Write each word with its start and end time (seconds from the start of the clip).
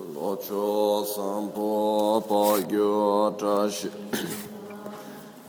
Locho 0.00 1.04
sampo 1.04 2.22
pagyo 2.22 3.36
trashi 3.36 3.90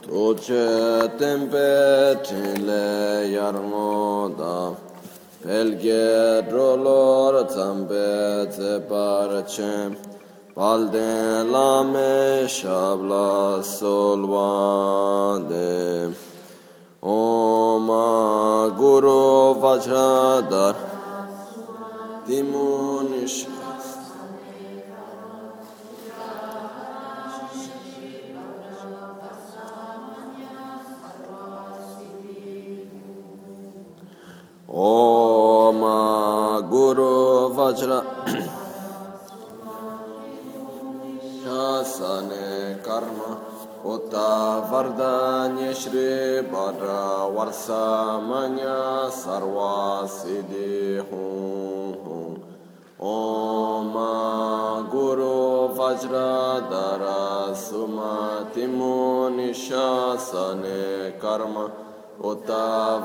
Toche 0.02 1.07
tempe 1.20 2.18
tinle 2.25 3.29
yarmo 3.29 4.29
da 4.35 4.75
Pelge 5.43 6.41
drolor 6.49 7.47
zambe 7.47 8.49
zepar 8.51 9.46
chem 9.47 9.96
Palde 10.56 11.44
lame 11.46 12.47
shabla 12.47 13.62
solvande 13.62 15.62
Oma 17.04 18.73
Guru 18.76 19.54
Vajradar 19.62 20.76
Dimunish 22.26 22.98
सरसामया 47.49 48.73
सर्वासिदे 49.09 50.66
हूँ 51.09 52.26
ओम 53.09 53.95
गुरु 54.94 55.38
वज्रधर 55.77 57.04
सुमतिमो 57.62 58.98
निशासन 59.38 60.62
कर्म 61.23 61.55
उत 62.29 62.51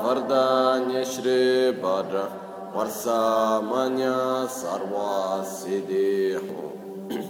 वरदान्य 0.03 1.03
श्री 1.13 1.39
भद्र 1.81 2.27
वर्षामया 2.75 4.15
सर्वासिदे 4.59 6.11
हूँ 6.45 7.23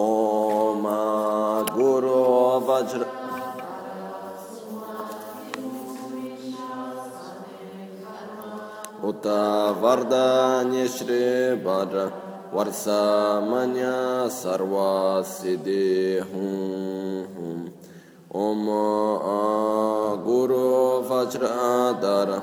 ओम 0.00 0.88
गुरु 1.76 2.18
वज्र 2.70 3.05
Uta 9.26 9.74
Vardanya 9.82 10.86
Shri 10.86 11.58
Bhadra 11.58 12.12
Varsa 12.52 13.42
Manya 13.42 14.28
Sarva 14.30 15.24
Siddhi 15.24 16.20
Hum 16.22 17.26
Hum. 17.34 17.72
Om 18.30 18.66
Guru 20.22 21.02
Vajra 21.08 22.00
Dara. 22.00 22.40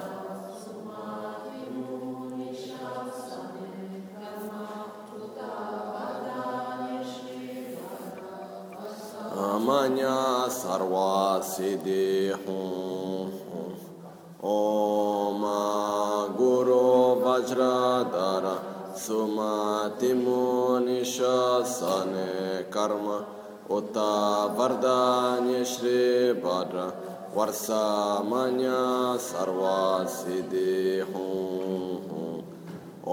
Amanya 9.31 10.49
Sarva 10.49 11.39
Siddhi 11.41 12.33
Hum 12.45 13.22
ओम 14.45 15.43
गुरु 16.37 16.79
वज्रधर 17.19 18.45
सुमतिमो 19.03 20.39
निशन 20.79 22.11
कर्म 22.73 23.05
उत 23.75 23.97
वरदान्य 24.57 25.63
श्री 25.65 26.01
वर 26.41 26.75
वर्षा 27.37 27.85
मन 28.25 28.59
सर्वासी 29.27 30.41
देहूँ 30.51 31.31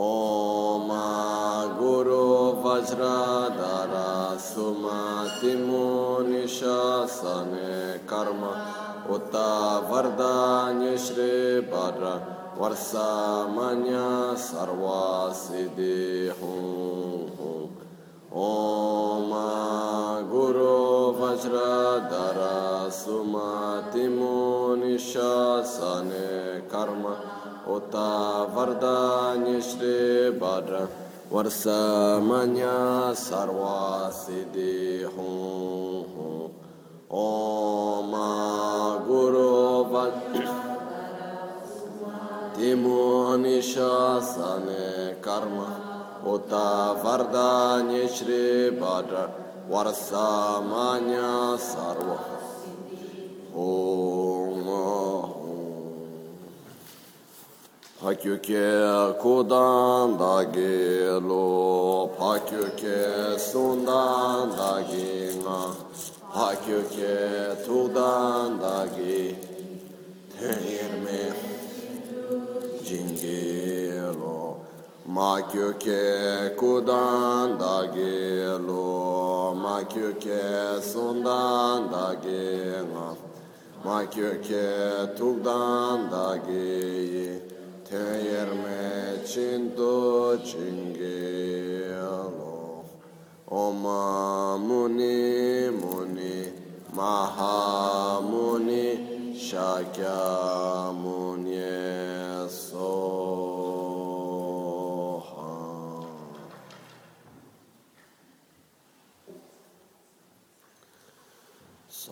ओम 0.02 0.90
गुरु 1.78 2.26
वज्रधर 2.66 3.94
सुमतिमो 4.50 5.86
निशन 6.28 7.56
कर्म 8.10 8.44
Uta 9.08 9.80
Vardanya 9.88 10.96
Shri 10.98 11.62
Bhadra 11.66 12.20
Varsa 12.56 13.48
Manya 13.54 14.34
Sarva 14.36 15.32
Siddhi 15.32 16.28
Hum. 16.38 17.30
Hum 17.38 17.70
Om 18.30 19.32
Guru 20.28 21.14
Vajra 21.18 22.08
Dara 22.10 22.90
Sumati 22.90 24.08
Muni 24.08 24.96
Shasane 24.96 26.68
Karma. 26.68 27.16
Uta 27.66 28.46
Vardanya 28.54 29.60
Shri 29.62 30.38
Bhadra 30.38 30.88
Varsa 31.30 32.20
Manya 32.22 33.14
Sarva 33.14 34.10
Siddhi 34.12 35.02
Hum. 35.04 36.04
Hum 37.10 37.69
Ему 42.70 43.36
мишасане 43.36 45.16
карма, 45.24 45.74
Ота 46.24 46.94
варда 47.02 47.82
нечри 47.82 48.70
бадра, 48.70 49.28
Варса 49.68 50.60
маня 50.70 51.58
сарва. 51.58 52.18
Pakyuke 58.00 59.18
kudan 59.20 60.16
da 60.16 60.44
gelo, 60.54 62.08
pakyuke 62.18 63.36
sundan 63.38 64.56
da 64.56 64.80
gina, 64.88 65.60
pakyuke 66.34 67.16
tudan 67.66 68.58
da 68.62 68.86
gi, 68.96 69.36
tehir 70.32 70.92
mehra. 71.04 71.49
Ma 75.12 75.42
kyu 75.50 75.74
ke 75.76 76.54
kudan 76.56 77.58
da 77.58 77.84
ge 77.92 78.56
lo, 78.64 79.52
ma 79.54 79.82
kyu 79.82 80.14
ke 80.14 80.78
sundan 80.80 81.90
da 81.90 82.14
ge 82.14 82.86
nga, 82.90 83.16
ma 83.84 84.04
kyu 84.06 84.30
ke 84.38 85.10
tukdan 85.18 86.08
da 86.12 86.38
ge 86.46 86.68
yi, 87.14 87.40
te 87.82 88.04
yerme 88.28 89.26
çinto 89.26 90.38
çinge 90.46 91.90
lo. 92.38 92.84
Oma 93.50 94.56
muni 94.58 95.70
muni, 95.80 96.52
maha 96.94 98.20
muni, 98.30 99.34
şakya 99.34 100.92
muni. 101.02 101.49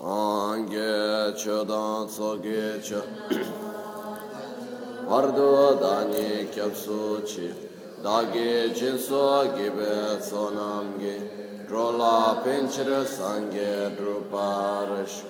Sangye 0.01 1.35
Chodan 1.35 2.07
Tsoge 2.07 2.81
Cho 2.81 3.03
Vardo 5.09 5.77
Dani 5.81 6.47
Kyapsu 6.53 7.21
Chi 7.27 7.53
Dagi 8.01 8.73
Jinso 8.73 9.53
Gibe 9.57 10.21
Sonamgi 10.21 11.67
Drola 11.67 12.41
Pinchir 12.45 13.05
Sangye 13.05 13.97
Druparish. 13.97 15.25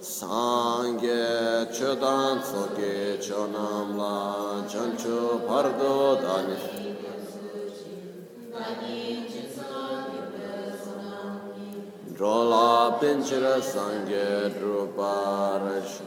Sangye 0.00 1.66
Chodan 1.72 2.40
Tsoge 2.40 3.18
Chonamla 3.18 4.64
Chanchu 4.68 5.44
Pardo 5.48 6.16
Dani 6.22 6.56
Pinchira 12.22 13.58
Sangye 13.60 14.48
Druparish 14.54 16.02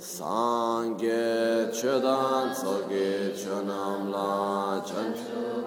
Sangye 0.00 1.70
Chodan 1.70 2.52
Tsoge 2.52 3.32
Chonamla 3.38 4.84
Chanchu 4.84 5.64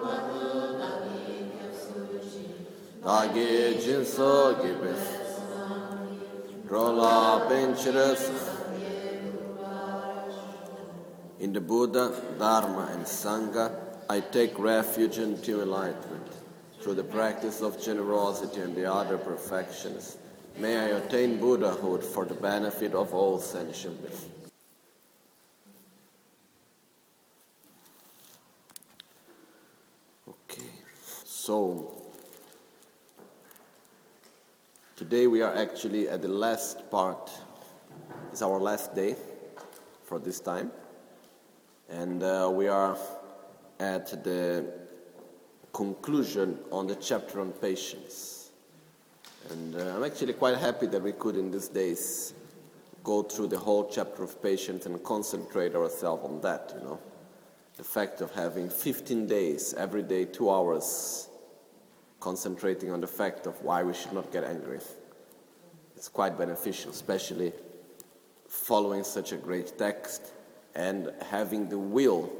Dagi 3.02 3.80
Jinso 3.80 4.56
Gibis 4.60 5.04
Drola 6.68 7.48
Pinchira 7.48 8.08
In 11.40 11.54
the 11.54 11.62
Buddha, 11.62 12.12
Dharma 12.38 12.90
and 12.92 13.06
Sangha, 13.06 13.72
I 14.10 14.20
take 14.20 14.60
refuge 14.60 15.18
into 15.20 15.62
enlightenment. 15.62 16.27
Through 16.88 16.96
the 16.96 17.04
practice 17.04 17.60
of 17.60 17.84
generosity 17.84 18.62
and 18.62 18.74
the 18.74 18.90
other 18.90 19.18
perfections, 19.18 20.18
may 20.58 20.78
I 20.78 20.98
attain 21.00 21.38
Buddhahood 21.38 22.02
for 22.02 22.24
the 22.24 22.34
benefit 22.34 22.94
of 22.94 23.14
all 23.14 23.40
sentient 23.40 24.02
beings. 24.02 24.26
Okay, 30.30 30.70
so 31.26 31.92
today 34.96 35.28
we 35.28 35.42
are 35.42 35.54
actually 35.58 36.08
at 36.08 36.22
the 36.22 36.30
last 36.30 36.90
part. 36.90 37.30
It's 38.32 38.42
our 38.42 38.62
last 38.62 38.96
day 38.96 39.18
for 40.06 40.20
this 40.20 40.40
time, 40.40 40.72
and 41.90 42.24
uh, 42.24 42.50
we 42.50 42.70
are 42.70 42.98
at 43.78 44.24
the 44.24 44.87
conclusion 45.78 46.58
on 46.72 46.88
the 46.88 46.96
chapter 46.96 47.40
on 47.40 47.52
patience. 47.52 48.50
And 49.52 49.76
uh, 49.76 49.96
I'm 49.96 50.04
actually 50.04 50.34
quite 50.34 50.58
happy 50.58 50.88
that 50.88 51.04
we 51.04 51.12
could, 51.12 51.36
in 51.38 51.52
these 51.52 51.68
days, 51.68 52.34
go 53.04 53.22
through 53.22 53.50
the 53.50 53.60
whole 53.60 53.88
chapter 53.88 54.24
of 54.24 54.42
patience 54.42 54.88
and 54.88 55.02
concentrate 55.04 55.76
ourselves 55.76 56.26
on 56.26 56.42
that, 56.42 56.74
you 56.76 56.84
know. 56.84 57.00
The 57.76 57.84
fact 57.84 58.22
of 58.22 58.32
having 58.32 58.72
15 58.72 59.28
days, 59.28 59.76
every 59.76 60.02
day, 60.02 60.26
two 60.26 60.50
hours, 60.50 61.30
concentrating 62.20 62.90
on 62.90 63.00
the 63.00 63.08
fact 63.22 63.46
of 63.46 63.62
why 63.62 63.84
we 63.84 63.94
should 63.94 64.14
not 64.14 64.32
get 64.32 64.46
angry. 64.46 64.80
It's 65.96 66.10
quite 66.10 66.40
beneficial, 66.40 66.90
especially 66.90 67.54
following 68.50 69.04
such 69.04 69.32
a 69.32 69.38
great 69.38 69.78
text 69.78 70.34
and 70.74 71.12
having 71.30 71.70
the 71.70 71.78
will 71.78 72.32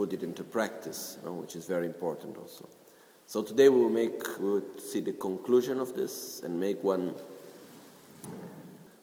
put 0.00 0.14
it 0.14 0.22
into 0.22 0.42
practice, 0.42 1.18
you 1.20 1.28
know, 1.28 1.34
which 1.34 1.54
is 1.54 1.66
very 1.66 1.84
important 1.84 2.34
also. 2.38 2.66
So 3.26 3.42
today 3.42 3.68
we 3.68 3.82
will 3.82 3.90
make, 3.90 4.38
we 4.38 4.48
will 4.52 4.62
see 4.78 5.00
the 5.00 5.12
conclusion 5.12 5.78
of 5.78 5.94
this 5.94 6.40
and 6.42 6.58
make 6.58 6.82
one, 6.82 7.12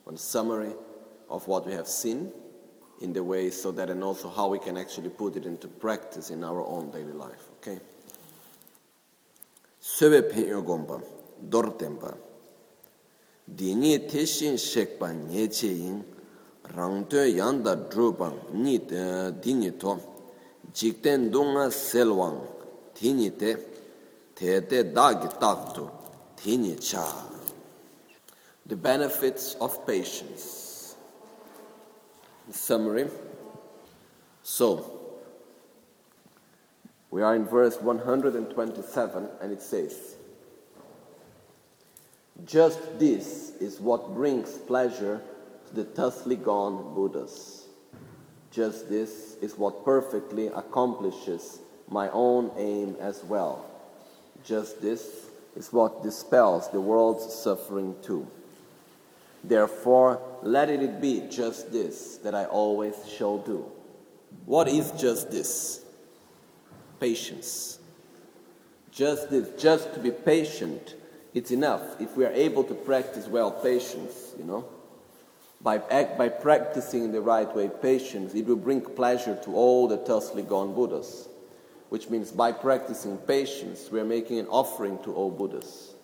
one 0.02 0.16
summary 0.16 0.72
of 1.30 1.46
what 1.46 1.64
we 1.68 1.72
have 1.72 1.86
seen 1.86 2.32
in 3.00 3.12
the 3.12 3.22
way 3.22 3.48
so 3.50 3.70
that 3.70 3.90
and 3.90 4.02
also 4.02 4.28
how 4.28 4.48
we 4.48 4.58
can 4.58 4.76
actually 4.76 5.10
put 5.10 5.36
it 5.36 5.46
into 5.46 5.68
practice 5.68 6.30
in 6.30 6.42
our 6.42 6.66
own 6.66 6.90
daily 6.90 7.12
life. 7.12 7.44
Okay? 7.58 7.78
Söbe 9.80 10.22
penyo 10.22 10.64
gomba, 10.64 11.00
dor 11.48 11.76
tempa. 11.78 12.12
Dini 13.48 14.00
teshin 14.10 14.54
shekpa 14.54 15.14
nyeche 15.14 15.68
yin, 15.68 16.04
rangto 16.74 17.24
yanda 17.24 17.76
drupa 17.88 18.52
ni 18.52 18.80
dini 18.80 19.78
to, 19.78 20.17
The 28.66 28.76
benefits 28.76 29.54
of 29.60 29.86
patience. 29.86 30.96
Summary. 32.50 33.08
So, 34.42 34.98
we 37.10 37.22
are 37.22 37.34
in 37.34 37.44
verse 37.44 37.80
127 37.80 39.28
and 39.40 39.52
it 39.52 39.62
says, 39.62 40.16
Just 42.44 42.98
this 42.98 43.50
is 43.60 43.80
what 43.80 44.14
brings 44.14 44.52
pleasure 44.58 45.20
to 45.66 45.74
the 45.74 45.84
thusly 45.84 46.36
gone 46.36 46.94
Buddhas. 46.94 47.57
Just 48.50 48.88
this 48.88 49.36
is 49.42 49.56
what 49.58 49.84
perfectly 49.84 50.46
accomplishes 50.48 51.58
my 51.88 52.08
own 52.10 52.50
aim 52.56 52.96
as 53.00 53.22
well. 53.24 53.64
Just 54.44 54.80
this 54.80 55.26
is 55.56 55.72
what 55.72 56.02
dispels 56.02 56.70
the 56.70 56.80
world's 56.80 57.32
suffering 57.34 57.94
too. 58.02 58.26
Therefore, 59.44 60.20
let 60.42 60.68
it 60.68 61.00
be 61.00 61.24
just 61.30 61.72
this 61.72 62.18
that 62.18 62.34
I 62.34 62.44
always 62.46 62.94
shall 63.08 63.38
do. 63.38 63.64
What 64.46 64.68
is 64.68 64.90
just 64.92 65.30
this? 65.30 65.84
Patience. 67.00 67.78
Just 68.90 69.30
this, 69.30 69.48
just 69.60 69.94
to 69.94 70.00
be 70.00 70.10
patient, 70.10 70.96
it's 71.34 71.50
enough. 71.50 72.00
If 72.00 72.16
we 72.16 72.24
are 72.24 72.32
able 72.32 72.64
to 72.64 72.74
practice 72.74 73.28
well 73.28 73.50
patience, 73.50 74.32
you 74.38 74.44
know, 74.44 74.64
by, 75.60 75.78
by 75.78 76.28
practicing 76.28 77.10
the 77.10 77.20
right 77.20 77.52
way 77.54 77.68
patience, 77.68 78.34
it 78.34 78.46
will 78.46 78.56
bring 78.56 78.80
pleasure 78.80 79.38
to 79.44 79.54
all 79.54 79.88
the 79.88 79.96
thusly 79.96 80.42
gone 80.42 80.74
Buddhas. 80.74 81.28
Which 81.88 82.10
means 82.10 82.30
by 82.30 82.52
practicing 82.52 83.16
patience, 83.16 83.90
we 83.90 83.98
are 83.98 84.04
making 84.04 84.38
an 84.38 84.46
offering 84.48 85.02
to 85.04 85.14
all 85.14 85.30
Buddhas. 85.30 85.94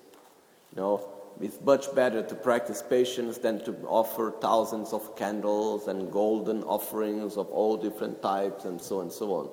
You 0.75 0.81
know, 0.81 1.09
it's 1.41 1.61
much 1.61 1.95
better 1.95 2.23
to 2.23 2.35
practice 2.35 2.83
patience 2.83 3.39
than 3.39 3.63
to 3.65 3.77
offer 3.87 4.33
thousands 4.41 4.93
of 4.93 5.15
candles 5.17 5.89
and 5.89 6.11
golden 6.11 6.63
offerings 6.65 7.37
of 7.37 7.49
all 7.51 7.77
different 7.77 8.23
types 8.23 8.65
and 8.65 8.81
so 8.81 8.97
on 8.97 9.03
and 9.03 9.13
so 9.13 9.35
on. 9.35 9.49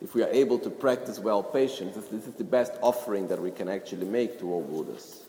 If 0.00 0.14
we 0.14 0.22
are 0.22 0.28
able 0.28 0.58
to 0.60 0.70
practice 0.70 1.18
well 1.18 1.42
patience, 1.42 1.96
this 1.96 2.26
is 2.26 2.34
the 2.34 2.44
best 2.44 2.72
offering 2.82 3.26
that 3.28 3.40
we 3.40 3.50
can 3.50 3.68
actually 3.68 4.06
make 4.06 4.38
to 4.40 4.52
all 4.52 4.62
Buddhas. 4.62 5.22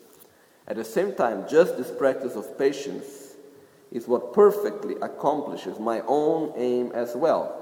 At 0.68 0.76
the 0.76 0.84
same 0.84 1.14
time, 1.14 1.46
just 1.50 1.78
this 1.78 1.92
practice 1.92 2.36
of 2.36 2.58
patience 2.58 3.25
is 3.96 4.10
what 4.10 4.34
perfectly 4.34 4.96
accomplishes 5.02 5.80
my 5.80 6.02
own 6.02 6.52
aim 6.58 6.92
as 6.94 7.16
well. 7.16 7.62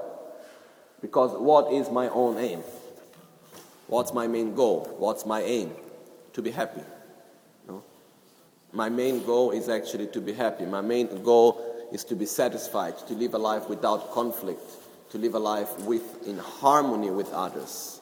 Because 1.00 1.30
what 1.38 1.72
is 1.72 1.88
my 1.90 2.08
own 2.08 2.38
aim? 2.38 2.58
What's 3.86 4.12
my 4.12 4.26
main 4.26 4.52
goal? 4.52 4.92
What's 4.98 5.24
my 5.24 5.42
aim? 5.42 5.70
To 6.32 6.42
be 6.42 6.50
happy. 6.50 6.82
No? 7.68 7.84
My 8.72 8.88
main 8.88 9.24
goal 9.24 9.52
is 9.52 9.68
actually 9.68 10.08
to 10.08 10.20
be 10.20 10.32
happy. 10.32 10.66
My 10.66 10.80
main 10.80 11.22
goal 11.22 11.88
is 11.92 12.02
to 12.06 12.16
be 12.16 12.26
satisfied, 12.26 12.98
to 13.06 13.14
live 13.14 13.34
a 13.34 13.38
life 13.38 13.68
without 13.68 14.10
conflict, 14.10 14.60
to 15.10 15.18
live 15.18 15.36
a 15.36 15.38
life 15.38 15.78
with, 15.82 16.26
in 16.26 16.38
harmony 16.38 17.10
with 17.10 17.32
others. 17.32 18.00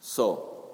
So, 0.00 0.70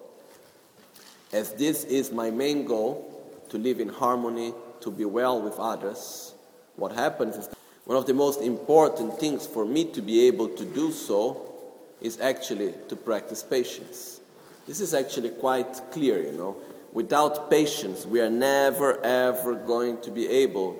as 1.32 1.54
this 1.54 1.82
is 1.82 2.12
my 2.12 2.31
main 2.31 2.66
goal, 2.66 3.12
to 3.49 3.58
live 3.58 3.81
in 3.81 3.88
harmony, 3.88 4.54
to 4.82 4.92
be 4.92 5.04
well 5.04 5.42
with 5.42 5.58
others, 5.58 6.34
what 6.76 6.93
happens 6.93 7.37
is 7.37 7.49
one 7.84 7.96
of 7.96 8.06
the 8.06 8.14
most 8.14 8.40
important 8.40 9.19
things 9.19 9.46
for 9.46 9.64
me 9.64 9.84
to 9.93 10.02
be 10.02 10.26
able 10.26 10.49
to 10.49 10.64
do 10.64 10.93
so 10.93 11.52
is 12.00 12.20
actually 12.20 12.75
to 12.88 12.96
practice 12.96 13.43
patience. 13.43 14.20
This 14.67 14.81
is 14.81 14.93
actually 14.93 15.30
quite 15.30 15.80
clear, 15.92 16.23
you 16.23 16.33
know. 16.33 16.56
Without 16.92 17.50
patience, 17.50 18.04
we 18.04 18.21
are 18.21 18.30
never 18.30 19.00
ever 19.04 19.54
going 19.54 20.00
to 20.02 20.11
be 20.11 20.28
able 20.28 20.76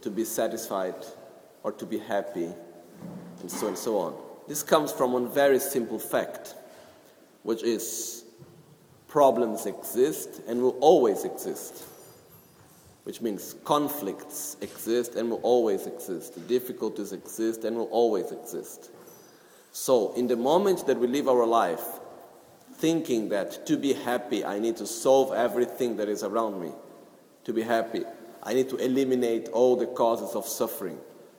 to 0.00 0.10
be 0.10 0.24
satisfied 0.24 0.94
or 1.62 1.72
to 1.72 1.84
be 1.84 1.98
happy, 1.98 2.48
and 3.40 3.50
so 3.50 3.66
and 3.66 3.76
so 3.76 3.98
on. 3.98 4.14
This 4.48 4.62
comes 4.62 4.92
from 4.92 5.12
one 5.12 5.28
very 5.28 5.58
simple 5.58 5.98
fact, 5.98 6.54
which 7.42 7.62
is 7.62 8.24
problems 9.08 9.66
exist 9.66 10.40
and 10.46 10.62
will 10.62 10.78
always 10.80 11.24
exist 11.24 11.84
which 13.06 13.20
means 13.20 13.54
conflicts 13.64 14.56
exist 14.62 15.14
and 15.14 15.30
will 15.30 15.40
always 15.44 15.86
exist, 15.86 16.44
difficulties 16.48 17.12
exist 17.12 17.62
and 17.62 17.76
will 17.76 17.88
always 17.92 18.32
exist. 18.32 18.90
So, 19.70 20.12
in 20.14 20.26
the 20.26 20.34
moment 20.34 20.88
that 20.88 20.98
we 20.98 21.06
live 21.06 21.28
our 21.28 21.46
life 21.46 21.86
thinking 22.78 23.28
that 23.28 23.64
to 23.66 23.76
be 23.76 23.92
happy, 23.92 24.44
I 24.44 24.58
need 24.58 24.76
to 24.78 24.88
solve 24.88 25.32
everything 25.32 25.96
that 25.98 26.08
is 26.08 26.24
around 26.24 26.60
me, 26.60 26.72
to 27.44 27.52
be 27.52 27.62
happy, 27.62 28.02
I 28.42 28.54
need 28.54 28.68
to 28.70 28.76
eliminate 28.78 29.50
all 29.50 29.76
the 29.76 29.86
causes 29.86 30.34
of 30.34 30.44
suffering. 30.44 30.98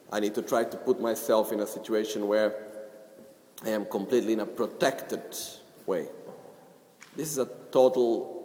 I 0.09 0.21
need 0.21 0.35
to 0.35 0.43
try 0.43 0.63
to 0.63 0.77
put 0.77 1.01
myself 1.01 1.51
in 1.51 1.59
a 1.59 1.67
situation 1.67 2.29
where 2.29 2.55
I 3.65 3.71
am 3.71 3.83
completely 3.83 4.31
in 4.31 4.39
a 4.39 4.45
protected 4.45 5.35
way. 5.85 6.07
This 7.17 7.29
is 7.29 7.39
a 7.39 7.49
total 7.71 8.36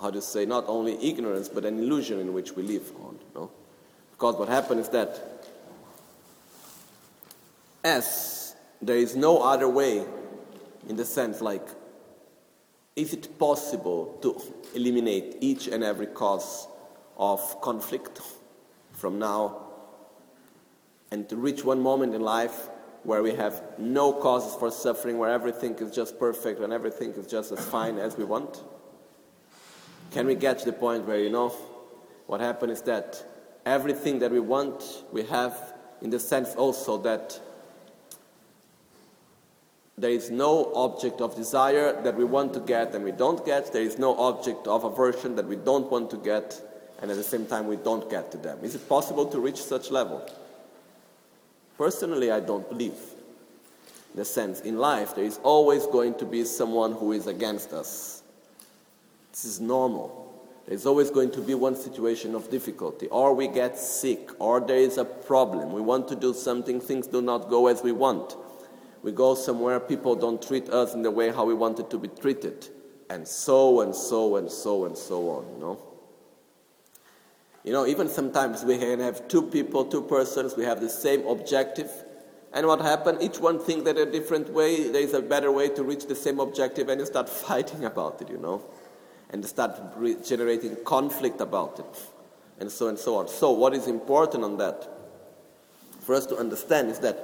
how 0.00 0.10
to 0.10 0.20
say, 0.20 0.44
not 0.44 0.64
only 0.66 1.02
ignorance, 1.06 1.48
but 1.48 1.64
an 1.64 1.78
illusion 1.78 2.20
in 2.20 2.32
which 2.32 2.52
we 2.52 2.62
live 2.62 2.90
on. 3.04 3.18
No? 3.34 3.50
Because 4.12 4.36
what 4.36 4.48
happens 4.48 4.86
is 4.86 4.88
that 4.90 5.46
as 7.82 8.56
there 8.80 8.96
is 8.96 9.14
no 9.14 9.42
other 9.42 9.68
way, 9.68 10.04
in 10.88 10.96
the 10.96 11.04
sense 11.04 11.40
like, 11.40 11.66
is 12.96 13.12
it 13.12 13.38
possible 13.38 14.18
to 14.22 14.40
eliminate 14.74 15.36
each 15.40 15.66
and 15.68 15.82
every 15.82 16.06
cause 16.06 16.68
of 17.16 17.60
conflict 17.60 18.20
from 18.92 19.18
now 19.18 19.62
and 21.10 21.28
to 21.28 21.36
reach 21.36 21.64
one 21.64 21.80
moment 21.80 22.14
in 22.14 22.20
life 22.20 22.68
where 23.02 23.22
we 23.22 23.34
have 23.34 23.62
no 23.78 24.12
causes 24.12 24.54
for 24.54 24.70
suffering, 24.70 25.18
where 25.18 25.30
everything 25.30 25.74
is 25.74 25.94
just 25.94 26.18
perfect 26.18 26.60
and 26.60 26.72
everything 26.72 27.10
is 27.12 27.26
just 27.26 27.52
as 27.52 27.64
fine 27.66 27.98
as 27.98 28.16
we 28.16 28.24
want? 28.24 28.62
Can 30.10 30.26
we 30.26 30.34
get 30.34 30.58
to 30.60 30.66
the 30.66 30.72
point 30.72 31.06
where, 31.06 31.18
you 31.18 31.30
know, 31.30 31.48
what 32.26 32.40
happened 32.40 32.72
is 32.72 32.82
that 32.82 33.24
everything 33.66 34.18
that 34.20 34.30
we 34.30 34.40
want, 34.40 35.04
we 35.12 35.22
have 35.24 35.74
in 36.02 36.10
the 36.10 36.18
sense 36.18 36.54
also 36.54 36.98
that 36.98 37.40
There 39.96 40.10
is 40.10 40.30
no 40.30 40.72
object 40.74 41.20
of 41.20 41.36
desire 41.36 42.02
that 42.02 42.16
we 42.16 42.24
want 42.24 42.52
to 42.54 42.60
get 42.60 42.94
and 42.94 43.04
we 43.04 43.12
don't 43.12 43.44
get. 43.46 43.72
There 43.72 43.82
is 43.82 43.96
no 43.98 44.16
object 44.18 44.66
of 44.66 44.82
aversion 44.82 45.36
that 45.36 45.46
we 45.46 45.54
don't 45.54 45.90
want 45.90 46.10
to 46.10 46.16
get 46.16 46.60
and 47.00 47.10
at 47.10 47.16
the 47.16 47.22
same 47.22 47.46
time 47.46 47.68
we 47.68 47.76
don't 47.76 48.10
get 48.10 48.32
to 48.32 48.38
them. 48.38 48.58
Is 48.62 48.74
it 48.74 48.88
possible 48.88 49.26
to 49.26 49.38
reach 49.38 49.62
such 49.62 49.90
level? 49.92 50.28
Personally, 51.78 52.32
I 52.32 52.40
don't 52.40 52.68
believe. 52.68 52.98
In 54.16 54.24
sense, 54.24 54.60
in 54.60 54.78
life, 54.78 55.14
there 55.14 55.24
is 55.24 55.38
always 55.42 55.86
going 55.86 56.14
to 56.18 56.24
be 56.24 56.44
someone 56.44 56.92
who 56.92 57.12
is 57.12 57.26
against 57.26 57.72
us. 57.72 58.22
This 59.34 59.46
is 59.46 59.60
normal. 59.60 60.32
There's 60.68 60.86
always 60.86 61.10
going 61.10 61.32
to 61.32 61.40
be 61.40 61.54
one 61.54 61.74
situation 61.74 62.36
of 62.36 62.48
difficulty, 62.52 63.08
or 63.08 63.34
we 63.34 63.48
get 63.48 63.76
sick, 63.76 64.30
or 64.38 64.60
there 64.60 64.76
is 64.76 64.96
a 64.96 65.04
problem. 65.04 65.72
We 65.72 65.80
want 65.80 66.06
to 66.08 66.14
do 66.14 66.32
something, 66.32 66.80
things 66.80 67.08
do 67.08 67.20
not 67.20 67.50
go 67.50 67.66
as 67.66 67.82
we 67.82 67.90
want. 67.90 68.36
We 69.02 69.10
go 69.10 69.34
somewhere, 69.34 69.80
people 69.80 70.14
don't 70.14 70.40
treat 70.40 70.70
us 70.70 70.94
in 70.94 71.02
the 71.02 71.10
way 71.10 71.32
how 71.32 71.46
we 71.46 71.52
wanted 71.52 71.90
to 71.90 71.98
be 71.98 72.06
treated, 72.06 72.68
and 73.10 73.26
so 73.26 73.80
and 73.80 73.92
so 73.92 74.36
and 74.36 74.48
so 74.48 74.84
and 74.84 74.96
so 74.96 75.28
on, 75.30 75.52
you 75.52 75.58
know. 75.58 75.80
You 77.64 77.72
know, 77.72 77.88
even 77.88 78.08
sometimes 78.08 78.62
we 78.64 78.78
can 78.78 79.00
have 79.00 79.26
two 79.26 79.42
people, 79.42 79.84
two 79.84 80.02
persons, 80.02 80.56
we 80.56 80.62
have 80.62 80.80
the 80.80 80.88
same 80.88 81.26
objective, 81.26 81.90
and 82.52 82.68
what 82.68 82.80
happened? 82.80 83.18
Each 83.20 83.40
one 83.40 83.58
thinks 83.58 83.82
that 83.86 83.98
a 83.98 84.06
different 84.06 84.48
way, 84.50 84.90
there 84.90 85.02
is 85.02 85.12
a 85.12 85.20
better 85.20 85.50
way 85.50 85.70
to 85.70 85.82
reach 85.82 86.06
the 86.06 86.14
same 86.14 86.38
objective, 86.38 86.88
and 86.88 87.00
you 87.00 87.06
start 87.06 87.28
fighting 87.48 87.84
about 87.84 88.22
it, 88.22 88.30
you 88.30 88.38
know, 88.38 88.64
and 89.30 89.44
start 89.44 89.72
generating 90.26 90.76
conflict 90.84 91.40
about 91.40 91.78
it, 91.78 92.08
and 92.60 92.70
so 92.70 92.88
and 92.88 92.98
so 92.98 93.16
on. 93.16 93.28
So, 93.28 93.50
what 93.50 93.74
is 93.74 93.86
important 93.86 94.44
on 94.44 94.56
that 94.58 94.88
for 96.00 96.14
us 96.14 96.26
to 96.26 96.36
understand 96.36 96.90
is 96.90 96.98
that 97.00 97.18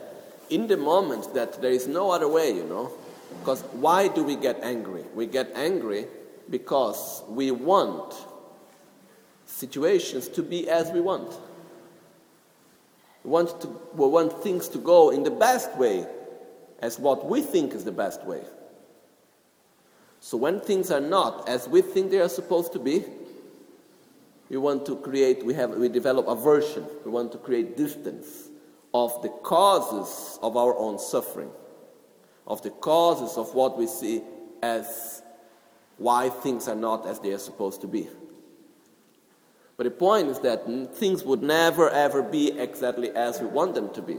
in 0.49 0.67
the 0.67 0.77
moment 0.77 1.33
that 1.35 1.61
there 1.61 1.71
is 1.71 1.87
no 1.87 2.11
other 2.11 2.29
way, 2.29 2.51
you 2.51 2.65
know, 2.65 2.91
because 3.39 3.63
why 3.73 4.09
do 4.09 4.25
we 4.25 4.37
get 4.37 4.59
angry? 4.63 5.05
We 5.15 5.27
get 5.27 5.53
angry 5.55 6.07
because 6.51 7.23
we 7.29 7.51
want 7.53 8.15
situations 9.47 10.29
to 10.29 10.43
be 10.43 10.69
as 10.69 10.91
we 10.91 11.01
want. 11.01 11.33
We 13.25 13.31
want, 13.31 13.61
to, 13.61 13.69
we 13.95 14.09
want 14.09 14.43
things 14.43 14.69
to 14.69 14.79
go 14.79 15.11
in 15.11 15.23
the 15.23 15.31
best 15.31 15.77
way, 15.77 16.07
as 16.81 16.99
what 16.99 17.27
we 17.27 17.43
think 17.43 17.75
is 17.75 17.85
the 17.85 17.93
best 17.93 18.25
way. 18.25 18.41
So 20.21 20.37
when 20.37 20.61
things 20.61 20.91
are 20.91 21.01
not 21.01 21.49
as 21.49 21.67
we 21.67 21.81
think 21.83 22.11
they 22.11 22.21
are 22.21 22.29
supposed 22.29 22.73
to 22.75 22.79
be, 22.79 23.05
we 24.51 24.57
want 24.57 24.85
to 24.87 24.97
create, 24.97 25.45
we, 25.45 25.55
have, 25.55 25.71
we 25.71 25.89
develop 25.89 26.29
aversion, 26.29 26.85
we 27.05 27.11
want 27.11 27.33
to 27.33 27.39
create 27.39 27.77
distance 27.77 28.49
of 28.93 29.23
the 29.23 29.29
causes 29.29 30.39
of 30.43 30.57
our 30.57 30.77
own 30.77 30.99
suffering, 30.99 31.51
of 32.47 32.61
the 32.63 32.71
causes 32.71 33.39
of 33.39 33.55
what 33.55 33.79
we 33.79 33.87
see 33.87 34.23
as 34.63 35.23
why 35.97 36.29
things 36.29 36.67
are 36.69 36.75
not 36.75 37.07
as 37.07 37.21
they 37.21 37.33
are 37.33 37.39
supposed 37.39 37.81
to 37.81 37.87
be. 37.87 38.09
But 39.77 39.85
the 39.85 39.91
point 39.93 40.29
is 40.29 40.41
that 40.41 40.67
things 40.95 41.23
would 41.25 41.43
never 41.43 41.89
ever 41.89 42.23
be 42.23 42.59
exactly 42.59 43.11
as 43.11 43.41
we 43.41 43.47
want 43.47 43.75
them 43.75 43.93
to 43.95 44.03
be. 44.03 44.19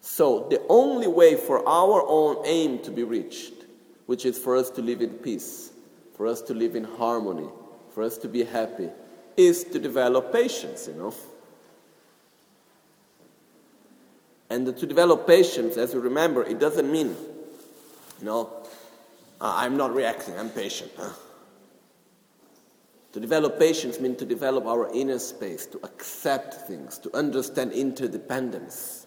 So 0.00 0.46
the 0.50 0.60
only 0.68 1.06
way 1.06 1.36
for 1.36 1.66
our 1.66 2.04
own 2.06 2.44
aim 2.44 2.80
to 2.80 2.90
be 2.90 3.04
reached, 3.04 3.61
which 4.06 4.24
is 4.24 4.38
for 4.38 4.56
us 4.56 4.70
to 4.70 4.82
live 4.82 5.00
in 5.00 5.10
peace, 5.10 5.70
for 6.16 6.26
us 6.26 6.40
to 6.42 6.54
live 6.54 6.76
in 6.76 6.84
harmony, 6.84 7.48
for 7.94 8.02
us 8.02 8.18
to 8.18 8.28
be 8.28 8.44
happy, 8.44 8.88
is 9.36 9.64
to 9.64 9.78
develop 9.78 10.32
patience, 10.32 10.88
you 10.88 10.94
know. 10.94 11.14
And 14.50 14.76
to 14.76 14.86
develop 14.86 15.26
patience, 15.26 15.76
as 15.76 15.94
you 15.94 16.00
remember, 16.00 16.42
it 16.42 16.58
doesn't 16.58 16.90
mean, 16.90 17.16
you 18.18 18.26
know, 18.26 18.50
uh, 19.40 19.54
I'm 19.56 19.76
not 19.76 19.94
reacting, 19.94 20.38
I'm 20.38 20.50
patient. 20.50 20.92
Huh? 20.96 21.10
To 23.12 23.20
develop 23.20 23.58
patience 23.58 24.00
means 24.00 24.18
to 24.18 24.24
develop 24.24 24.66
our 24.66 24.92
inner 24.92 25.18
space, 25.18 25.66
to 25.66 25.80
accept 25.84 26.54
things, 26.66 26.98
to 26.98 27.14
understand 27.16 27.72
interdependence, 27.72 29.06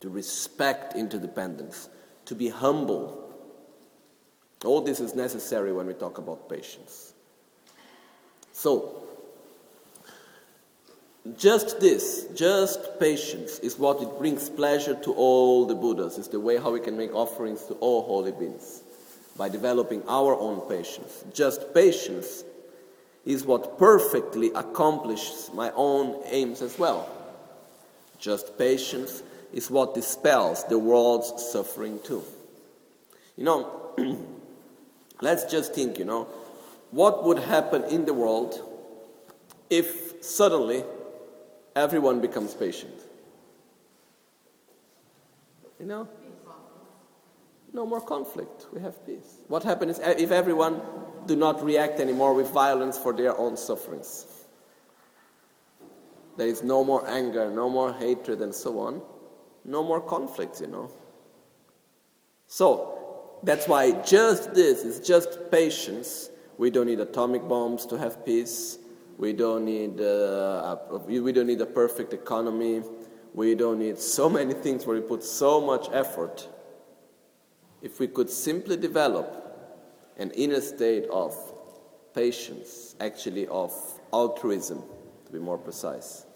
to 0.00 0.08
respect 0.08 0.94
interdependence, 0.94 1.88
to 2.30 2.36
be 2.36 2.48
humble. 2.48 3.28
All 4.64 4.80
this 4.82 5.00
is 5.00 5.16
necessary 5.16 5.72
when 5.72 5.88
we 5.88 5.94
talk 5.94 6.18
about 6.18 6.48
patience. 6.48 7.12
So, 8.52 9.02
just 11.36 11.80
this, 11.80 12.28
just 12.36 13.00
patience, 13.00 13.58
is 13.58 13.76
what 13.76 14.00
it 14.00 14.16
brings 14.16 14.48
pleasure 14.48 14.94
to 15.02 15.12
all 15.12 15.66
the 15.66 15.74
Buddhas. 15.74 16.18
It's 16.18 16.28
the 16.28 16.38
way 16.38 16.56
how 16.56 16.70
we 16.70 16.78
can 16.78 16.96
make 16.96 17.12
offerings 17.12 17.64
to 17.64 17.74
all 17.74 18.02
holy 18.02 18.30
beings 18.30 18.82
by 19.36 19.48
developing 19.48 20.04
our 20.06 20.38
own 20.38 20.60
patience. 20.68 21.24
Just 21.34 21.74
patience 21.74 22.44
is 23.26 23.44
what 23.44 23.76
perfectly 23.76 24.52
accomplishes 24.54 25.50
my 25.52 25.72
own 25.72 26.22
aims 26.26 26.62
as 26.62 26.78
well. 26.78 27.10
Just 28.20 28.56
patience 28.56 29.24
is 29.52 29.70
what 29.70 29.94
dispels 29.94 30.64
the 30.64 30.78
world's 30.78 31.50
suffering 31.50 31.98
too. 32.04 32.22
You 33.36 33.44
know, 33.44 33.94
let's 35.20 35.44
just 35.44 35.74
think, 35.74 35.98
you 35.98 36.04
know, 36.04 36.24
what 36.90 37.24
would 37.24 37.38
happen 37.38 37.84
in 37.84 38.04
the 38.04 38.14
world 38.14 38.60
if 39.68 40.24
suddenly 40.24 40.84
everyone 41.76 42.20
becomes 42.20 42.54
patient? 42.54 42.94
You 45.78 45.86
know? 45.86 46.08
no 47.72 47.86
more 47.86 48.00
conflict. 48.00 48.66
We 48.72 48.80
have 48.80 49.04
peace. 49.06 49.38
What 49.48 49.62
happens 49.62 50.00
if 50.02 50.30
everyone 50.30 50.80
do 51.26 51.36
not 51.36 51.62
react 51.62 52.00
anymore 52.00 52.34
with 52.34 52.50
violence 52.50 52.98
for 52.98 53.12
their 53.12 53.36
own 53.36 53.56
sufferings? 53.56 54.26
There 56.36 56.48
is 56.48 56.62
no 56.62 56.84
more 56.84 57.08
anger, 57.08 57.50
no 57.50 57.68
more 57.68 57.92
hatred, 57.92 58.40
and 58.40 58.54
so 58.54 58.78
on. 58.80 59.02
No 59.64 59.82
more 59.82 60.00
conflicts, 60.00 60.60
you 60.60 60.66
know. 60.66 60.90
So, 62.46 63.38
that's 63.42 63.68
why 63.68 63.92
just 64.02 64.54
this 64.54 64.84
is 64.84 65.00
just 65.00 65.50
patience. 65.50 66.30
We 66.58 66.70
don't 66.70 66.86
need 66.86 67.00
atomic 67.00 67.48
bombs 67.48 67.86
to 67.86 67.98
have 67.98 68.24
peace. 68.24 68.78
We 69.16 69.32
don't 69.32 69.64
need, 69.64 70.00
uh, 70.00 70.76
we 71.06 71.32
don't 71.32 71.46
need 71.46 71.60
a 71.60 71.66
perfect 71.66 72.12
economy. 72.12 72.82
We 73.34 73.54
don't 73.54 73.78
need 73.78 73.98
so 73.98 74.28
many 74.28 74.54
things 74.54 74.86
where 74.86 74.96
we 74.96 75.02
put 75.02 75.22
so 75.22 75.60
much 75.60 75.88
effort 75.92 76.48
if 77.82 77.98
we 77.98 78.08
could 78.08 78.28
simply 78.28 78.76
develop 78.76 79.36
an 80.18 80.30
inner 80.32 80.60
state 80.60 81.06
of 81.10 81.34
patience, 82.14 82.94
actually 83.00 83.46
of 83.46 83.72
altruism, 84.12 84.82
to 85.26 85.32
be 85.32 85.38
more 85.38 85.56
precise, 85.56 86.26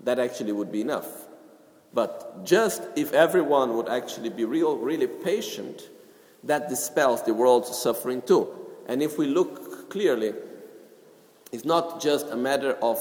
that 0.00 0.18
actually 0.18 0.52
would 0.52 0.70
be 0.70 0.80
enough. 0.80 1.28
But 1.94 2.44
just 2.44 2.82
if 2.96 3.12
everyone 3.12 3.76
would 3.76 3.88
actually 3.88 4.30
be 4.30 4.44
real, 4.44 4.76
really 4.78 5.06
patient, 5.06 5.88
that 6.44 6.68
dispels 6.68 7.22
the 7.22 7.34
world's 7.34 7.76
suffering 7.76 8.22
too. 8.22 8.48
And 8.86 9.02
if 9.02 9.18
we 9.18 9.26
look 9.26 9.90
clearly, 9.90 10.32
it's 11.52 11.64
not 11.64 12.00
just 12.00 12.28
a 12.28 12.36
matter 12.36 12.72
of 12.82 12.98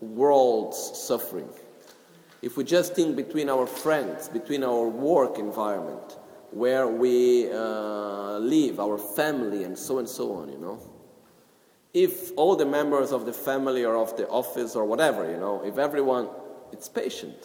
world's 0.00 0.78
suffering. 0.98 1.48
If 2.42 2.56
we 2.56 2.64
just 2.64 2.94
think 2.94 3.16
between 3.16 3.48
our 3.48 3.66
friends, 3.66 4.28
between 4.28 4.64
our 4.64 4.88
work 4.88 5.38
environment, 5.38 6.18
where 6.50 6.86
we 6.86 7.50
uh, 7.50 8.38
live, 8.38 8.80
our 8.80 8.96
family, 8.96 9.64
and 9.64 9.76
so 9.76 9.98
and 9.98 10.08
so 10.08 10.34
on, 10.34 10.52
you 10.52 10.58
know. 10.58 10.78
If 11.92 12.32
all 12.36 12.56
the 12.56 12.66
members 12.66 13.12
of 13.12 13.24
the 13.24 13.32
family 13.32 13.84
or 13.84 13.96
of 13.96 14.16
the 14.16 14.28
office 14.28 14.76
or 14.76 14.84
whatever, 14.84 15.30
you 15.30 15.36
know, 15.36 15.62
if 15.64 15.78
everyone, 15.78 16.28
it's 16.72 16.88
patient. 16.88 17.36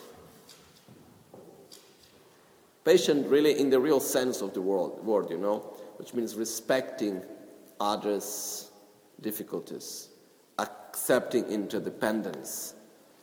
Patient, 2.89 3.27
really, 3.27 3.59
in 3.59 3.69
the 3.69 3.79
real 3.79 3.99
sense 3.99 4.41
of 4.41 4.55
the 4.55 4.61
word, 4.61 5.03
word, 5.03 5.29
you 5.29 5.37
know, 5.37 5.59
which 5.97 6.15
means 6.15 6.33
respecting 6.33 7.21
others' 7.79 8.71
difficulties, 9.21 10.09
accepting 10.57 11.45
interdependence, 11.45 12.73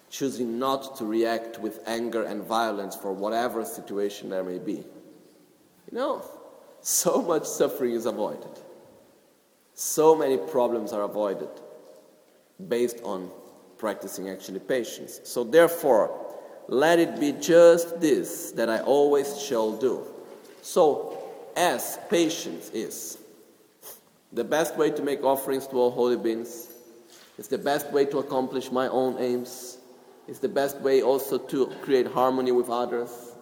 choosing 0.09 0.61
not 0.61 0.97
to 0.99 1.05
react 1.05 1.59
with 1.59 1.81
anger 1.85 2.23
and 2.23 2.45
violence 2.45 2.95
for 2.95 3.13
whatever 3.13 3.65
situation 3.65 4.31
there 4.31 4.45
may 4.45 4.61
be. 4.61 4.85
You 5.91 5.99
know, 5.99 6.23
so 6.81 7.21
much 7.21 7.45
suffering 7.45 7.95
is 7.95 8.07
avoided. 8.07 8.61
So 9.75 10.15
many 10.15 10.37
problems 10.37 10.93
are 10.93 11.03
avoided 11.03 11.51
based 12.69 13.01
on 13.03 13.33
practicing 13.79 14.29
actually 14.29 14.61
patience. 14.61 15.21
So, 15.25 15.43
therefore, 15.43 16.26
let 16.69 16.99
it 16.99 17.21
be 17.21 17.33
just 17.33 18.01
this 18.01 18.53
that 18.53 18.69
I 18.69 18.81
always 18.81 19.41
shall 19.41 19.73
do. 19.73 20.03
So, 20.63 21.19
as 21.57 21.99
patience 22.11 22.71
is 22.71 23.19
the 24.33 24.45
best 24.45 24.77
way 24.77 24.91
to 24.91 25.03
make 25.03 25.23
offerings 25.23 25.67
to 25.69 25.77
all 25.77 25.91
holy 25.91 26.17
beings, 26.17 26.69
it's 27.39 27.49
the 27.49 27.59
best 27.59 27.93
way 27.93 28.05
to 28.07 28.19
accomplish 28.19 28.71
my 28.71 28.89
own 28.89 29.17
aims, 29.19 29.79
it's 30.29 30.41
the 30.41 30.49
best 30.49 30.81
way 30.81 31.03
also 31.03 31.39
to 31.39 31.67
create 31.83 32.07
harmony 32.07 32.53
with 32.53 32.69
others 32.69 33.37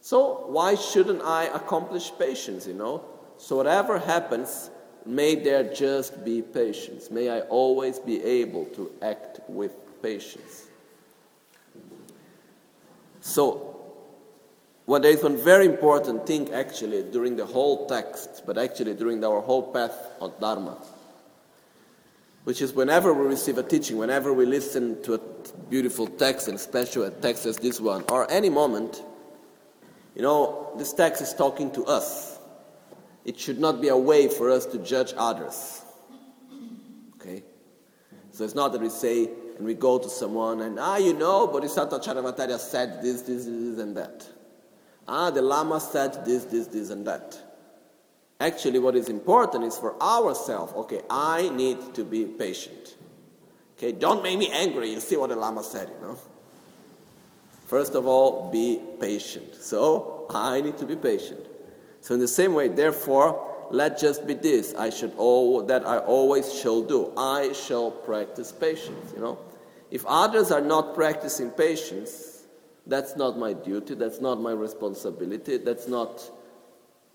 So 0.00 0.46
why 0.46 0.74
shouldn't 0.74 1.22
I 1.22 1.44
accomplish 1.44 2.10
patience, 2.18 2.66
you 2.66 2.74
know? 2.74 3.04
So 3.36 3.56
whatever 3.56 3.98
happens, 3.98 4.70
may 5.04 5.34
there 5.34 5.64
just 5.74 6.24
be 6.24 6.42
patience. 6.42 7.10
May 7.10 7.28
I 7.28 7.40
always 7.40 7.98
be 7.98 8.22
able 8.22 8.64
to 8.76 8.90
act 9.02 9.40
with 9.48 9.72
patience. 10.02 10.69
So 13.20 13.70
well, 14.90 15.00
there 15.00 15.12
is 15.12 15.22
one 15.22 15.36
very 15.36 15.66
important 15.66 16.26
thing 16.26 16.52
actually 16.52 17.04
during 17.04 17.36
the 17.36 17.46
whole 17.46 17.86
text, 17.86 18.42
but 18.44 18.58
actually 18.58 18.94
during 18.94 19.24
our 19.24 19.40
whole 19.40 19.62
path 19.72 19.96
of 20.20 20.40
Dharma, 20.40 20.78
which 22.42 22.60
is 22.60 22.72
whenever 22.72 23.14
we 23.14 23.24
receive 23.26 23.56
a 23.58 23.62
teaching, 23.62 23.98
whenever 23.98 24.32
we 24.32 24.46
listen 24.46 25.00
to 25.04 25.14
a 25.14 25.18
beautiful 25.68 26.08
text, 26.08 26.48
and 26.48 26.56
especially 26.56 27.06
a 27.06 27.10
text 27.10 27.46
as 27.46 27.56
this 27.58 27.80
one, 27.80 28.04
or 28.08 28.28
any 28.32 28.50
moment, 28.50 29.04
you 30.16 30.22
know, 30.22 30.72
this 30.76 30.92
text 30.92 31.22
is 31.22 31.34
talking 31.34 31.70
to 31.70 31.84
us. 31.84 32.40
It 33.24 33.38
should 33.38 33.60
not 33.60 33.80
be 33.80 33.88
a 33.90 33.96
way 33.96 34.26
for 34.26 34.50
us 34.50 34.66
to 34.66 34.78
judge 34.78 35.12
others. 35.16 35.82
Okay? 37.14 37.44
So 38.32 38.42
it's 38.42 38.56
not 38.56 38.72
that 38.72 38.80
we 38.80 38.88
say, 38.88 39.30
and 39.60 39.66
we 39.66 39.74
go 39.74 39.98
to 39.98 40.08
someone 40.08 40.62
and, 40.62 40.80
ah, 40.80 40.96
you 40.96 41.12
know, 41.12 41.46
Bodhisattvacharyavatara 41.46 42.58
said 42.58 43.02
this, 43.02 43.20
this, 43.20 43.44
this, 43.44 43.78
and 43.78 43.94
that. 43.94 44.26
Ah, 45.06 45.28
the 45.28 45.42
Lama 45.42 45.78
said 45.78 46.24
this, 46.24 46.44
this, 46.44 46.66
this, 46.68 46.88
and 46.88 47.06
that. 47.06 47.38
Actually, 48.40 48.78
what 48.78 48.96
is 48.96 49.10
important 49.10 49.64
is 49.64 49.76
for 49.76 50.02
ourselves, 50.02 50.72
okay, 50.72 51.02
I 51.10 51.50
need 51.50 51.92
to 51.92 52.04
be 52.04 52.24
patient. 52.24 52.96
Okay, 53.76 53.92
don't 53.92 54.22
make 54.22 54.38
me 54.38 54.50
angry. 54.50 54.92
You 54.92 55.00
see 55.00 55.18
what 55.18 55.28
the 55.28 55.36
Lama 55.36 55.62
said, 55.62 55.90
you 55.90 56.06
know. 56.06 56.18
First 57.66 57.94
of 57.94 58.06
all, 58.06 58.50
be 58.50 58.80
patient. 58.98 59.56
So, 59.56 60.24
I 60.30 60.62
need 60.62 60.78
to 60.78 60.86
be 60.86 60.96
patient. 60.96 61.46
So, 62.00 62.14
in 62.14 62.20
the 62.20 62.28
same 62.28 62.54
way, 62.54 62.68
therefore, 62.68 63.46
let 63.70 63.98
just 63.98 64.26
be 64.26 64.32
this 64.32 64.74
I 64.74 64.88
should 64.88 65.12
all 65.18 65.62
that 65.66 65.86
I 65.86 65.98
always 65.98 66.58
shall 66.58 66.80
do. 66.80 67.12
I 67.14 67.52
shall 67.52 67.90
practice 67.90 68.52
patience, 68.52 69.12
you 69.14 69.20
know. 69.20 69.38
If 69.90 70.04
others 70.06 70.50
are 70.50 70.60
not 70.60 70.94
practicing 70.94 71.50
patience, 71.50 72.44
that's 72.86 73.16
not 73.16 73.38
my 73.38 73.52
duty, 73.52 73.94
that's 73.94 74.20
not 74.20 74.40
my 74.40 74.52
responsibility, 74.52 75.58
that's 75.58 75.88
not 75.88 76.28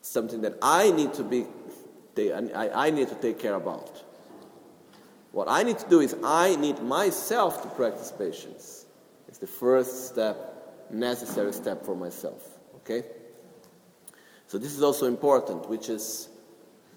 something 0.02 0.42
that 0.42 0.58
I 0.62 0.92
need 0.92 1.14
to 1.16 1.24
be 1.24 1.46
I, 2.18 2.92
need 2.92 3.10
to 3.10 3.16
take 3.16 3.40
care 3.40 3.56
about. 3.56 4.04
What 5.34 5.50
I 5.50 5.64
need 5.64 5.78
to 5.80 5.90
do 5.90 6.00
is 6.00 6.16
I 6.24 6.56
need 6.56 6.82
myself 6.82 7.62
to 7.64 7.68
practice 7.70 8.14
patience. 8.18 8.86
It's 9.28 9.38
the 9.38 9.48
first 9.48 10.08
step, 10.08 10.38
necessary 10.90 11.52
step 11.52 11.84
for 11.84 11.94
myself. 11.94 12.42
Okay? 12.78 13.04
So 14.48 14.58
this 14.58 14.74
is 14.74 14.82
also 14.82 15.08
important, 15.08 15.68
which 15.68 15.90
is 15.90 16.30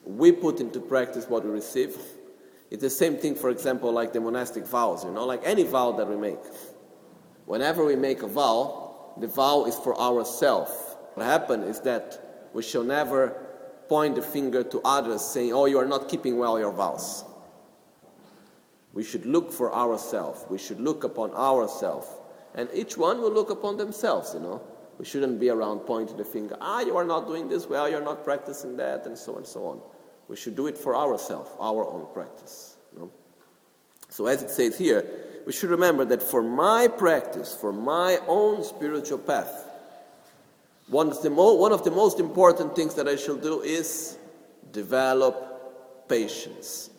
we 0.04 0.30
put 0.30 0.60
into 0.60 0.78
practice 0.80 1.28
what 1.28 1.44
we 1.44 1.50
receive. 1.50 1.96
It's 2.70 2.82
the 2.82 2.90
same 2.90 3.16
thing, 3.16 3.34
for 3.34 3.50
example, 3.50 3.92
like 3.92 4.12
the 4.12 4.20
monastic 4.20 4.66
vows, 4.66 5.04
you 5.04 5.10
know, 5.10 5.24
like 5.24 5.40
any 5.44 5.64
vow 5.64 5.92
that 5.92 6.06
we 6.06 6.16
make. 6.16 6.38
Whenever 7.46 7.84
we 7.84 7.96
make 7.96 8.22
a 8.22 8.26
vow, 8.26 9.14
the 9.18 9.26
vow 9.26 9.64
is 9.64 9.74
for 9.76 9.98
ourselves. 9.98 10.72
What 11.14 11.24
happens 11.24 11.76
is 11.76 11.80
that 11.82 12.50
we 12.52 12.62
shall 12.62 12.84
never 12.84 13.30
point 13.88 14.16
the 14.16 14.22
finger 14.22 14.62
to 14.62 14.80
others 14.84 15.22
saying, 15.22 15.52
Oh, 15.52 15.64
you 15.64 15.78
are 15.78 15.86
not 15.86 16.08
keeping 16.08 16.36
well 16.36 16.58
your 16.58 16.72
vows. 16.72 17.24
We 18.92 19.02
should 19.02 19.24
look 19.24 19.50
for 19.50 19.74
ourselves. 19.74 20.44
We 20.50 20.58
should 20.58 20.80
look 20.80 21.04
upon 21.04 21.32
ourselves. 21.32 22.06
And 22.54 22.68
each 22.74 22.96
one 22.96 23.20
will 23.20 23.32
look 23.32 23.50
upon 23.50 23.76
themselves, 23.76 24.34
you 24.34 24.40
know. 24.40 24.60
We 24.98 25.04
shouldn't 25.04 25.38
be 25.38 25.48
around 25.48 25.80
pointing 25.80 26.16
the 26.16 26.24
finger, 26.24 26.56
ah, 26.60 26.80
you 26.80 26.96
are 26.96 27.04
not 27.04 27.28
doing 27.28 27.48
this 27.48 27.66
well, 27.68 27.88
you're 27.88 28.02
not 28.02 28.24
practicing 28.24 28.76
that, 28.78 29.06
and 29.06 29.16
so 29.16 29.32
on 29.32 29.38
and 29.38 29.46
so 29.46 29.64
on. 29.66 29.80
We 30.28 30.36
should 30.36 30.56
do 30.56 30.66
it 30.66 30.76
for 30.76 30.94
ourselves, 30.94 31.50
our 31.58 31.86
own 31.86 32.06
practice. 32.12 32.76
So 34.10 34.26
as 34.26 34.42
it 34.42 34.50
says 34.50 34.76
here, 34.76 35.04
we 35.46 35.52
should 35.52 35.70
remember 35.70 36.04
that 36.06 36.22
for 36.22 36.42
my 36.42 36.88
practice, 36.88 37.56
for 37.58 37.72
my 37.72 38.18
own 38.26 38.64
spiritual 38.64 39.18
path, 39.18 39.64
one 40.88 41.08
of 41.08 41.22
the, 41.22 41.30
mo- 41.30 41.54
one 41.54 41.72
of 41.72 41.84
the 41.84 41.90
most 41.90 42.18
important 42.18 42.74
things 42.74 42.94
that 42.94 43.06
I 43.06 43.16
shall 43.16 43.36
do 43.36 43.60
is 43.62 44.16
develop 44.72 46.08
patience. 46.08 46.90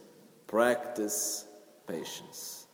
Practice 0.48 1.46
patience. 1.88 2.68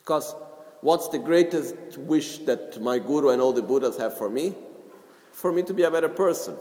Because 0.00 0.34
what's 0.80 1.08
the 1.08 1.18
greatest 1.18 1.74
wish 1.98 2.38
that 2.38 2.80
my 2.82 2.98
guru 2.98 3.30
and 3.30 3.40
all 3.40 3.52
the 3.52 3.62
Buddhas 3.62 3.96
have 3.98 4.16
for 4.16 4.28
me? 4.28 4.54
For 5.32 5.52
me 5.52 5.62
to 5.62 5.74
be 5.74 5.84
a 5.84 5.90
better 5.90 6.08
person. 6.08 6.56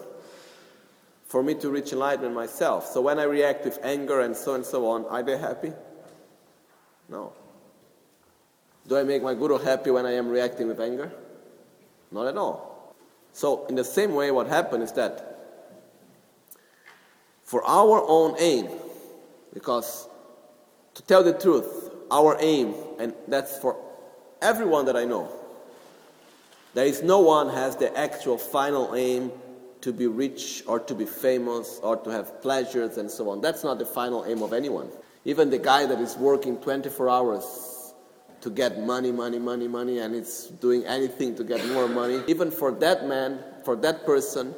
For 1.28 1.44
me 1.44 1.56
to 1.56 1.70
reach 1.70 1.92
enlightenment 1.92 2.34
myself. 2.34 2.88
So 2.88 3.02
when 3.02 3.20
I 3.20 3.24
react 3.24 3.66
with 3.66 3.80
anger 3.84 4.22
and 4.22 4.36
so 4.36 4.56
and 4.56 4.66
so 4.66 4.88
on, 4.88 5.06
are 5.06 5.22
they 5.22 5.38
happy? 5.38 5.74
No. 7.10 7.34
Do 8.88 8.98
I 8.98 9.04
make 9.04 9.22
my 9.22 9.34
guru 9.34 9.58
happy 9.58 9.92
when 9.92 10.06
I 10.06 10.14
am 10.14 10.30
reacting 10.30 10.68
with 10.68 10.80
anger? 10.80 11.12
Not 12.12 12.28
at 12.28 12.38
all. 12.38 12.96
So, 13.34 13.66
in 13.68 13.76
the 13.76 13.84
same 13.84 14.16
way, 14.16 14.32
what 14.32 14.48
happened 14.48 14.82
is 14.84 14.94
that 14.94 15.38
for 17.44 17.64
our 17.66 18.04
own 18.08 18.36
aim, 18.40 18.70
because 19.54 20.08
to 20.96 21.04
tell 21.04 21.24
the 21.24 21.34
truth, 21.34 21.92
our 22.10 22.38
aim, 22.40 22.74
and 23.00 23.14
that's 23.28 23.58
for 23.60 23.78
everyone 24.42 24.86
that 24.86 24.96
I 24.96 25.06
know, 25.06 25.30
there 26.74 26.86
is 26.86 27.04
no 27.04 27.20
one 27.20 27.50
has 27.50 27.76
the 27.76 27.96
actual 27.98 28.38
final 28.38 28.96
aim 28.96 29.32
to 29.82 29.94
be 29.94 30.08
rich 30.08 30.64
or 30.68 30.80
to 30.80 30.96
be 30.96 31.06
famous 31.06 31.80
or 31.84 31.98
to 31.98 32.10
have 32.10 32.42
pleasures 32.42 32.98
and 32.98 33.10
so 33.10 33.30
on. 33.30 33.42
That's 33.42 33.64
not 33.64 33.80
the 33.80 33.86
final 33.86 34.26
aim 34.26 34.42
of 34.42 34.54
anyone. 34.54 34.90
Even 35.26 35.50
the 35.50 35.58
guy 35.58 35.86
that 35.86 36.00
is 36.00 36.16
working 36.18 36.58
24 36.58 37.10
hours 37.10 37.94
to 38.42 38.50
get 38.50 38.80
money, 38.80 39.12
money, 39.12 39.40
money, 39.40 39.68
money, 39.68 40.00
and 40.00 40.16
it's 40.16 40.48
doing 40.48 40.86
anything 40.86 41.36
to 41.36 41.44
get 41.44 41.66
more 41.70 41.88
money. 41.88 42.22
Even 42.28 42.52
for 42.52 42.72
that 42.72 43.08
man, 43.08 43.44
for 43.64 43.76
that 43.76 44.06
person, 44.06 44.54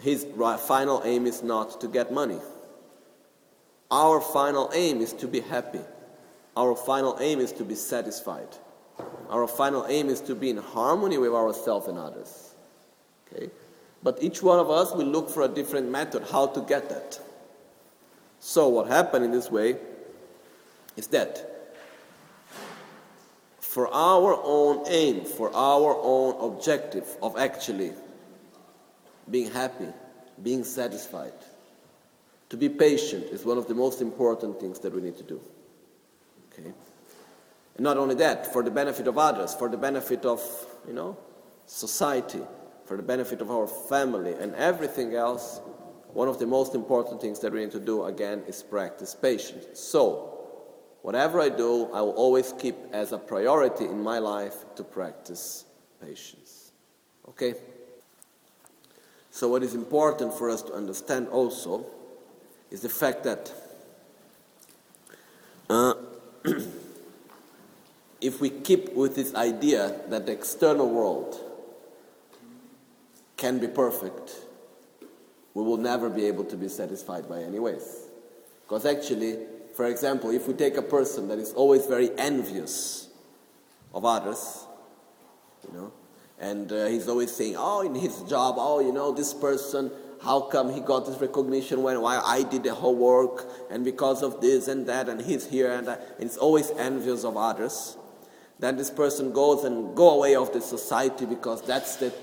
his 0.00 0.26
final 0.66 1.02
aim 1.04 1.26
is 1.26 1.42
not 1.42 1.80
to 1.80 1.88
get 1.88 2.12
money. 2.12 2.38
Our 3.90 4.20
final 4.20 4.70
aim 4.72 5.00
is 5.00 5.12
to 5.14 5.28
be 5.28 5.40
happy. 5.40 5.80
Our 6.56 6.74
final 6.74 7.18
aim 7.20 7.40
is 7.40 7.52
to 7.52 7.64
be 7.64 7.74
satisfied. 7.74 8.48
Our 9.28 9.46
final 9.46 9.86
aim 9.88 10.08
is 10.08 10.20
to 10.22 10.34
be 10.34 10.50
in 10.50 10.56
harmony 10.58 11.18
with 11.18 11.32
ourselves 11.32 11.88
and 11.88 11.98
others. 11.98 12.54
Okay? 13.32 13.50
But 14.02 14.22
each 14.22 14.42
one 14.42 14.58
of 14.58 14.70
us 14.70 14.92
will 14.92 15.06
look 15.06 15.30
for 15.30 15.42
a 15.42 15.48
different 15.48 15.90
method 15.90 16.24
how 16.30 16.46
to 16.48 16.60
get 16.62 16.88
that. 16.88 17.20
So, 18.40 18.68
what 18.68 18.88
happened 18.88 19.24
in 19.24 19.30
this 19.30 19.50
way 19.50 19.76
is 20.96 21.06
that 21.08 21.52
for 23.60 23.88
our 23.88 24.38
own 24.42 24.84
aim, 24.88 25.24
for 25.24 25.54
our 25.54 25.96
own 26.02 26.52
objective 26.52 27.06
of 27.22 27.38
actually 27.38 27.92
being 29.30 29.50
happy, 29.50 29.88
being 30.42 30.64
satisfied. 30.64 31.32
To 32.50 32.56
be 32.56 32.68
patient 32.68 33.24
is 33.26 33.44
one 33.46 33.56
of 33.56 33.68
the 33.68 33.74
most 33.74 34.02
important 34.02 34.60
things 34.60 34.78
that 34.80 34.92
we 34.92 35.00
need 35.00 35.16
to 35.16 35.22
do. 35.22 35.40
Okay? 36.52 36.70
And 37.76 37.84
not 37.84 37.96
only 37.96 38.14
that, 38.16 38.52
for 38.52 38.62
the 38.62 38.70
benefit 38.70 39.06
of 39.06 39.16
others, 39.16 39.54
for 39.54 39.70
the 39.70 39.78
benefit 39.78 40.26
of, 40.26 40.42
you 40.86 40.92
know, 40.92 41.16
society, 41.64 42.42
for 42.84 42.96
the 42.96 43.02
benefit 43.02 43.40
of 43.40 43.50
our 43.50 43.66
family 43.66 44.34
and 44.34 44.54
everything 44.54 45.14
else, 45.14 45.60
one 46.12 46.28
of 46.28 46.38
the 46.38 46.46
most 46.46 46.74
important 46.74 47.20
things 47.20 47.40
that 47.40 47.52
we 47.52 47.60
need 47.60 47.70
to 47.72 47.80
do 47.80 48.04
again 48.04 48.42
is 48.46 48.62
practice 48.62 49.14
patience. 49.14 49.78
So, 49.78 50.32
Whatever 51.02 51.40
I 51.40 51.48
do, 51.48 51.90
I 51.92 52.00
will 52.00 52.12
always 52.12 52.54
keep 52.58 52.76
as 52.92 53.10
a 53.10 53.18
priority 53.18 53.84
in 53.84 54.02
my 54.02 54.18
life 54.18 54.54
to 54.76 54.84
practice 54.84 55.64
patience. 56.00 56.70
Okay? 57.28 57.54
So, 59.32 59.48
what 59.48 59.64
is 59.64 59.74
important 59.74 60.32
for 60.32 60.48
us 60.48 60.62
to 60.62 60.72
understand 60.72 61.26
also 61.28 61.84
is 62.70 62.82
the 62.82 62.88
fact 62.88 63.24
that 63.24 63.52
uh, 65.68 65.94
if 68.20 68.40
we 68.40 68.50
keep 68.50 68.92
with 68.92 69.16
this 69.16 69.34
idea 69.34 70.00
that 70.08 70.26
the 70.26 70.32
external 70.32 70.88
world 70.88 71.40
can 73.42 73.58
be 73.58 73.66
perfect, 73.66 74.36
we 75.52 75.64
will 75.64 75.76
never 75.76 76.08
be 76.08 76.26
able 76.26 76.44
to 76.44 76.56
be 76.56 76.68
satisfied 76.68 77.28
by 77.28 77.42
any 77.42 77.58
ways. 77.58 78.06
Because 78.62 78.86
actually, 78.86 79.36
for 79.74 79.86
example, 79.86 80.30
if 80.30 80.46
we 80.46 80.54
take 80.54 80.76
a 80.76 80.82
person 80.82 81.26
that 81.26 81.40
is 81.40 81.52
always 81.52 81.84
very 81.86 82.16
envious 82.16 83.08
of 83.92 84.04
others, 84.04 84.64
you 85.66 85.76
know, 85.76 85.92
and 86.38 86.70
uh, 86.70 86.86
he's 86.86 87.08
always 87.08 87.32
saying, 87.32 87.56
oh, 87.58 87.80
in 87.80 87.96
his 87.96 88.22
job, 88.22 88.54
oh, 88.58 88.78
you 88.78 88.92
know, 88.92 89.10
this 89.12 89.34
person, 89.34 89.90
how 90.22 90.42
come 90.42 90.72
he 90.72 90.80
got 90.80 91.04
this 91.04 91.20
recognition 91.20 91.82
when 91.82 92.00
why 92.00 92.18
I 92.24 92.44
did 92.44 92.62
the 92.62 92.74
whole 92.74 92.94
work, 92.94 93.48
and 93.72 93.84
because 93.84 94.22
of 94.22 94.40
this 94.40 94.68
and 94.68 94.86
that, 94.86 95.08
and 95.08 95.20
he's 95.20 95.46
here, 95.48 95.72
and, 95.72 95.88
uh, 95.88 95.96
and 96.18 96.26
it's 96.30 96.36
always 96.36 96.70
envious 96.78 97.24
of 97.24 97.36
others. 97.36 97.96
Then 98.60 98.76
this 98.76 98.90
person 98.90 99.32
goes 99.32 99.64
and 99.64 99.96
go 99.96 100.10
away 100.10 100.36
of 100.36 100.52
the 100.52 100.60
society 100.60 101.26
because 101.26 101.62
that's 101.62 101.96
the 101.96 102.14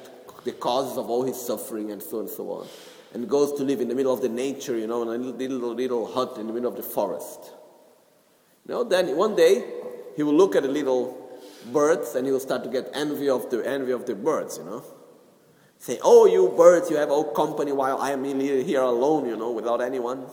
the 0.43 0.51
causes 0.51 0.97
of 0.97 1.09
all 1.09 1.23
his 1.23 1.39
suffering 1.39 1.91
and 1.91 2.01
so 2.01 2.19
and 2.19 2.29
so 2.29 2.49
on. 2.51 2.67
And 3.13 3.27
goes 3.27 3.53
to 3.53 3.63
live 3.63 3.81
in 3.81 3.87
the 3.87 3.95
middle 3.95 4.13
of 4.13 4.21
the 4.21 4.29
nature, 4.29 4.77
you 4.77 4.87
know, 4.87 5.01
in 5.01 5.07
a 5.07 5.11
little, 5.11 5.57
little, 5.57 5.73
little 5.73 6.05
hut 6.11 6.37
in 6.37 6.47
the 6.47 6.53
middle 6.53 6.69
of 6.69 6.77
the 6.77 6.83
forest. 6.83 7.39
You 8.67 8.73
know, 8.73 8.83
then 8.83 9.15
one 9.17 9.35
day 9.35 9.65
he 10.15 10.23
will 10.23 10.35
look 10.35 10.55
at 10.55 10.63
the 10.63 10.69
little 10.69 11.17
birds 11.71 12.15
and 12.15 12.25
he 12.25 12.31
will 12.31 12.39
start 12.39 12.63
to 12.63 12.69
get 12.69 12.89
envy 12.93 13.29
of 13.29 13.49
the 13.49 13.67
envy 13.67 13.91
of 13.91 14.05
the 14.05 14.15
birds, 14.15 14.57
you 14.57 14.63
know. 14.63 14.83
Say, 15.79 15.97
oh, 16.03 16.25
you 16.25 16.53
birds, 16.55 16.89
you 16.89 16.97
have 16.97 17.09
all 17.09 17.23
company 17.33 17.71
while 17.71 17.97
I 17.97 18.11
am 18.11 18.25
here 18.25 18.81
alone, 18.81 19.27
you 19.27 19.37
know, 19.37 19.51
without 19.51 19.81
anyone. 19.81 20.25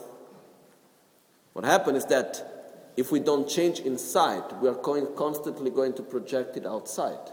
What 1.53 1.65
happens 1.65 2.03
is 2.03 2.05
that 2.05 2.91
if 2.97 3.11
we 3.11 3.19
don't 3.19 3.47
change 3.47 3.79
inside, 3.79 4.43
we 4.61 4.67
are 4.67 4.75
going, 4.75 5.07
constantly 5.15 5.71
going 5.71 5.93
to 5.93 6.03
project 6.03 6.57
it 6.57 6.65
outside. 6.65 7.31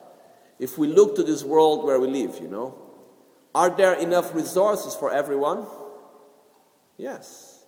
If 0.59 0.79
we 0.79 0.87
look 0.87 1.17
to 1.17 1.23
this 1.23 1.43
world 1.43 1.85
where 1.85 1.99
we 2.01 2.09
live, 2.09 2.39
you 2.41 2.49
know, 2.49 2.79
are 3.55 3.71
there 3.71 3.95
enough 3.95 4.35
resources 4.35 4.95
for 4.95 5.13
everyone? 5.13 5.67
Yes. 6.97 7.65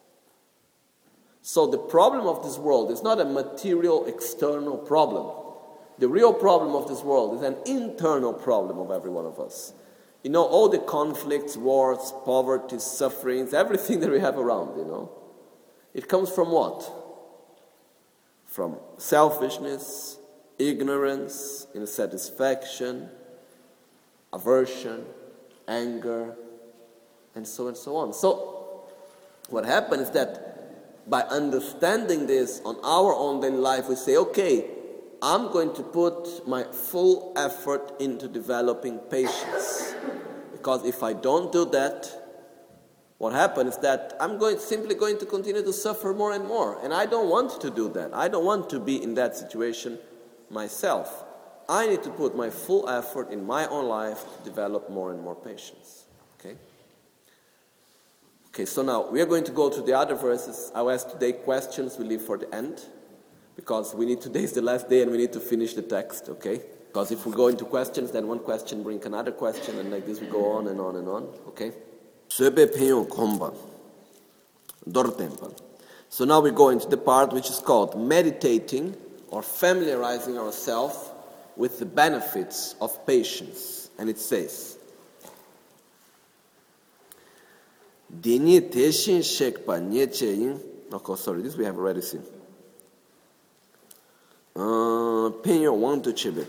So 1.42 1.66
the 1.66 1.78
problem 1.78 2.26
of 2.26 2.42
this 2.42 2.58
world 2.58 2.90
is 2.90 3.02
not 3.02 3.20
a 3.20 3.24
material 3.24 4.06
external 4.06 4.76
problem. 4.76 5.44
The 5.98 6.08
real 6.08 6.32
problem 6.32 6.74
of 6.74 6.88
this 6.88 7.02
world 7.02 7.36
is 7.36 7.42
an 7.42 7.56
internal 7.66 8.32
problem 8.32 8.78
of 8.78 8.90
every 8.90 9.10
one 9.10 9.26
of 9.26 9.38
us. 9.38 9.72
You 10.22 10.30
know, 10.30 10.44
all 10.44 10.68
the 10.68 10.78
conflicts, 10.78 11.56
wars, 11.56 12.12
poverty, 12.24 12.78
sufferings, 12.80 13.54
everything 13.54 14.00
that 14.00 14.10
we 14.10 14.18
have 14.20 14.38
around, 14.38 14.76
you 14.76 14.84
know. 14.84 15.12
It 15.94 16.08
comes 16.08 16.30
from 16.30 16.50
what? 16.50 16.92
From 18.44 18.76
selfishness, 18.98 20.15
ignorance, 20.58 21.66
insatisfaction, 21.74 23.08
aversion, 24.32 25.04
anger, 25.68 26.34
and 27.34 27.46
so 27.46 27.68
and 27.68 27.76
so 27.76 27.96
on. 27.96 28.12
So, 28.12 28.84
what 29.48 29.64
happens 29.64 30.08
is 30.08 30.10
that 30.10 31.08
by 31.08 31.22
understanding 31.22 32.26
this 32.26 32.60
on 32.64 32.76
our 32.82 33.14
own 33.14 33.40
daily 33.40 33.58
life, 33.58 33.88
we 33.88 33.94
say, 33.94 34.16
okay, 34.16 34.70
I'm 35.22 35.52
going 35.52 35.74
to 35.74 35.82
put 35.82 36.46
my 36.46 36.64
full 36.64 37.32
effort 37.36 37.92
into 38.00 38.28
developing 38.28 38.98
patience. 38.98 39.94
Because 40.52 40.84
if 40.84 41.02
I 41.02 41.12
don't 41.12 41.52
do 41.52 41.64
that, 41.66 42.10
what 43.18 43.32
happens 43.32 43.76
is 43.76 43.80
that 43.82 44.14
I'm 44.20 44.38
going, 44.38 44.58
simply 44.58 44.94
going 44.94 45.18
to 45.18 45.26
continue 45.26 45.62
to 45.62 45.72
suffer 45.72 46.12
more 46.12 46.32
and 46.32 46.44
more. 46.46 46.78
And 46.82 46.92
I 46.92 47.06
don't 47.06 47.30
want 47.30 47.60
to 47.60 47.70
do 47.70 47.88
that. 47.90 48.12
I 48.12 48.28
don't 48.28 48.44
want 48.44 48.68
to 48.70 48.80
be 48.80 49.02
in 49.02 49.14
that 49.14 49.36
situation 49.36 49.98
myself. 50.50 51.24
I 51.68 51.88
need 51.88 52.02
to 52.04 52.10
put 52.10 52.36
my 52.36 52.50
full 52.50 52.88
effort 52.88 53.30
in 53.32 53.44
my 53.44 53.66
own 53.66 53.86
life 53.86 54.24
to 54.36 54.44
develop 54.44 54.88
more 54.88 55.12
and 55.12 55.20
more 55.20 55.34
patience. 55.34 56.06
Okay? 56.38 56.56
Okay, 58.48 58.64
so 58.64 58.82
now 58.82 59.10
we 59.10 59.20
are 59.20 59.26
going 59.26 59.44
to 59.44 59.52
go 59.52 59.68
to 59.68 59.82
the 59.82 59.92
other 59.92 60.14
verses. 60.14 60.70
I'll 60.74 60.90
ask 60.90 61.10
today 61.10 61.32
questions 61.32 61.98
we 61.98 62.04
leave 62.04 62.22
for 62.22 62.38
the 62.38 62.54
end 62.54 62.80
because 63.56 63.94
we 63.94 64.06
need 64.06 64.20
today 64.20 64.44
is 64.44 64.52
the 64.52 64.62
last 64.62 64.88
day 64.88 65.02
and 65.02 65.10
we 65.10 65.16
need 65.18 65.32
to 65.32 65.40
finish 65.40 65.74
the 65.74 65.82
text, 65.82 66.28
okay? 66.28 66.60
Because 66.86 67.10
if 67.10 67.26
we 67.26 67.32
go 67.32 67.48
into 67.48 67.64
questions, 67.64 68.12
then 68.12 68.26
one 68.26 68.38
question 68.38 68.82
brings 68.82 69.04
another 69.04 69.32
question, 69.32 69.78
and 69.78 69.90
like 69.90 70.06
this 70.06 70.20
we 70.20 70.28
go 70.28 70.52
on 70.52 70.68
and 70.68 70.80
on 70.80 70.96
and 70.96 71.08
on, 71.08 71.24
okay? 71.48 71.72
So 72.28 72.48
now 76.24 76.40
we 76.40 76.50
go 76.50 76.68
into 76.70 76.88
the 76.88 76.96
part 76.96 77.32
which 77.32 77.50
is 77.50 77.58
called 77.58 77.98
meditating 78.00 78.96
or 79.36 79.42
familiarizing 79.42 80.38
ourselves 80.38 81.10
with 81.58 81.78
the 81.78 81.84
benefits 81.84 82.74
of 82.80 83.06
patience. 83.06 83.90
And 83.98 84.08
it 84.08 84.18
says, 84.18 84.78
Dini 88.10 88.62
teshin 88.62 89.20
shekpa 89.20 89.78
nye 89.82 90.58
Okay, 90.90 91.16
sorry, 91.16 91.42
this 91.42 91.54
we 91.54 91.66
have 91.66 91.76
already 91.76 92.00
seen. 92.00 92.22
Uh, 94.54 95.28
Penyo 95.44 95.76
want 95.76 96.04
to 96.04 96.12
chebe. 96.12 96.46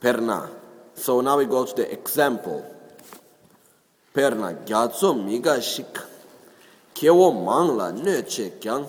Perna. 0.00 0.48
So 0.94 1.20
now 1.20 1.36
we 1.38 1.46
go 1.46 1.66
to 1.66 1.74
the 1.74 1.92
example. 1.92 2.64
Perna 4.14 4.64
gyatso 4.64 5.16
miga 5.16 5.58
shik. 5.58 6.00
Kewo 6.94 7.32
mangla 7.32 7.90
nö 7.90 8.22
che 8.24 8.52
kyang. 8.60 8.86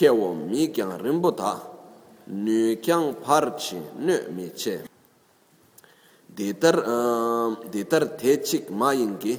kewo 0.00 0.32
mi 0.32 0.72
kyang 0.72 0.96
rinpo 0.96 1.28
ta 1.36 1.60
nu 2.24 2.72
kyang 2.80 3.20
par 3.20 3.52
chi 3.58 3.76
nu 3.98 4.16
mi 4.32 4.50
che. 4.56 4.80
Detar 6.26 6.82
ehm, 6.86 7.56
te 8.16 8.40
chik 8.40 8.70
ma 8.70 8.92
yin 8.92 9.18
ki 9.18 9.38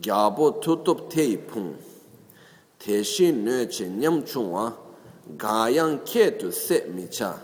gyabo 0.00 0.58
tutup 0.58 1.08
te 1.08 1.38
pung. 1.38 1.76
Te 2.76 3.04
shi 3.04 3.30
nu 3.30 3.68
che 3.68 3.86
nyam 3.86 4.24
chung 4.26 4.50
wa 4.50 4.72
gayang 5.36 6.02
ke 6.04 6.36
tu 6.36 6.50
se 6.50 6.86
mi 6.92 7.06
cha. 7.08 7.38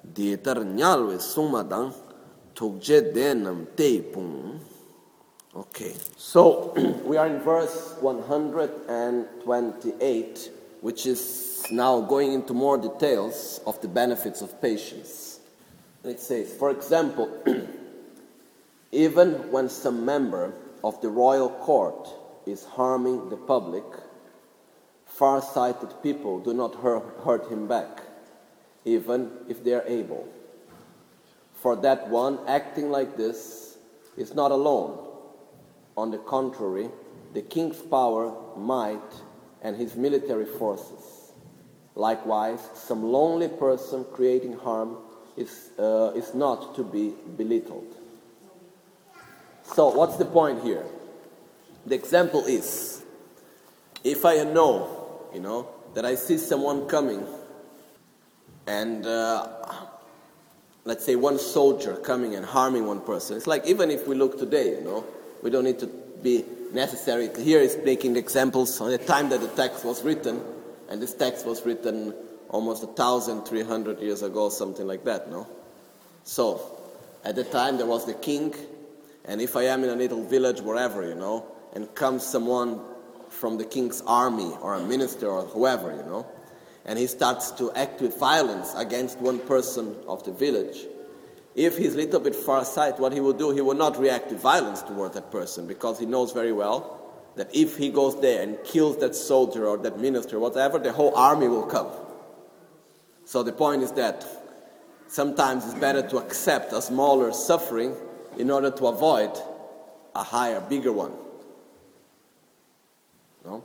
Detar 0.00 0.64
nyal 0.64 1.06
we 1.08 1.18
sung 1.18 1.50
ma 1.50 1.64
dang 1.64 1.92
tuk 2.54 2.80
je 2.80 3.00
de 3.10 3.34
nam 3.34 3.66
te 3.74 4.00
pung. 4.00 4.60
Okay. 5.56 5.96
So 6.16 6.72
we 7.04 7.16
are 7.16 7.26
in 7.26 7.40
verse 7.40 7.96
128 8.00 10.50
which 10.82 11.06
is 11.06 11.49
now 11.70 12.00
going 12.00 12.32
into 12.32 12.54
more 12.54 12.78
details 12.78 13.60
of 13.66 13.80
the 13.80 13.88
benefits 13.88 14.42
of 14.42 14.60
patience 14.60 15.40
it 16.04 16.20
says 16.20 16.52
for 16.52 16.70
example 16.70 17.28
even 18.92 19.32
when 19.50 19.68
some 19.68 20.04
member 20.04 20.52
of 20.82 21.00
the 21.00 21.08
royal 21.08 21.50
court 21.50 22.08
is 22.46 22.64
harming 22.64 23.28
the 23.28 23.36
public 23.36 23.84
far-sighted 25.20 25.92
people 26.02 26.40
do 26.40 26.54
not 26.54 26.74
hurt 26.76 27.46
him 27.52 27.68
back, 27.68 28.00
even 28.86 29.30
if 29.50 29.62
they 29.62 29.74
are 29.74 29.84
able. 29.86 30.26
For 31.52 31.76
that 31.76 32.08
one 32.08 32.38
acting 32.48 32.90
like 32.90 33.18
this 33.18 33.76
is 34.16 34.34
not 34.34 34.50
alone. 34.50 34.98
On 35.94 36.10
the 36.10 36.16
contrary, 36.16 36.88
the 37.34 37.42
king's 37.42 37.82
power, 37.82 38.34
might, 38.56 39.12
and 39.60 39.76
his 39.76 39.94
military 39.94 40.46
forces. 40.46 41.19
Likewise, 41.94 42.60
some 42.74 43.02
lonely 43.02 43.48
person 43.48 44.04
creating 44.12 44.54
harm 44.58 44.96
is, 45.36 45.70
uh, 45.78 46.12
is 46.14 46.34
not 46.34 46.74
to 46.76 46.84
be 46.84 47.14
belittled. 47.36 47.94
So, 49.64 49.88
what's 49.88 50.16
the 50.16 50.24
point 50.24 50.62
here? 50.62 50.84
The 51.86 51.94
example 51.94 52.44
is 52.46 53.04
if 54.04 54.24
I 54.24 54.44
know 54.44 55.00
you 55.32 55.40
know, 55.40 55.68
that 55.94 56.04
I 56.04 56.14
see 56.14 56.38
someone 56.38 56.86
coming 56.86 57.26
and 58.66 59.06
uh, 59.06 59.48
let's 60.84 61.04
say 61.04 61.16
one 61.16 61.38
soldier 61.38 61.96
coming 61.96 62.34
and 62.34 62.44
harming 62.44 62.86
one 62.86 63.00
person. 63.00 63.36
It's 63.36 63.46
like 63.46 63.66
even 63.66 63.90
if 63.90 64.06
we 64.06 64.14
look 64.14 64.38
today, 64.38 64.76
you 64.76 64.82
know, 64.82 65.04
we 65.42 65.50
don't 65.50 65.64
need 65.64 65.78
to 65.80 65.86
be 65.86 66.44
necessary. 66.72 67.30
Here 67.36 67.60
is 67.60 67.78
making 67.84 68.16
examples 68.16 68.80
on 68.80 68.90
the 68.90 68.98
time 68.98 69.28
that 69.30 69.40
the 69.40 69.48
text 69.48 69.84
was 69.84 70.02
written, 70.02 70.40
and 70.90 71.00
this 71.00 71.14
text 71.14 71.46
was 71.46 71.64
written 71.64 72.12
almost 72.48 72.82
a 72.82 72.88
thousand 72.88 73.42
three 73.46 73.62
hundred 73.62 74.00
years 74.00 74.22
ago, 74.22 74.48
something 74.48 74.86
like 74.86 75.04
that, 75.04 75.30
no? 75.30 75.46
So, 76.24 76.78
at 77.24 77.36
the 77.36 77.44
time 77.44 77.76
there 77.76 77.86
was 77.86 78.04
the 78.04 78.14
king, 78.14 78.54
and 79.24 79.40
if 79.40 79.56
I 79.56 79.64
am 79.64 79.84
in 79.84 79.90
a 79.90 79.96
little 79.96 80.22
village, 80.24 80.60
wherever, 80.60 81.06
you 81.06 81.14
know, 81.14 81.46
and 81.74 81.92
comes 81.94 82.26
someone 82.26 82.80
from 83.28 83.56
the 83.56 83.64
king's 83.64 84.02
army 84.06 84.52
or 84.60 84.74
a 84.74 84.84
minister 84.84 85.28
or 85.28 85.42
whoever, 85.42 85.94
you 85.94 86.02
know, 86.02 86.26
and 86.84 86.98
he 86.98 87.06
starts 87.06 87.52
to 87.52 87.72
act 87.72 88.00
with 88.00 88.18
violence 88.18 88.74
against 88.74 89.18
one 89.18 89.38
person 89.38 89.94
of 90.08 90.24
the 90.24 90.32
village, 90.32 90.86
if 91.54 91.76
he's 91.76 91.94
a 91.94 91.96
little 91.96 92.20
bit 92.20 92.34
far-sighted, 92.34 93.00
what 93.00 93.12
he 93.12 93.20
will 93.20 93.32
do, 93.32 93.50
he 93.50 93.60
will 93.60 93.74
not 93.74 93.98
react 93.98 94.30
with 94.30 94.40
violence 94.40 94.82
toward 94.82 95.12
that 95.12 95.30
person 95.30 95.66
because 95.66 95.98
he 95.98 96.06
knows 96.06 96.32
very 96.32 96.52
well 96.52 96.99
that 97.36 97.54
if 97.54 97.76
he 97.76 97.90
goes 97.90 98.20
there 98.20 98.42
and 98.42 98.58
kills 98.64 98.98
that 98.98 99.14
soldier 99.14 99.66
or 99.66 99.76
that 99.78 99.98
minister, 99.98 100.38
whatever, 100.38 100.78
the 100.78 100.92
whole 100.92 101.14
army 101.14 101.48
will 101.48 101.66
come. 101.66 101.88
So 103.24 103.42
the 103.42 103.52
point 103.52 103.82
is 103.82 103.92
that 103.92 104.26
sometimes 105.06 105.64
it's 105.64 105.74
better 105.74 106.02
to 106.08 106.18
accept 106.18 106.72
a 106.72 106.82
smaller 106.82 107.32
suffering 107.32 107.94
in 108.38 108.50
order 108.50 108.70
to 108.70 108.86
avoid 108.86 109.30
a 110.14 110.22
higher, 110.22 110.60
bigger 110.60 110.92
one. 110.92 111.12
No? 113.44 113.64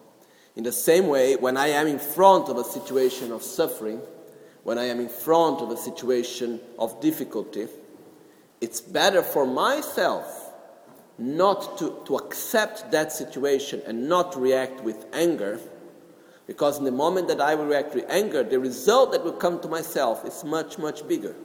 In 0.55 0.63
the 0.63 0.71
same 0.71 1.07
way, 1.07 1.35
when 1.35 1.57
I 1.57 1.67
am 1.67 1.87
in 1.87 1.99
front 1.99 2.49
of 2.49 2.57
a 2.57 2.63
situation 2.63 3.31
of 3.31 3.43
suffering, 3.43 3.99
when 4.63 4.77
I 4.77 4.85
am 4.85 4.99
in 4.99 5.09
front 5.09 5.61
of 5.61 5.69
a 5.69 5.77
situation 5.77 6.59
of 6.79 7.01
difficulty, 7.01 7.67
it's 8.61 8.81
better 8.81 9.21
for 9.21 9.45
myself 9.45 10.44
not 11.17 11.77
to, 11.77 12.01
to 12.05 12.17
accept 12.17 12.91
that 12.91 13.11
situation 13.11 13.81
and 13.87 14.09
not 14.09 14.35
react 14.39 14.81
with 14.81 15.05
anger, 15.13 15.59
because 16.47 16.77
in 16.77 16.83
the 16.83 16.91
moment 16.91 17.27
that 17.29 17.41
I 17.41 17.55
will 17.55 17.65
react 17.65 17.95
with 17.95 18.05
anger, 18.09 18.43
the 18.43 18.59
result 18.59 19.11
that 19.13 19.23
will 19.23 19.33
come 19.33 19.59
to 19.61 19.67
myself 19.67 20.25
is 20.25 20.43
much, 20.43 20.77
much 20.77 21.07
bigger. 21.07 21.35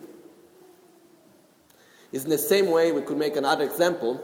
It's 2.12 2.24
in 2.24 2.30
the 2.30 2.38
same 2.38 2.70
way 2.70 2.92
we 2.92 3.02
could 3.02 3.16
make 3.16 3.36
another 3.36 3.64
example. 3.64 4.20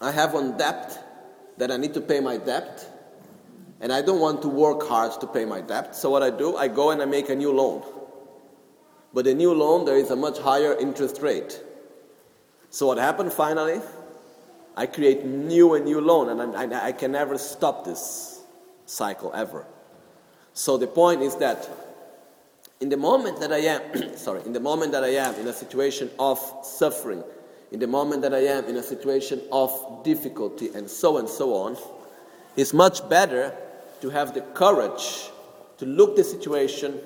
I 0.00 0.10
have 0.10 0.34
one 0.34 0.58
debt 0.58 1.54
that 1.58 1.70
I 1.70 1.76
need 1.76 1.94
to 1.94 2.00
pay 2.00 2.18
my 2.18 2.36
debt, 2.36 2.86
and 3.80 3.92
I 3.92 4.02
don't 4.02 4.20
want 4.20 4.42
to 4.42 4.48
work 4.48 4.82
hard 4.82 5.20
to 5.20 5.26
pay 5.26 5.44
my 5.44 5.60
debt. 5.60 5.94
So 5.94 6.10
what 6.10 6.22
I 6.22 6.30
do, 6.30 6.56
I 6.56 6.68
go 6.68 6.90
and 6.90 7.00
I 7.00 7.04
make 7.04 7.28
a 7.30 7.34
new 7.36 7.52
loan. 7.52 7.84
But 9.14 9.26
the 9.26 9.34
new 9.34 9.54
loan, 9.54 9.84
there 9.84 9.96
is 9.96 10.10
a 10.10 10.16
much 10.16 10.38
higher 10.38 10.74
interest 10.74 11.20
rate. 11.22 11.62
So 12.70 12.86
what 12.86 12.98
happened 12.98 13.32
finally? 13.32 13.80
I 14.76 14.86
create 14.86 15.24
new 15.24 15.74
and 15.74 15.84
new 15.84 16.00
loan, 16.00 16.40
and 16.40 16.74
I, 16.74 16.86
I 16.88 16.92
can 16.92 17.12
never 17.12 17.36
stop 17.38 17.84
this 17.84 18.42
cycle 18.86 19.32
ever. 19.34 19.66
So 20.54 20.76
the 20.76 20.86
point 20.86 21.22
is 21.22 21.36
that 21.36 21.68
in 22.80 22.88
the 22.88 22.96
moment 22.96 23.40
that 23.40 23.52
I 23.52 23.58
am, 23.58 24.16
sorry, 24.16 24.42
in 24.44 24.52
the 24.52 24.60
moment 24.60 24.92
that 24.92 25.04
I 25.04 25.14
am 25.14 25.34
in 25.36 25.46
a 25.46 25.52
situation 25.52 26.10
of 26.18 26.38
suffering, 26.62 27.22
in 27.70 27.80
the 27.80 27.86
moment 27.86 28.22
that 28.22 28.34
I 28.34 28.40
am 28.40 28.64
in 28.64 28.76
a 28.76 28.82
situation 28.82 29.40
of 29.50 30.02
difficulty, 30.04 30.70
and 30.74 30.88
so 30.88 31.18
and 31.18 31.28
so 31.28 31.54
on, 31.54 31.76
it's 32.56 32.74
much 32.74 33.08
better 33.08 33.54
to 34.00 34.10
have 34.10 34.34
the 34.34 34.40
courage 34.40 35.30
to 35.78 35.86
look 35.86 36.16
the 36.16 36.22
situation, 36.22 37.00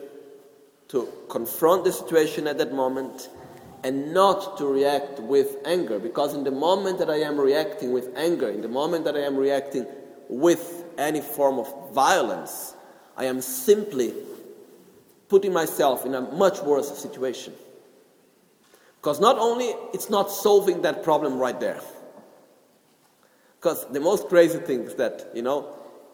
to 0.89 1.09
confront 1.29 1.85
the 1.85 1.93
situation 1.93 2.47
at 2.47 2.59
that 2.59 2.75
moment, 2.75 3.31
and 3.87 4.13
not 4.13 4.59
to 4.59 4.67
react 4.67 5.21
with 5.21 5.59
anger. 5.65 6.01
Because 6.01 6.35
in 6.35 6.43
the 6.43 6.51
moment 6.51 6.99
that 6.99 7.09
I 7.09 7.21
am 7.21 7.39
reacting 7.39 7.93
with 7.93 8.11
anger, 8.17 8.49
in 8.49 8.61
the 8.61 8.69
moment 8.69 9.05
that 9.05 9.15
I 9.15 9.21
am 9.21 9.37
reacting 9.37 9.87
with 10.29 10.83
any 10.99 11.21
form 11.21 11.61
of 11.61 11.93
violence, 11.93 12.75
I 13.17 13.27
am 13.27 13.41
simply 13.41 14.13
putting 15.29 15.53
myself 15.53 16.05
in 16.05 16.17
a 16.17 16.21
much 16.21 16.63
worse 16.63 16.99
situation. 16.99 17.53
Because 19.01 19.21
not 19.21 19.39
only 19.39 19.67
it's 19.95 20.11
not 20.11 20.33
solving 20.33 20.83
that 20.83 21.05
problem 21.05 21.39
right 21.39 21.61
there. 21.61 21.81
Because 23.61 23.87
the 23.93 24.01
most 24.01 24.29
crazy 24.29 24.59
thing 24.59 24.81
is 24.81 24.97
that, 24.97 25.31
you 25.33 25.43
know, 25.43 25.73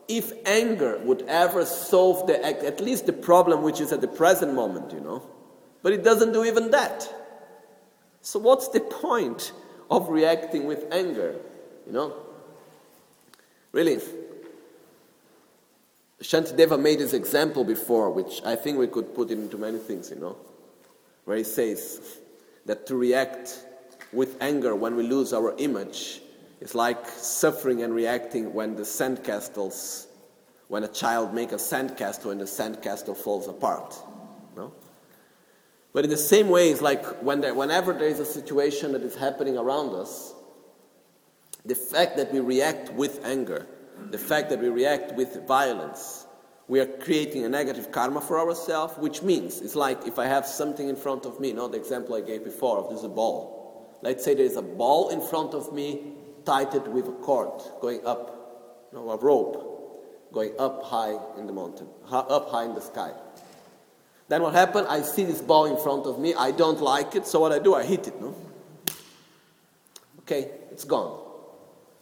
if 0.08 0.30
anger 0.44 1.00
would 1.04 1.22
ever 1.22 1.64
solve 1.64 2.26
the 2.26 2.44
at 2.44 2.82
least 2.82 3.06
the 3.06 3.14
problem 3.14 3.62
which 3.62 3.80
is 3.80 3.92
at 3.92 4.02
the 4.02 4.08
present 4.08 4.52
moment, 4.52 4.92
you 4.92 5.00
know, 5.00 5.22
but 5.82 5.94
it 5.94 6.04
doesn't 6.04 6.34
do 6.34 6.44
even 6.44 6.70
that. 6.72 7.10
So 8.22 8.38
what's 8.38 8.68
the 8.68 8.80
point 8.80 9.52
of 9.90 10.08
reacting 10.08 10.66
with 10.66 10.86
anger, 10.92 11.34
you 11.86 11.92
know? 11.92 12.14
Really, 13.72 14.00
Shantideva 16.22 16.80
made 16.80 17.00
this 17.00 17.14
example 17.14 17.64
before, 17.64 18.10
which 18.10 18.40
I 18.44 18.54
think 18.54 18.78
we 18.78 18.86
could 18.86 19.14
put 19.14 19.30
into 19.30 19.58
many 19.58 19.78
things, 19.78 20.10
you 20.10 20.16
know, 20.16 20.36
where 21.24 21.36
he 21.36 21.44
says 21.44 22.00
that 22.64 22.86
to 22.86 22.96
react 22.96 23.64
with 24.12 24.36
anger 24.40 24.76
when 24.76 24.94
we 24.94 25.02
lose 25.02 25.32
our 25.32 25.54
image 25.58 26.20
is 26.60 26.76
like 26.76 27.08
suffering 27.08 27.82
and 27.82 27.92
reacting 27.92 28.54
when 28.54 28.76
the 28.76 28.82
sandcastles, 28.82 30.06
when 30.68 30.84
a 30.84 30.88
child 30.88 31.34
makes 31.34 31.52
a 31.52 31.56
sandcastle 31.56 32.30
and 32.30 32.40
the 32.40 32.44
sandcastle 32.44 33.16
falls 33.16 33.48
apart. 33.48 33.96
But 35.92 36.04
in 36.04 36.10
the 36.10 36.16
same 36.16 36.48
way, 36.48 36.70
it's 36.70 36.80
like 36.80 37.04
when 37.22 37.40
there, 37.40 37.54
whenever 37.54 37.92
there 37.92 38.08
is 38.08 38.18
a 38.18 38.24
situation 38.24 38.92
that 38.92 39.02
is 39.02 39.14
happening 39.14 39.58
around 39.58 39.94
us, 39.94 40.34
the 41.64 41.74
fact 41.74 42.16
that 42.16 42.32
we 42.32 42.40
react 42.40 42.92
with 42.92 43.24
anger 43.24 43.66
the 44.10 44.18
fact 44.18 44.50
that 44.50 44.60
we 44.60 44.68
react 44.68 45.12
with 45.14 45.46
violence, 45.46 46.26
we 46.68 46.80
are 46.80 46.86
creating 46.86 47.44
a 47.44 47.48
negative 47.48 47.92
karma 47.92 48.20
for 48.20 48.38
ourselves, 48.38 48.94
which 48.98 49.22
means 49.22 49.60
it's 49.60 49.74
like 49.74 50.06
if 50.06 50.18
I 50.18 50.26
have 50.26 50.46
something 50.46 50.88
in 50.88 50.96
front 50.96 51.26
of 51.26 51.40
me, 51.40 51.52
not 51.52 51.72
the 51.72 51.78
example 51.78 52.14
I 52.14 52.20
gave 52.20 52.44
before 52.44 52.78
of 52.78 52.90
this 52.90 53.02
ball. 53.02 53.98
Let's 54.02 54.24
say 54.24 54.34
there's 54.34 54.56
a 54.56 54.62
ball 54.62 55.10
in 55.10 55.20
front 55.20 55.54
of 55.54 55.72
me, 55.72 56.14
tied 56.44 56.72
with 56.88 57.08
a 57.08 57.12
cord 57.12 57.62
going 57.80 58.04
up, 58.04 58.88
you 58.92 58.98
know, 58.98 59.10
a 59.10 59.16
rope 59.16 59.68
going 60.32 60.52
up 60.58 60.82
high 60.82 61.16
in 61.38 61.46
the 61.46 61.52
mountain, 61.52 61.86
up 62.10 62.50
high 62.50 62.64
in 62.64 62.74
the 62.74 62.80
sky. 62.80 63.12
Then 64.32 64.40
what 64.40 64.54
happened? 64.54 64.86
I 64.88 65.02
see 65.02 65.24
this 65.24 65.42
ball 65.42 65.66
in 65.66 65.76
front 65.76 66.06
of 66.06 66.18
me. 66.18 66.32
I 66.32 66.52
don't 66.52 66.80
like 66.80 67.14
it, 67.14 67.26
so 67.26 67.38
what 67.38 67.52
I 67.52 67.58
do? 67.58 67.74
I 67.74 67.84
hit 67.84 68.08
it. 68.08 68.18
No. 68.18 68.34
Okay, 70.20 70.50
it's 70.70 70.84
gone. 70.84 71.20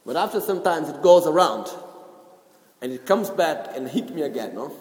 But 0.05 0.15
after 0.15 0.39
some 0.39 0.63
time, 0.63 0.85
it 0.85 1.01
goes 1.01 1.27
around 1.27 1.67
and 2.81 2.93
it 2.93 3.05
comes 3.05 3.29
back 3.29 3.75
and 3.75 3.85
hit 3.85 4.15
me 4.15 4.21
again, 4.21 4.55
no? 4.55 4.71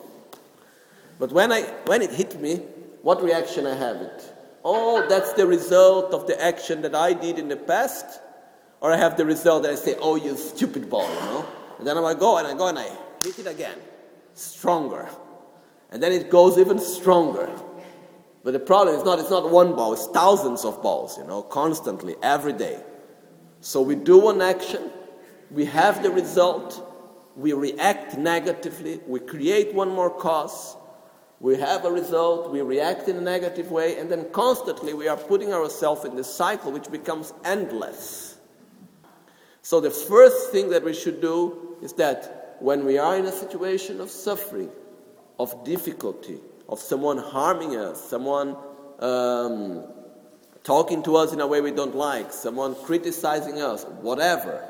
But 1.19 1.33
when, 1.33 1.51
I, 1.51 1.63
when 1.87 2.03
it 2.03 2.13
hit 2.13 2.41
me, 2.41 2.59
what 3.03 3.21
reaction 3.21 3.67
I 3.67 3.75
have 3.75 3.97
it? 3.97 4.33
Oh, 4.65 5.05
that's 5.09 5.33
the 5.33 5.45
result 5.45 6.15
of 6.15 6.29
the 6.29 6.41
action 6.41 6.83
that 6.83 6.95
I 6.95 7.15
did 7.15 7.37
in 7.37 7.49
the 7.49 7.57
past? 7.57 8.21
Or 8.81 8.93
I 8.93 8.97
have 8.97 9.17
the 9.17 9.27
result 9.27 9.65
that 9.65 9.73
I 9.73 9.75
say, 9.75 9.97
oh, 10.01 10.15
you 10.15 10.37
stupid 10.37 10.89
ball, 10.89 11.13
you 11.13 11.21
know? 11.23 11.45
And 11.79 11.85
then 11.89 11.99
I 11.99 12.15
go 12.15 12.39
and 12.39 12.47
I 12.47 12.55
go 12.55 12.69
and 12.69 12.79
I 12.79 12.89
hit 13.25 13.41
it 13.41 13.49
again, 13.49 13.79
stronger. 14.35 15.09
And 15.91 16.03
then 16.03 16.13
it 16.13 16.31
goes 16.31 16.59
even 16.59 16.79
stronger. 16.79 17.51
But 18.43 18.53
the 18.53 18.61
problem 18.61 18.97
is 18.97 19.05
not, 19.05 19.19
it's 19.19 19.31
not 19.31 19.51
one 19.51 19.75
ball, 19.75 19.93
it's 19.93 20.07
thousands 20.07 20.65
of 20.65 20.83
balls, 20.83 21.19
you 21.19 21.25
know, 21.25 21.43
constantly, 21.43 22.17
every 22.23 22.55
day. 22.55 22.83
So 23.61 23.83
we 23.83 23.95
do 23.95 24.19
one 24.19 24.41
action, 24.41 24.91
we 25.51 25.67
have 25.67 26.03
the 26.03 26.11
result, 26.11 26.87
we 27.37 27.53
react 27.53 28.17
negatively, 28.17 29.01
we 29.07 29.21
create 29.21 29.75
one 29.75 29.91
more 29.91 30.09
cause, 30.09 30.77
we 31.41 31.57
have 31.57 31.85
a 31.85 31.91
result, 31.91 32.51
we 32.51 32.63
react 32.63 33.09
in 33.09 33.17
a 33.17 33.21
negative 33.21 33.71
way, 33.71 33.99
and 33.99 34.11
then 34.11 34.31
constantly 34.33 34.95
we 34.95 35.09
are 35.09 35.17
putting 35.17 35.53
ourselves 35.53 36.05
in 36.07 36.17
this 36.17 36.33
cycle 36.33 36.73
which 36.73 36.91
becomes 36.91 37.35
endless. 37.45 38.39
So, 39.63 39.81
the 39.81 39.91
first 39.91 40.51
thing 40.51 40.71
that 40.71 40.83
we 40.83 40.95
should 40.95 41.21
do 41.21 41.77
is 41.83 41.93
that 41.95 42.57
when 42.61 42.87
we 42.87 42.97
are 42.97 43.17
in 43.17 43.27
a 43.27 43.33
situation 43.33 44.01
of 44.01 44.11
suffering, 44.11 44.71
of 45.41 45.65
difficulty, 45.65 46.39
of 46.69 46.79
someone 46.79 47.17
harming 47.17 47.75
us, 47.75 47.99
someone 48.05 48.55
um, 48.99 49.83
talking 50.63 51.03
to 51.03 51.17
us 51.17 51.33
in 51.33 51.41
a 51.41 51.47
way 51.47 51.63
we 51.63 51.71
don't 51.71 51.97
like, 51.97 52.31
someone 52.31 52.75
criticizing 52.85 53.63
us, 53.63 53.85
whatever, 54.03 54.63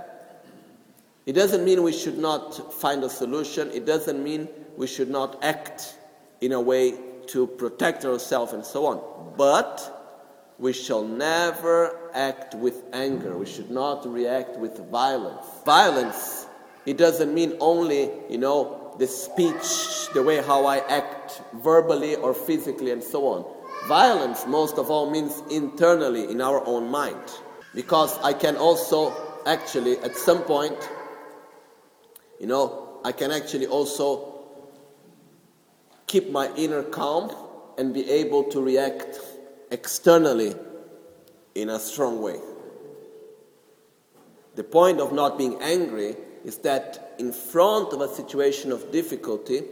it 1.27 1.33
doesn't 1.33 1.65
mean 1.65 1.83
we 1.83 1.93
should 1.93 2.19
not 2.19 2.73
find 2.73 3.03
a 3.03 3.11
solution. 3.11 3.71
It 3.73 3.85
doesn't 3.85 4.23
mean 4.23 4.49
we 4.77 4.87
should 4.87 5.11
not 5.11 5.43
act 5.45 5.97
in 6.41 6.53
a 6.53 6.61
way 6.61 6.95
to 7.29 7.47
protect 7.47 8.05
ourselves 8.05 8.53
and 8.53 8.65
so 8.65 8.87
on. 8.87 9.35
But 9.37 10.55
we 10.59 10.73
shall 10.73 11.05
never 11.05 12.11
act 12.15 12.55
with 12.55 12.83
anger. 12.93 13.37
We 13.37 13.47
should 13.47 13.71
not 13.71 14.07
react 14.07 14.57
with 14.57 14.79
violence. 14.91 15.45
Violence, 15.65 16.47
it 16.87 16.97
doesn't 16.97 17.35
mean 17.35 17.57
only, 17.61 18.11
you 18.29 18.39
know, 18.39 18.80
the 19.01 19.07
speech, 19.07 20.13
the 20.13 20.23
way 20.23 20.43
how 20.43 20.67
I 20.67 20.77
act 20.87 21.41
verbally 21.55 22.17
or 22.17 22.35
physically 22.35 22.91
and 22.91 23.03
so 23.03 23.27
on. 23.29 23.47
Violence, 23.89 24.47
most 24.47 24.77
of 24.77 24.91
all, 24.91 25.11
means 25.11 25.43
internally 25.51 26.31
in 26.31 26.43
our 26.43 26.63
own 26.67 26.91
mind. 26.91 27.17
Because 27.75 28.19
I 28.19 28.35
can 28.35 28.57
also 28.57 29.17
actually, 29.47 29.97
at 30.01 30.17
some 30.17 30.43
point, 30.43 30.77
you 32.39 32.47
know, 32.47 33.01
I 33.03 33.13
can 33.13 33.31
actually 33.31 33.67
also 33.67 34.45
keep 36.07 36.31
my 36.31 36.55
inner 36.55 36.83
calm 36.83 37.35
and 37.79 37.95
be 37.95 38.09
able 38.11 38.45
to 38.53 38.61
react 38.61 39.19
externally 39.71 40.55
in 41.55 41.71
a 41.71 41.79
strong 41.81 42.21
way. 42.21 42.39
The 44.57 44.65
point 44.65 45.01
of 45.01 45.11
not 45.15 45.39
being 45.39 45.57
angry 45.63 46.17
is 46.45 46.59
that 46.59 47.15
in 47.19 47.33
front 47.33 47.93
of 47.93 48.01
a 48.01 48.09
situation 48.09 48.73
of 48.73 48.91
difficulty, 48.93 49.63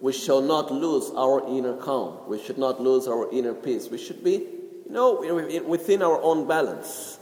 we 0.00 0.12
shall 0.12 0.40
not 0.40 0.70
lose 0.70 1.10
our 1.16 1.46
inner 1.48 1.76
calm. 1.76 2.18
We 2.28 2.38
should 2.38 2.58
not 2.58 2.80
lose 2.80 3.08
our 3.08 3.30
inner 3.32 3.54
peace. 3.54 3.88
We 3.88 3.98
should 3.98 4.22
be, 4.22 4.32
you 4.32 4.90
know, 4.90 5.20
within 5.66 6.02
our 6.02 6.20
own 6.20 6.46
balance. 6.46 7.18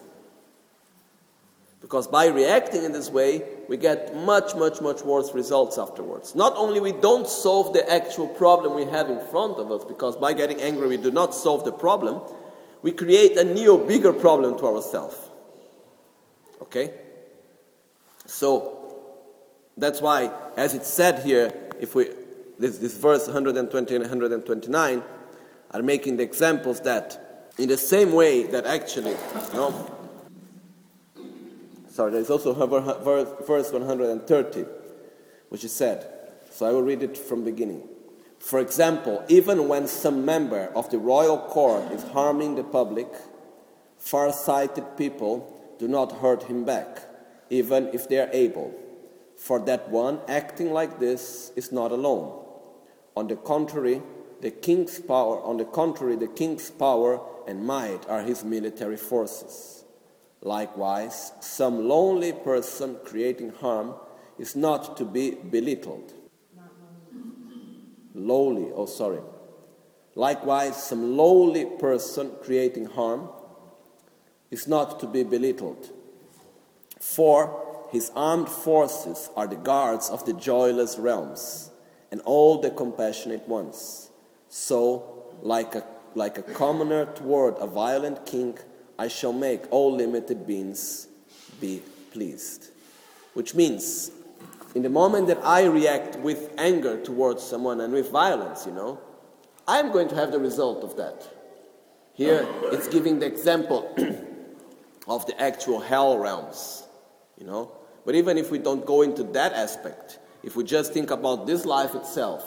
Because 1.80 2.06
by 2.06 2.26
reacting 2.26 2.84
in 2.84 2.92
this 2.92 3.10
way, 3.10 3.42
we 3.68 3.76
get 3.76 4.16
much, 4.16 4.54
much, 4.54 4.80
much 4.80 5.02
worse 5.02 5.34
results 5.34 5.78
afterwards. 5.78 6.34
Not 6.34 6.54
only 6.56 6.78
we 6.80 6.92
don't 6.92 7.28
solve 7.28 7.72
the 7.72 7.88
actual 7.92 8.28
problem 8.28 8.74
we 8.74 8.84
have 8.84 9.10
in 9.10 9.20
front 9.26 9.58
of 9.58 9.70
us, 9.72 9.84
because 9.84 10.16
by 10.16 10.32
getting 10.32 10.60
angry 10.60 10.88
we 10.88 10.96
do 10.96 11.10
not 11.10 11.34
solve 11.34 11.64
the 11.64 11.72
problem, 11.72 12.20
we 12.82 12.92
create 12.92 13.36
a 13.36 13.44
new, 13.44 13.78
bigger 13.78 14.12
problem 14.12 14.58
to 14.58 14.66
ourselves. 14.66 15.16
Okay? 16.62 16.94
So, 18.26 18.81
that's 19.76 20.00
why, 20.00 20.30
as 20.56 20.74
it 20.74 20.84
said 20.84 21.24
here, 21.24 21.52
if 21.80 21.94
we, 21.94 22.10
this, 22.58 22.78
this 22.78 22.96
verse 22.96 23.26
120 23.26 23.94
and 23.94 24.02
129 24.02 25.02
are 25.70 25.82
making 25.82 26.16
the 26.16 26.22
examples 26.22 26.80
that 26.80 27.50
in 27.58 27.68
the 27.68 27.76
same 27.76 28.12
way 28.12 28.44
that 28.44 28.66
actually, 28.66 29.16
know, 29.54 29.90
sorry, 31.88 32.12
there's 32.12 32.30
also 32.30 32.52
verse 32.54 33.72
130, 33.72 34.64
which 35.48 35.64
is 35.64 35.72
said. 35.72 36.06
So 36.50 36.66
I 36.66 36.72
will 36.72 36.82
read 36.82 37.02
it 37.02 37.16
from 37.16 37.44
beginning. 37.44 37.88
For 38.38 38.58
example, 38.60 39.24
even 39.28 39.68
when 39.68 39.86
some 39.86 40.24
member 40.24 40.70
of 40.74 40.90
the 40.90 40.98
royal 40.98 41.38
court 41.38 41.92
is 41.92 42.02
harming 42.04 42.56
the 42.56 42.64
public, 42.64 43.08
Far-sighted 44.02 44.96
people 44.96 45.76
do 45.78 45.86
not 45.86 46.10
hurt 46.10 46.42
him 46.42 46.64
back, 46.64 47.02
even 47.50 47.88
if 47.92 48.08
they 48.08 48.18
are 48.18 48.28
able. 48.32 48.74
For 49.42 49.58
that 49.58 49.88
one 49.88 50.20
acting 50.28 50.72
like 50.72 51.00
this 51.00 51.50
is 51.56 51.72
not 51.72 51.90
alone. 51.90 52.44
On 53.16 53.26
the 53.26 53.34
contrary, 53.34 54.00
the 54.40 54.52
king's 54.52 55.00
power, 55.00 55.42
on 55.42 55.56
the 55.56 55.64
contrary, 55.64 56.14
the 56.14 56.28
king's 56.28 56.70
power 56.70 57.20
and 57.48 57.66
might 57.66 58.08
are 58.08 58.22
his 58.22 58.44
military 58.44 58.96
forces. 58.96 59.82
Likewise, 60.42 61.32
some 61.40 61.88
lonely 61.88 62.32
person 62.32 62.98
creating 63.04 63.50
harm 63.50 63.94
is 64.38 64.54
not 64.54 64.96
to 64.98 65.04
be 65.04 65.32
belittled. 65.32 66.12
Lowly, 68.14 68.70
oh 68.76 68.86
sorry. 68.86 69.22
Likewise, 70.14 70.80
some 70.80 71.16
lowly 71.16 71.64
person 71.80 72.30
creating 72.44 72.84
harm 72.84 73.28
is 74.52 74.68
not 74.68 75.00
to 75.00 75.08
be 75.08 75.24
belittled. 75.24 75.90
For 77.00 77.71
his 77.92 78.10
armed 78.16 78.48
forces 78.48 79.28
are 79.36 79.46
the 79.46 79.56
guards 79.56 80.08
of 80.08 80.24
the 80.24 80.32
joyless 80.32 80.98
realms 80.98 81.70
and 82.10 82.22
all 82.22 82.58
the 82.58 82.70
compassionate 82.70 83.46
ones. 83.46 84.08
So, 84.48 85.36
like 85.42 85.74
a, 85.74 85.84
like 86.14 86.38
a 86.38 86.42
commoner 86.42 87.04
toward 87.04 87.58
a 87.58 87.66
violent 87.66 88.24
king, 88.24 88.58
I 88.98 89.08
shall 89.08 89.34
make 89.34 89.70
all 89.70 89.94
limited 89.94 90.46
beings 90.46 91.06
be 91.60 91.82
pleased. 92.12 92.70
Which 93.34 93.54
means, 93.54 94.10
in 94.74 94.82
the 94.82 94.88
moment 94.88 95.26
that 95.26 95.44
I 95.44 95.64
react 95.64 96.16
with 96.16 96.50
anger 96.56 96.98
towards 96.98 97.42
someone 97.42 97.82
and 97.82 97.92
with 97.92 98.10
violence, 98.10 98.64
you 98.64 98.72
know, 98.72 99.00
I'm 99.68 99.92
going 99.92 100.08
to 100.08 100.14
have 100.14 100.32
the 100.32 100.38
result 100.38 100.82
of 100.82 100.96
that. 100.96 101.28
Here, 102.14 102.48
it's 102.72 102.88
giving 102.88 103.18
the 103.18 103.26
example 103.26 103.94
of 105.06 105.26
the 105.26 105.38
actual 105.38 105.80
hell 105.80 106.16
realms, 106.16 106.84
you 107.36 107.44
know. 107.44 107.70
But 108.04 108.14
even 108.14 108.38
if 108.38 108.50
we 108.50 108.58
don't 108.58 108.84
go 108.84 109.02
into 109.02 109.22
that 109.24 109.52
aspect, 109.52 110.18
if 110.42 110.56
we 110.56 110.64
just 110.64 110.92
think 110.92 111.10
about 111.10 111.46
this 111.46 111.64
life 111.64 111.94
itself, 111.94 112.44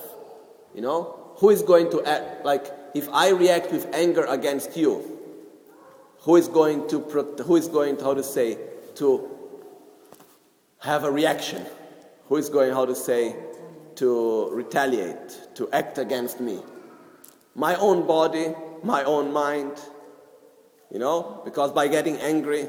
you 0.74 0.82
know, 0.82 1.34
who 1.38 1.50
is 1.50 1.62
going 1.62 1.90
to 1.92 2.04
act, 2.04 2.46
like, 2.46 2.72
if 2.94 3.10
I 3.10 3.30
react 3.30 3.72
with 3.72 3.94
anger 3.94 4.26
against 4.26 4.76
you, 4.76 5.16
who 6.20 6.36
is 6.36 6.48
going 6.48 6.88
to, 6.90 7.00
who 7.44 7.56
is 7.56 7.68
going, 7.68 7.98
to, 7.98 8.04
how 8.04 8.14
to 8.14 8.24
say, 8.24 8.58
to 8.96 9.30
have 10.80 11.04
a 11.04 11.12
reaction? 11.12 11.66
Who 12.28 12.38
is 12.38 12.50
going, 12.50 12.74
how 12.74 12.86
to 12.86 12.96
say, 12.96 13.36
to 13.96 14.50
retaliate, 14.52 15.56
to 15.56 15.70
act 15.72 15.98
against 15.98 16.40
me? 16.40 16.60
My 17.54 17.76
own 17.76 18.06
body, 18.08 18.54
my 18.84 19.04
own 19.04 19.32
mind, 19.32 19.80
you 20.92 21.00
know, 21.00 21.42
because 21.46 21.72
by 21.72 21.88
getting 21.88 22.18
angry 22.18 22.68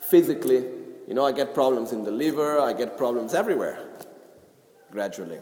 physically, 0.00 0.64
you 1.06 1.14
know, 1.14 1.24
I 1.24 1.32
get 1.32 1.54
problems 1.54 1.92
in 1.92 2.04
the 2.04 2.10
liver, 2.10 2.58
I 2.58 2.72
get 2.72 2.96
problems 2.96 3.34
everywhere 3.34 3.78
gradually. 4.90 5.40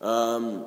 Um, 0.00 0.66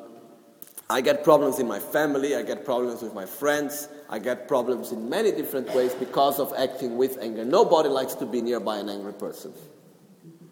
I 0.89 1.01
get 1.01 1.23
problems 1.23 1.59
in 1.59 1.67
my 1.67 1.79
family, 1.79 2.35
I 2.35 2.43
get 2.43 2.65
problems 2.65 3.01
with 3.01 3.13
my 3.13 3.25
friends, 3.25 3.87
I 4.09 4.19
get 4.19 4.47
problems 4.47 4.91
in 4.91 5.09
many 5.09 5.31
different 5.31 5.73
ways 5.73 5.93
because 5.95 6.39
of 6.39 6.53
acting 6.55 6.97
with 6.97 7.17
anger. 7.19 7.43
Nobody 7.43 7.89
likes 7.89 8.13
to 8.15 8.25
be 8.25 8.41
nearby 8.41 8.77
an 8.77 8.89
angry 8.89 9.13
person, 9.13 9.53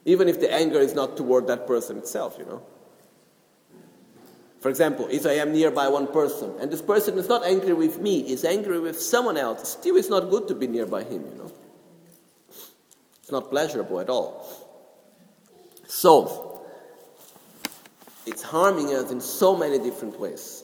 even 0.06 0.28
if 0.28 0.40
the 0.40 0.52
anger 0.52 0.80
is 0.80 0.96
not 0.96 1.16
toward 1.16 1.48
that 1.48 1.68
person 1.68 1.98
itself, 1.98 2.38
you 2.40 2.46
know. 2.46 2.64
For 4.62 4.70
example, 4.70 5.08
if 5.12 5.26
I 5.26 5.34
am 5.34 5.52
nearby 5.52 5.88
one 5.90 6.08
person 6.08 6.54
and 6.60 6.72
this 6.72 6.82
person 6.82 7.18
is 7.18 7.28
not 7.28 7.44
angry 7.44 7.74
with 7.74 8.00
me, 8.00 8.22
is 8.22 8.46
angry 8.46 8.80
with 8.80 9.00
someone 9.00 9.38
else, 9.38 9.70
still 9.70 9.96
it's 9.96 10.10
not 10.10 10.30
good 10.30 10.48
to 10.48 10.56
be 10.56 10.68
nearby 10.68 11.04
him, 11.04 11.26
you 11.26 11.36
know. 11.36 11.52
Not 13.32 13.50
pleasurable 13.50 14.00
at 14.00 14.10
all. 14.10 14.46
So, 15.88 16.66
it's 18.26 18.42
harming 18.42 18.94
us 18.94 19.12
in 19.12 19.22
so 19.22 19.56
many 19.56 19.80
different 19.80 20.20
ways. 20.20 20.64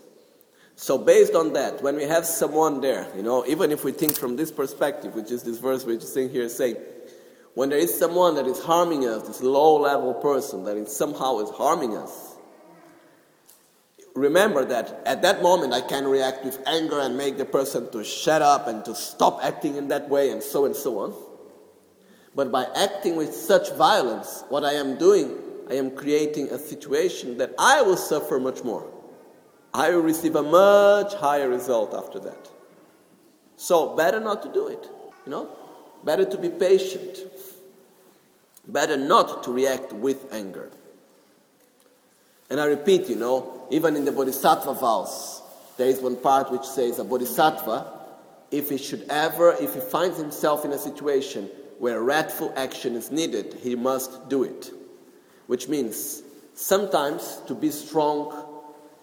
So, 0.75 0.97
based 0.97 1.33
on 1.33 1.53
that, 1.53 1.81
when 1.81 1.95
we 1.95 2.03
have 2.03 2.25
someone 2.25 2.81
there, 2.81 3.07
you 3.15 3.23
know, 3.23 3.45
even 3.47 3.71
if 3.71 3.83
we 3.83 3.91
think 3.91 4.15
from 4.15 4.35
this 4.35 4.51
perspective, 4.51 5.15
which 5.15 5.31
is 5.31 5.43
this 5.43 5.57
verse 5.57 5.83
which 5.85 6.03
is 6.03 6.13
saying 6.13 6.29
here, 6.29 6.47
saying, 6.49 6.77
when 7.55 7.69
there 7.69 7.79
is 7.79 7.97
someone 7.97 8.35
that 8.35 8.45
is 8.45 8.61
harming 8.61 9.07
us, 9.07 9.27
this 9.27 9.41
low 9.41 9.81
level 9.81 10.13
person 10.13 10.63
that 10.65 10.77
is 10.77 10.95
somehow 10.95 11.39
is 11.39 11.49
harming 11.49 11.97
us, 11.97 12.35
remember 14.13 14.63
that 14.65 15.01
at 15.05 15.23
that 15.23 15.41
moment 15.41 15.73
I 15.73 15.81
can 15.81 16.07
react 16.07 16.45
with 16.45 16.61
anger 16.67 16.99
and 16.99 17.17
make 17.17 17.37
the 17.37 17.45
person 17.45 17.91
to 17.91 18.03
shut 18.03 18.43
up 18.43 18.67
and 18.67 18.85
to 18.85 18.93
stop 18.93 19.39
acting 19.41 19.75
in 19.75 19.87
that 19.87 20.07
way 20.09 20.29
and 20.29 20.43
so 20.43 20.65
and 20.65 20.75
so 20.75 20.99
on. 20.99 21.26
But 22.37 22.51
by 22.51 22.67
acting 22.75 23.15
with 23.15 23.33
such 23.33 23.73
violence, 23.73 24.43
what 24.49 24.63
I 24.63 24.73
am 24.73 24.95
doing, 24.99 25.39
I 25.71 25.73
am 25.73 25.89
creating 25.89 26.49
a 26.49 26.59
situation 26.59 27.39
that 27.39 27.55
I 27.57 27.81
will 27.81 27.97
suffer 27.97 28.39
much 28.39 28.63
more. 28.63 28.85
I 29.73 29.89
will 29.89 30.03
receive 30.03 30.35
a 30.35 30.43
much 30.43 31.15
higher 31.15 31.49
result 31.49 31.95
after 31.95 32.19
that. 32.19 32.47
So, 33.55 33.95
better 33.95 34.19
not 34.19 34.43
to 34.43 34.53
do 34.53 34.67
it, 34.67 34.87
you 35.25 35.31
know? 35.31 35.49
Better 36.03 36.25
to 36.25 36.37
be 36.37 36.49
patient. 36.49 37.17
Better 38.67 38.97
not 38.97 39.41
to 39.45 39.51
react 39.51 39.91
with 39.93 40.31
anger. 40.31 40.69
And 42.51 42.59
I 42.59 42.65
repeat, 42.65 43.09
you 43.09 43.15
know, 43.15 43.65
even 43.71 43.95
in 43.95 44.05
the 44.05 44.11
Bodhisattva 44.11 44.75
vows, 44.75 45.41
there 45.77 45.87
is 45.87 46.01
one 46.01 46.17
part 46.17 46.51
which 46.51 46.65
says 46.65 46.99
a 46.99 47.03
Bodhisattva, 47.03 47.93
if 48.51 48.69
he 48.69 48.77
should 48.77 49.07
ever, 49.09 49.53
if 49.59 49.73
he 49.73 49.79
finds 49.79 50.19
himself 50.19 50.65
in 50.65 50.71
a 50.71 50.77
situation 50.77 51.49
where 51.79 52.01
wrathful 52.01 52.53
action 52.55 52.95
is 52.95 53.11
needed, 53.11 53.53
he 53.61 53.75
must 53.75 54.29
do 54.29 54.43
it. 54.43 54.71
Which 55.47 55.67
means 55.67 56.23
sometimes 56.53 57.41
to 57.47 57.55
be 57.55 57.69
strong, 57.69 58.45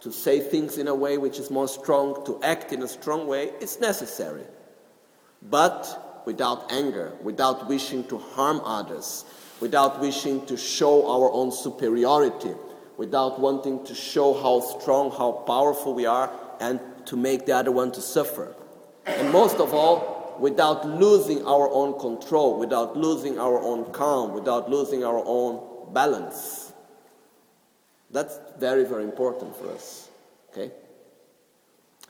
to 0.00 0.12
say 0.12 0.40
things 0.40 0.78
in 0.78 0.88
a 0.88 0.94
way 0.94 1.16
which 1.18 1.38
is 1.38 1.50
more 1.50 1.68
strong, 1.68 2.24
to 2.26 2.42
act 2.42 2.72
in 2.72 2.82
a 2.82 2.88
strong 2.88 3.26
way, 3.26 3.52
is 3.60 3.80
necessary. 3.80 4.44
But 5.42 6.22
without 6.26 6.72
anger, 6.72 7.12
without 7.22 7.68
wishing 7.68 8.04
to 8.08 8.18
harm 8.18 8.60
others, 8.64 9.24
without 9.60 10.00
wishing 10.00 10.44
to 10.46 10.56
show 10.56 11.08
our 11.10 11.30
own 11.30 11.52
superiority, 11.52 12.54
without 12.96 13.40
wanting 13.40 13.84
to 13.84 13.94
show 13.94 14.34
how 14.34 14.60
strong, 14.60 15.10
how 15.10 15.32
powerful 15.46 15.94
we 15.94 16.06
are, 16.06 16.30
and 16.60 16.80
to 17.06 17.16
make 17.16 17.46
the 17.46 17.52
other 17.52 17.72
one 17.72 17.92
to 17.92 18.00
suffer. 18.00 18.54
And 19.06 19.30
most 19.32 19.56
of 19.56 19.74
all, 19.74 20.13
without 20.40 20.86
losing 20.86 21.46
our 21.46 21.68
own 21.70 21.98
control, 21.98 22.58
without 22.58 22.96
losing 22.96 23.38
our 23.38 23.58
own 23.58 23.92
calm, 23.92 24.32
without 24.32 24.70
losing 24.70 25.04
our 25.04 25.22
own 25.24 25.92
balance. 25.92 26.72
That's 28.10 28.38
very, 28.58 28.84
very 28.84 29.04
important 29.04 29.56
for 29.56 29.70
us. 29.70 30.08
Okay? 30.50 30.72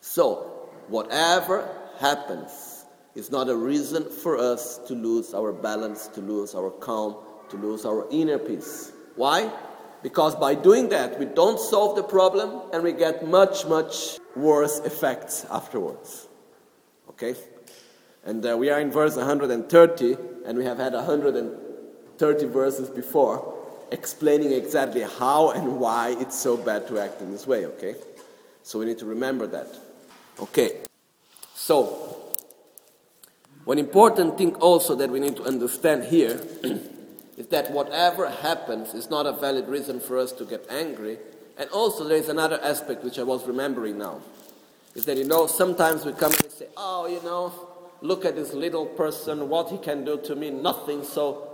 So, 0.00 0.68
whatever 0.88 1.68
happens 1.98 2.84
is 3.14 3.30
not 3.30 3.48
a 3.48 3.56
reason 3.56 4.10
for 4.10 4.36
us 4.36 4.78
to 4.88 4.94
lose 4.94 5.32
our 5.32 5.52
balance, 5.52 6.08
to 6.08 6.20
lose 6.20 6.54
our 6.54 6.70
calm, 6.70 7.16
to 7.48 7.56
lose 7.56 7.84
our 7.86 8.06
inner 8.10 8.38
peace. 8.38 8.92
Why? 9.16 9.50
Because 10.02 10.34
by 10.36 10.54
doing 10.54 10.90
that, 10.90 11.18
we 11.18 11.24
don't 11.24 11.58
solve 11.58 11.96
the 11.96 12.02
problem 12.02 12.68
and 12.72 12.82
we 12.82 12.92
get 12.92 13.26
much, 13.26 13.64
much 13.66 14.18
worse 14.36 14.80
effects 14.80 15.46
afterwards. 15.50 16.28
Okay? 17.08 17.34
And 18.24 18.44
uh, 18.46 18.56
we 18.56 18.70
are 18.70 18.80
in 18.80 18.90
verse 18.90 19.16
130, 19.16 20.16
and 20.46 20.58
we 20.58 20.64
have 20.64 20.78
had 20.78 20.92
130 20.94 22.46
verses 22.46 22.88
before 22.88 23.54
explaining 23.90 24.52
exactly 24.52 25.02
how 25.02 25.50
and 25.50 25.78
why 25.78 26.16
it's 26.18 26.38
so 26.38 26.56
bad 26.56 26.88
to 26.88 26.98
act 26.98 27.20
in 27.20 27.30
this 27.30 27.46
way, 27.46 27.66
okay? 27.66 27.94
So 28.62 28.78
we 28.78 28.86
need 28.86 28.98
to 28.98 29.06
remember 29.06 29.46
that. 29.48 29.68
Okay. 30.40 30.80
So, 31.54 32.34
one 33.64 33.78
important 33.78 34.36
thing 34.36 34.54
also 34.56 34.94
that 34.96 35.10
we 35.10 35.20
need 35.20 35.36
to 35.36 35.44
understand 35.44 36.04
here 36.04 36.40
is 37.36 37.46
that 37.48 37.70
whatever 37.70 38.28
happens 38.28 38.94
is 38.94 39.10
not 39.10 39.26
a 39.26 39.32
valid 39.32 39.68
reason 39.68 40.00
for 40.00 40.18
us 40.18 40.32
to 40.32 40.44
get 40.44 40.66
angry. 40.70 41.18
And 41.56 41.70
also, 41.70 42.04
there 42.04 42.16
is 42.16 42.28
another 42.28 42.60
aspect 42.62 43.04
which 43.04 43.18
I 43.18 43.22
was 43.22 43.46
remembering 43.46 43.96
now. 43.96 44.20
Is 44.94 45.04
that, 45.06 45.16
you 45.16 45.24
know, 45.24 45.46
sometimes 45.46 46.04
we 46.04 46.12
come 46.12 46.32
and 46.32 46.50
say, 46.50 46.66
oh, 46.76 47.06
you 47.06 47.22
know, 47.22 47.52
look 48.04 48.26
at 48.26 48.36
this 48.36 48.52
little 48.52 48.84
person, 48.84 49.48
what 49.48 49.70
he 49.70 49.78
can 49.78 50.04
do 50.04 50.18
to 50.18 50.36
me, 50.36 50.50
nothing, 50.50 51.02
so 51.02 51.48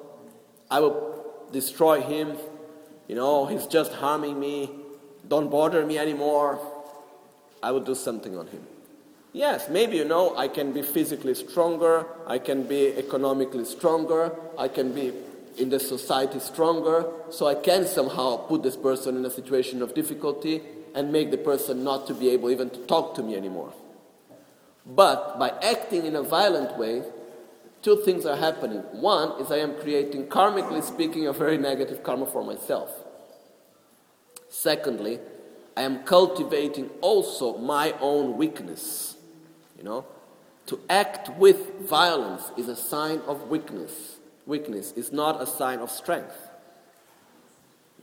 I 0.68 0.80
will 0.80 1.46
destroy 1.52 2.00
him. 2.00 2.36
You 3.06 3.14
know, 3.14 3.46
he's 3.46 3.66
just 3.68 3.92
harming 3.92 4.38
me, 4.38 4.68
don't 5.28 5.48
bother 5.48 5.86
me 5.86 5.96
anymore. 5.96 6.58
I 7.62 7.70
will 7.70 7.80
do 7.80 7.94
something 7.94 8.36
on 8.36 8.48
him. 8.48 8.66
Yes, 9.32 9.68
maybe, 9.68 9.96
you 9.96 10.04
know, 10.04 10.36
I 10.36 10.48
can 10.48 10.72
be 10.72 10.82
physically 10.82 11.34
stronger, 11.34 12.04
I 12.26 12.38
can 12.40 12.64
be 12.64 12.98
economically 12.98 13.64
stronger, 13.64 14.32
I 14.58 14.66
can 14.66 14.92
be 14.92 15.12
in 15.56 15.70
the 15.70 15.78
society 15.78 16.40
stronger, 16.40 17.06
so 17.30 17.46
I 17.46 17.54
can 17.54 17.86
somehow 17.86 18.38
put 18.38 18.64
this 18.64 18.76
person 18.76 19.16
in 19.16 19.24
a 19.24 19.30
situation 19.30 19.82
of 19.82 19.94
difficulty 19.94 20.62
and 20.96 21.12
make 21.12 21.30
the 21.30 21.38
person 21.38 21.84
not 21.84 22.08
to 22.08 22.14
be 22.14 22.30
able 22.30 22.50
even 22.50 22.70
to 22.70 22.78
talk 22.86 23.14
to 23.14 23.22
me 23.22 23.36
anymore. 23.36 23.72
But 24.94 25.38
by 25.38 25.50
acting 25.62 26.04
in 26.04 26.16
a 26.16 26.22
violent 26.22 26.76
way, 26.76 27.04
two 27.82 27.96
things 28.04 28.26
are 28.26 28.36
happening. 28.36 28.80
One 28.92 29.40
is 29.40 29.50
I 29.50 29.58
am 29.58 29.76
creating, 29.76 30.26
karmically 30.26 30.82
speaking, 30.82 31.26
a 31.26 31.32
very 31.32 31.58
negative 31.58 32.02
karma 32.02 32.26
for 32.26 32.44
myself. 32.44 32.90
Secondly, 34.48 35.20
I 35.76 35.82
am 35.82 36.02
cultivating 36.02 36.90
also 37.00 37.56
my 37.58 37.94
own 38.00 38.36
weakness. 38.36 39.16
You 39.78 39.84
know, 39.84 40.04
to 40.66 40.80
act 40.90 41.30
with 41.38 41.88
violence 41.88 42.50
is 42.56 42.68
a 42.68 42.76
sign 42.76 43.20
of 43.26 43.48
weakness. 43.48 44.16
Weakness 44.44 44.92
is 44.92 45.12
not 45.12 45.40
a 45.40 45.46
sign 45.46 45.78
of 45.78 45.90
strength. 45.90 46.36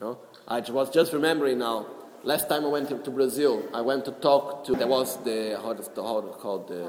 You 0.00 0.06
know, 0.06 0.18
I 0.46 0.60
was 0.60 0.90
just 0.90 1.12
remembering 1.12 1.58
now. 1.58 1.86
Last 2.28 2.46
time 2.50 2.66
I 2.66 2.68
went 2.68 2.90
to 2.90 3.10
Brazil, 3.10 3.62
I 3.72 3.80
went 3.80 4.04
to 4.04 4.10
talk 4.12 4.62
to. 4.66 4.74
There 4.74 4.86
was 4.86 5.16
the 5.24 5.58
how 5.62 5.72
does 5.72 5.88
the 5.88 6.02
how 6.02 6.20
called 6.20 6.68
the 6.68 6.86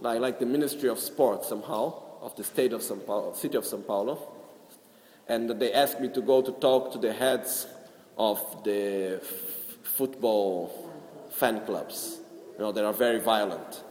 like 0.00 0.20
like 0.20 0.38
the 0.38 0.46
Ministry 0.46 0.88
of 0.88 0.98
Sport 0.98 1.44
somehow 1.44 1.92
of 2.22 2.34
the 2.34 2.42
state 2.42 2.72
of 2.72 2.80
São 2.80 3.04
Paulo, 3.04 3.34
city 3.34 3.58
of 3.58 3.64
São 3.64 3.86
Paulo, 3.86 4.16
and 5.28 5.50
they 5.60 5.70
asked 5.70 6.00
me 6.00 6.08
to 6.08 6.22
go 6.22 6.40
to 6.40 6.50
talk 6.52 6.92
to 6.92 6.98
the 6.98 7.12
heads 7.12 7.66
of 8.16 8.40
the 8.64 9.20
football 9.82 10.90
fan 11.28 11.60
clubs, 11.66 12.18
you 12.54 12.60
know, 12.60 12.72
they 12.72 12.80
are 12.80 12.94
very 12.94 13.20
violent. 13.20 13.82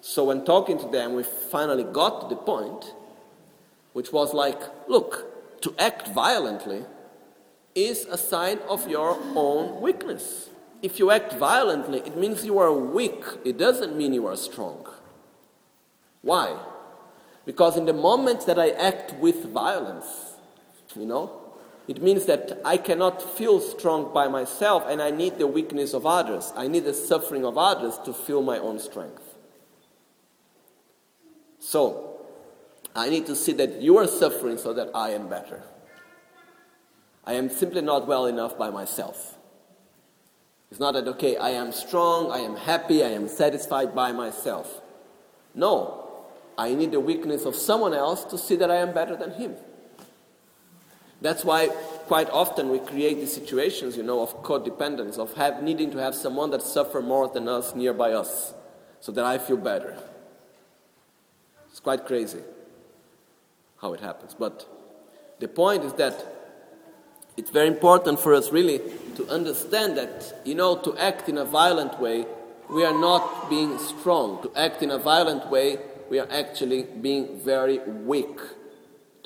So 0.00 0.24
when 0.24 0.44
talking 0.44 0.76
to 0.76 0.88
them, 0.88 1.14
we 1.14 1.22
finally 1.22 1.84
got 1.84 2.22
to 2.22 2.26
the 2.34 2.42
point, 2.42 2.92
which 3.92 4.12
was 4.12 4.34
like, 4.34 4.60
look, 4.88 5.62
to 5.62 5.72
act 5.78 6.08
violently 6.08 6.84
is 7.76 8.06
a 8.06 8.18
sign 8.18 8.58
of 8.68 8.88
your 8.88 9.16
own 9.36 9.80
weakness. 9.80 10.48
If 10.82 10.98
you 10.98 11.10
act 11.10 11.34
violently, 11.34 11.98
it 11.98 12.16
means 12.16 12.44
you 12.44 12.58
are 12.58 12.72
weak. 12.72 13.22
It 13.44 13.58
doesn't 13.58 13.96
mean 13.96 14.12
you 14.12 14.26
are 14.26 14.36
strong. 14.36 14.86
Why? 16.22 16.58
Because 17.44 17.76
in 17.76 17.84
the 17.84 17.92
moment 17.92 18.46
that 18.46 18.58
I 18.58 18.70
act 18.70 19.14
with 19.14 19.44
violence, 19.44 20.34
you 20.96 21.06
know, 21.06 21.42
it 21.86 22.02
means 22.02 22.24
that 22.24 22.60
I 22.64 22.78
cannot 22.78 23.22
feel 23.22 23.60
strong 23.60 24.12
by 24.12 24.26
myself 24.26 24.84
and 24.88 25.00
I 25.00 25.10
need 25.10 25.38
the 25.38 25.46
weakness 25.46 25.94
of 25.94 26.04
others. 26.04 26.52
I 26.56 26.66
need 26.66 26.84
the 26.84 26.94
suffering 26.94 27.44
of 27.44 27.56
others 27.56 27.98
to 28.04 28.12
feel 28.12 28.42
my 28.42 28.58
own 28.58 28.80
strength. 28.80 29.22
So, 31.60 32.20
I 32.94 33.10
need 33.10 33.26
to 33.26 33.36
see 33.36 33.52
that 33.52 33.82
you 33.82 33.98
are 33.98 34.06
suffering 34.06 34.58
so 34.58 34.72
that 34.72 34.90
I 34.94 35.10
am 35.10 35.28
better. 35.28 35.62
I 37.26 37.34
am 37.34 37.50
simply 37.50 37.80
not 37.80 38.06
well 38.06 38.26
enough 38.26 38.56
by 38.56 38.70
myself. 38.70 39.36
It's 40.70 40.80
not 40.80 40.92
that, 40.92 41.08
okay, 41.08 41.36
I 41.36 41.50
am 41.50 41.72
strong, 41.72 42.30
I 42.30 42.38
am 42.38 42.56
happy, 42.56 43.02
I 43.02 43.08
am 43.08 43.28
satisfied 43.28 43.94
by 43.94 44.12
myself. 44.12 44.80
No, 45.54 46.08
I 46.58 46.74
need 46.74 46.92
the 46.92 47.00
weakness 47.00 47.44
of 47.44 47.56
someone 47.56 47.94
else 47.94 48.24
to 48.24 48.38
see 48.38 48.56
that 48.56 48.70
I 48.70 48.76
am 48.76 48.92
better 48.92 49.16
than 49.16 49.32
him. 49.32 49.56
That's 51.20 51.44
why 51.44 51.68
quite 52.06 52.28
often 52.30 52.68
we 52.68 52.78
create 52.78 53.16
these 53.16 53.32
situations, 53.32 53.96
you 53.96 54.02
know, 54.02 54.20
of 54.20 54.42
codependence, 54.42 55.18
of 55.18 55.34
have, 55.34 55.62
needing 55.62 55.90
to 55.92 55.98
have 55.98 56.14
someone 56.14 56.50
that 56.50 56.62
suffer 56.62 57.00
more 57.00 57.28
than 57.28 57.48
us 57.48 57.74
nearby 57.74 58.12
us, 58.12 58.52
so 59.00 59.12
that 59.12 59.24
I 59.24 59.38
feel 59.38 59.56
better. 59.56 59.96
It's 61.70 61.80
quite 61.80 62.06
crazy 62.06 62.40
how 63.80 63.92
it 63.92 64.00
happens. 64.00 64.34
But 64.38 64.66
the 65.38 65.48
point 65.48 65.84
is 65.84 65.92
that 65.94 66.35
it's 67.36 67.50
very 67.50 67.68
important 67.68 68.20
for 68.20 68.34
us 68.34 68.50
really 68.50 68.80
to 69.16 69.28
understand 69.28 69.96
that, 69.96 70.40
you 70.44 70.54
know, 70.54 70.76
to 70.78 70.96
act 70.98 71.28
in 71.28 71.38
a 71.38 71.44
violent 71.44 71.98
way, 72.00 72.26
we 72.70 72.84
are 72.84 72.98
not 72.98 73.48
being 73.48 73.78
strong. 73.78 74.42
To 74.42 74.50
act 74.56 74.82
in 74.82 74.90
a 74.90 74.98
violent 74.98 75.48
way, 75.50 75.78
we 76.10 76.18
are 76.18 76.28
actually 76.30 76.82
being 76.82 77.40
very 77.40 77.78
weak 77.78 78.38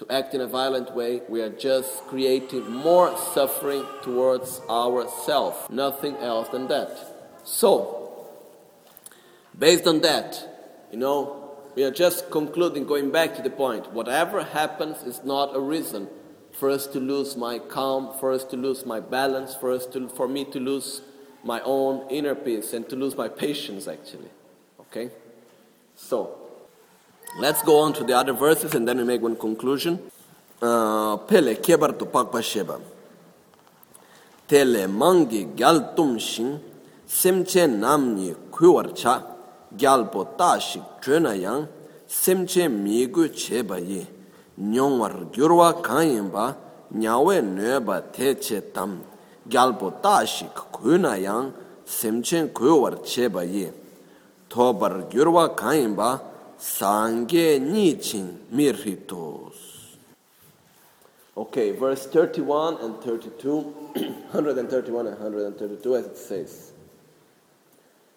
to 0.00 0.06
act 0.08 0.32
in 0.32 0.40
a 0.40 0.46
violent 0.46 0.94
way, 0.94 1.20
we 1.28 1.42
are 1.42 1.50
just 1.50 2.06
creating 2.06 2.66
more 2.70 3.14
suffering 3.34 3.84
towards 4.02 4.62
ourselves. 4.70 5.58
Nothing 5.68 6.16
else 6.16 6.48
than 6.48 6.68
that. 6.68 6.90
So, 7.44 8.26
based 9.58 9.86
on 9.86 10.00
that, 10.00 10.88
you 10.90 10.96
know, 10.96 11.50
we 11.74 11.84
are 11.84 11.90
just 11.90 12.30
concluding, 12.30 12.86
going 12.86 13.10
back 13.10 13.36
to 13.36 13.42
the 13.42 13.50
point 13.50 13.92
whatever 13.92 14.42
happens 14.42 15.02
is 15.02 15.22
not 15.22 15.54
a 15.54 15.60
reason 15.60 16.08
for 16.60 16.70
us 16.70 16.86
to 16.88 17.00
lose 17.00 17.36
my 17.36 17.58
calm, 17.58 18.12
for 18.20 18.30
us 18.30 18.44
to 18.44 18.56
lose 18.56 18.86
my 18.86 19.00
balance, 19.00 19.54
for, 19.54 19.72
us 19.72 19.86
to, 19.86 20.08
for 20.10 20.28
me 20.28 20.44
to 20.44 20.60
lose 20.60 21.02
my 21.42 21.60
own 21.62 22.08
inner 22.10 22.34
peace 22.34 22.72
and 22.74 22.88
to 22.90 22.94
lose 22.94 23.16
my 23.16 23.28
patience, 23.28 23.88
actually. 23.88 24.30
Okay? 24.80 25.10
So, 25.96 26.40
Let's 27.38 27.62
go 27.62 27.78
on 27.80 27.92
to 27.94 28.04
the 28.04 28.14
other 28.16 28.32
verses 28.32 28.74
and 28.74 28.86
then 28.86 28.98
we 28.98 29.04
make 29.04 29.22
one 29.22 29.36
conclusion. 29.36 30.00
Uh, 30.60 31.16
pele 31.16 31.54
kebar 31.54 31.96
to 31.96 32.04
pakpa 32.04 32.42
sheba. 32.42 32.80
Tele 34.48 34.86
mangi 34.88 35.54
gyal 35.54 35.94
tum 35.94 36.18
shing 36.18 36.60
semche 37.06 37.66
namni 37.68 38.34
kuwar 38.50 38.94
cha 38.96 39.22
gyal 39.74 40.10
po 40.10 40.24
tashik 40.24 41.00
chuna 41.00 41.40
yang 41.40 41.68
semche 42.08 42.68
migu 42.68 43.28
cheba 43.32 43.80
ye 43.80 44.06
nyongwar 44.60 45.32
gyurwa 45.32 45.82
kanyin 45.82 46.30
ba 46.30 46.56
nyawe 46.92 47.40
nueba 47.42 48.00
teche 48.12 48.60
tam 48.72 49.00
gyal 49.48 49.74
po 49.80 49.90
tashik 49.90 50.54
kuna 50.70 51.16
yang 51.16 51.52
semche 51.84 52.52
kuwar 52.52 53.02
cheba 53.02 53.42
ye 53.42 53.72
tobar 54.48 55.08
gyurwa 55.08 55.56
kanyin 55.56 55.96
ba 55.96 56.30
Sange 56.60 57.58
nichin 57.58 58.36
mirhitos. 58.52 59.54
Okay, 61.34 61.70
verse 61.70 62.06
31 62.06 62.76
and 62.82 62.96
32, 63.00 63.56
131 64.32 65.06
and 65.06 65.18
132, 65.18 65.96
as 65.96 66.04
it 66.04 66.18
says 66.18 66.72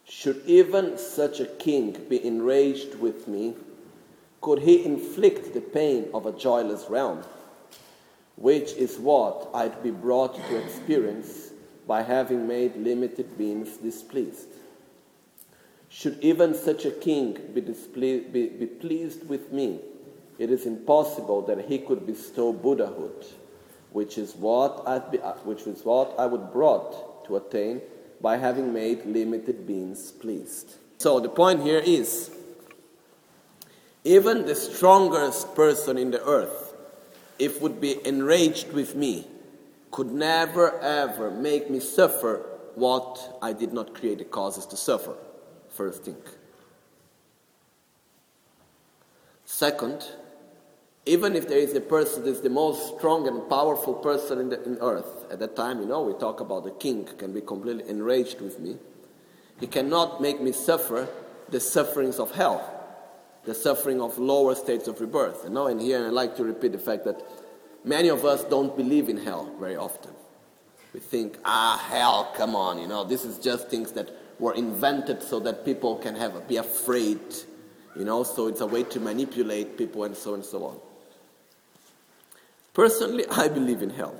Should 0.04 0.42
even 0.46 0.98
such 0.98 1.40
a 1.40 1.46
king 1.46 1.96
be 2.10 2.26
enraged 2.28 2.96
with 2.96 3.30
me? 3.30 3.56
Could 4.44 4.60
he 4.60 4.84
inflict 4.84 5.54
the 5.54 5.62
pain 5.62 6.10
of 6.14 6.26
a 6.26 6.34
joyless 6.34 6.88
realm? 6.90 7.24
Which 8.36 8.74
is 8.74 9.00
what 9.00 9.50
I'd 9.54 9.82
be 9.82 9.90
brought 9.90 10.36
to 10.36 10.58
experience 10.58 11.52
by 11.88 12.02
having 12.02 12.46
made 12.46 12.76
limited 12.76 13.38
beings 13.38 13.78
displeased. 13.78 14.50
Should 15.88 16.20
even 16.22 16.54
such 16.56 16.84
a 16.84 16.92
king 16.92 17.38
be, 17.54 17.62
be, 17.62 18.50
be 18.50 18.66
pleased 18.66 19.30
with 19.30 19.54
me, 19.54 19.80
it 20.38 20.52
is 20.52 20.66
impossible 20.66 21.44
that 21.44 21.70
he 21.70 21.78
could 21.78 22.06
bestow 22.06 22.52
Buddhahood, 22.52 23.26
which 23.94 24.18
is 24.18 24.36
what 24.36 24.84
i 24.86 24.98
would 24.98 25.12
be, 25.12 25.22
uh, 25.22 25.34
which 25.46 25.68
is 25.68 25.86
what 25.86 26.20
I 26.20 26.26
would 26.26 26.52
brought 26.52 27.26
to 27.28 27.38
attain 27.38 27.82
by 28.20 28.36
having 28.36 28.74
made 28.74 29.06
limited 29.06 29.66
beings 29.66 30.12
pleased. 30.12 30.76
So 30.98 31.22
the 31.22 31.30
point 31.30 31.62
here 31.62 31.80
is, 31.80 32.32
even 34.04 34.46
the 34.46 34.56
strongest 34.56 35.56
person 35.56 35.98
in 35.98 36.12
the 36.12 36.24
earth, 36.24 36.74
if 37.40 37.62
would 37.62 37.80
be 37.80 38.06
enraged 38.06 38.72
with 38.74 38.96
me, 38.96 39.28
could 39.92 40.12
never 40.12 40.80
ever 40.80 41.30
make 41.32 41.70
me 41.70 41.80
suffer 41.80 42.46
what 42.76 43.38
I 43.42 43.54
did 43.54 43.74
not 43.74 43.94
create 43.94 44.18
the 44.18 44.26
causes 44.26 44.66
to 44.68 44.78
suffer 44.78 45.16
first 45.70 46.04
thing. 46.04 46.18
Second, 49.46 50.08
even 51.06 51.36
if 51.36 51.48
there 51.48 51.58
is 51.58 51.76
a 51.76 51.82
person 51.82 52.24
that 52.24 52.30
is 52.30 52.42
the 52.42 52.50
most 52.50 52.98
strong 52.98 53.28
and 53.28 53.48
powerful 53.50 53.94
person 53.94 54.40
in 54.40 54.50
the 54.50 54.64
in 54.64 54.78
earth, 54.80 55.26
at 55.30 55.40
that 55.40 55.56
time, 55.56 55.80
you 55.80 55.86
know, 55.86 56.02
we 56.02 56.14
talk 56.14 56.40
about 56.40 56.64
the 56.64 56.72
king 56.72 57.06
can 57.18 57.34
be 57.34 57.42
completely 57.42 57.88
enraged 57.90 58.42
with 58.42 58.60
me. 58.60 58.78
He 59.60 59.68
cannot 59.68 60.22
make 60.22 60.42
me 60.42 60.52
suffer 60.52 61.08
the 61.50 61.60
sufferings 61.60 62.20
of 62.20 62.32
hell, 62.32 62.73
the 63.46 63.54
suffering 63.54 64.02
of 64.02 64.18
lower 64.18 64.56
states 64.56 64.88
of 64.88 65.02
rebirth. 65.02 65.42
You 65.44 65.50
know, 65.50 65.68
and 65.68 65.82
here 65.82 66.06
I 66.06 66.10
like 66.10 66.36
to 66.38 66.44
repeat 66.44 66.72
the 66.72 66.80
fact 66.80 67.04
that 67.06 67.22
many 67.84 68.10
of 68.10 68.26
us 68.26 68.44
don't 68.46 68.76
believe 68.76 69.10
in 69.10 69.18
hell 69.18 69.52
very 69.60 69.76
often. 69.76 70.12
We 70.94 71.00
think, 71.00 71.38
ah, 71.44 71.84
hell, 71.90 72.32
come 72.36 72.56
on, 72.56 72.80
you 72.80 72.88
know, 72.88 73.04
this 73.04 73.26
is 73.26 73.40
just 73.40 73.68
things 73.68 73.92
that 73.94 74.10
were 74.40 74.54
invented 74.54 75.24
so 75.24 75.40
that 75.40 75.66
people 75.66 75.96
can 75.96 76.16
have 76.16 76.48
be 76.48 76.58
afraid, 76.58 77.20
you 77.96 78.06
know, 78.06 78.24
so 78.24 78.48
it's 78.48 78.62
a 78.62 78.68
way 78.68 78.84
to 78.84 79.00
manipulate 79.00 79.78
people 79.78 80.04
and 80.04 80.16
so 80.16 80.36
and 80.36 80.46
so 80.46 80.66
on. 80.66 80.80
Personally, 82.74 83.26
I 83.32 83.48
believe 83.48 83.82
in 83.82 83.90
hell. 83.90 84.16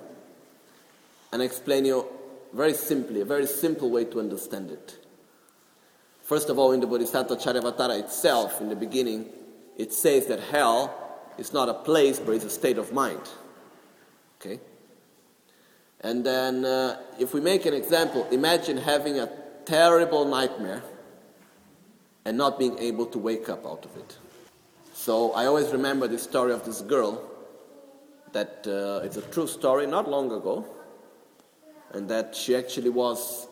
And 1.32 1.42
I 1.42 1.46
explain 1.46 1.86
you 1.86 2.08
very 2.54 2.74
simply, 2.74 3.22
a 3.22 3.26
very 3.26 3.48
simple 3.48 3.90
way 3.90 4.06
to 4.06 4.20
understand 4.20 4.72
it. 4.72 5.03
First 6.34 6.50
of 6.50 6.58
all, 6.58 6.72
in 6.72 6.80
the 6.80 6.88
Bodhisattvacharyavatara 6.88 8.00
itself, 8.00 8.60
in 8.60 8.68
the 8.68 8.76
beginning, 8.76 9.30
it 9.78 9.94
says 9.94 10.26
that 10.26 10.40
hell 10.40 10.80
is 11.38 11.54
not 11.54 11.70
a 11.70 11.76
place, 11.76 12.18
but 12.18 12.32
it's 12.32 12.44
a 12.44 12.50
state 12.50 12.80
of 12.80 12.92
mind. 12.92 13.22
Okay? 14.42 14.60
And 16.02 16.26
then, 16.26 16.66
uh, 16.66 17.00
if 17.20 17.36
we 17.36 17.40
make 17.40 17.68
an 17.68 17.76
example, 17.76 18.28
imagine 18.32 18.78
having 18.78 19.20
a 19.20 19.30
terrible 19.66 20.26
nightmare. 20.26 20.82
and 22.26 22.36
not 22.36 22.58
being 22.58 22.80
able 22.80 23.06
to 23.06 23.20
wake 23.20 23.48
up 23.50 23.64
out 23.72 23.86
of 23.86 23.96
it. 23.98 24.18
So 24.94 25.34
I 25.34 25.46
always 25.46 25.70
remember 25.72 26.08
the 26.08 26.18
story 26.18 26.54
of 26.54 26.64
this 26.66 26.82
girl 26.82 27.22
that 28.32 28.66
uh, 28.66 29.06
it's 29.06 29.18
a 29.18 29.22
true 29.34 29.46
story, 29.46 29.86
not 29.86 30.10
long 30.10 30.32
ago, 30.32 30.66
and 31.92 32.10
that 32.10 32.34
she 32.34 32.56
actually 32.56 32.90
was, 32.90 33.48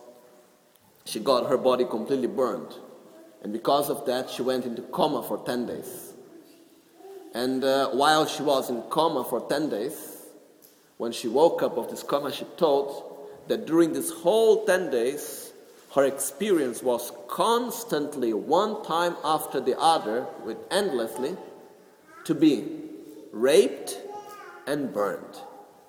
she 1.05 1.19
got 1.19 1.49
her 1.49 1.57
body 1.57 1.85
completely 1.85 2.27
burned. 2.27 2.73
And 3.41 3.51
because 3.51 3.89
of 3.89 4.05
that, 4.05 4.29
she 4.29 4.41
went 4.41 4.65
into 4.65 4.81
coma 4.83 5.23
for 5.23 5.43
10 5.43 5.65
days. 5.65 6.13
And 7.33 7.63
uh, 7.63 7.89
while 7.89 8.25
she 8.25 8.43
was 8.43 8.69
in 8.69 8.81
coma 8.83 9.23
for 9.23 9.47
10 9.47 9.69
days, 9.69 10.25
when 10.97 11.11
she 11.11 11.27
woke 11.27 11.63
up 11.63 11.77
of 11.77 11.89
this 11.89 12.03
coma, 12.03 12.31
she 12.31 12.45
told 12.57 13.27
that 13.47 13.65
during 13.65 13.93
this 13.93 14.11
whole 14.11 14.65
10 14.65 14.91
days, 14.91 15.51
her 15.95 16.05
experience 16.05 16.83
was 16.83 17.11
constantly, 17.27 18.33
one 18.33 18.83
time 18.83 19.15
after 19.23 19.59
the 19.59 19.77
other, 19.79 20.27
with 20.45 20.57
endlessly, 20.69 21.35
to 22.25 22.35
be 22.35 22.65
raped 23.31 23.99
and 24.67 24.93
burned. 24.93 25.41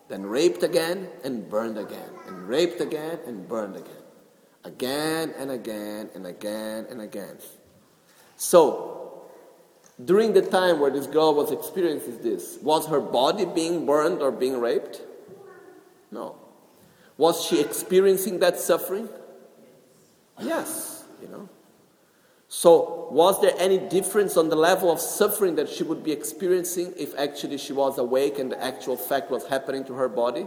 Then 0.09 0.27
raped 0.27 0.63
again 0.63 1.09
and 1.25 1.49
burned 1.49 1.79
again. 1.79 2.11
And 2.27 2.49
raped 2.49 2.81
again 2.81 3.19
and 3.27 3.47
burned 3.49 3.77
again. 3.77 4.02
Again 4.65 5.35
and 5.39 5.51
again 5.51 6.11
and 6.15 6.27
again 6.27 6.87
and 6.89 7.01
again. 7.01 7.37
So, 8.37 9.23
during 10.05 10.33
the 10.33 10.43
time 10.43 10.81
where 10.81 10.91
this 10.91 11.07
girl 11.07 11.35
was 11.35 11.51
experiencing 11.51 12.23
this, 12.23 12.59
was 12.63 12.87
her 12.87 13.01
body 13.01 13.45
being 13.45 13.87
burned 13.87 14.23
or 14.23 14.31
being 14.31 14.61
raped? 14.61 15.03
No. 16.11 16.37
Was 17.17 17.45
she 17.45 17.61
experiencing 17.61 18.39
that 18.41 18.59
suffering? 18.59 19.09
Yes, 20.41 21.05
you 21.21 21.29
know. 21.29 21.49
So, 22.49 23.09
was 23.11 23.41
there 23.41 23.55
any 23.59 23.79
difference 23.79 24.37
on 24.37 24.49
the 24.49 24.57
level 24.57 24.91
of 24.91 25.01
suffering 25.01 25.57
that 25.57 25.69
she 25.69 25.85
would 25.85 26.05
be 26.05 26.13
experiencing 26.13 26.93
if 26.97 27.17
actually 27.19 27.59
she 27.59 27.73
was 27.73 27.99
awake 27.99 28.39
and 28.39 28.53
the 28.53 28.63
actual 28.63 28.97
fact 28.97 29.31
was 29.31 29.47
happening 29.47 29.85
to 29.85 29.95
her 29.95 30.09
body? 30.09 30.47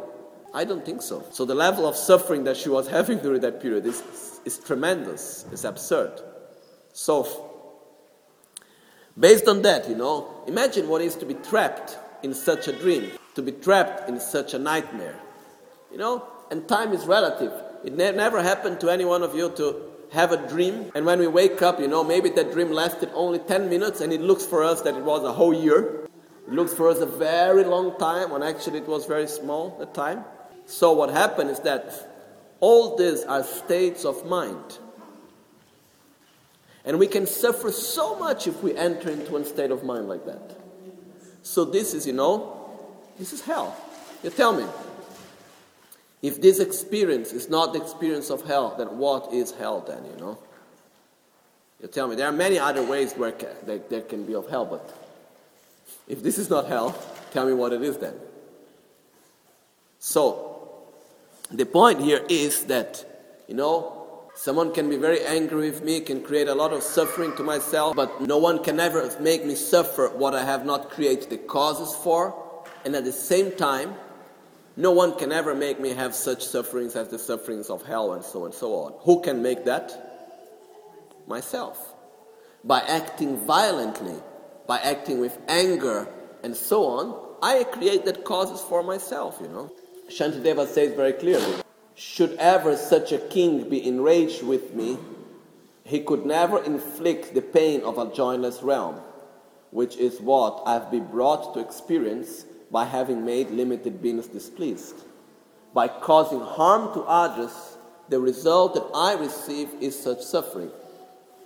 I 0.56 0.64
don't 0.64 0.86
think 0.86 1.02
so. 1.02 1.26
So, 1.32 1.44
the 1.44 1.54
level 1.54 1.86
of 1.86 1.98
suffering 1.98 2.46
that 2.46 2.56
she 2.56 2.70
was 2.70 2.88
having 2.88 3.20
during 3.20 3.42
that 3.42 3.62
period 3.62 3.86
is, 3.86 4.40
is 4.46 4.58
tremendous, 4.58 5.46
it's 5.52 5.66
absurd. 5.66 6.22
So, 6.94 7.52
based 9.20 9.50
on 9.50 9.64
that, 9.64 9.90
you 9.90 9.96
know, 9.96 10.44
imagine 10.48 10.88
what 10.88 11.02
it 11.02 11.08
is 11.08 11.16
to 11.18 11.26
be 11.26 11.34
trapped 11.34 11.98
in 12.24 12.34
such 12.34 12.70
a 12.70 12.72
dream, 12.72 13.12
to 13.36 13.42
be 13.42 13.52
trapped 13.52 14.08
in 14.08 14.18
such 14.22 14.54
a 14.54 14.58
nightmare. 14.58 15.20
You 15.92 15.98
know, 15.98 16.26
and 16.50 16.66
time 16.70 16.94
is 16.94 17.06
relative. 17.06 17.52
It 17.84 17.94
ne- 17.94 18.14
never 18.14 18.42
happened 18.42 18.80
to 18.80 18.90
any 18.90 19.04
one 19.04 19.24
of 19.24 19.36
you 19.36 19.50
to 19.58 19.82
have 20.14 20.32
a 20.32 20.48
dream, 20.48 20.90
and 20.96 21.06
when 21.06 21.20
we 21.20 21.28
wake 21.28 21.62
up, 21.62 21.82
you 21.82 21.90
know, 21.90 22.02
maybe 22.02 22.30
that 22.30 22.54
dream 22.54 22.72
lasted 22.72 23.10
only 23.14 23.40
10 23.40 23.70
minutes, 23.70 24.00
and 24.00 24.14
it 24.14 24.22
looks 24.22 24.46
for 24.46 24.64
us 24.64 24.82
that 24.84 24.96
it 24.96 25.04
was 25.04 25.22
a 25.26 25.34
whole 25.34 25.54
year. 25.54 26.08
It 26.48 26.54
looks 26.54 26.74
for 26.74 26.88
us 26.88 27.00
a 27.00 27.06
very 27.06 27.66
long 27.66 28.00
time, 28.00 28.30
when 28.30 28.42
actually 28.42 28.80
it 28.80 28.88
was 28.88 29.06
very 29.06 29.28
small 29.28 29.76
the 29.78 29.88
time. 29.88 30.24
So, 30.66 30.94
what 30.94 31.10
happened 31.10 31.50
is 31.52 31.60
that 31.62 31.94
all 32.60 32.98
these 32.98 33.24
are 33.24 33.44
states 33.44 34.06
of 34.06 34.26
mind. 34.26 34.80
And 36.84 37.00
we 37.00 37.08
can 37.08 37.26
suffer 37.26 37.72
so 37.72 38.18
much 38.18 38.48
if 38.48 38.62
we 38.62 38.76
enter 38.76 39.10
into 39.10 39.38
a 39.38 39.46
state 39.46 39.72
of 39.72 39.84
mind 39.84 40.08
like 40.08 40.26
that. 40.26 40.58
So, 41.44 41.66
this 41.66 41.94
is, 41.94 42.08
you 42.08 42.14
know, 42.14 42.58
this 43.18 43.34
is 43.34 43.42
hell. 43.42 43.76
You 44.24 44.30
tell 44.30 44.54
me, 44.54 44.66
if 46.22 46.42
this 46.42 46.60
experience 46.60 47.34
is 47.34 47.50
not 47.50 47.74
the 47.74 47.82
experience 47.82 48.32
of 48.32 48.46
hell, 48.46 48.74
then 48.78 48.98
what 48.98 49.32
is 49.32 49.52
hell 49.52 49.82
then, 49.82 50.04
you 50.06 50.20
know? 50.20 50.40
You 51.82 51.88
tell 51.88 52.08
me, 52.08 52.16
there 52.16 52.28
are 52.28 52.32
many 52.32 52.58
other 52.58 52.82
ways 52.82 53.14
where 53.14 53.32
there, 53.64 54.02
can 54.02 54.26
be 54.26 54.34
of 54.34 54.50
hell, 54.50 54.66
but 54.66 54.92
if 56.08 56.24
this 56.24 56.40
is 56.40 56.50
not 56.50 56.68
hell, 56.68 56.98
tell 57.32 57.46
me 57.46 57.54
what 57.54 57.74
it 57.74 57.84
is 57.84 57.98
then. 57.98 58.16
So, 60.00 60.45
the 61.52 61.66
point 61.66 62.02
here 62.02 62.26
is 62.30 62.66
that, 62.66 63.06
you 63.48 63.56
know, 63.56 64.30
someone 64.36 64.74
can 64.74 64.90
be 64.90 64.98
very 64.98 65.24
angry 65.26 65.70
with 65.70 65.84
me, 65.84 66.00
can 66.00 66.22
create 66.22 66.48
a 66.48 66.56
lot 66.56 66.74
of 66.74 66.84
suffering 66.84 67.36
to 67.38 67.44
myself, 67.44 67.96
but 67.96 68.22
no 68.22 68.38
one 68.38 68.64
can 68.64 68.80
ever 68.80 69.10
make 69.20 69.46
me 69.46 69.56
suffer 69.56 70.10
what 70.10 70.34
I 70.34 70.44
have 70.44 70.66
not 70.66 70.90
created 70.90 71.30
the 71.30 71.38
causes 71.38 71.96
for, 72.04 72.36
and 72.84 72.96
at 72.96 73.06
the 73.06 73.12
same 73.12 73.52
time, 73.52 73.96
no 74.78 74.92
one 74.92 75.18
can 75.18 75.32
ever 75.32 75.56
make 75.56 75.80
me 75.80 75.90
have 75.94 76.14
such 76.14 76.46
sufferings 76.46 76.96
as 76.96 77.08
the 77.08 77.20
sufferings 77.20 77.70
of 77.70 77.86
hell 77.86 78.14
and 78.14 78.24
so 78.24 78.46
and 78.46 78.54
so 78.54 78.74
on. 78.74 78.94
Who 79.02 79.22
can 79.22 79.42
make 79.42 79.66
that? 79.66 79.94
Myself. 81.28 81.94
By 82.64 82.82
acting 82.82 83.38
violently, 83.46 84.16
by 84.68 84.80
acting 84.80 85.20
with 85.20 85.38
anger 85.48 86.08
and 86.44 86.56
so 86.56 86.86
on, 86.86 87.38
I 87.42 87.64
create 87.64 88.06
that 88.06 88.26
causes 88.26 88.60
for 88.62 88.84
myself, 88.84 89.38
you 89.42 89.48
know. 89.48 89.72
Shantideva 90.10 90.68
says 90.68 90.94
very 90.96 91.14
clearly, 91.14 91.62
should 91.96 92.34
ever 92.38 92.76
such 92.76 93.12
a 93.12 93.18
king 93.18 93.70
be 93.70 93.88
enraged 93.88 94.44
with 94.44 94.74
me, 94.74 94.98
he 95.84 96.00
could 96.00 96.26
never 96.26 96.64
inflict 96.64 97.34
the 97.34 97.42
pain 97.42 97.82
of 97.82 97.98
a 97.98 98.12
joyless 98.14 98.62
realm, 98.64 99.00
which 99.72 99.96
is 99.98 100.20
what 100.20 100.64
I've 100.66 100.92
been 100.92 101.06
brought 101.06 101.54
to 101.54 101.60
experience 101.60 102.46
by 102.72 102.86
having 102.86 103.26
made 103.26 103.50
limited 103.52 104.02
beings 104.02 104.28
displeased. 104.28 104.96
By 105.74 105.88
causing 105.88 106.42
harm 106.42 106.94
to 106.94 107.02
others, 107.02 107.78
the 108.10 108.20
result 108.20 108.74
that 108.76 108.90
I 108.94 109.14
receive 109.14 109.70
is 109.82 109.98
such 110.02 110.22
suffering. 110.22 110.72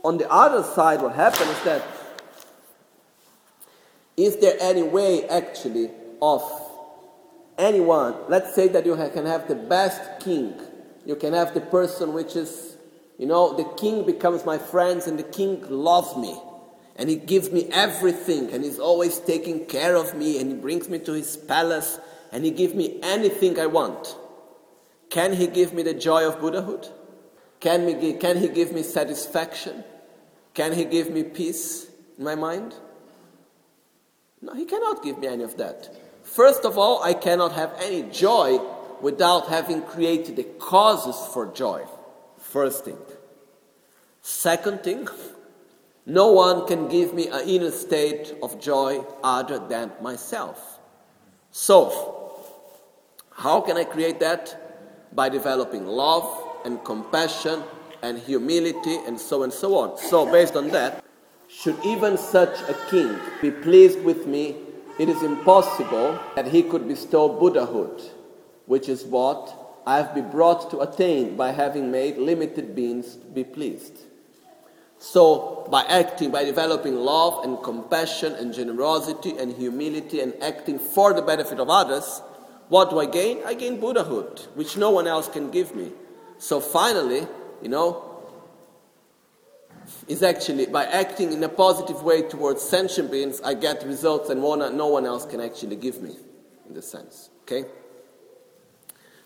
On 0.04 0.18
the 0.18 0.30
other 0.32 0.64
side, 0.64 1.02
what 1.02 1.16
happens 1.16 1.50
is 1.50 1.64
that 1.64 1.84
is 4.16 4.38
there 4.38 4.58
any 4.60 4.84
way 4.84 5.28
actually 5.30 5.90
of 6.22 6.42
anyone, 7.60 8.16
let's 8.30 8.56
say 8.56 8.68
that 8.70 8.86
you 8.86 8.96
can 8.96 9.26
have 9.26 9.48
the 9.48 9.56
best 9.56 10.22
king, 10.22 10.60
you 11.06 11.16
can 11.16 11.34
have 11.34 11.54
the 11.54 11.62
person 11.62 12.14
which 12.14 12.36
is, 12.36 12.78
you 13.18 13.28
know, 13.28 13.56
the 13.56 13.66
king 13.76 14.06
becomes 14.06 14.46
my 14.46 14.58
friends 14.58 15.06
and 15.06 15.20
the 15.20 15.24
king 15.24 15.64
loves 15.70 16.16
me 16.16 16.40
and 16.96 17.10
he 17.10 17.18
gives 17.18 17.52
me 17.52 17.70
everything 17.72 18.52
and 18.52 18.64
he's 18.64 18.80
always 18.80 19.20
taking 19.20 19.66
care 19.66 19.96
of 19.96 20.16
me 20.16 20.40
and 20.40 20.52
he 20.52 20.58
brings 20.58 20.90
me 20.90 21.00
to 21.00 21.14
his 21.14 21.38
palace 21.38 22.00
and 22.32 22.46
he 22.46 22.52
gives 22.52 22.74
me 22.74 23.00
anything 23.04 23.60
I 23.60 23.66
want. 23.66 24.16
Can 25.10 25.34
he 25.34 25.48
give 25.48 25.74
me 25.74 25.84
the 25.84 25.94
joy 25.94 26.28
of 26.28 26.40
Buddhahood? 26.40 26.88
Can, 27.60 27.86
we, 27.86 28.14
can 28.14 28.38
he 28.38 28.48
give 28.48 28.72
me 28.72 28.84
satisfaction? 28.84 29.84
Can 30.54 30.74
he 30.74 30.86
give 30.86 31.10
me 31.10 31.24
peace 31.24 31.90
in 32.18 32.24
my 32.24 32.36
mind? 32.36 32.76
No, 34.42 34.54
he 34.54 34.66
cannot 34.66 35.04
give 35.04 35.18
me 35.18 35.28
any 35.28 35.44
of 35.44 35.58
that. 35.58 35.90
First 36.30 36.64
of 36.64 36.78
all, 36.78 37.02
I 37.02 37.16
cannot 37.16 37.54
have 37.54 37.74
any 37.82 38.04
joy 38.04 38.60
without 39.02 39.48
having 39.48 39.82
created 39.82 40.36
the 40.36 40.44
causes 40.44 41.18
for 41.34 41.48
joy. 41.48 41.86
First 42.38 42.86
thing. 42.86 43.00
Second 44.22 44.84
thing, 44.84 45.08
no 46.06 46.32
one 46.32 46.68
can 46.68 46.88
give 46.88 47.16
me 47.16 47.30
an 47.30 47.50
inner 47.50 47.72
state 47.72 48.36
of 48.44 48.62
joy 48.62 49.04
other 49.24 49.58
than 49.58 49.92
myself. 50.04 50.80
So, 51.50 52.32
how 53.32 53.62
can 53.62 53.76
I 53.76 53.84
create 53.84 54.20
that? 54.20 55.16
By 55.16 55.30
developing 55.30 55.88
love 55.88 56.30
and 56.64 56.84
compassion 56.86 57.64
and 58.04 58.20
humility 58.20 58.98
and 59.08 59.20
so 59.20 59.42
and 59.42 59.52
so 59.52 59.76
on. 59.76 59.98
So, 59.98 60.32
based 60.32 60.56
on 60.56 60.70
that, 60.70 61.04
should 61.48 61.78
even 61.84 62.18
such 62.20 62.62
a 62.70 62.76
king 62.92 63.18
be 63.42 63.50
pleased 63.50 64.04
with 64.04 64.28
me, 64.28 64.69
it 65.00 65.08
is 65.10 65.24
impossible 65.24 66.20
that 66.36 66.48
he 66.48 66.62
could 66.62 66.88
bestow 66.88 67.30
Buddhahood, 67.30 68.02
which 68.66 68.90
is 68.90 69.06
what 69.06 69.82
I 69.88 69.98
have 69.98 70.14
been 70.14 70.30
brought 70.30 70.70
to 70.72 70.82
attain 70.82 71.38
by 71.38 71.52
having 71.52 71.90
made 71.90 72.18
limited 72.18 72.76
beings 72.76 73.16
be 73.16 73.46
pleased. 73.46 73.94
So, 75.00 75.66
by 75.72 75.84
acting, 75.84 76.32
by 76.32 76.44
developing 76.44 76.96
love 76.96 77.46
and 77.46 77.64
compassion 77.64 78.34
and 78.34 78.54
generosity 78.54 79.38
and 79.38 79.54
humility 79.54 80.20
and 80.20 80.34
acting 80.44 80.78
for 80.78 81.14
the 81.14 81.22
benefit 81.22 81.60
of 81.60 81.70
others, 81.70 82.22
what 82.68 82.90
do 82.90 83.00
I 83.00 83.06
gain? 83.06 83.40
I 83.46 83.54
gain 83.54 83.80
Buddhahood, 83.80 84.42
which 84.56 84.76
no 84.76 84.90
one 84.90 85.08
else 85.08 85.30
can 85.30 85.50
give 85.50 85.74
me. 85.74 85.94
So, 86.38 86.60
finally, 86.60 87.26
you 87.62 87.70
know, 87.70 88.09
is 90.10 90.24
actually 90.24 90.66
by 90.66 90.86
acting 90.86 91.32
in 91.32 91.44
a 91.44 91.48
positive 91.48 92.02
way 92.02 92.24
towards 92.24 92.64
sentient 92.64 93.12
beings, 93.12 93.40
I 93.42 93.54
get 93.54 93.86
results 93.86 94.30
and 94.32 94.42
one, 94.42 94.60
no 94.76 94.88
one 94.88 95.06
else 95.06 95.24
can 95.24 95.40
actually 95.40 95.76
give 95.76 96.02
me, 96.02 96.16
in 96.68 96.74
the 96.74 96.82
sense. 96.82 97.30
Okay? 97.44 97.66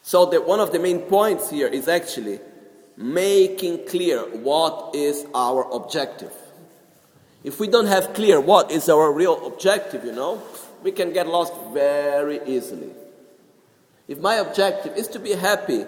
So, 0.02 0.26
the, 0.26 0.42
one 0.42 0.60
of 0.60 0.74
the 0.74 0.80
main 0.80 1.00
points 1.00 1.50
here 1.50 1.68
is 1.68 1.88
actually 1.88 2.42
making 2.98 3.88
clear 3.88 4.20
what 4.20 4.94
is 4.94 5.26
our 5.34 5.72
objective. 5.72 6.34
If 7.46 7.62
we 7.62 7.68
don't 7.68 7.88
have 7.88 8.14
clear 8.14 8.42
what 8.42 8.70
is 8.70 8.90
our 8.90 9.12
real 9.14 9.48
objective, 9.48 10.04
you 10.04 10.12
know, 10.12 10.44
we 10.84 10.92
can 10.92 11.14
get 11.14 11.28
lost 11.28 11.54
very 11.74 12.42
easily. 12.46 12.92
If 14.10 14.20
my 14.20 14.36
objective 14.36 14.98
is 14.98 15.08
to 15.10 15.20
be 15.20 15.32
happy 15.32 15.86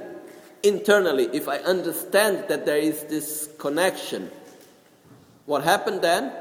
internally, 0.64 1.26
if 1.34 1.50
I 1.50 1.58
understand 1.58 2.46
that 2.48 2.66
there 2.66 2.78
is 2.78 3.04
this 3.04 3.50
connection 3.60 4.32
What 5.46 5.64
happened 5.64 6.02
then? 6.02 6.32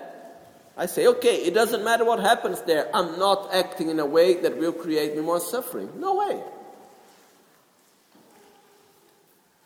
I 0.76 0.86
say, 0.86 1.06
okay, 1.06 1.36
it 1.36 1.54
doesn't 1.54 1.84
matter 1.84 2.04
what 2.04 2.20
happens 2.20 2.60
there. 2.62 2.88
I'm 2.94 3.18
not 3.18 3.54
acting 3.54 3.90
in 3.90 4.00
a 4.00 4.06
way 4.06 4.34
that 4.40 4.56
will 4.56 4.72
create 4.72 5.14
me 5.14 5.22
more 5.22 5.40
suffering. 5.40 5.88
No 5.98 6.16
way. 6.16 6.42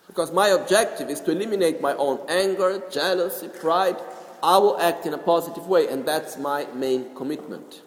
Because 0.07 0.33
my 0.33 0.49
objective 0.49 1.09
is 1.09 1.21
to 1.23 1.31
eliminate 1.31 1.81
my 1.81 1.95
own 1.95 2.19
anger, 2.29 2.83
jealousy, 2.91 3.49
pride. 3.49 3.97
I 4.43 4.59
will 4.59 4.79
act 4.79 5.07
in 5.07 5.15
a 5.15 5.19
positive 5.19 5.67
way, 5.67 5.89
and 5.89 6.05
that's 6.05 6.37
my 6.37 6.67
main 6.75 7.15
commitment. 7.15 7.83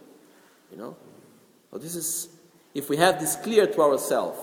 You 0.71 0.77
know? 0.77 0.95
So 1.71 1.77
this 1.77 1.95
is, 1.95 2.29
if 2.73 2.89
we 2.89 2.97
have 2.97 3.19
this 3.19 3.35
clear 3.35 3.67
to 3.67 3.81
ourselves, 3.81 4.39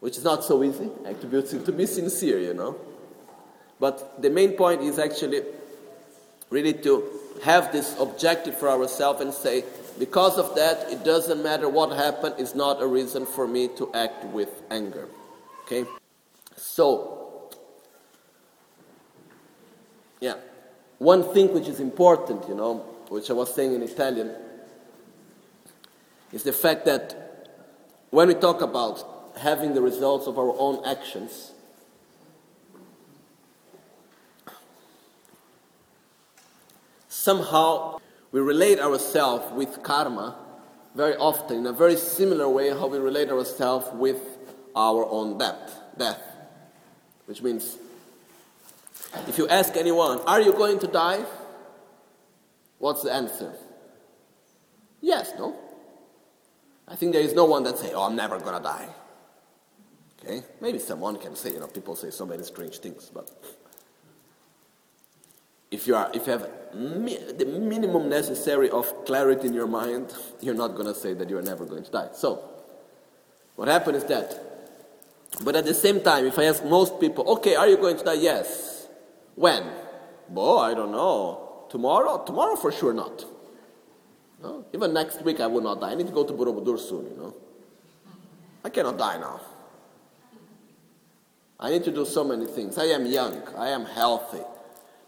which 0.00 0.18
is 0.18 0.24
not 0.24 0.44
so 0.44 0.62
easy, 0.62 0.90
be, 1.30 1.42
to 1.42 1.72
be 1.72 1.86
sincere, 1.86 2.38
you 2.38 2.52
know. 2.52 2.76
But 3.80 4.20
the 4.20 4.30
main 4.30 4.52
point 4.52 4.82
is 4.82 4.98
actually 4.98 5.42
really 6.50 6.72
to 6.72 7.04
have 7.42 7.72
this 7.72 7.96
objective 7.98 8.56
for 8.56 8.68
ourselves 8.68 9.20
and 9.20 9.32
say, 9.32 9.64
because 9.98 10.38
of 10.38 10.54
that, 10.56 10.90
it 10.90 11.04
doesn't 11.04 11.42
matter 11.42 11.68
what 11.68 11.90
happened, 11.96 12.34
it's 12.38 12.54
not 12.54 12.82
a 12.82 12.86
reason 12.86 13.26
for 13.26 13.46
me 13.46 13.68
to 13.76 13.92
act 13.94 14.24
with 14.26 14.62
anger. 14.70 15.08
Okay? 15.64 15.84
So, 16.56 17.50
yeah, 20.20 20.34
one 20.98 21.22
thing 21.34 21.52
which 21.52 21.68
is 21.68 21.80
important, 21.80 22.48
you 22.48 22.54
know, 22.54 22.84
which 23.08 23.30
I 23.30 23.32
was 23.32 23.54
saying 23.54 23.74
in 23.74 23.82
Italian, 23.82 24.34
is 26.32 26.42
the 26.42 26.52
fact 26.52 26.84
that 26.86 27.50
when 28.10 28.28
we 28.28 28.34
talk 28.34 28.60
about 28.62 29.32
having 29.38 29.74
the 29.74 29.82
results 29.82 30.26
of 30.26 30.38
our 30.38 30.54
own 30.58 30.84
actions, 30.84 31.52
somehow 37.26 37.98
we 38.30 38.40
relate 38.40 38.78
ourselves 38.78 39.44
with 39.52 39.82
karma 39.82 40.36
very 40.94 41.16
often 41.16 41.56
in 41.58 41.66
a 41.66 41.72
very 41.72 41.96
similar 41.96 42.48
way 42.48 42.70
how 42.70 42.86
we 42.86 42.98
relate 42.98 43.30
ourselves 43.30 43.86
with 43.94 44.20
our 44.76 45.04
own 45.16 45.36
death 45.36 45.80
death. 45.98 46.22
Which 47.26 47.42
means 47.42 47.78
if 49.26 49.38
you 49.38 49.48
ask 49.48 49.76
anyone 49.76 50.20
are 50.20 50.40
you 50.40 50.52
going 50.52 50.78
to 50.78 50.86
die? 50.86 51.24
what's 52.78 53.02
the 53.02 53.12
answer? 53.12 53.52
Yes 55.00 55.32
no. 55.36 55.48
I 56.86 56.94
think 56.94 57.12
there 57.12 57.26
is 57.28 57.34
no 57.34 57.46
one 57.46 57.64
that 57.64 57.76
say 57.78 57.90
oh 57.92 58.04
i'm 58.04 58.14
never 58.14 58.38
going 58.38 58.56
to 58.62 58.66
die. 58.76 58.88
Okay? 60.18 60.38
Maybe 60.60 60.78
someone 60.78 61.16
can 61.18 61.34
say 61.34 61.54
you 61.54 61.60
know 61.60 61.66
people 61.78 61.96
say 61.96 62.10
so 62.10 62.24
many 62.24 62.44
strange 62.44 62.78
things 62.78 63.10
but 63.12 63.26
if 65.70 65.86
you, 65.86 65.96
are, 65.96 66.10
if 66.14 66.26
you 66.26 66.32
have 66.32 66.48
mi- 66.74 67.18
the 67.32 67.44
minimum 67.46 68.08
necessary 68.08 68.70
of 68.70 69.04
clarity 69.04 69.48
in 69.48 69.54
your 69.54 69.66
mind, 69.66 70.12
you're 70.40 70.54
not 70.54 70.74
going 70.74 70.86
to 70.86 70.94
say 70.94 71.14
that 71.14 71.28
you're 71.28 71.42
never 71.42 71.64
going 71.64 71.84
to 71.84 71.90
die. 71.90 72.08
So, 72.14 72.42
what 73.56 73.68
happened 73.68 73.96
is 73.96 74.04
that. 74.04 74.42
But 75.42 75.56
at 75.56 75.64
the 75.64 75.74
same 75.74 76.00
time, 76.00 76.26
if 76.26 76.38
I 76.38 76.44
ask 76.44 76.64
most 76.64 77.00
people, 77.00 77.28
okay, 77.32 77.56
are 77.56 77.68
you 77.68 77.76
going 77.76 77.96
to 77.98 78.04
die? 78.04 78.14
Yes. 78.14 78.86
When? 79.34 79.64
Well, 80.28 80.58
I 80.58 80.72
don't 80.74 80.92
know. 80.92 81.66
Tomorrow? 81.68 82.24
Tomorrow 82.24 82.56
for 82.56 82.72
sure 82.72 82.92
not. 82.92 83.24
No? 84.42 84.64
Even 84.72 84.92
next 84.92 85.22
week 85.22 85.40
I 85.40 85.46
will 85.46 85.60
not 85.60 85.80
die. 85.80 85.92
I 85.92 85.94
need 85.94 86.06
to 86.06 86.12
go 86.12 86.24
to 86.24 86.32
Borobudur 86.32 86.78
soon, 86.78 87.06
you 87.10 87.16
know. 87.16 87.34
I 88.64 88.70
cannot 88.70 88.98
die 88.98 89.18
now. 89.18 89.40
I 91.58 91.70
need 91.70 91.84
to 91.84 91.92
do 91.92 92.04
so 92.04 92.24
many 92.24 92.46
things. 92.46 92.76
I 92.78 92.86
am 92.86 93.06
young. 93.06 93.42
I 93.56 93.68
am 93.68 93.84
healthy. 93.84 94.42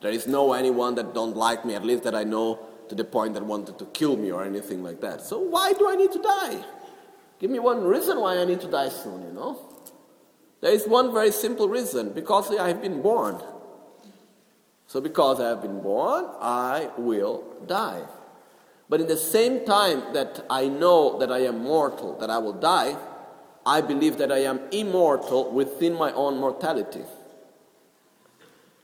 There 0.00 0.12
is 0.12 0.26
no 0.26 0.52
anyone 0.52 0.94
that 0.96 1.14
don't 1.14 1.36
like 1.36 1.64
me, 1.64 1.74
at 1.74 1.84
least 1.84 2.04
that 2.04 2.14
I 2.14 2.24
know 2.24 2.60
to 2.88 2.94
the 2.94 3.04
point 3.04 3.34
that 3.34 3.44
wanted 3.44 3.78
to 3.78 3.84
kill 3.86 4.16
me 4.16 4.30
or 4.30 4.44
anything 4.44 4.82
like 4.82 5.00
that. 5.00 5.20
So 5.20 5.38
why 5.38 5.72
do 5.72 5.88
I 5.88 5.96
need 5.96 6.12
to 6.12 6.22
die? 6.22 6.64
Give 7.38 7.50
me 7.50 7.58
one 7.58 7.84
reason 7.84 8.20
why 8.20 8.38
I 8.38 8.44
need 8.44 8.60
to 8.62 8.70
die 8.70 8.88
soon, 8.88 9.22
you 9.22 9.32
know? 9.32 9.58
There 10.60 10.72
is 10.72 10.86
one 10.88 11.12
very 11.12 11.30
simple 11.30 11.68
reason 11.68 12.12
because 12.12 12.54
I 12.56 12.68
have 12.68 12.82
been 12.82 13.00
born. 13.00 13.40
So, 14.88 15.02
because 15.02 15.38
I 15.38 15.48
have 15.50 15.60
been 15.60 15.82
born, 15.82 16.24
I 16.40 16.88
will 16.96 17.44
die. 17.66 18.02
But 18.88 19.02
in 19.02 19.06
the 19.06 19.18
same 19.18 19.66
time 19.66 20.14
that 20.14 20.46
I 20.48 20.68
know 20.68 21.18
that 21.18 21.30
I 21.30 21.40
am 21.40 21.62
mortal, 21.62 22.16
that 22.20 22.30
I 22.30 22.38
will 22.38 22.54
die, 22.54 22.96
I 23.66 23.82
believe 23.82 24.16
that 24.16 24.32
I 24.32 24.38
am 24.38 24.60
immortal 24.72 25.52
within 25.52 25.92
my 25.94 26.10
own 26.12 26.38
mortality. 26.38 27.04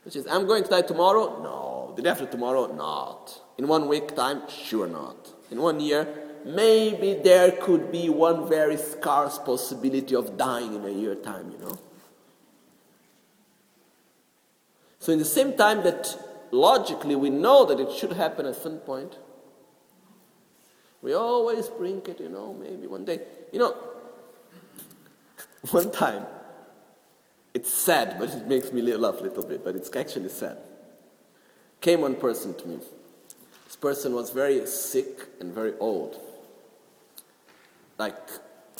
Which 0.04 0.16
is, 0.16 0.26
I'm 0.26 0.46
going 0.46 0.64
to 0.64 0.70
die 0.70 0.82
tomorrow? 0.82 1.42
No. 1.42 1.92
The 1.96 2.02
day 2.02 2.10
after 2.10 2.26
tomorrow? 2.26 2.72
Not. 2.74 3.40
In 3.58 3.68
one 3.68 3.88
week 3.88 4.14
time? 4.14 4.42
Sure 4.48 4.86
not. 4.86 5.32
In 5.50 5.60
one 5.60 5.80
year? 5.80 6.06
Maybe 6.44 7.14
there 7.14 7.52
could 7.52 7.90
be 7.90 8.10
one 8.10 8.48
very 8.48 8.76
scarce 8.76 9.38
possibility 9.38 10.14
of 10.14 10.36
dying 10.36 10.74
in 10.74 10.84
a 10.84 10.90
year 10.90 11.14
time, 11.14 11.50
you 11.50 11.58
know. 11.58 11.78
So, 14.98 15.12
in 15.12 15.18
the 15.18 15.24
same 15.24 15.56
time 15.56 15.82
that 15.84 16.18
logically 16.50 17.16
we 17.16 17.30
know 17.30 17.64
that 17.64 17.80
it 17.80 17.92
should 17.92 18.12
happen 18.12 18.46
at 18.46 18.56
some 18.56 18.78
point, 18.78 19.18
we 21.02 21.14
always 21.14 21.68
bring 21.68 22.02
it, 22.06 22.20
you 22.20 22.28
know, 22.28 22.54
maybe 22.54 22.86
one 22.86 23.04
day. 23.04 23.20
You 23.52 23.58
know, 23.58 23.76
one 25.70 25.90
time, 25.90 26.26
it's 27.54 27.72
sad, 27.72 28.16
but 28.18 28.30
it 28.30 28.48
makes 28.48 28.72
me 28.72 28.82
laugh 28.82 29.20
a 29.20 29.22
little 29.22 29.44
bit, 29.44 29.64
but 29.64 29.76
it's 29.76 29.94
actually 29.94 30.28
sad. 30.28 30.58
Came 31.80 32.00
one 32.00 32.16
person 32.16 32.52
to 32.54 32.66
me. 32.66 32.78
This 33.64 33.76
person 33.76 34.12
was 34.12 34.30
very 34.30 34.66
sick 34.66 35.28
and 35.40 35.54
very 35.54 35.74
old. 35.78 36.20
Like, 37.96 38.16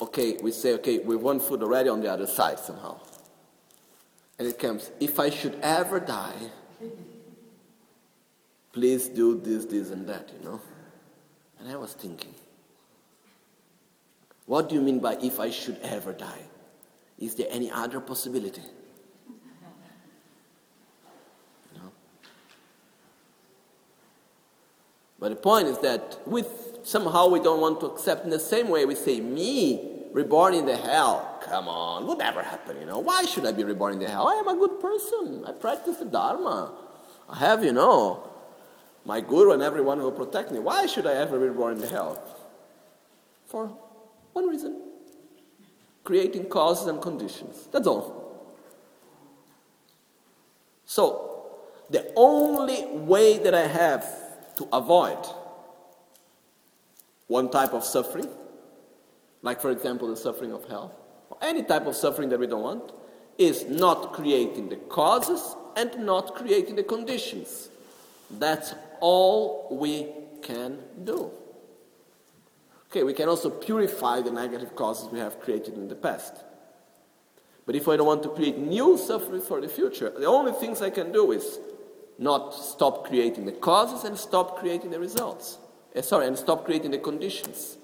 okay, 0.01 0.37
we 0.41 0.51
say, 0.51 0.73
okay, 0.73 0.99
we 0.99 1.15
want 1.15 1.41
food 1.41 1.63
already 1.63 1.87
on 1.87 2.01
the 2.01 2.11
other 2.11 2.27
side 2.27 2.59
somehow. 2.59 2.99
And 4.37 4.47
it 4.47 4.59
comes, 4.59 4.91
if 4.99 5.19
I 5.19 5.29
should 5.29 5.57
ever 5.61 6.01
die, 6.01 6.35
please 8.73 9.07
do 9.07 9.39
this, 9.39 9.63
this, 9.65 9.91
and 9.91 10.05
that, 10.07 10.29
you 10.37 10.43
know? 10.43 10.59
And 11.59 11.69
I 11.69 11.77
was 11.77 11.93
thinking, 11.93 12.35
what 14.45 14.67
do 14.67 14.75
you 14.75 14.81
mean 14.81 14.99
by 14.99 15.15
if 15.21 15.39
I 15.39 15.49
should 15.49 15.79
ever 15.81 16.11
die? 16.11 16.41
Is 17.19 17.35
there 17.35 17.47
any 17.49 17.71
other 17.71 17.99
possibility? 17.99 18.61
No. 21.73 21.91
But 25.19 25.29
the 25.29 25.35
point 25.35 25.67
is 25.67 25.79
that 25.79 26.19
with 26.25 26.79
somehow 26.83 27.29
we 27.29 27.39
don't 27.39 27.61
want 27.61 27.79
to 27.79 27.85
accept 27.87 28.25
in 28.25 28.29
the 28.29 28.39
same 28.39 28.67
way 28.67 28.85
we 28.85 28.95
say, 28.95 29.21
me 29.21 29.93
reborn 30.11 30.53
in 30.53 30.65
the 30.65 30.75
hell. 30.75 31.39
Come 31.41 31.67
on, 31.67 32.05
would 32.07 32.17
never 32.17 32.41
happen, 32.41 32.79
you 32.79 32.85
know. 32.85 32.99
Why 32.99 33.23
should 33.25 33.45
I 33.45 33.51
be 33.51 33.63
reborn 33.63 33.93
in 33.93 33.99
the 33.99 34.09
hell? 34.09 34.27
I 34.27 34.33
am 34.33 34.47
a 34.47 34.55
good 34.55 34.79
person. 34.79 35.43
I 35.45 35.51
practice 35.51 35.97
the 35.97 36.05
Dharma. 36.05 36.73
I 37.29 37.37
have, 37.37 37.63
you 37.63 37.71
know, 37.71 38.29
my 39.05 39.21
guru 39.21 39.51
and 39.51 39.61
everyone 39.61 39.99
who 39.99 40.05
will 40.05 40.11
protect 40.11 40.51
me. 40.51 40.59
Why 40.59 40.85
should 40.85 41.05
I 41.05 41.13
ever 41.13 41.39
be 41.39 41.47
reborn 41.47 41.75
in 41.75 41.81
the 41.81 41.87
hell? 41.87 42.21
For 43.45 43.71
one 44.33 44.47
reason 44.47 44.84
creating 46.05 46.45
causes 46.45 46.87
and 46.87 47.01
conditions. 47.01 47.67
That's 47.71 47.87
all. 47.87 48.23
So, 50.85 51.57
the 51.89 52.13
only 52.15 52.85
way 52.85 53.39
that 53.39 53.53
I 53.53 53.67
have 53.67 54.05
to 54.55 54.67
avoid 54.71 55.17
one 57.27 57.49
type 57.49 57.73
of 57.73 57.83
suffering, 57.83 58.29
like 59.41 59.61
for 59.61 59.71
example 59.71 60.07
the 60.07 60.15
suffering 60.15 60.53
of 60.53 60.63
hell, 60.69 60.95
or 61.29 61.37
any 61.41 61.63
type 61.63 61.85
of 61.85 61.95
suffering 61.95 62.29
that 62.29 62.39
we 62.39 62.47
don't 62.47 62.61
want, 62.61 62.91
is 63.37 63.65
not 63.65 64.13
creating 64.13 64.69
the 64.69 64.77
causes 64.77 65.55
and 65.75 66.05
not 66.05 66.35
creating 66.35 66.75
the 66.75 66.83
conditions. 66.83 67.69
That's 68.29 68.73
all 69.01 69.67
we 69.71 70.07
can 70.41 70.79
do. 71.03 71.31
Okay, 72.89 73.03
we 73.03 73.13
can 73.13 73.27
also 73.27 73.49
purify 73.49 74.21
the 74.21 74.31
negative 74.31 74.75
causes 74.75 75.09
we 75.11 75.19
have 75.19 75.39
created 75.39 75.75
in 75.75 75.87
the 75.87 75.95
past. 75.95 76.43
But 77.65 77.75
if 77.75 77.87
I 77.87 77.97
don't 77.97 78.05
want 78.05 78.23
to 78.23 78.29
create 78.29 78.57
new 78.57 78.97
suffering 78.97 79.41
for 79.41 79.59
the 79.59 79.67
future, 79.67 80.11
the 80.11 80.27
only 80.27 80.51
things 80.51 80.81
I 80.81 80.91
can 80.91 81.11
do 81.11 81.31
is 81.31 81.59
not 82.17 82.53
stop 82.53 83.05
creating 83.05 83.45
the 83.45 83.51
causes 83.51 84.03
and 84.03 84.17
stop 84.17 84.59
creating 84.59 84.91
the 84.91 84.99
results. 84.99 85.57
Uh, 85.95 86.01
sorry, 86.01 86.27
and 86.27 86.37
stop 86.37 86.65
creating 86.65 86.91
the 86.91 86.97
conditions. 86.97 87.77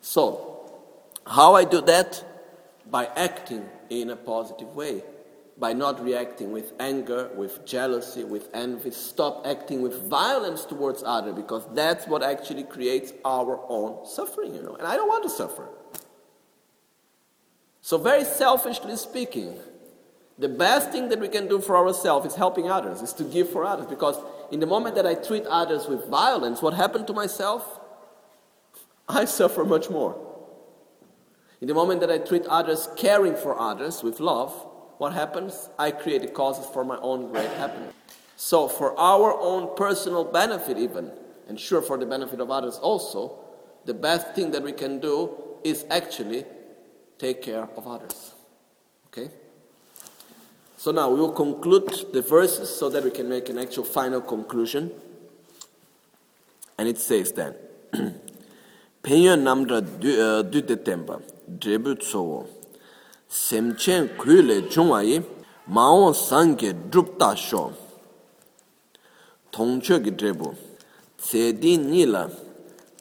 So, 0.00 0.70
how 1.26 1.54
I 1.54 1.64
do 1.64 1.80
that? 1.82 2.24
By 2.90 3.06
acting 3.16 3.68
in 3.90 4.10
a 4.10 4.16
positive 4.16 4.74
way 4.74 5.02
by 5.58 5.72
not 5.72 6.02
reacting 6.02 6.52
with 6.52 6.72
anger, 6.78 7.30
with 7.34 7.66
jealousy, 7.66 8.24
with 8.24 8.48
envy. 8.54 8.90
Stop 8.90 9.46
acting 9.46 9.82
with 9.82 10.08
violence 10.08 10.64
towards 10.64 11.02
others 11.04 11.34
because 11.34 11.66
that's 11.74 12.06
what 12.06 12.22
actually 12.22 12.62
creates 12.62 13.12
our 13.24 13.60
own 13.68 14.06
suffering, 14.06 14.54
you 14.54 14.62
know. 14.62 14.76
And 14.76 14.86
I 14.86 14.96
don't 14.96 15.08
want 15.08 15.24
to 15.24 15.30
suffer. 15.30 15.68
So, 17.80 17.98
very 17.98 18.24
selfishly 18.24 18.96
speaking, 18.96 19.58
The 20.38 20.48
best 20.48 20.92
thing 20.92 21.08
that 21.08 21.18
we 21.18 21.26
can 21.26 21.48
do 21.48 21.60
for 21.60 21.76
ourselves 21.76 22.24
is 22.24 22.36
helping 22.36 22.70
others, 22.70 23.02
is 23.02 23.12
to 23.14 23.24
give 23.24 23.50
for 23.50 23.64
others. 23.64 23.86
Because 23.86 24.16
in 24.52 24.60
the 24.60 24.66
moment 24.66 24.94
that 24.94 25.04
I 25.04 25.14
treat 25.14 25.44
others 25.46 25.88
with 25.88 26.06
violence, 26.06 26.62
what 26.62 26.74
happened 26.74 27.08
to 27.08 27.12
myself? 27.12 27.80
I 29.08 29.24
suffer 29.24 29.64
much 29.64 29.90
more. 29.90 30.16
In 31.60 31.66
the 31.66 31.74
moment 31.74 32.00
that 32.00 32.10
I 32.10 32.18
treat 32.18 32.46
others, 32.46 32.88
caring 32.96 33.34
for 33.34 33.58
others 33.58 34.04
with 34.04 34.20
love, 34.20 34.52
what 34.98 35.12
happens? 35.12 35.70
I 35.78 35.90
create 35.90 36.22
the 36.22 36.28
causes 36.28 36.66
for 36.66 36.84
my 36.84 36.98
own 36.98 37.30
great 37.30 37.50
happiness. 37.50 37.94
So, 38.36 38.68
for 38.68 38.98
our 38.98 39.36
own 39.40 39.74
personal 39.76 40.24
benefit, 40.24 40.78
even, 40.78 41.10
and 41.48 41.58
sure 41.58 41.82
for 41.82 41.96
the 41.96 42.06
benefit 42.06 42.40
of 42.40 42.50
others 42.50 42.76
also, 42.76 43.38
the 43.84 43.94
best 43.94 44.34
thing 44.34 44.50
that 44.52 44.62
we 44.62 44.72
can 44.72 45.00
do 45.00 45.30
is 45.64 45.84
actually 45.90 46.44
take 47.18 47.42
care 47.42 47.68
of 47.76 47.86
others. 47.86 48.34
Okay? 49.08 49.30
So 50.76 50.92
now 50.92 51.10
we 51.10 51.18
will 51.18 51.32
conclude 51.32 51.88
the 52.12 52.22
verses 52.22 52.74
so 52.74 52.88
that 52.90 53.02
we 53.02 53.10
can 53.10 53.28
make 53.28 53.48
an 53.48 53.58
actual 53.58 53.82
final 53.82 54.20
conclusion. 54.20 54.92
And 56.78 56.86
it 56.86 56.98
says 56.98 57.32
then, 57.32 57.56
eh, 57.92 58.14
drebu 61.58 61.94
tsowo, 61.98 62.46
semchen 63.28 64.08
kui 64.16 64.42
le 64.42 64.68
chungwa 64.68 65.02
yi 65.02 65.22
maon 65.66 66.14
san 66.14 66.56
ge 66.56 66.72
drup 66.90 67.18
ta 67.18 67.34
sho. 67.34 67.72
Tongcho 69.50 70.00
gi 70.04 70.10
drebu 70.10 70.54
tse 71.16 71.52
di 71.58 71.76
ni 71.76 72.04
la 72.06 72.28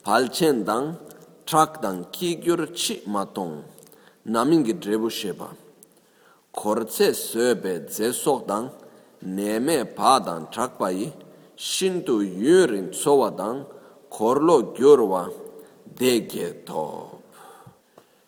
palchen 0.03 0.63
dang 0.63 0.95
trak 1.45 1.81
dang 1.81 2.05
ki 2.11 2.29
gyur 2.43 2.71
chi 2.73 3.01
ma 3.05 3.23
tong 3.25 3.63
namin 4.23 4.63
gi 4.63 4.73
drebu 4.73 5.09
sheba 5.09 5.49
korce 6.51 7.13
söbe 7.13 7.87
ze 7.89 8.11
sok 8.11 8.47
dang 8.47 8.69
neme 9.21 9.85
pa 9.97 10.19
dang 10.19 10.47
trak 10.51 10.77
pa 10.79 10.89
yi 10.89 11.11
shindu 11.55 12.21
yurin 12.21 12.91
tsowa 12.91 13.29
dang 13.29 13.65
korlo 14.09 14.73
gyurwa 14.75 15.23
dege 15.99 16.65
top 16.65 17.21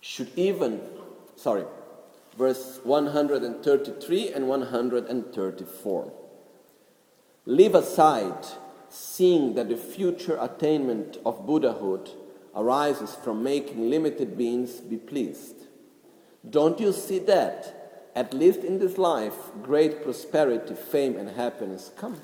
should 0.01 0.29
even 0.35 0.79
sorry. 1.35 1.65
Verse 2.41 2.79
133 2.83 4.33
and 4.33 4.47
134 4.47 6.13
leave 7.45 7.75
aside 7.75 8.45
seeing 8.89 9.53
that 9.55 9.69
the 9.69 9.77
future 9.77 10.37
attainment 10.41 11.17
of 11.25 11.45
buddhahood 11.45 12.09
arises 12.55 13.15
from 13.23 13.43
making 13.43 13.89
limited 13.89 14.37
beings 14.37 14.79
be 14.93 14.97
pleased 14.97 15.67
don't 16.57 16.79
you 16.79 16.93
see 16.93 17.19
that 17.19 17.75
at 18.15 18.33
least 18.33 18.65
in 18.65 18.79
this 18.79 18.97
life, 18.97 19.35
great 19.63 20.03
prosperity, 20.03 20.75
fame, 20.75 21.15
and 21.15 21.29
happiness 21.29 21.91
come. 21.95 22.19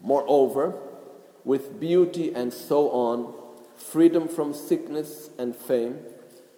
Moreover, 0.00 0.74
with 1.44 1.80
beauty 1.80 2.32
and 2.32 2.52
so 2.52 2.90
on, 2.90 3.34
freedom 3.76 4.28
from 4.28 4.52
sickness 4.54 5.30
and 5.38 5.56
fame, 5.56 5.98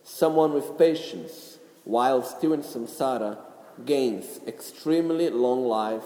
someone 0.06 0.52
with 0.54 0.78
patience, 0.78 1.58
while 1.84 2.22
still 2.22 2.52
in 2.52 2.62
samsara, 2.62 3.36
gains 3.84 4.40
extremely 4.46 5.28
long 5.28 5.66
life 5.66 6.04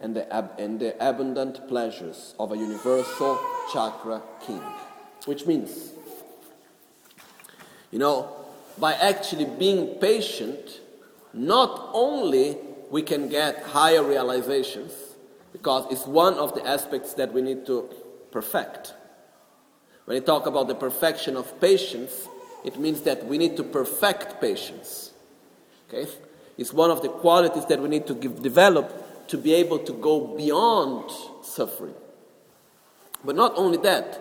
and 0.00 0.14
the, 0.16 0.32
ab- 0.32 0.52
and 0.58 0.80
the 0.80 0.94
abundant 1.06 1.68
pleasures 1.68 2.34
of 2.38 2.52
a 2.52 2.56
universal 2.56 3.38
chakra 3.72 4.22
king. 4.46 4.62
Which 5.26 5.46
means, 5.46 5.90
you 7.90 7.98
know, 7.98 8.34
by 8.78 8.94
actually 8.94 9.44
being 9.44 9.98
patient, 9.98 10.80
not 11.34 11.90
only 11.92 12.56
we 12.88 13.02
can 13.02 13.28
get 13.28 13.62
higher 13.62 14.02
realizations, 14.02 14.92
because 15.52 15.90
it's 15.90 16.06
one 16.06 16.34
of 16.34 16.54
the 16.54 16.64
aspects 16.66 17.14
that 17.14 17.32
we 17.32 17.42
need 17.42 17.66
to 17.66 17.90
perfect. 18.30 18.94
When 20.04 20.14
you 20.14 20.22
talk 20.22 20.46
about 20.46 20.68
the 20.68 20.74
perfection 20.74 21.36
of 21.36 21.60
patience, 21.60 22.28
it 22.64 22.78
means 22.78 23.02
that 23.02 23.26
we 23.26 23.38
need 23.38 23.56
to 23.56 23.62
perfect 23.62 24.40
patience. 24.40 25.12
Okay? 25.88 26.10
It's 26.58 26.72
one 26.72 26.90
of 26.90 27.02
the 27.02 27.08
qualities 27.08 27.64
that 27.66 27.80
we 27.80 27.88
need 27.88 28.06
to 28.06 28.14
give, 28.14 28.42
develop 28.42 29.28
to 29.28 29.38
be 29.38 29.54
able 29.54 29.78
to 29.78 29.92
go 29.92 30.36
beyond 30.36 31.10
suffering. 31.42 31.94
But 33.24 33.36
not 33.36 33.52
only 33.56 33.78
that, 33.78 34.20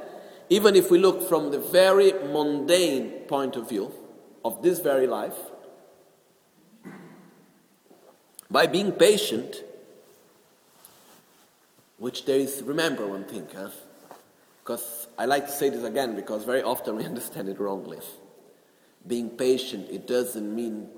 even 0.49 0.75
if 0.75 0.89
we 0.89 0.97
look 0.97 1.27
from 1.27 1.51
the 1.51 1.59
very 1.59 2.13
mundane 2.13 3.11
point 3.27 3.55
of 3.55 3.69
view, 3.69 3.91
of 4.43 4.61
this 4.63 4.79
very 4.79 5.05
life, 5.05 5.35
by 8.49 8.65
being 8.65 8.91
patient, 8.91 9.63
which 11.97 12.25
there 12.25 12.39
is, 12.39 12.63
remember 12.63 13.05
one 13.05 13.25
thing, 13.25 13.47
huh? 13.55 13.69
because 14.69 15.07
I 15.17 15.25
like 15.25 15.47
to 15.47 15.51
say 15.51 15.69
this 15.69 15.83
again 15.83 16.15
because 16.15 16.45
very 16.45 16.61
often 16.61 16.95
we 16.95 17.03
understand 17.13 17.49
it 17.49 17.59
wrongly. 17.59 17.99
Being 19.07 19.29
patient, 19.29 19.89
it 19.89 20.07
doesn't 20.07 20.55
mean 20.55 20.89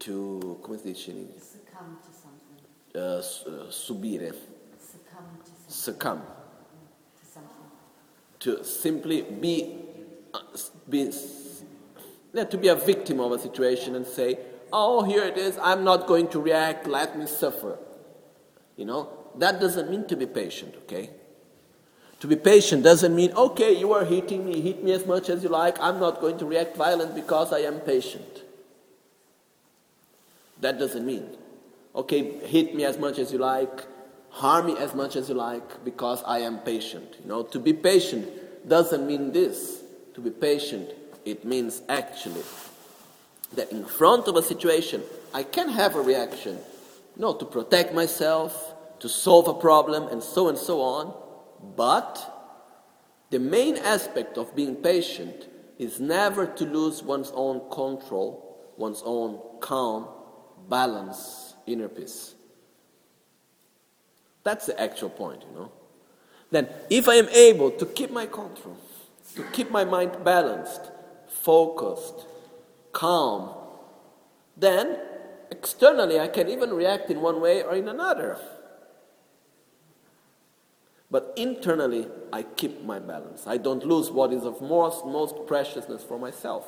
to, 0.00 0.58
come 0.64 0.78
si 0.78 0.92
dice 0.92 1.08
in 1.08 1.28
Succumb 1.40 1.98
to 2.04 2.10
something. 2.12 2.58
Uh, 2.94 3.18
uh, 3.18 3.70
subire. 3.70 4.34
Succumb 4.78 5.38
to 5.44 5.50
something. 5.50 5.68
Succumb. 5.68 6.22
To 7.20 7.26
something. 7.26 7.56
To 8.40 8.64
simply 8.64 9.22
be, 9.22 9.76
uh, 10.34 10.40
be 10.88 11.12
to 12.34 12.58
be 12.58 12.68
a 12.68 12.74
victim 12.74 13.20
of 13.20 13.32
a 13.32 13.38
situation 13.38 13.94
and 13.94 14.06
say, 14.06 14.38
oh, 14.72 15.02
here 15.02 15.24
it 15.24 15.36
is, 15.36 15.58
I'm 15.58 15.84
not 15.84 16.06
going 16.06 16.28
to 16.28 16.40
react, 16.40 16.86
let 16.86 17.18
me 17.18 17.26
suffer. 17.26 17.78
You 18.76 18.84
know, 18.84 19.08
that 19.36 19.60
doesn't 19.60 19.90
mean 19.90 20.06
to 20.06 20.16
be 20.16 20.26
patient, 20.26 20.74
okay? 20.84 21.10
To 22.20 22.26
be 22.26 22.36
patient 22.36 22.84
doesn't 22.84 23.14
mean, 23.14 23.32
okay, 23.32 23.72
you 23.72 23.92
are 23.92 24.04
hitting 24.04 24.44
me, 24.44 24.60
hit 24.60 24.84
me 24.84 24.92
as 24.92 25.06
much 25.06 25.28
as 25.28 25.42
you 25.42 25.48
like, 25.48 25.80
I'm 25.80 25.98
not 25.98 26.20
going 26.20 26.38
to 26.38 26.46
react 26.46 26.76
violent 26.76 27.14
because 27.14 27.52
I 27.52 27.60
am 27.60 27.80
patient. 27.80 28.42
That 30.60 30.78
doesn't 30.78 31.06
mean, 31.06 31.36
okay, 31.94 32.46
hit 32.46 32.74
me 32.74 32.84
as 32.84 32.98
much 32.98 33.18
as 33.18 33.32
you 33.32 33.38
like, 33.38 33.86
harm 34.28 34.66
me 34.66 34.76
as 34.76 34.94
much 34.94 35.16
as 35.16 35.28
you 35.30 35.34
like 35.34 35.84
because 35.84 36.22
I 36.24 36.40
am 36.40 36.58
patient. 36.58 37.16
You 37.22 37.28
know, 37.28 37.42
to 37.42 37.58
be 37.58 37.72
patient 37.72 38.68
doesn't 38.68 39.06
mean 39.06 39.32
this. 39.32 39.82
To 40.14 40.20
be 40.20 40.30
patient 40.30 40.90
it 41.24 41.44
means 41.44 41.82
actually 41.88 42.42
that 43.52 43.70
in 43.72 43.84
front 43.84 44.28
of 44.28 44.36
a 44.36 44.42
situation, 44.42 45.02
I 45.34 45.42
can 45.42 45.68
have 45.68 45.96
a 45.96 46.00
reaction, 46.00 46.58
no, 47.16 47.34
to 47.34 47.44
protect 47.44 47.94
myself, 47.94 48.74
to 49.00 49.08
solve 49.08 49.48
a 49.48 49.54
problem, 49.54 50.08
and 50.08 50.22
so 50.22 50.48
and 50.48 50.58
so 50.58 50.80
on. 50.80 51.14
But 51.62 52.18
the 53.30 53.38
main 53.38 53.76
aspect 53.76 54.38
of 54.38 54.54
being 54.56 54.76
patient 54.76 55.48
is 55.78 56.00
never 56.00 56.46
to 56.46 56.64
lose 56.64 57.02
one's 57.02 57.30
own 57.34 57.60
control, 57.70 58.72
one's 58.76 59.02
own 59.04 59.40
calm, 59.60 60.08
balance, 60.68 61.54
inner 61.66 61.88
peace. 61.88 62.34
That's 64.42 64.66
the 64.66 64.80
actual 64.80 65.10
point, 65.10 65.44
you 65.48 65.54
know. 65.54 65.72
Then, 66.50 66.68
if 66.88 67.08
I 67.08 67.14
am 67.14 67.28
able 67.28 67.70
to 67.72 67.86
keep 67.86 68.10
my 68.10 68.26
control, 68.26 68.76
to 69.36 69.44
keep 69.52 69.70
my 69.70 69.84
mind 69.84 70.24
balanced, 70.24 70.90
focused, 71.28 72.26
calm, 72.92 73.54
then 74.56 74.98
externally 75.50 76.18
I 76.18 76.28
can 76.28 76.48
even 76.48 76.70
react 76.70 77.10
in 77.10 77.20
one 77.20 77.40
way 77.40 77.62
or 77.62 77.74
in 77.74 77.88
another. 77.88 78.38
But 81.10 81.32
internally, 81.36 82.06
I 82.32 82.42
keep 82.44 82.84
my 82.84 83.00
balance. 83.00 83.46
I 83.46 83.56
don't 83.56 83.84
lose 83.84 84.10
what 84.10 84.32
is 84.32 84.44
of 84.44 84.60
most, 84.62 85.04
most 85.04 85.34
preciousness 85.46 86.04
for 86.04 86.18
myself. 86.18 86.64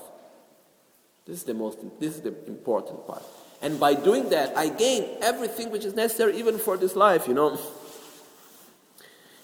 This 1.25 1.37
is 1.37 1.45
the 1.45 1.55
most 1.55 1.79
this 2.01 2.17
is 2.17 2.23
the 2.23 2.35
important 2.49 3.07
part. 3.07 3.23
And 3.61 3.79
by 3.79 3.95
doing 3.95 4.29
that, 4.31 4.57
I 4.57 4.69
gain 4.69 5.19
everything 5.23 5.71
which 5.71 5.85
is 5.85 5.95
necessary 5.95 6.37
even 6.37 6.59
for 6.59 6.77
this 6.77 6.97
life, 6.97 7.29
you 7.29 7.35
know. 7.35 7.57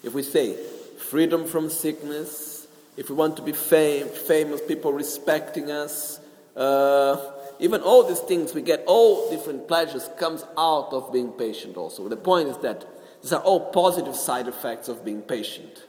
If 0.03 0.13
we 0.13 0.25
say 0.25 0.55
freedom 0.55 1.47
from 1.47 1.71
sickness, 1.71 2.67
if 2.97 3.09
we 3.09 3.15
want 3.15 3.37
to 3.37 3.43
be 3.43 3.53
fam- 3.53 4.09
famous, 4.09 4.61
people 4.61 4.93
respecting 4.93 5.71
us, 5.71 6.19
uh, 6.57 7.17
even 7.61 7.81
all 7.83 8.03
these 8.03 8.19
things 8.21 8.55
we 8.55 8.63
get, 8.63 8.83
all 8.87 9.31
different 9.31 9.69
pleasures 9.69 10.11
comes 10.19 10.45
out 10.57 10.93
of 10.93 11.13
being 11.13 11.31
patient 11.31 11.77
also. 11.77 12.09
The 12.09 12.17
point 12.17 12.49
is 12.49 12.57
that 12.59 12.85
these 13.23 13.33
are 13.33 13.41
all 13.43 13.71
positive 13.71 14.15
side 14.15 14.49
effects 14.49 14.89
of 14.89 15.05
being 15.05 15.23
patient. 15.23 15.85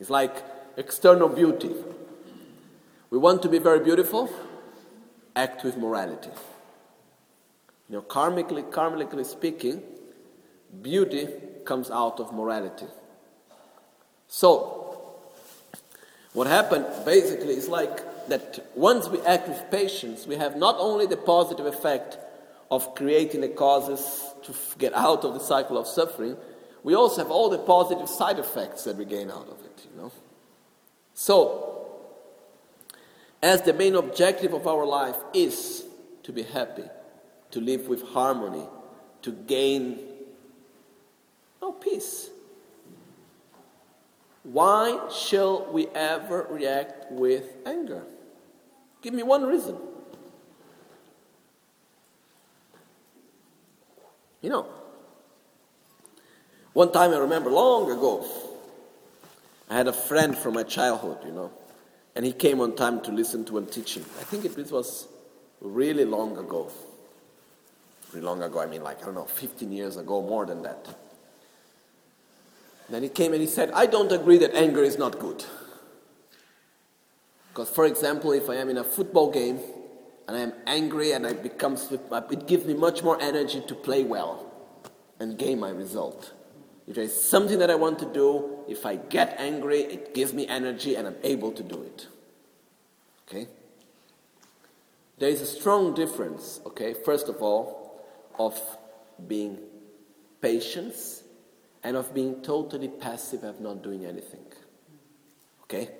It's 0.00 0.10
like 0.10 0.44
external 0.76 1.28
beauty. 1.28 1.74
We 3.10 3.18
want 3.18 3.42
to 3.42 3.48
be 3.48 3.58
very 3.58 3.80
beautiful, 3.80 4.30
act 5.34 5.64
with 5.64 5.76
morality. 5.76 6.30
You 7.88 7.96
know, 7.96 8.02
karmically, 8.02 8.68
karmically 8.70 9.24
speaking, 9.24 9.82
beauty 10.82 11.28
comes 11.64 11.90
out 11.90 12.18
of 12.20 12.32
morality. 12.32 12.86
So, 14.28 15.14
what 16.32 16.46
happened 16.46 16.86
basically 17.04 17.54
is 17.54 17.68
like 17.68 18.28
that 18.28 18.66
once 18.74 19.08
we 19.08 19.20
act 19.22 19.48
with 19.48 19.62
patience, 19.70 20.26
we 20.26 20.36
have 20.36 20.56
not 20.56 20.76
only 20.78 21.06
the 21.06 21.16
positive 21.16 21.66
effect 21.66 22.18
of 22.70 22.94
creating 22.94 23.40
the 23.40 23.48
causes 23.48 24.24
to 24.42 24.54
get 24.78 24.92
out 24.94 25.24
of 25.24 25.34
the 25.34 25.40
cycle 25.40 25.78
of 25.78 25.86
suffering, 25.86 26.36
we 26.82 26.94
also 26.94 27.22
have 27.22 27.30
all 27.30 27.48
the 27.48 27.58
positive 27.58 28.08
side 28.08 28.38
effects 28.38 28.84
that 28.84 28.96
we 28.96 29.04
gain 29.04 29.30
out 29.30 29.48
of 29.48 29.58
it, 29.64 29.86
you 29.90 30.00
know. 30.00 30.12
So, 31.14 31.88
as 33.42 33.62
the 33.62 33.72
main 33.72 33.94
objective 33.94 34.52
of 34.52 34.66
our 34.66 34.86
life 34.86 35.16
is 35.34 35.84
to 36.22 36.32
be 36.32 36.42
happy, 36.42 36.84
to 37.52 37.60
live 37.60 37.88
with 37.88 38.02
harmony, 38.02 38.66
to 39.22 39.32
gain 39.32 39.98
no 41.60 41.72
peace. 41.72 42.30
Why 44.42 45.08
shall 45.10 45.72
we 45.72 45.88
ever 45.88 46.46
react 46.48 47.10
with 47.10 47.56
anger? 47.64 48.04
Give 49.02 49.12
me 49.12 49.24
one 49.24 49.44
reason. 49.44 49.76
You 54.42 54.50
know, 54.50 54.66
one 56.72 56.92
time 56.92 57.12
I 57.12 57.16
remember 57.16 57.50
long 57.50 57.90
ago, 57.90 58.26
I 59.68 59.76
had 59.76 59.88
a 59.88 59.92
friend 59.92 60.36
from 60.36 60.54
my 60.54 60.62
childhood, 60.62 61.18
you 61.24 61.32
know, 61.32 61.50
and 62.14 62.24
he 62.24 62.32
came 62.32 62.60
on 62.60 62.76
time 62.76 63.00
to 63.02 63.12
listen 63.12 63.44
to 63.46 63.58
a 63.58 63.62
teaching. 63.62 64.04
I 64.20 64.24
think 64.24 64.44
it 64.44 64.70
was 64.70 65.08
really 65.60 66.04
long 66.04 66.36
ago. 66.36 66.70
Really 68.12 68.24
long 68.24 68.42
ago, 68.42 68.60
I 68.60 68.66
mean, 68.66 68.82
like, 68.82 69.02
I 69.02 69.06
don't 69.06 69.14
know, 69.14 69.24
15 69.24 69.72
years 69.72 69.96
ago, 69.96 70.22
more 70.22 70.46
than 70.46 70.62
that. 70.62 70.86
Then 72.88 73.02
he 73.02 73.08
came 73.08 73.32
and 73.32 73.40
he 73.40 73.48
said, 73.48 73.70
I 73.72 73.86
don't 73.86 74.12
agree 74.12 74.38
that 74.38 74.54
anger 74.54 74.82
is 74.84 74.96
not 74.96 75.18
good. 75.18 75.44
Because, 77.48 77.68
for 77.68 77.86
example, 77.86 78.32
if 78.32 78.48
I 78.48 78.56
am 78.56 78.68
in 78.68 78.76
a 78.76 78.84
football 78.84 79.30
game 79.30 79.58
and 80.28 80.36
I 80.36 80.40
am 80.40 80.52
angry 80.66 81.12
and 81.12 81.26
I 81.26 81.32
become, 81.32 81.76
it 81.76 82.46
gives 82.46 82.64
me 82.64 82.74
much 82.74 83.02
more 83.02 83.20
energy 83.20 83.62
to 83.66 83.74
play 83.74 84.02
well 84.02 84.52
and 85.20 85.38
gain 85.38 85.60
my 85.60 85.70
result. 85.70 86.32
If 86.86 86.96
there 86.96 87.04
is 87.04 87.20
something 87.20 87.58
that 87.58 87.70
I 87.70 87.74
want 87.74 87.98
to 88.00 88.06
do, 88.06 88.64
if 88.68 88.86
I 88.86 88.96
get 88.96 89.36
angry, 89.38 89.80
it 89.80 90.14
gives 90.14 90.32
me 90.32 90.46
energy 90.46 90.96
and 90.96 91.06
I'm 91.06 91.16
able 91.22 91.52
to 91.52 91.62
do 91.62 91.82
it. 91.82 92.06
Okay? 93.28 93.48
There 95.18 95.28
is 95.28 95.40
a 95.40 95.46
strong 95.46 95.94
difference, 95.94 96.60
okay, 96.66 96.94
first 96.94 97.28
of 97.28 97.42
all, 97.42 98.04
of 98.38 98.60
being 99.26 99.58
patience 100.40 101.22
and 101.82 101.96
of 101.96 102.12
being 102.12 102.42
totally 102.42 102.88
passive 102.88 103.42
of 103.44 103.60
not 103.60 103.82
doing 103.82 104.04
anything. 104.04 104.44
Okay? 105.62 105.90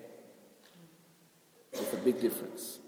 It's 1.72 1.92
a 1.92 1.96
big 1.96 2.20
difference. 2.20 2.78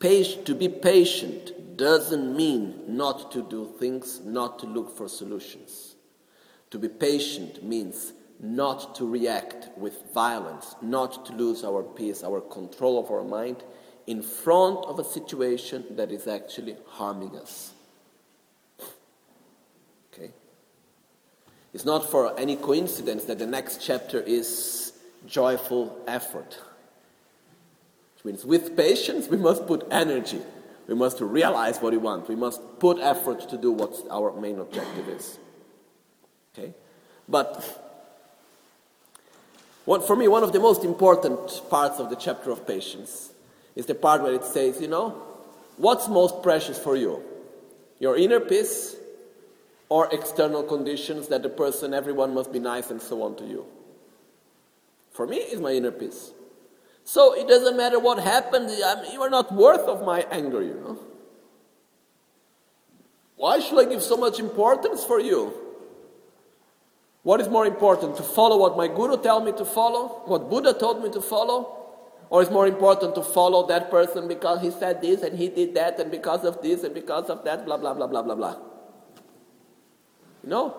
To 0.00 0.54
be 0.54 0.68
patient 0.68 1.76
doesn't 1.76 2.36
mean 2.36 2.82
not 2.86 3.32
to 3.32 3.42
do 3.42 3.72
things, 3.78 4.20
not 4.24 4.58
to 4.60 4.66
look 4.66 4.96
for 4.96 5.08
solutions. 5.08 5.96
To 6.70 6.78
be 6.78 6.88
patient 6.88 7.62
means 7.64 8.12
not 8.40 8.94
to 8.96 9.08
react 9.08 9.68
with 9.76 10.12
violence, 10.14 10.76
not 10.82 11.26
to 11.26 11.32
lose 11.32 11.64
our 11.64 11.82
peace, 11.82 12.22
our 12.22 12.40
control 12.40 12.98
of 12.98 13.10
our 13.10 13.24
mind 13.24 13.64
in 14.06 14.22
front 14.22 14.84
of 14.86 14.98
a 14.98 15.04
situation 15.04 15.84
that 15.90 16.10
is 16.10 16.26
actually 16.26 16.76
harming 16.86 17.36
us. 17.36 17.72
Okay? 20.12 20.30
It's 21.74 21.84
not 21.84 22.08
for 22.08 22.38
any 22.38 22.56
coincidence 22.56 23.24
that 23.24 23.38
the 23.38 23.46
next 23.46 23.82
chapter 23.82 24.20
is 24.20 24.92
joyful 25.26 26.02
effort. 26.06 26.58
Means 28.28 28.44
with 28.44 28.76
patience, 28.76 29.26
we 29.26 29.38
must 29.38 29.66
put 29.66 29.86
energy. 29.90 30.40
We 30.86 30.94
must 30.94 31.18
realize 31.18 31.78
what 31.78 31.92
we 31.92 31.98
want. 31.98 32.28
We 32.28 32.36
must 32.36 32.60
put 32.78 32.98
effort 32.98 33.48
to 33.48 33.56
do 33.56 33.72
what 33.72 33.94
our 34.10 34.38
main 34.38 34.58
objective 34.58 35.08
is. 35.08 35.38
Okay? 36.52 36.74
But 37.26 37.48
what, 39.86 40.06
for 40.06 40.14
me, 40.14 40.28
one 40.28 40.42
of 40.42 40.52
the 40.52 40.60
most 40.60 40.84
important 40.84 41.62
parts 41.70 41.98
of 42.00 42.10
the 42.10 42.16
chapter 42.16 42.50
of 42.50 42.66
patience 42.66 43.32
is 43.74 43.86
the 43.86 43.94
part 43.94 44.20
where 44.20 44.34
it 44.34 44.44
says, 44.44 44.78
you 44.78 44.88
know, 44.88 45.22
what's 45.78 46.06
most 46.06 46.42
precious 46.42 46.78
for 46.78 46.96
you? 46.96 47.22
Your 47.98 48.14
inner 48.14 48.40
peace 48.40 48.94
or 49.88 50.06
external 50.12 50.62
conditions 50.62 51.28
that 51.28 51.42
the 51.42 51.48
person, 51.48 51.94
everyone 51.94 52.34
must 52.34 52.52
be 52.52 52.58
nice 52.58 52.90
and 52.90 53.00
so 53.00 53.22
on 53.22 53.36
to 53.36 53.44
you? 53.46 53.64
For 55.12 55.26
me, 55.26 55.38
it's 55.38 55.62
my 55.62 55.72
inner 55.72 55.92
peace. 55.92 56.32
So 57.08 57.32
it 57.32 57.48
doesn't 57.48 57.74
matter 57.74 57.98
what 57.98 58.18
happened, 58.18 58.70
you 58.70 59.22
are 59.22 59.30
not 59.30 59.50
worth 59.50 59.88
of 59.88 60.04
my 60.04 60.26
anger, 60.30 60.60
you 60.60 60.74
know. 60.74 60.98
Why 63.36 63.60
should 63.60 63.78
I 63.78 63.88
give 63.88 64.02
so 64.02 64.18
much 64.18 64.38
importance 64.38 65.04
for 65.04 65.18
you? 65.18 65.54
What 67.22 67.40
is 67.40 67.48
more 67.48 67.64
important, 67.64 68.14
to 68.18 68.22
follow 68.22 68.58
what 68.58 68.76
my 68.76 68.88
guru 68.88 69.16
tell 69.22 69.40
me 69.40 69.52
to 69.52 69.64
follow, 69.64 70.20
what 70.26 70.50
Buddha 70.50 70.74
told 70.74 71.02
me 71.02 71.08
to 71.12 71.22
follow, 71.22 71.78
or 72.28 72.42
is 72.42 72.50
more 72.50 72.66
important 72.66 73.14
to 73.14 73.22
follow 73.22 73.66
that 73.68 73.90
person 73.90 74.28
because 74.28 74.60
he 74.60 74.70
said 74.70 75.00
this 75.00 75.22
and 75.22 75.38
he 75.38 75.48
did 75.48 75.74
that 75.76 75.98
and 75.98 76.10
because 76.10 76.44
of 76.44 76.60
this 76.60 76.84
and 76.84 76.92
because 76.92 77.30
of 77.30 77.42
that, 77.44 77.64
blah, 77.64 77.78
blah, 77.78 77.94
blah, 77.94 78.06
blah, 78.06 78.20
blah, 78.20 78.34
blah. 78.34 78.56
You 80.42 80.50
know? 80.50 80.76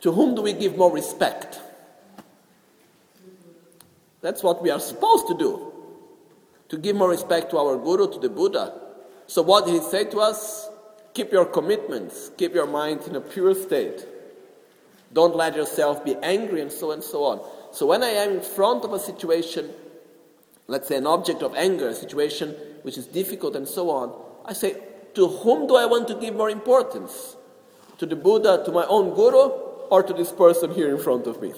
To 0.00 0.10
whom 0.10 0.34
do 0.34 0.42
we 0.42 0.54
give 0.54 0.76
more 0.76 0.92
respect? 0.92 1.60
That's 4.26 4.42
what 4.42 4.60
we 4.60 4.70
are 4.70 4.80
supposed 4.80 5.28
to 5.28 5.38
do. 5.38 5.72
To 6.70 6.78
give 6.78 6.96
more 6.96 7.08
respect 7.08 7.48
to 7.52 7.58
our 7.58 7.76
Guru, 7.76 8.12
to 8.12 8.18
the 8.18 8.28
Buddha. 8.28 8.74
So, 9.28 9.40
what 9.40 9.66
did 9.66 9.74
he 9.74 9.80
say 9.80 10.02
to 10.06 10.18
us? 10.18 10.68
Keep 11.14 11.30
your 11.30 11.44
commitments, 11.44 12.32
keep 12.36 12.52
your 12.52 12.66
mind 12.66 13.02
in 13.06 13.14
a 13.14 13.20
pure 13.20 13.54
state. 13.54 14.04
Don't 15.12 15.36
let 15.36 15.54
yourself 15.54 16.04
be 16.04 16.16
angry, 16.24 16.60
and 16.60 16.72
so 16.72 16.90
and 16.90 17.04
so 17.04 17.22
on. 17.22 17.40
So, 17.70 17.86
when 17.86 18.02
I 18.02 18.08
am 18.08 18.30
in 18.32 18.40
front 18.40 18.84
of 18.84 18.92
a 18.92 18.98
situation, 18.98 19.70
let's 20.66 20.88
say 20.88 20.96
an 20.96 21.06
object 21.06 21.44
of 21.44 21.54
anger, 21.54 21.90
a 21.90 21.94
situation 21.94 22.48
which 22.82 22.98
is 22.98 23.06
difficult, 23.06 23.54
and 23.54 23.68
so 23.68 23.90
on, 23.90 24.12
I 24.44 24.54
say, 24.54 24.76
to 25.14 25.28
whom 25.28 25.68
do 25.68 25.76
I 25.76 25.86
want 25.86 26.08
to 26.08 26.16
give 26.16 26.34
more 26.34 26.50
importance? 26.50 27.36
To 27.98 28.06
the 28.06 28.16
Buddha, 28.16 28.64
to 28.64 28.72
my 28.72 28.86
own 28.86 29.14
Guru, 29.14 29.50
or 29.88 30.02
to 30.02 30.12
this 30.12 30.32
person 30.32 30.72
here 30.72 30.92
in 30.92 31.00
front 31.00 31.28
of 31.28 31.40
me? 31.40 31.52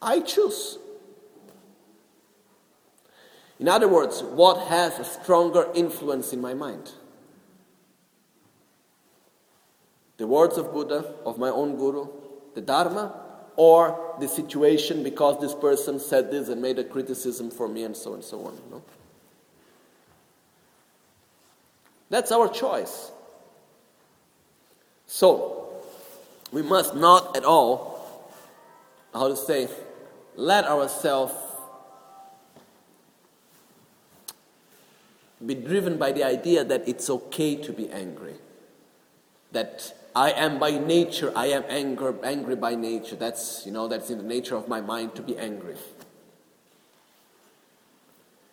I 0.00 0.20
choose. 0.20 0.78
In 3.58 3.68
other 3.68 3.88
words, 3.88 4.22
what 4.22 4.68
has 4.68 4.98
a 4.98 5.04
stronger 5.04 5.68
influence 5.74 6.32
in 6.32 6.40
my 6.40 6.54
mind? 6.54 6.92
The 10.18 10.26
words 10.26 10.56
of 10.56 10.72
Buddha, 10.72 11.14
of 11.24 11.38
my 11.38 11.48
own 11.48 11.76
Guru, 11.76 12.08
the 12.54 12.60
Dharma, 12.60 13.14
or 13.56 14.14
the 14.20 14.28
situation 14.28 15.02
because 15.02 15.40
this 15.40 15.54
person 15.54 15.98
said 15.98 16.30
this 16.30 16.48
and 16.48 16.62
made 16.62 16.78
a 16.78 16.84
criticism 16.84 17.50
for 17.50 17.68
me 17.68 17.82
and 17.82 17.96
so 17.96 18.14
and 18.14 18.22
so 18.22 18.44
on. 18.46 18.56
No? 18.70 18.82
That's 22.10 22.30
our 22.32 22.48
choice. 22.48 23.10
So, 25.06 25.72
we 26.52 26.62
must 26.62 26.94
not 26.94 27.36
at 27.36 27.44
all, 27.44 28.30
how 29.12 29.28
to 29.28 29.36
say, 29.36 29.68
let 30.38 30.66
ourselves 30.66 31.34
be 35.44 35.56
driven 35.56 35.98
by 35.98 36.12
the 36.12 36.22
idea 36.22 36.62
that 36.62 36.86
it's 36.88 37.10
okay 37.10 37.56
to 37.56 37.72
be 37.72 37.90
angry. 37.90 38.34
That 39.50 39.92
I 40.14 40.30
am 40.30 40.60
by 40.60 40.78
nature, 40.78 41.32
I 41.34 41.46
am 41.46 41.64
anger, 41.68 42.14
angry 42.22 42.54
by 42.54 42.76
nature. 42.76 43.16
That's, 43.16 43.66
you 43.66 43.72
know, 43.72 43.88
that's 43.88 44.10
in 44.10 44.18
the 44.18 44.24
nature 44.24 44.54
of 44.54 44.68
my 44.68 44.80
mind 44.80 45.16
to 45.16 45.22
be 45.22 45.36
angry. 45.36 45.74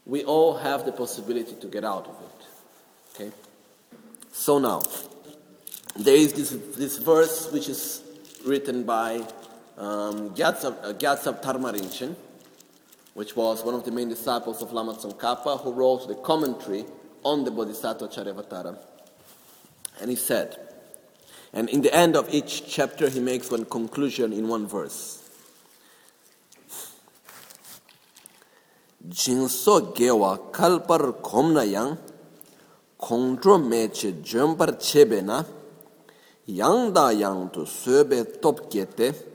We 0.07 0.23
all 0.23 0.57
have 0.57 0.85
the 0.85 0.91
possibility 0.91 1.53
to 1.53 1.67
get 1.67 1.83
out 1.83 2.07
of 2.07 2.15
it. 2.19 2.47
Okay? 3.13 3.31
So 4.31 4.57
now, 4.57 4.81
there 5.95 6.15
is 6.15 6.33
this, 6.33 6.49
this 6.75 6.97
verse 6.97 7.51
which 7.51 7.69
is 7.69 8.01
written 8.43 8.83
by 8.83 9.21
um, 9.77 10.29
Gyaltsab 10.31 10.83
uh, 10.83 11.41
Tarma 11.41 12.15
which 13.15 13.35
was 13.35 13.63
one 13.63 13.73
of 13.73 13.85
the 13.85 13.91
main 13.91 14.09
disciples 14.09 14.61
of 14.61 14.73
Lama 14.73 14.93
Tsongkhapa, 14.93 15.61
who 15.61 15.71
wrote 15.71 16.07
the 16.07 16.15
commentary 16.15 16.85
on 17.23 17.45
the 17.45 17.51
Bodhisattvacharyavatara. 17.51 18.77
And 20.01 20.09
he 20.09 20.17
said, 20.17 20.57
and 21.53 21.69
in 21.69 21.81
the 21.81 21.93
end 21.95 22.17
of 22.17 22.33
each 22.33 22.67
chapter, 22.67 23.09
he 23.09 23.21
makes 23.21 23.49
one 23.49 23.63
conclusion 23.63 24.33
in 24.33 24.49
one 24.49 24.67
verse. 24.67 25.23
Jinso 29.07 29.95
gewa 29.95 30.51
kalpar 30.51 31.21
komna 31.21 31.63
yang, 31.63 31.97
kongdro 32.99 33.63
meche 33.63 34.11
jombar 34.21 34.75
chebe 34.77 35.23
na, 35.23 35.45
yang 36.47 36.91
da 36.91 37.11
yang 37.11 37.49
tu 37.49 37.61
söbe 37.61 38.41
top 38.41 38.69
kete, 38.69 39.34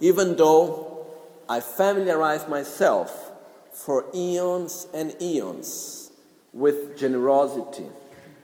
Even 0.00 0.36
though 0.36 1.06
I 1.48 1.58
familiarize 1.58 2.46
myself 2.46 3.32
for 3.72 4.04
eons 4.14 4.86
and 4.94 5.20
eons 5.20 6.12
with 6.52 6.96
generosity 6.96 7.88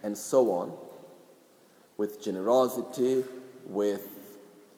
and 0.03 0.18
so 0.18 0.51
on, 0.51 0.72
with 1.97 2.20
generosity, 2.20 3.22
with 3.66 4.09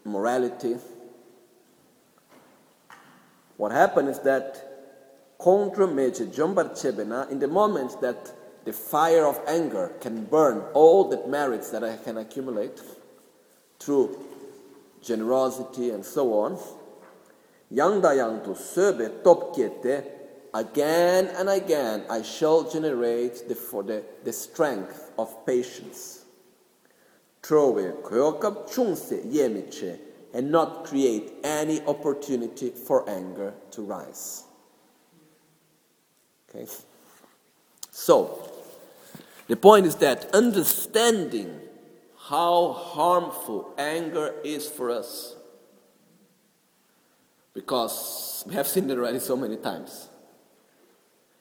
morality, 0.05 0.77
what 3.57 3.73
happened 3.73 4.11
is 4.11 4.19
that 4.19 4.63
contra 5.39 5.87
jombar 5.87 7.31
in 7.31 7.39
the 7.39 7.49
moment 7.49 7.99
that 8.03 8.35
the 8.69 8.75
fire 8.75 9.25
of 9.25 9.41
anger 9.49 9.93
can 9.99 10.27
burn 10.27 10.63
all 10.75 11.09
the 11.09 11.27
merits 11.27 11.71
that 11.71 11.83
I 11.83 11.97
can 11.97 12.19
accumulate 12.19 12.79
through 13.79 14.23
generosity 15.01 15.89
and 15.89 16.05
so 16.05 16.35
on, 16.35 16.59
yangda 17.73 18.15
yang 18.15 18.45
to 18.45 18.51
sebe 18.51 19.25
top 19.25 19.57
kiete, 19.57 20.05
again 20.53 21.31
and 21.39 21.49
again 21.49 22.05
I 22.11 22.21
shall 22.21 22.71
generate 22.71 23.49
the, 23.49 23.55
for 23.55 23.83
the, 23.83 24.05
the 24.23 24.35
strength 24.35 25.13
of 25.19 25.47
patience. 25.47 26.27
Trove 27.41 28.03
kyokap 28.03 28.69
chungse 28.69 29.25
yemiche 29.33 29.99
and 30.35 30.53
not 30.53 30.85
create 30.85 31.33
any 31.43 31.81
opportunity 31.87 32.69
for 32.69 33.09
anger 33.09 33.55
to 33.71 33.81
rise. 33.81 34.45
Okay? 36.51 36.67
So, 37.91 38.58
the 39.49 39.57
point 39.57 39.87
is 39.87 39.97
that 39.97 40.33
understanding 40.35 41.61
how 42.29 42.73
harmful 42.73 43.75
anger 43.79 44.35
is 44.45 44.69
for 44.69 44.91
us, 44.91 45.35
because 47.55 48.45
we 48.47 48.55
have 48.55 48.69
seen 48.69 48.89
it 48.91 48.97
already 48.99 49.19
so 49.19 49.37
many 49.37 49.57
times. 49.57 50.09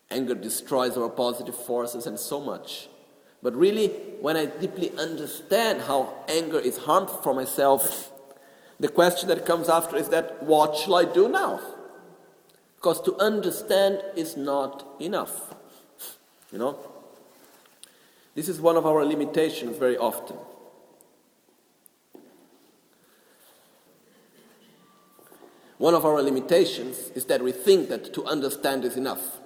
Anger 0.10 0.36
destroys 0.36 0.96
our 0.98 1.10
positive 1.10 1.56
forces 1.56 2.08
and 2.08 2.18
so 2.18 2.40
much. 2.40 2.88
But 3.44 3.54
really, 3.56 3.90
when 4.22 4.38
I 4.38 4.46
deeply 4.46 4.92
understand 4.98 5.82
how 5.82 6.14
anger 6.28 6.60
is 6.60 6.78
harmful 6.78 7.18
for 7.18 7.34
myself, 7.34 8.12
the 8.80 8.88
question 8.88 9.28
that 9.30 9.46
comes 9.46 9.70
after 9.70 9.98
is 9.98 10.10
that 10.10 10.42
what 10.42 10.76
shall 10.78 10.96
I 10.96 11.06
do 11.06 11.28
now? 11.28 11.60
Because 12.78 13.02
to 13.02 13.16
understand 13.18 14.02
is 14.16 14.38
not 14.38 14.88
enough. 15.00 15.54
You 16.52 16.60
know? 16.60 16.80
This 18.38 18.50
is 18.50 18.62
one 18.62 18.78
of 18.78 18.86
our 18.86 19.04
limitations 19.04 19.80
very 19.80 19.98
often. 19.98 20.38
One 25.80 25.96
of 25.96 26.06
our 26.06 26.22
limitations 26.22 27.10
is 27.16 27.26
that 27.26 27.42
we 27.42 27.52
think 27.52 27.90
that 27.90 28.14
to 28.14 28.24
understand 28.26 28.86
is 28.86 28.96
enough. 28.96 29.40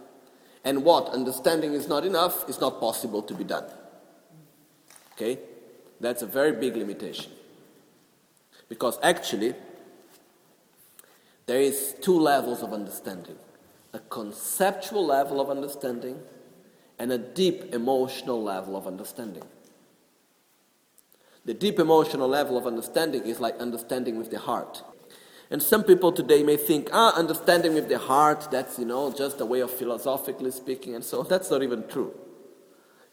And 0.65 0.83
what 0.83 1.07
understanding 1.07 1.71
is 1.71 1.87
not 1.87 2.05
enough 2.05 2.49
is 2.49 2.59
not 2.59 2.81
possible 2.81 3.21
to 3.21 3.33
be 3.33 3.45
done. 3.45 3.63
Okay? 5.13 5.39
That's 6.01 6.21
a 6.21 6.27
very 6.27 6.51
big 6.51 6.75
limitation. 6.75 7.31
Because 8.67 8.99
actually, 9.01 9.53
there 11.45 11.61
is 11.61 11.95
two 12.01 12.19
levels 12.19 12.61
of 12.61 12.73
understanding 12.73 13.37
a 13.93 13.99
conceptual 13.99 15.05
level 15.05 15.39
of 15.39 15.49
understanding 15.49 16.19
and 17.01 17.11
a 17.11 17.17
deep 17.17 17.73
emotional 17.73 18.43
level 18.43 18.77
of 18.77 18.85
understanding. 18.85 19.41
The 21.45 21.55
deep 21.55 21.79
emotional 21.79 22.27
level 22.27 22.59
of 22.59 22.67
understanding 22.67 23.25
is 23.25 23.39
like 23.39 23.57
understanding 23.57 24.19
with 24.19 24.29
the 24.29 24.37
heart. 24.37 24.83
And 25.49 25.63
some 25.63 25.83
people 25.83 26.11
today 26.11 26.43
may 26.43 26.57
think, 26.57 26.89
ah, 26.93 27.11
understanding 27.15 27.73
with 27.73 27.89
the 27.89 27.97
heart, 27.97 28.49
that's, 28.51 28.77
you 28.77 28.85
know, 28.85 29.11
just 29.11 29.41
a 29.41 29.45
way 29.47 29.61
of 29.61 29.71
philosophically 29.71 30.51
speaking, 30.51 30.93
and 30.93 31.03
so 31.03 31.23
that's 31.23 31.49
not 31.49 31.63
even 31.63 31.87
true. 31.87 32.13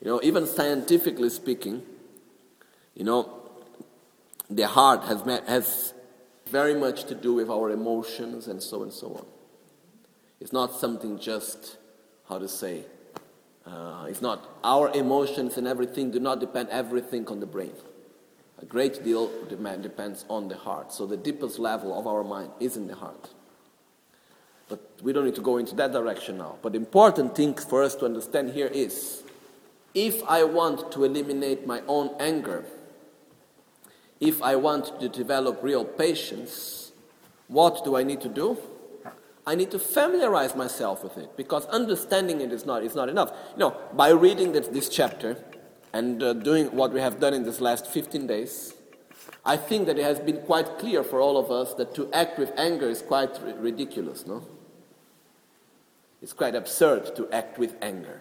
You 0.03 0.09
know, 0.09 0.21
even 0.23 0.47
scientifically 0.47 1.31
speaking, 1.31 1.81
you 2.95 3.05
know, 3.05 3.41
the 4.51 4.67
heart 4.67 5.05
has, 5.05 5.25
met, 5.25 5.49
has 5.49 5.95
very 6.47 6.75
much 6.75 7.05
to 7.05 7.15
do 7.15 7.33
with 7.33 7.49
our 7.49 7.71
emotions 7.71 8.49
and 8.49 8.63
so 8.63 8.83
and 8.83 8.93
so 8.93 9.15
on. 9.15 9.27
It's 10.41 10.53
not 10.53 10.79
something 10.79 11.19
just, 11.19 11.79
how 12.29 12.39
to 12.39 12.49
say, 12.49 12.85
uh, 13.69 14.07
it's 14.09 14.23
not 14.23 14.49
our 14.65 14.91
emotions 14.95 15.59
and 15.59 15.67
everything 15.67 16.11
do 16.11 16.21
not 16.21 16.41
depend 16.41 16.69
everything 16.71 17.27
on 17.29 17.41
the 17.41 17.47
brain. 17.47 17.73
A 18.61 18.65
great 18.65 19.05
deal 19.05 19.31
depends 19.49 20.25
on 20.29 20.49
the 20.49 20.57
heart. 20.57 20.93
So 20.93 21.07
the 21.07 21.17
deepest 21.17 21.59
level 21.59 21.97
of 21.99 22.07
our 22.07 22.25
mind 22.25 22.51
is 22.59 22.77
in 22.77 22.89
the 22.89 22.95
heart. 22.95 23.31
But 24.69 24.81
we 25.03 25.13
don't 25.13 25.25
need 25.25 25.37
to 25.37 25.41
go 25.41 25.59
into 25.59 25.75
that 25.77 25.93
direction 25.93 26.39
now. 26.39 26.57
But 26.61 26.73
the 26.73 26.79
important 26.79 27.37
thing 27.37 27.55
for 27.55 27.83
us 27.83 27.95
to 27.97 28.05
understand 28.05 28.51
here 28.51 28.67
is 28.67 29.23
if 29.95 30.23
I 30.29 30.45
want 30.45 30.91
to 30.93 31.05
eliminate 31.05 31.67
my 31.67 31.83
own 31.87 32.15
anger, 32.19 32.65
if 34.21 34.43
I 34.43 34.57
want 34.57 35.01
to 35.01 35.09
develop 35.09 35.63
real 35.63 35.85
patience, 35.85 36.93
what 37.47 37.85
do 37.85 37.97
I 37.97 38.03
need 38.03 38.21
to 38.23 38.29
do? 38.29 38.59
I 39.49 39.55
need 39.55 39.71
to 39.71 39.79
familiarize 39.79 40.55
myself 40.55 41.03
with 41.03 41.17
it 41.17 41.35
because 41.35 41.65
understanding 41.69 42.43
it 42.43 42.53
is 42.53 42.67
not, 42.67 42.83
is 42.85 42.95
not 42.95 43.09
enough. 43.09 43.33
You 43.53 43.61
know, 43.61 43.77
by 43.95 44.11
reading 44.11 44.53
this, 44.53 44.69
this 44.69 44.91
chapter 44.91 45.43
and 45.95 46.23
uh, 46.23 46.35
doing 46.35 46.67
what 46.77 46.93
we 46.93 47.01
have 47.01 47.19
done 47.19 47.33
in 47.33 47.45
this 47.45 47.59
last 47.59 47.87
15 47.87 48.27
days, 48.27 48.75
I 49.47 49.57
think 49.57 49.87
that 49.87 49.99
it 49.99 50.05
has 50.05 50.21
been 50.21 50.43
quite 50.43 50.79
clear 50.79 51.03
for 51.03 51.23
all 51.23 51.39
of 51.39 51.51
us 51.51 51.73
that 51.77 51.95
to 51.95 52.13
act 52.13 52.39
with 52.39 52.53
anger 52.59 52.91
is 52.91 53.01
quite 53.01 53.41
r- 53.41 53.55
ridiculous, 53.55 54.27
no? 54.27 54.47
It's 56.21 56.35
quite 56.35 56.55
absurd 56.55 57.17
to 57.17 57.27
act 57.33 57.59
with 57.59 57.75
anger. 57.81 58.21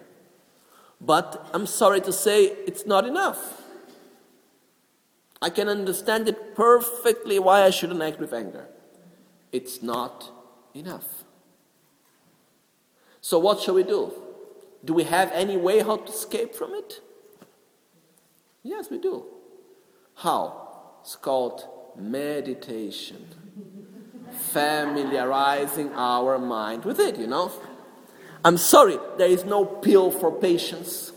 But 1.01 1.45
I'm 1.53 1.67
sorry 1.67 1.99
to 2.01 2.13
say 2.13 2.45
it's 2.45 2.85
not 2.85 3.05
enough. 3.05 3.63
I 5.41 5.49
can 5.49 5.67
understand 5.67 6.29
it 6.29 6.55
perfectly 6.55 7.37
why 7.37 7.63
I 7.63 7.69
shouldn't 7.69 8.01
act 8.01 8.17
with 8.17 8.31
anger. 8.31 8.69
It's 9.51 9.83
not 9.83 10.31
enough. 10.73 11.16
So, 13.27 13.39
what 13.39 13.59
shall 13.59 13.73
we 13.73 13.83
do? 13.83 14.13
Do 14.85 14.93
we 14.93 15.03
have 15.03 15.29
any 15.33 15.57
way 15.57 15.79
how 15.81 15.97
to 15.97 16.09
escape 16.09 16.55
from 16.55 16.73
it? 16.73 17.01
Yes, 18.63 18.89
we 18.89 18.99
do. 18.99 19.25
How? 20.15 20.95
It's 21.01 21.17
called 21.17 21.67
meditation. 21.97 23.27
Familiarizing 24.53 25.91
our 25.91 26.39
mind 26.39 26.85
with 26.85 27.01
it, 27.01 27.17
you 27.17 27.27
know. 27.27 27.51
I'm 28.45 28.55
sorry, 28.55 28.97
there 29.17 29.27
is 29.27 29.43
no 29.43 29.65
pill 29.65 30.09
for 30.09 30.31
patience. 30.31 31.11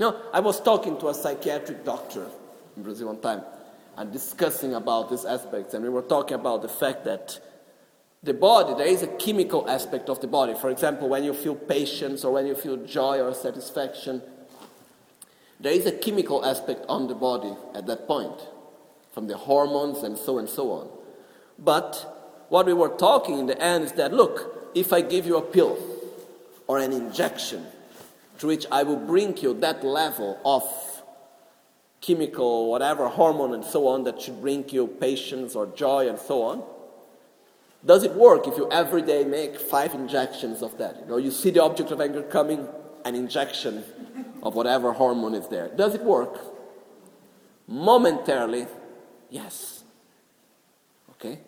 You 0.00 0.06
know, 0.06 0.22
I 0.32 0.40
was 0.40 0.62
talking 0.62 0.96
to 1.00 1.08
a 1.10 1.14
psychiatric 1.14 1.84
doctor 1.84 2.26
in 2.74 2.84
Brazil 2.84 3.08
one 3.08 3.20
time 3.20 3.42
and 3.98 4.10
discussing 4.10 4.72
about 4.72 5.10
these 5.10 5.26
aspects, 5.26 5.74
and 5.74 5.84
we 5.84 5.90
were 5.90 6.08
talking 6.16 6.36
about 6.36 6.62
the 6.62 6.70
fact 6.70 7.04
that 7.04 7.38
the 8.22 8.34
body, 8.34 8.74
there 8.74 8.86
is 8.86 9.02
a 9.02 9.08
chemical 9.08 9.68
aspect 9.68 10.08
of 10.08 10.20
the 10.20 10.28
body. 10.28 10.54
For 10.54 10.70
example, 10.70 11.08
when 11.08 11.24
you 11.24 11.34
feel 11.34 11.56
patience 11.56 12.24
or 12.24 12.32
when 12.32 12.46
you 12.46 12.54
feel 12.54 12.76
joy 12.76 13.20
or 13.20 13.34
satisfaction, 13.34 14.22
there 15.58 15.72
is 15.72 15.86
a 15.86 15.92
chemical 15.92 16.44
aspect 16.44 16.84
on 16.88 17.08
the 17.08 17.14
body 17.14 17.52
at 17.74 17.86
that 17.86 18.06
point, 18.06 18.40
from 19.12 19.26
the 19.26 19.36
hormones 19.36 20.02
and 20.04 20.16
so 20.16 20.38
and 20.38 20.48
so 20.48 20.70
on. 20.70 20.88
But 21.58 22.46
what 22.48 22.66
we 22.66 22.72
were 22.72 22.90
talking 22.90 23.38
in 23.38 23.46
the 23.46 23.60
end 23.60 23.84
is 23.84 23.92
that 23.92 24.12
look, 24.12 24.70
if 24.74 24.92
I 24.92 25.00
give 25.00 25.26
you 25.26 25.36
a 25.36 25.42
pill 25.42 25.78
or 26.68 26.78
an 26.78 26.92
injection 26.92 27.66
to 28.38 28.46
which 28.46 28.66
I 28.70 28.82
will 28.84 28.96
bring 28.96 29.36
you 29.36 29.54
that 29.60 29.84
level 29.84 30.38
of 30.44 30.62
chemical, 32.00 32.70
whatever 32.70 33.08
hormone 33.08 33.54
and 33.54 33.64
so 33.64 33.86
on 33.88 34.04
that 34.04 34.20
should 34.20 34.40
bring 34.40 34.68
you 34.68 34.86
patience 34.86 35.54
or 35.54 35.66
joy 35.66 36.08
and 36.08 36.18
so 36.18 36.42
on, 36.42 36.62
does 37.84 38.04
it 38.04 38.12
work 38.14 38.46
if 38.46 38.56
you 38.56 38.70
every 38.70 39.02
day 39.02 39.24
make 39.24 39.58
five 39.58 39.94
injections 39.94 40.62
of 40.62 40.78
that? 40.78 41.00
You 41.00 41.06
know, 41.06 41.16
you 41.16 41.30
see 41.30 41.50
the 41.50 41.62
object 41.62 41.90
of 41.90 42.00
anger 42.00 42.22
coming, 42.22 42.68
an 43.04 43.14
injection 43.14 43.84
of 44.42 44.54
whatever 44.54 44.92
hormone 44.92 45.34
is 45.34 45.48
there. 45.48 45.68
Does 45.68 45.94
it 45.94 46.02
work? 46.02 46.38
Momentarily, 47.66 48.66
yes. 49.30 49.82
Okay? 51.10 51.40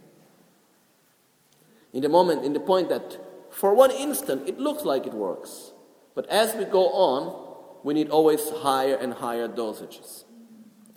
In 1.93 2.03
the 2.03 2.09
moment, 2.09 2.45
in 2.45 2.53
the 2.53 2.61
point 2.61 2.89
that 2.89 3.19
for 3.51 3.75
one 3.75 3.93
instant 3.93 4.49
it 4.49 4.59
looks 4.59 4.83
like 4.83 5.07
it 5.07 5.15
works. 5.15 5.73
But 6.17 6.29
as 6.29 6.55
we 6.55 6.65
go 6.65 6.89
on, 6.91 7.45
we 7.85 7.95
need 7.95 8.09
always 8.09 8.51
higher 8.51 8.97
and 8.97 9.15
higher 9.15 9.47
dosages. 9.47 10.25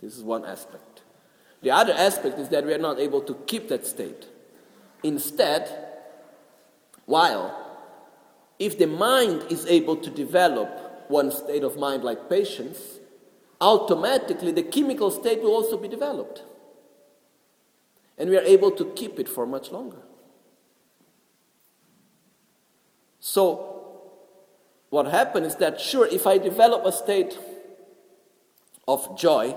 This 0.00 0.16
is 0.16 0.22
one 0.22 0.44
aspect. 0.44 1.02
The 1.62 1.70
other 1.70 1.92
aspect 1.92 2.38
is 2.38 2.48
that 2.48 2.64
we 2.64 2.72
are 2.72 2.78
not 2.78 2.98
able 2.98 3.20
to 3.22 3.34
keep 3.46 3.68
that 3.68 3.86
state. 3.86 4.26
Instead, 5.02 5.86
while 7.06 7.68
if 8.58 8.78
the 8.78 8.86
mind 8.86 9.44
is 9.50 9.64
able 9.66 9.96
to 9.96 10.10
develop 10.10 11.06
one 11.08 11.30
state 11.30 11.62
of 11.62 11.76
mind 11.76 12.04
like 12.04 12.28
patience, 12.28 12.98
automatically 13.60 14.52
the 14.52 14.62
chemical 14.62 15.10
state 15.10 15.42
will 15.42 15.52
also 15.52 15.76
be 15.76 15.88
developed. 15.88 16.42
And 18.16 18.30
we 18.30 18.36
are 18.36 18.42
able 18.42 18.72
to 18.72 18.92
keep 18.96 19.18
it 19.20 19.28
for 19.28 19.46
much 19.46 19.70
longer. 19.70 20.02
So, 23.20 23.68
what 24.90 25.06
happened 25.06 25.46
is 25.46 25.56
that, 25.56 25.80
sure, 25.80 26.06
if 26.06 26.26
I 26.26 26.38
develop 26.38 26.84
a 26.84 26.92
state 26.92 27.38
of 28.88 29.18
joy, 29.18 29.54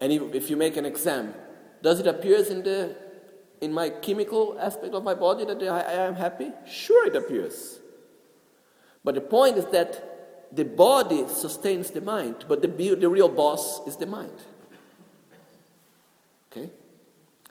and 0.00 0.12
if 0.12 0.50
you 0.50 0.56
make 0.56 0.76
an 0.76 0.86
exam, 0.86 1.34
does 1.82 2.00
it 2.00 2.06
appear 2.06 2.38
in, 2.38 2.62
the, 2.62 2.96
in 3.60 3.72
my 3.72 3.90
chemical 3.90 4.58
aspect 4.60 4.94
of 4.94 5.02
my 5.02 5.14
body 5.14 5.44
that 5.44 5.62
I, 5.62 5.92
am 6.06 6.14
happy? 6.14 6.52
Sure, 6.66 7.06
it 7.06 7.16
appears. 7.16 7.80
But 9.04 9.14
the 9.14 9.20
point 9.20 9.56
is 9.56 9.66
that 9.66 10.54
the 10.54 10.64
body 10.64 11.26
sustains 11.28 11.90
the 11.90 12.00
mind, 12.00 12.44
but 12.48 12.62
the, 12.62 12.68
the 12.68 13.08
real 13.08 13.28
boss 13.28 13.86
is 13.86 13.96
the 13.96 14.06
mind. 14.06 14.32
Okay? 16.50 16.70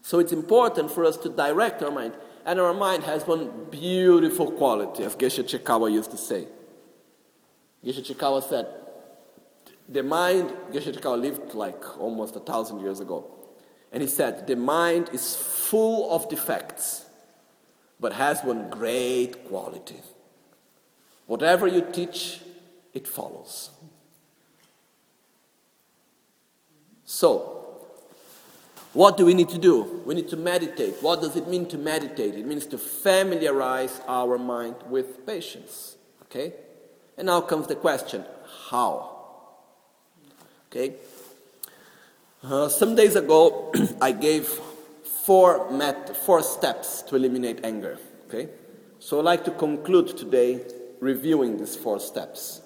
So 0.02 0.20
it's 0.20 0.32
important 0.32 0.92
for 0.92 1.06
us 1.06 1.18
to 1.18 1.30
direct 1.30 1.82
our 1.82 1.92
mind. 1.92 2.14
And 2.46 2.60
our 2.60 2.74
mind 2.74 3.04
has 3.04 3.26
one 3.26 3.66
beautiful 3.72 4.52
quality, 4.52 5.04
as 5.04 5.16
Geshe 5.16 5.44
Chekawa 5.44 5.92
used 5.92 6.12
to 6.12 6.18
say. 6.18 6.48
Geshe 7.84 8.06
Chekawa 8.06 8.48
said, 8.48 8.68
the 9.90 10.04
mind, 10.04 10.52
Geshe 10.72 10.94
Chekawa 10.94 11.20
lived 11.20 11.54
like 11.54 12.00
almost 12.00 12.36
a 12.36 12.40
thousand 12.40 12.82
years 12.82 13.00
ago. 13.00 13.26
And 13.92 14.02
he 14.02 14.08
said, 14.08 14.48
the 14.48 14.56
mind 14.56 15.10
is 15.14 15.36
full 15.36 16.12
of 16.14 16.30
defects, 16.30 17.06
but 18.00 18.14
has 18.14 18.44
one 18.44 18.70
great 18.70 19.48
quality. 19.48 20.02
Whatever 21.28 21.68
you 21.68 21.82
teach, 21.82 22.42
it 22.94 23.08
follows. 23.08 23.70
So, 27.06 27.56
what 28.94 29.18
do 29.18 29.26
we 29.26 29.34
need 29.34 29.50
to 29.50 29.58
do? 29.58 30.02
We 30.06 30.16
need 30.16 30.30
to 30.30 30.38
meditate. 30.38 30.96
What 31.02 31.22
does 31.22 31.36
it 31.36 31.48
mean 31.48 31.68
to 31.68 31.78
meditate? 31.78 32.36
It 32.36 32.46
means 32.46 32.66
to 32.68 32.78
familiarize 32.78 34.02
our 34.08 34.38
mind 34.38 34.76
with 34.90 35.26
patience. 35.26 35.98
Okay? 36.24 36.54
And 37.18 37.28
now 37.28 37.42
comes 37.42 37.68
the 37.68 37.76
question 37.76 38.24
how? 38.70 39.12
Okay? 40.68 40.96
Uh, 42.48 42.70
some 42.70 42.96
days 42.96 43.16
ago, 43.16 43.72
I 44.02 44.12
gave 44.12 44.48
four, 45.26 45.72
met- 45.72 46.16
four 46.16 46.44
steps 46.44 47.02
to 47.04 47.16
eliminate 47.16 47.66
anger. 47.66 47.98
Okay? 48.28 48.50
So 49.00 49.18
I'd 49.18 49.26
like 49.26 49.46
to 49.46 49.52
conclude 49.52 50.16
today 50.16 50.62
reviewing 51.00 51.58
these 51.58 51.76
four 51.76 52.00
steps. 52.00 52.62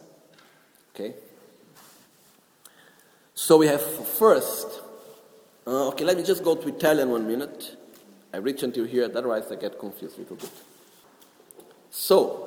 Okay? 0.93 1.13
So 3.33 3.55
we 3.55 3.67
have 3.67 3.81
first, 3.81 4.67
uh, 5.65 5.87
okay, 5.89 6.03
let 6.03 6.17
me 6.17 6.23
just 6.23 6.43
go 6.43 6.55
to 6.55 6.67
Italian 6.67 7.09
one 7.11 7.25
minute. 7.25 7.77
I 8.33 8.37
reach 8.37 8.63
until 8.63 8.83
here, 8.83 9.05
otherwise 9.05 9.49
I 9.49 9.55
get 9.55 9.79
confused 9.79 10.17
a 10.17 10.21
little 10.21 10.35
bit. 10.35 10.51
So, 11.89 12.38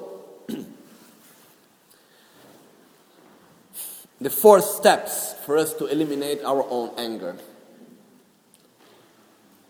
the 4.23 4.31
four 4.31 4.61
steps 4.61 5.35
for 5.45 5.57
us 5.57 5.75
to 5.75 5.87
eliminate 5.87 6.45
our 6.45 6.65
own 6.71 6.93
anger. 6.97 7.37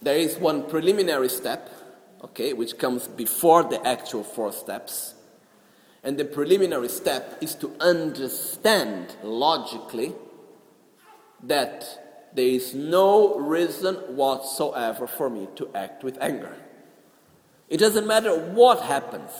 There 0.02 0.16
is 0.16 0.36
one 0.36 0.68
preliminary 0.68 1.28
step, 1.28 1.70
okay, 2.22 2.52
which 2.52 2.76
comes 2.76 3.08
before 3.08 3.62
the 3.62 3.84
actual 3.86 4.24
four 4.24 4.52
steps. 4.52 5.14
And 6.04 6.18
the 6.18 6.24
preliminary 6.24 6.88
step 6.88 7.38
is 7.40 7.54
to 7.56 7.72
understand 7.80 9.16
logically 9.22 10.12
that 11.44 12.30
there 12.34 12.46
is 12.46 12.74
no 12.74 13.38
reason 13.38 13.94
whatsoever 14.16 15.06
for 15.06 15.30
me 15.30 15.48
to 15.56 15.70
act 15.74 16.02
with 16.04 16.18
anger. 16.20 16.56
It 17.68 17.78
doesn't 17.78 18.06
matter 18.06 18.36
what 18.36 18.82
happens. 18.82 19.30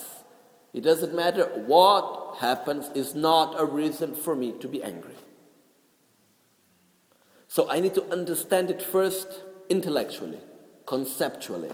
It 0.73 0.83
doesn't 0.83 1.15
matter 1.15 1.45
what 1.67 2.37
happens 2.39 2.91
is 2.95 3.15
not 3.15 3.61
a 3.61 3.65
reason 3.65 4.15
for 4.15 4.35
me 4.35 4.53
to 4.61 4.69
be 4.69 4.83
angry. 4.83 5.15
So 7.49 7.71
I 7.71 7.81
need 7.81 7.95
to 7.95 8.05
understand 8.11 8.71
it 8.71 8.81
first 8.81 9.43
intellectually, 9.69 10.41
conceptually. 10.87 11.71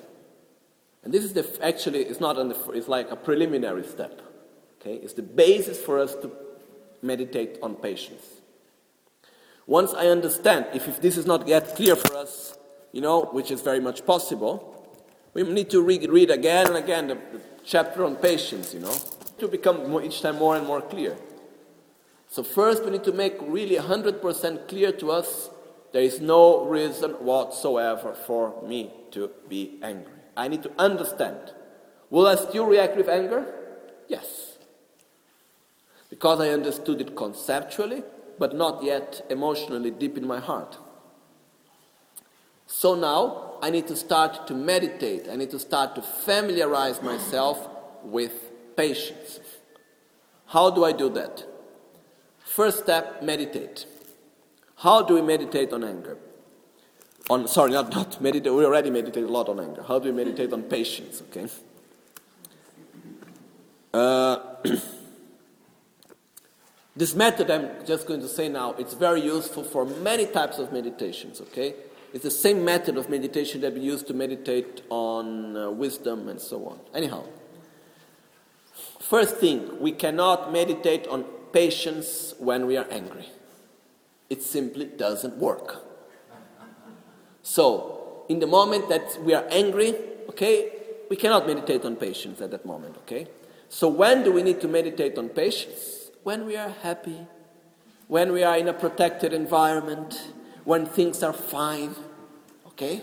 And 1.04 1.14
this 1.14 1.22
is 1.22 1.32
the 1.32 1.46
actually 1.62 2.00
it's 2.00 2.20
not 2.20 2.36
on 2.36 2.48
the 2.48 2.70
it's 2.70 2.88
like 2.88 3.10
a 3.10 3.16
preliminary 3.16 3.84
step. 3.84 4.20
Okay? 4.80 4.94
It's 4.94 5.12
the 5.14 5.22
basis 5.22 5.80
for 5.80 6.00
us 6.00 6.14
to 6.16 6.32
meditate 7.00 7.58
on 7.62 7.76
patience. 7.76 8.24
Once 9.66 9.92
I 9.94 10.08
understand, 10.08 10.66
if, 10.74 10.88
if 10.88 11.00
this 11.00 11.16
is 11.16 11.26
not 11.26 11.46
yet 11.46 11.76
clear 11.76 11.94
for 11.94 12.16
us, 12.16 12.56
you 12.90 13.00
know, 13.02 13.26
which 13.26 13.50
is 13.50 13.60
very 13.60 13.80
much 13.80 14.04
possible, 14.06 14.74
we 15.34 15.42
need 15.42 15.70
to 15.70 15.82
read, 15.82 16.08
read 16.10 16.30
again 16.30 16.66
and 16.68 16.76
again 16.76 17.08
the, 17.08 17.14
the, 17.14 17.40
chapter 17.68 18.02
on 18.02 18.16
patience, 18.16 18.72
you 18.72 18.80
know, 18.80 18.96
to 19.38 19.46
become 19.46 19.90
more, 19.90 20.02
each 20.02 20.22
time 20.22 20.38
more 20.38 20.56
and 20.56 20.66
more 20.66 20.80
clear. 20.80 21.16
So, 22.28 22.42
first, 22.42 22.84
we 22.84 22.90
need 22.90 23.04
to 23.04 23.12
make 23.12 23.36
really 23.42 23.76
100% 23.76 24.68
clear 24.68 24.90
to 24.92 25.10
us 25.12 25.50
there 25.92 26.02
is 26.02 26.20
no 26.20 26.64
reason 26.64 27.12
whatsoever 27.12 28.14
for 28.14 28.62
me 28.66 28.90
to 29.12 29.30
be 29.48 29.78
angry. 29.82 30.12
I 30.36 30.48
need 30.48 30.62
to 30.62 30.72
understand. 30.78 31.52
Will 32.10 32.26
I 32.26 32.36
still 32.36 32.64
react 32.64 32.96
with 32.96 33.08
anger? 33.08 33.46
Yes. 34.08 34.58
Because 36.10 36.40
I 36.40 36.50
understood 36.50 37.00
it 37.00 37.16
conceptually, 37.16 38.02
but 38.38 38.54
not 38.54 38.82
yet 38.82 39.26
emotionally 39.28 39.90
deep 39.90 40.16
in 40.16 40.26
my 40.26 40.40
heart. 40.40 40.78
So 42.66 42.94
now 42.94 43.47
I 43.62 43.70
need 43.70 43.86
to 43.88 43.96
start 43.96 44.46
to 44.46 44.54
meditate. 44.54 45.28
I 45.30 45.36
need 45.36 45.50
to 45.50 45.58
start 45.58 45.94
to 45.96 46.02
familiarize 46.02 47.02
myself 47.02 47.68
with 48.02 48.32
patience. 48.76 49.40
How 50.46 50.70
do 50.70 50.84
I 50.84 50.92
do 50.92 51.08
that? 51.10 51.44
First 52.38 52.80
step, 52.80 53.22
meditate. 53.22 53.86
How 54.76 55.02
do 55.02 55.14
we 55.14 55.22
meditate 55.22 55.72
on 55.72 55.84
anger? 55.84 56.16
On 57.28 57.46
sorry, 57.46 57.72
not 57.72 57.90
not 57.90 58.20
meditate. 58.20 58.52
We 58.52 58.64
already 58.64 58.90
meditate 58.90 59.24
a 59.24 59.28
lot 59.28 59.48
on 59.48 59.60
anger. 59.60 59.82
How 59.82 59.98
do 59.98 60.08
we 60.10 60.14
meditate 60.14 60.52
on 60.52 60.62
patience? 60.62 61.22
Okay. 61.22 61.46
Uh, 63.92 64.38
This 66.98 67.14
method 67.14 67.48
I'm 67.48 67.86
just 67.86 68.08
going 68.08 68.20
to 68.22 68.26
say 68.26 68.48
now, 68.48 68.72
it's 68.72 68.92
very 68.92 69.20
useful 69.20 69.62
for 69.62 69.84
many 69.84 70.26
types 70.26 70.58
of 70.58 70.72
meditations, 70.72 71.40
okay? 71.40 71.76
It's 72.12 72.24
the 72.24 72.30
same 72.30 72.64
method 72.64 72.96
of 72.96 73.10
meditation 73.10 73.60
that 73.60 73.74
we 73.74 73.80
use 73.80 74.02
to 74.04 74.14
meditate 74.14 74.82
on 74.88 75.56
uh, 75.56 75.70
wisdom 75.70 76.28
and 76.28 76.40
so 76.40 76.66
on. 76.66 76.80
Anyhow, 76.94 77.24
first 79.00 79.36
thing, 79.36 79.78
we 79.80 79.92
cannot 79.92 80.52
meditate 80.52 81.06
on 81.08 81.24
patience 81.52 82.34
when 82.38 82.66
we 82.66 82.76
are 82.76 82.86
angry. 82.90 83.28
It 84.30 84.42
simply 84.42 84.86
doesn't 84.86 85.36
work. 85.36 85.84
So, 87.42 88.24
in 88.28 88.40
the 88.40 88.46
moment 88.46 88.88
that 88.88 89.18
we 89.22 89.34
are 89.34 89.46
angry, 89.50 89.94
okay, 90.28 90.72
we 91.08 91.16
cannot 91.16 91.46
meditate 91.46 91.84
on 91.84 91.96
patience 91.96 92.40
at 92.40 92.50
that 92.50 92.66
moment, 92.66 92.96
okay? 92.98 93.26
So, 93.68 93.88
when 93.88 94.22
do 94.22 94.32
we 94.32 94.42
need 94.42 94.60
to 94.60 94.68
meditate 94.68 95.16
on 95.16 95.30
patience? 95.30 95.98
when 96.28 96.44
we 96.44 96.56
are 96.56 96.68
happy, 96.82 97.26
when 98.06 98.32
we 98.32 98.42
are 98.42 98.58
in 98.58 98.68
a 98.68 98.72
protected 98.74 99.32
environment, 99.32 100.20
when 100.68 100.84
things 100.84 101.22
are 101.22 101.32
fine, 101.32 101.94
okay? 102.66 103.00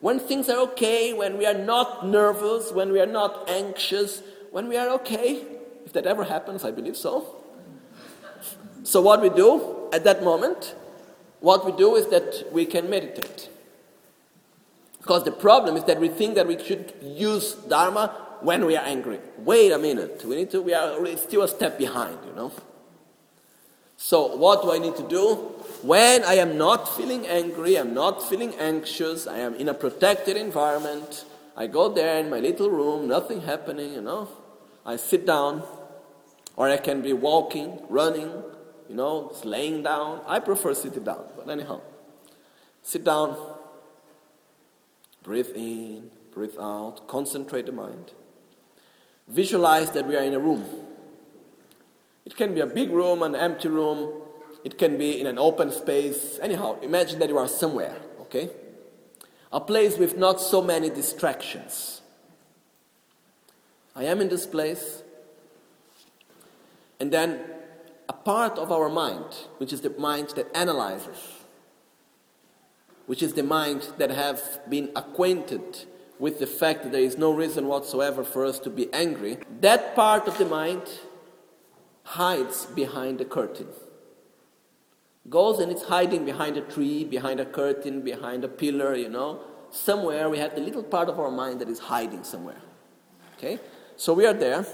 When 0.00 0.18
things 0.18 0.48
are 0.48 0.60
okay, 0.68 1.12
when 1.12 1.36
we 1.36 1.44
are 1.44 1.52
not 1.52 2.06
nervous, 2.06 2.72
when 2.72 2.92
we 2.92 2.98
are 2.98 3.12
not 3.20 3.46
anxious, 3.46 4.22
when 4.52 4.68
we 4.68 4.78
are 4.78 4.88
okay, 5.00 5.44
if 5.84 5.92
that 5.92 6.06
ever 6.06 6.24
happens, 6.24 6.64
I 6.64 6.70
believe 6.70 6.96
so. 6.96 7.26
So, 8.84 9.02
what 9.02 9.20
we 9.20 9.28
do 9.28 9.90
at 9.92 10.04
that 10.04 10.24
moment, 10.24 10.74
what 11.40 11.66
we 11.66 11.72
do 11.72 11.94
is 11.94 12.06
that 12.06 12.50
we 12.50 12.64
can 12.64 12.88
meditate. 12.88 13.50
Because 14.96 15.24
the 15.24 15.32
problem 15.32 15.76
is 15.76 15.84
that 15.84 16.00
we 16.00 16.08
think 16.08 16.36
that 16.36 16.46
we 16.46 16.56
should 16.56 16.94
use 17.02 17.52
Dharma 17.52 18.16
when 18.40 18.64
we 18.64 18.78
are 18.78 18.86
angry. 18.86 19.20
Wait 19.36 19.72
a 19.72 19.78
minute, 19.78 20.24
we 20.24 20.36
need 20.36 20.50
to, 20.52 20.62
we 20.62 20.72
are 20.72 21.16
still 21.18 21.42
a 21.42 21.48
step 21.48 21.76
behind, 21.76 22.16
you 22.26 22.34
know. 22.34 22.50
So, 23.98 24.36
what 24.36 24.62
do 24.62 24.72
I 24.72 24.78
need 24.78 24.96
to 24.96 25.06
do? 25.06 25.53
When 25.84 26.24
I 26.24 26.36
am 26.36 26.56
not 26.56 26.96
feeling 26.96 27.26
angry, 27.26 27.76
I'm 27.76 27.92
not 27.92 28.26
feeling 28.26 28.54
anxious, 28.54 29.26
I 29.26 29.40
am 29.40 29.54
in 29.56 29.68
a 29.68 29.74
protected 29.74 30.34
environment, 30.34 31.26
I 31.58 31.66
go 31.66 31.92
there 31.92 32.18
in 32.20 32.30
my 32.30 32.40
little 32.40 32.70
room, 32.70 33.06
nothing 33.06 33.42
happening, 33.42 33.92
you 33.92 34.00
know. 34.00 34.30
I 34.86 34.96
sit 34.96 35.26
down, 35.26 35.62
or 36.56 36.70
I 36.70 36.78
can 36.78 37.02
be 37.02 37.12
walking, 37.12 37.82
running, 37.90 38.32
you 38.88 38.94
know, 38.94 39.36
laying 39.44 39.82
down. 39.82 40.22
I 40.26 40.40
prefer 40.40 40.72
sitting 40.72 41.04
down, 41.04 41.26
but 41.36 41.50
anyhow. 41.50 41.82
Sit 42.82 43.04
down, 43.04 43.36
breathe 45.22 45.50
in, 45.54 46.10
breathe 46.32 46.56
out, 46.58 47.06
concentrate 47.08 47.66
the 47.66 47.72
mind. 47.72 48.12
Visualize 49.28 49.90
that 49.90 50.08
we 50.08 50.16
are 50.16 50.22
in 50.22 50.32
a 50.32 50.40
room. 50.40 50.64
It 52.24 52.36
can 52.36 52.54
be 52.54 52.60
a 52.60 52.66
big 52.66 52.88
room, 52.88 53.22
an 53.22 53.34
empty 53.34 53.68
room. 53.68 54.22
It 54.64 54.78
can 54.78 54.98
be 54.98 55.20
in 55.20 55.26
an 55.26 55.38
open 55.38 55.70
space. 55.70 56.38
Anyhow, 56.42 56.80
imagine 56.80 57.20
that 57.20 57.28
you 57.28 57.38
are 57.38 57.48
somewhere, 57.48 57.96
okay? 58.22 58.50
a 59.54 59.60
place 59.60 59.96
with 59.96 60.18
not 60.18 60.40
so 60.40 60.60
many 60.60 60.90
distractions. 60.90 62.02
I 63.94 64.04
am 64.04 64.20
in 64.20 64.28
this 64.28 64.46
place, 64.46 65.04
and 66.98 67.12
then 67.12 67.40
a 68.08 68.12
part 68.12 68.58
of 68.58 68.72
our 68.72 68.88
mind, 68.88 69.32
which 69.58 69.72
is 69.72 69.80
the 69.80 69.90
mind 69.90 70.30
that 70.30 70.48
analyzes, 70.56 71.44
which 73.06 73.22
is 73.22 73.34
the 73.34 73.44
mind 73.44 73.86
that 73.98 74.10
have 74.10 74.42
been 74.68 74.90
acquainted 74.96 75.84
with 76.18 76.40
the 76.40 76.48
fact 76.48 76.82
that 76.82 76.90
there 76.90 77.02
is 77.02 77.16
no 77.16 77.32
reason 77.32 77.68
whatsoever 77.68 78.24
for 78.24 78.44
us 78.44 78.58
to 78.58 78.70
be 78.70 78.92
angry, 78.92 79.38
that 79.60 79.94
part 79.94 80.26
of 80.26 80.36
the 80.38 80.46
mind 80.46 80.82
hides 82.02 82.66
behind 82.66 83.18
the 83.18 83.24
curtain. 83.24 83.68
Goes 85.30 85.58
and 85.58 85.72
it's 85.72 85.84
hiding 85.84 86.24
behind 86.24 86.56
a 86.56 86.60
tree, 86.60 87.04
behind 87.04 87.40
a 87.40 87.46
curtain, 87.46 88.02
behind 88.02 88.44
a 88.44 88.48
pillar, 88.48 88.94
you 88.94 89.08
know. 89.08 89.40
Somewhere 89.70 90.28
we 90.28 90.38
have 90.38 90.54
the 90.54 90.60
little 90.60 90.82
part 90.82 91.08
of 91.08 91.18
our 91.18 91.30
mind 91.30 91.60
that 91.60 91.68
is 91.68 91.78
hiding 91.78 92.24
somewhere. 92.24 92.60
Okay? 93.36 93.58
So 93.96 94.12
we 94.12 94.26
are 94.26 94.34
there. 94.34 94.66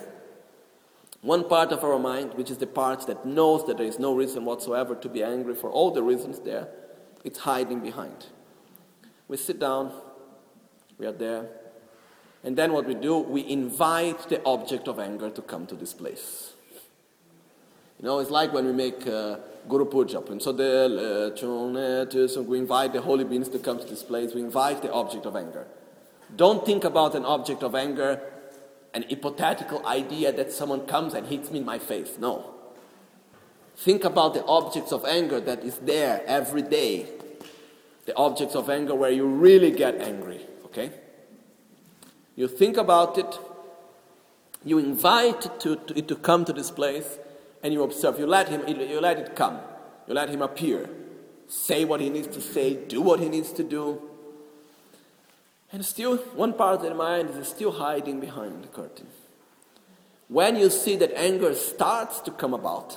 One 1.22 1.48
part 1.48 1.70
of 1.70 1.85
our 1.85 1.98
mind, 1.98 2.35
which 2.35 2.51
is 2.51 2.59
the 2.59 2.66
part 2.66 3.06
that 3.06 3.27
knows 3.27 3.66
that 3.66 3.77
there 3.77 3.86
is 3.86 3.98
no 3.98 4.14
reason 4.14 4.44
whatsoever 4.44 4.94
to 4.94 5.09
be 5.09 5.22
angry 5.22 5.55
for 5.55 5.70
all 5.70 5.90
the 5.90 6.02
reasons 6.02 6.40
there, 6.40 6.68
it's 7.24 7.40
hiding 7.40 7.81
behind. 7.81 8.27
We 9.28 9.36
sit 9.36 9.60
down, 9.60 9.93
we 10.98 11.06
are 11.06 11.12
there, 11.12 11.47
and 12.43 12.56
then 12.56 12.72
what 12.72 12.86
we 12.86 12.94
do, 12.94 13.18
we 13.18 13.47
invite 13.47 14.31
the 14.31 14.43
object 14.44 14.89
of 14.89 14.98
anger 14.98 15.28
to 15.28 15.43
come 15.43 15.66
to 15.66 15.74
this 15.74 15.93
place. 15.93 16.55
You 17.98 18.06
know, 18.06 18.18
it's 18.18 18.31
like 18.31 18.55
when 18.55 18.64
we 18.64 18.72
make 18.72 19.06
uh, 19.06 19.36
Guru 19.71 19.85
Puja. 19.87 20.19
Eh, 20.19 21.31
eh, 21.33 22.41
we 22.43 22.59
invite 22.59 22.93
the 22.93 23.01
holy 23.01 23.25
beings 23.25 23.49
to 23.49 23.59
come 23.59 23.79
to 23.79 23.87
this 23.87 24.03
place. 24.03 24.35
We 24.35 24.41
invite 24.41 24.83
the 24.83 24.93
object 24.93 25.25
of 25.25 25.37
anger. 25.37 25.67
Don't 26.37 26.67
think 26.67 26.85
about 26.85 27.15
an 27.15 27.25
object 27.25 27.63
of 27.63 27.75
anger, 27.75 28.21
an 28.93 29.05
hypothetical 29.09 29.87
idea 29.87 30.33
that 30.33 30.53
someone 30.53 30.87
comes 30.87 31.15
and 31.15 31.27
hits 31.27 31.51
me 31.51 31.61
in 31.61 31.65
my 31.65 31.79
face. 31.79 32.19
No. 32.19 32.55
Think 33.77 34.05
about 34.05 34.35
the 34.35 34.45
objects 34.45 34.93
of 34.93 35.05
anger 35.05 35.41
that 35.41 35.65
is 35.65 35.77
there 35.79 36.23
every 36.27 36.63
day. 36.63 37.07
The 38.05 38.15
objects 38.17 38.55
of 38.55 38.69
anger 38.69 38.95
where 38.95 39.11
you 39.11 39.27
really 39.27 39.71
get 39.71 39.95
angry. 40.01 40.41
Okay? 40.67 40.91
You 42.37 42.49
think 42.49 42.77
about 42.77 43.19
it, 43.19 43.39
you 44.65 44.79
invite 44.79 45.47
it 45.47 45.61
to, 45.61 45.77
to, 45.77 45.99
it 45.99 46.09
to 46.09 46.17
come 46.17 46.45
to 46.45 46.53
this 46.53 46.71
place, 46.71 47.19
and 47.62 47.73
you 47.73 47.82
observe. 47.82 48.19
You 48.19 48.27
let 48.27 48.49
him, 48.49 48.66
you 48.66 49.01
let 49.01 49.19
it 49.19 49.37
come. 49.37 49.61
You 50.07 50.15
let 50.15 50.28
him 50.28 50.43
appear. 50.43 50.89
Say 51.49 51.85
what 51.85 52.01
he 52.01 52.11
needs 52.11 52.28
to 52.28 52.41
say, 52.41 52.74
do 52.74 53.01
what 53.01 53.20
he 53.20 53.28
needs 53.28 53.53
to 53.53 53.65
do. 53.65 54.03
And 55.73 55.85
still, 55.85 56.16
one 56.16 56.55
part 56.55 56.77
of 56.77 56.82
the 56.82 56.95
mind 56.95 57.31
is 57.31 57.49
still 57.49 57.73
hiding 57.73 58.20
behind 58.20 58.65
the 58.65 58.69
curtain. 58.69 59.07
When 60.28 60.57
you 60.57 60.70
see 60.70 60.97
that 60.97 61.12
anger 61.16 61.55
starts 61.55 62.20
to 62.20 62.31
come 62.31 62.55
about, 62.55 62.97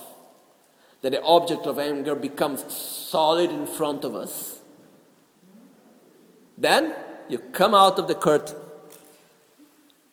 that 1.01 1.11
the 1.11 1.21
object 1.23 1.65
of 1.65 1.77
anger 1.77 2.15
becomes 2.15 2.63
solid 2.71 3.51
in 3.51 3.67
front 3.67 4.03
of 4.03 4.15
us, 4.15 4.59
then 6.57 6.95
you 7.27 7.39
come 7.39 7.73
out 7.73 7.99
of 7.99 8.07
the 8.07 8.15
curtain. 8.15 8.57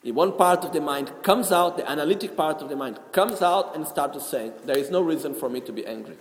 The 0.03 0.13
one 0.13 0.33
part 0.33 0.65
of 0.65 0.73
the 0.73 0.81
mind 0.81 1.13
comes 1.23 1.53
out, 1.53 1.77
the 1.77 1.89
analytic 1.89 2.37
part 2.37 2.63
of 2.63 2.69
the 2.71 2.77
mind 2.77 2.99
comes 3.13 3.43
out 3.43 3.77
and 3.77 3.87
starts 3.87 4.15
to 4.15 4.21
say, 4.23 4.53
There 4.65 4.79
is 4.79 4.91
no 4.91 5.03
reason 5.03 5.35
for 5.35 5.49
me 5.49 5.61
to 5.61 5.73
be 5.73 5.87
angry. 5.87 6.17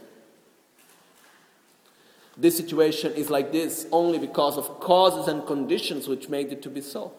This 2.35 2.57
situation 2.57 3.13
is 3.13 3.29
like 3.29 3.51
this 3.51 3.85
only 3.91 4.17
because 4.17 4.57
of 4.57 4.79
causes 4.79 5.27
and 5.27 5.45
conditions 5.45 6.07
which 6.07 6.29
made 6.29 6.51
it 6.51 6.61
to 6.63 6.69
be 6.69 6.81
so. 6.81 7.13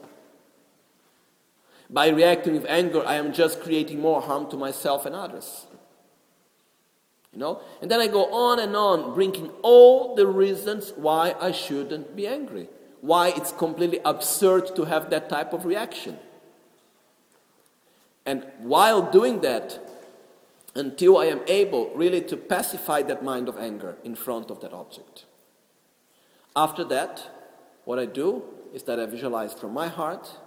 By 1.90 2.08
reacting 2.08 2.54
with 2.54 2.66
anger, 2.66 3.04
I 3.04 3.14
am 3.14 3.32
just 3.32 3.60
creating 3.60 4.00
more 4.00 4.22
harm 4.22 4.48
to 4.50 4.56
myself 4.56 5.06
and 5.06 5.14
others. 5.14 5.66
You 7.32 7.38
know? 7.38 7.60
And 7.82 7.90
then 7.90 8.00
I 8.00 8.06
go 8.06 8.32
on 8.32 8.60
and 8.60 8.74
on, 8.76 9.14
bringing 9.14 9.50
all 9.62 10.14
the 10.14 10.26
reasons 10.26 10.92
why 10.96 11.34
I 11.40 11.52
shouldn't 11.52 12.16
be 12.16 12.26
angry, 12.26 12.68
why 13.00 13.28
it's 13.28 13.52
completely 13.52 14.00
absurd 14.04 14.74
to 14.76 14.84
have 14.84 15.10
that 15.10 15.28
type 15.28 15.52
of 15.52 15.64
reaction. 15.64 16.18
And 18.26 18.46
while 18.58 19.10
doing 19.10 19.40
that, 19.40 19.78
until 20.74 21.18
I 21.18 21.26
am 21.26 21.40
able 21.46 21.90
really 21.94 22.20
to 22.22 22.36
pacify 22.36 23.02
that 23.02 23.24
mind 23.24 23.48
of 23.48 23.58
anger 23.58 23.96
in 24.04 24.14
front 24.14 24.50
of 24.50 24.60
that 24.60 24.72
object. 24.72 25.24
After 26.54 26.84
that, 26.84 27.28
what 27.84 27.98
I 27.98 28.06
do 28.06 28.42
is 28.72 28.84
that 28.84 29.00
I 29.00 29.06
visualize 29.06 29.52
from 29.52 29.72
my 29.72 29.88
heart. 29.88 30.38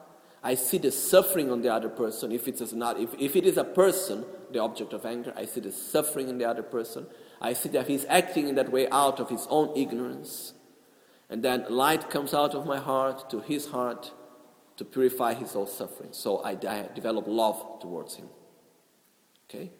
I 0.44 0.56
see 0.56 0.78
the 0.78 0.92
suffering 0.92 1.52
on 1.52 1.62
the 1.62 1.74
other 1.74 1.90
person. 1.90 2.32
If 2.32 2.48
it 2.48 2.62
is 2.62 2.74
not, 2.74 3.00
if, 3.00 3.14
if 3.20 3.36
it 3.36 3.46
is 3.46 3.58
a 3.58 3.64
person, 3.64 4.26
the 4.52 4.60
object 4.60 4.94
of 4.94 5.06
anger, 5.06 5.34
I 5.36 5.46
see 5.46 5.62
the 5.62 5.72
suffering 5.72 6.30
in 6.30 6.38
the 6.38 6.46
other 6.46 6.64
person. 6.64 7.08
I 7.42 7.54
see 7.54 7.70
that 7.70 7.88
he's 7.88 8.06
acting 8.06 8.48
in 8.48 8.56
that 8.56 8.72
way 8.72 8.88
out 8.90 9.20
of 9.20 9.30
his 9.30 9.48
own 9.50 9.76
ignorance. 9.76 10.54
And 11.30 11.44
then 11.44 11.66
light 11.70 12.10
comes 12.10 12.34
out 12.34 12.54
of 12.54 12.66
my 12.66 12.78
heart 12.78 13.30
to 13.30 13.40
his 13.40 13.68
heart 13.68 14.12
to 14.78 14.86
purify 14.86 15.34
his 15.34 15.56
own 15.56 15.68
suffering. 15.68 16.10
So 16.12 16.44
I, 16.44 16.56
develop 16.56 17.26
love 17.28 17.80
towards 17.82 18.16
him. 18.16 18.28
Okay? 19.50 19.72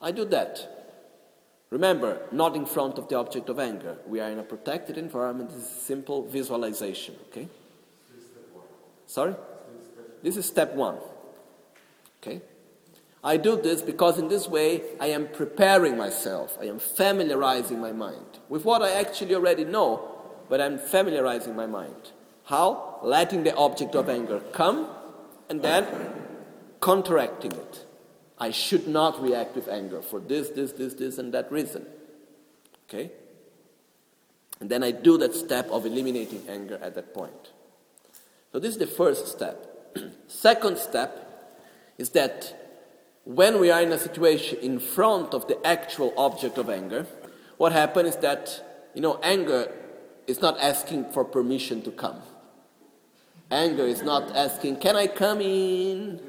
I 0.00 0.10
do 0.12 0.24
that. 0.26 0.78
Remember, 1.70 2.22
not 2.32 2.56
in 2.56 2.64
front 2.64 2.98
of 2.98 3.08
the 3.08 3.16
object 3.16 3.48
of 3.48 3.58
anger. 3.58 3.98
We 4.06 4.20
are 4.20 4.30
in 4.30 4.38
a 4.38 4.42
protected 4.42 4.96
environment. 4.96 5.50
This 5.50 5.58
is 5.58 5.70
a 5.70 5.80
simple 5.80 6.26
visualization, 6.26 7.14
okay? 7.28 7.48
Sorry? 9.06 9.34
This 10.22 10.36
is 10.36 10.46
step 10.46 10.74
one. 10.74 10.96
Okay? 12.22 12.40
I 13.22 13.36
do 13.36 13.60
this 13.60 13.82
because 13.82 14.18
in 14.18 14.28
this 14.28 14.48
way 14.48 14.82
I 15.00 15.08
am 15.08 15.28
preparing 15.28 15.96
myself. 15.96 16.56
I 16.60 16.66
am 16.66 16.78
familiarizing 16.78 17.80
my 17.80 17.92
mind 17.92 18.38
with 18.48 18.64
what 18.64 18.80
I 18.80 18.92
actually 18.92 19.34
already 19.34 19.64
know, 19.64 20.08
but 20.48 20.60
I'm 20.60 20.78
familiarizing 20.78 21.54
my 21.54 21.66
mind. 21.66 22.12
How? 22.48 22.98
Letting 23.02 23.44
the 23.44 23.54
object 23.56 23.94
of 23.94 24.08
anger 24.08 24.40
come 24.52 24.88
and 25.50 25.60
then 25.60 25.86
counteracting 26.80 27.52
it. 27.52 27.84
I 28.38 28.52
should 28.52 28.88
not 28.88 29.20
react 29.22 29.54
with 29.54 29.68
anger 29.68 30.00
for 30.00 30.18
this, 30.18 30.48
this, 30.48 30.72
this, 30.72 30.94
this, 30.94 31.18
and 31.18 31.34
that 31.34 31.52
reason. 31.52 31.84
Okay? 32.88 33.10
And 34.60 34.70
then 34.70 34.82
I 34.82 34.92
do 34.92 35.18
that 35.18 35.34
step 35.34 35.68
of 35.68 35.84
eliminating 35.84 36.42
anger 36.48 36.78
at 36.80 36.94
that 36.94 37.12
point. 37.12 37.52
So, 38.52 38.58
this 38.58 38.72
is 38.72 38.78
the 38.78 38.86
first 38.86 39.28
step. 39.28 39.92
Second 40.26 40.78
step 40.78 41.60
is 41.98 42.10
that 42.10 42.80
when 43.24 43.60
we 43.60 43.70
are 43.70 43.82
in 43.82 43.92
a 43.92 43.98
situation 43.98 44.58
in 44.60 44.78
front 44.78 45.34
of 45.34 45.46
the 45.48 45.66
actual 45.66 46.14
object 46.16 46.56
of 46.56 46.70
anger, 46.70 47.04
what 47.58 47.72
happens 47.72 48.14
is 48.14 48.16
that, 48.22 48.90
you 48.94 49.02
know, 49.02 49.20
anger 49.22 49.70
is 50.26 50.40
not 50.40 50.58
asking 50.60 51.12
for 51.12 51.26
permission 51.26 51.82
to 51.82 51.90
come. 51.90 52.22
Anger 53.50 53.84
is 53.84 54.02
not 54.02 54.34
asking, 54.36 54.76
Can 54.76 54.96
I 54.96 55.06
come 55.06 55.40
in? 55.40 56.20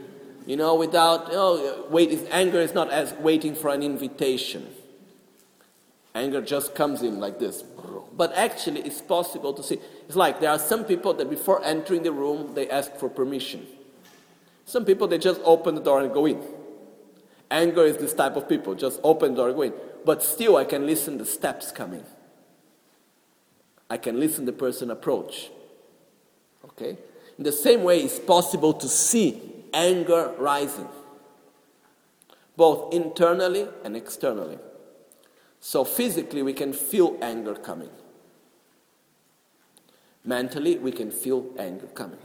You 0.45 0.55
know, 0.55 0.75
without, 0.75 1.27
oh, 1.31 1.85
wait, 1.89 2.27
anger 2.31 2.59
is 2.59 2.73
not 2.73 2.89
as 2.89 3.13
waiting 3.13 3.53
for 3.53 3.69
an 3.69 3.83
invitation. 3.83 4.67
Anger 6.15 6.41
just 6.41 6.73
comes 6.73 7.03
in 7.03 7.19
like 7.19 7.37
this. 7.39 7.63
But 8.15 8.33
actually, 8.33 8.81
it's 8.81 9.01
possible 9.01 9.53
to 9.53 9.61
see. 9.61 9.79
It's 10.07 10.15
like 10.15 10.39
there 10.39 10.49
are 10.49 10.59
some 10.59 10.85
people 10.85 11.13
that 11.13 11.29
before 11.29 11.63
entering 11.63 12.03
the 12.03 12.11
room, 12.11 12.55
they 12.55 12.69
ask 12.69 12.95
for 12.95 13.09
permission. 13.09 13.67
Some 14.65 14.85
people, 14.85 15.07
they 15.07 15.17
just 15.17 15.39
open 15.43 15.75
the 15.75 15.81
door 15.81 16.01
and 16.01 16.11
go 16.11 16.25
in. 16.25 16.41
Anger 17.51 17.85
is 17.85 17.97
this 17.97 18.13
type 18.13 18.35
of 18.35 18.49
people, 18.49 18.75
just 18.75 18.99
open 19.03 19.31
the 19.31 19.37
door 19.37 19.47
and 19.49 19.55
go 19.55 19.61
in. 19.63 19.73
But 20.05 20.23
still, 20.23 20.57
I 20.57 20.65
can 20.65 20.85
listen 20.85 21.17
the 21.17 21.25
steps 21.25 21.71
coming. 21.71 22.03
I 23.89 23.97
can 23.97 24.19
listen 24.19 24.45
the 24.45 24.51
person 24.51 24.91
approach. 24.91 25.49
Okay? 26.65 26.97
In 27.39 27.45
the 27.45 27.53
same 27.53 27.83
way, 27.83 28.01
it's 28.01 28.19
possible 28.19 28.73
to 28.73 28.89
see 28.89 29.41
anger 29.73 30.33
rising, 30.37 30.89
both 32.57 32.93
internally 32.93 33.65
and 33.85 33.95
externally. 33.95 34.59
So 35.61 35.85
physically, 35.85 36.43
we 36.43 36.51
can 36.51 36.73
feel 36.73 37.17
anger 37.21 37.55
coming. 37.55 37.91
Mentally, 40.25 40.79
we 40.79 40.91
can 40.91 41.11
feel 41.11 41.45
anger 41.57 41.87
coming. 41.87 42.19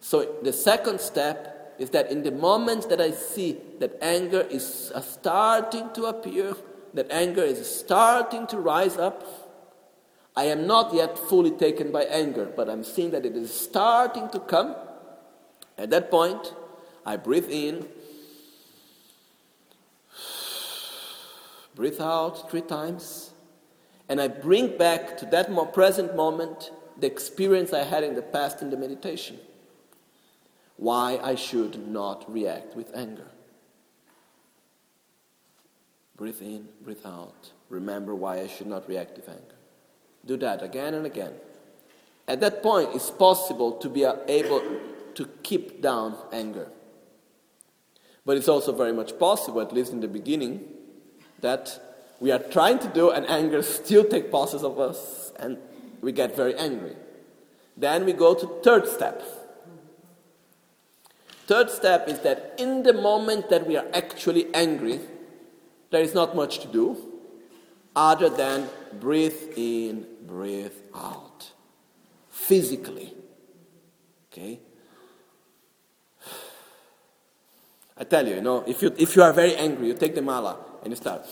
So 0.00 0.36
the 0.42 0.52
second 0.54 0.98
step 1.02 1.74
is 1.78 1.90
that 1.90 2.10
in 2.10 2.22
the 2.22 2.30
moment 2.30 2.88
that 2.88 3.02
I 3.02 3.10
see 3.10 3.58
that 3.80 3.98
anger 4.00 4.46
is 4.48 4.94
starting 5.02 5.90
to 5.92 6.06
appear, 6.06 6.56
that 6.94 7.10
anger 7.10 7.42
is 7.42 7.68
starting 7.68 8.46
to 8.46 8.56
rise 8.56 8.96
up, 8.96 9.45
I 10.36 10.44
am 10.44 10.66
not 10.66 10.92
yet 10.92 11.18
fully 11.18 11.50
taken 11.50 11.90
by 11.90 12.04
anger, 12.04 12.44
but 12.44 12.68
I'm 12.68 12.84
seeing 12.84 13.10
that 13.12 13.24
it 13.24 13.34
is 13.34 13.52
starting 13.52 14.28
to 14.30 14.38
come. 14.38 14.76
At 15.78 15.88
that 15.90 16.10
point, 16.10 16.54
I 17.06 17.16
breathe 17.16 17.48
in, 17.48 17.86
breathe 21.74 22.00
out 22.00 22.50
three 22.50 22.60
times, 22.60 23.30
and 24.10 24.20
I 24.20 24.28
bring 24.28 24.76
back 24.76 25.16
to 25.18 25.26
that 25.26 25.50
more 25.50 25.66
present 25.66 26.14
moment 26.14 26.70
the 26.98 27.06
experience 27.06 27.72
I 27.72 27.84
had 27.84 28.04
in 28.04 28.14
the 28.14 28.22
past 28.22 28.60
in 28.60 28.70
the 28.70 28.76
meditation. 28.76 29.38
Why 30.76 31.18
I 31.22 31.34
should 31.34 31.88
not 31.88 32.30
react 32.30 32.76
with 32.76 32.94
anger. 32.94 33.28
Breathe 36.16 36.40
in, 36.42 36.68
breathe 36.82 37.04
out. 37.06 37.52
Remember 37.70 38.14
why 38.14 38.40
I 38.40 38.46
should 38.46 38.66
not 38.66 38.88
react 38.88 39.16
with 39.16 39.28
anger. 39.28 39.55
Do 40.26 40.36
that 40.38 40.62
again 40.62 40.94
and 40.94 41.06
again. 41.06 41.32
At 42.28 42.40
that 42.40 42.62
point, 42.62 42.90
it's 42.94 43.10
possible 43.10 43.72
to 43.72 43.88
be 43.88 44.04
able 44.04 44.62
to 45.14 45.28
keep 45.42 45.80
down 45.80 46.16
anger. 46.32 46.68
But 48.24 48.36
it's 48.36 48.48
also 48.48 48.72
very 48.72 48.92
much 48.92 49.18
possible, 49.18 49.60
at 49.60 49.72
least 49.72 49.92
in 49.92 50.00
the 50.00 50.08
beginning, 50.08 50.64
that 51.40 51.80
we 52.18 52.32
are 52.32 52.40
trying 52.40 52.78
to 52.80 52.88
do 52.88 53.10
and 53.10 53.24
anger 53.28 53.62
still 53.62 54.04
takes 54.04 54.28
possession 54.30 54.66
of 54.66 54.80
us 54.80 55.32
and 55.38 55.58
we 56.00 56.12
get 56.12 56.34
very 56.34 56.54
angry. 56.56 56.96
Then 57.76 58.04
we 58.04 58.12
go 58.12 58.34
to 58.34 58.60
third 58.64 58.88
step. 58.88 59.22
Third 61.46 61.70
step 61.70 62.08
is 62.08 62.20
that 62.20 62.54
in 62.58 62.82
the 62.82 62.92
moment 62.92 63.50
that 63.50 63.66
we 63.66 63.76
are 63.76 63.86
actually 63.94 64.52
angry, 64.54 65.00
there 65.90 66.02
is 66.02 66.14
not 66.14 66.34
much 66.34 66.58
to 66.60 66.68
do 66.68 66.96
other 67.94 68.28
than 68.28 68.68
breathe 69.00 69.52
in, 69.56 70.06
breathe 70.26 70.72
out. 70.94 71.50
Physically. 72.30 73.14
Okay? 74.32 74.60
I 77.98 78.04
tell 78.04 78.26
you, 78.26 78.34
you 78.34 78.42
know, 78.42 78.62
if 78.66 78.82
you, 78.82 78.94
if 78.98 79.16
you 79.16 79.22
are 79.22 79.32
very 79.32 79.56
angry, 79.56 79.88
you 79.88 79.94
take 79.94 80.14
the 80.14 80.22
mala 80.22 80.58
and 80.82 80.92
you 80.92 80.96
start. 80.96 81.26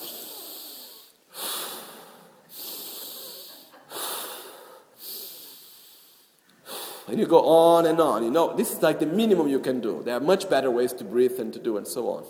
And 7.06 7.20
you 7.20 7.26
go 7.26 7.44
on 7.44 7.84
and 7.84 8.00
on. 8.00 8.24
You 8.24 8.30
know, 8.30 8.56
this 8.56 8.72
is 8.72 8.82
like 8.82 8.98
the 8.98 9.06
minimum 9.06 9.46
you 9.46 9.60
can 9.60 9.80
do. 9.80 10.02
There 10.02 10.16
are 10.16 10.20
much 10.20 10.48
better 10.48 10.70
ways 10.70 10.94
to 10.94 11.04
breathe 11.04 11.38
and 11.38 11.52
to 11.52 11.58
do 11.58 11.76
and 11.76 11.86
so 11.86 12.08
on. 12.08 12.24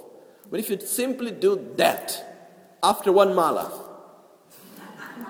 But 0.51 0.59
if 0.59 0.69
you 0.69 0.81
simply 0.81 1.31
do 1.31 1.73
that 1.77 2.79
after 2.83 3.13
one 3.13 3.35
mala, 3.35 3.84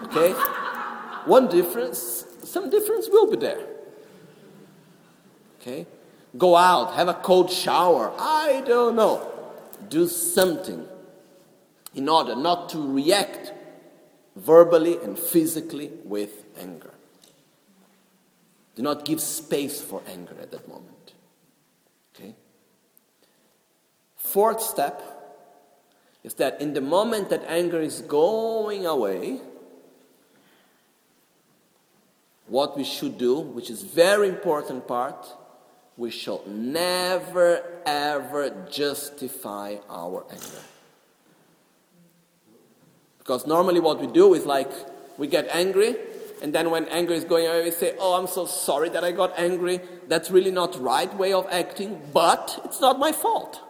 okay, 0.05 0.33
one 1.25 1.49
difference, 1.49 2.27
some 2.45 2.71
difference 2.71 3.09
will 3.09 3.31
be 3.31 3.37
there. 3.37 3.67
Okay? 5.61 5.87
Go 6.37 6.57
out, 6.57 6.95
have 6.95 7.09
a 7.09 7.15
cold 7.15 7.51
shower. 7.51 8.13
I 8.19 8.63
don't 8.67 8.97
know. 8.97 9.31
Do 9.89 10.09
something 10.09 10.87
in 11.95 12.09
order 12.09 12.35
not 12.35 12.69
to 12.71 12.79
react 12.79 13.53
verbally 14.37 14.99
and 15.03 15.19
physically 15.19 15.91
with 16.05 16.45
anger. 16.59 16.91
Do 18.75 18.83
not 18.83 19.05
give 19.05 19.21
space 19.21 19.81
for 19.81 20.03
anger 20.09 20.35
at 20.43 20.51
that 20.51 20.69
moment. 20.69 21.13
Okay? 22.15 22.35
Fourth 24.17 24.61
step 24.61 25.03
is 26.25 26.35
that 26.35 26.61
in 26.61 26.73
the 26.73 26.81
moment 26.81 27.31
that 27.31 27.45
anger 27.47 27.81
is 27.81 28.01
going 28.01 28.87
away, 28.87 29.41
what 32.55 32.77
we 32.77 32.85
should 32.85 33.19
do, 33.19 33.41
which 33.41 33.69
is 33.69 33.83
very 33.83 34.29
important 34.29 34.87
part, 34.87 35.27
we 35.97 36.09
shall 36.09 36.41
never 36.47 37.61
ever 37.85 38.43
justify 38.71 39.75
our 39.91 40.25
anger. 40.31 40.65
Because 43.19 43.45
normally 43.45 43.81
what 43.81 44.01
we 44.01 44.07
do 44.07 44.35
is 44.35 44.47
like 44.47 44.71
we 45.19 45.27
get 45.27 45.49
angry, 45.51 45.97
and 46.43 46.55
then 46.55 46.71
when 46.71 46.85
anger 47.01 47.13
is 47.13 47.25
going 47.25 47.45
away, 47.47 47.65
we 47.65 47.73
say, 47.73 47.97
Oh, 47.99 48.15
I'm 48.15 48.29
so 48.29 48.47
sorry 48.47 48.89
that 48.91 49.03
I 49.03 49.11
got 49.11 49.37
angry. 49.37 49.81
That's 50.07 50.31
really 50.31 50.53
not 50.53 50.81
right 50.81 51.13
way 51.17 51.33
of 51.33 51.49
acting, 51.51 52.01
but 52.13 52.61
it's 52.65 52.81
not 52.81 53.01
my 53.01 53.11
fault. 53.11 53.61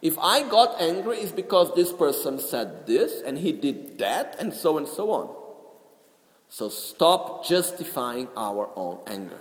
If 0.00 0.16
I 0.18 0.48
got 0.48 0.80
angry, 0.80 1.16
it's 1.18 1.32
because 1.32 1.74
this 1.74 1.92
person 1.92 2.38
said 2.38 2.86
this 2.86 3.20
and 3.26 3.36
he 3.38 3.50
did 3.50 3.98
that, 3.98 4.36
and 4.38 4.54
so 4.54 4.78
and 4.78 4.86
so 4.86 5.10
on. 5.10 5.35
So 6.48 6.68
stop 6.68 7.46
justifying 7.46 8.28
our 8.36 8.70
own 8.76 9.00
anger. 9.06 9.40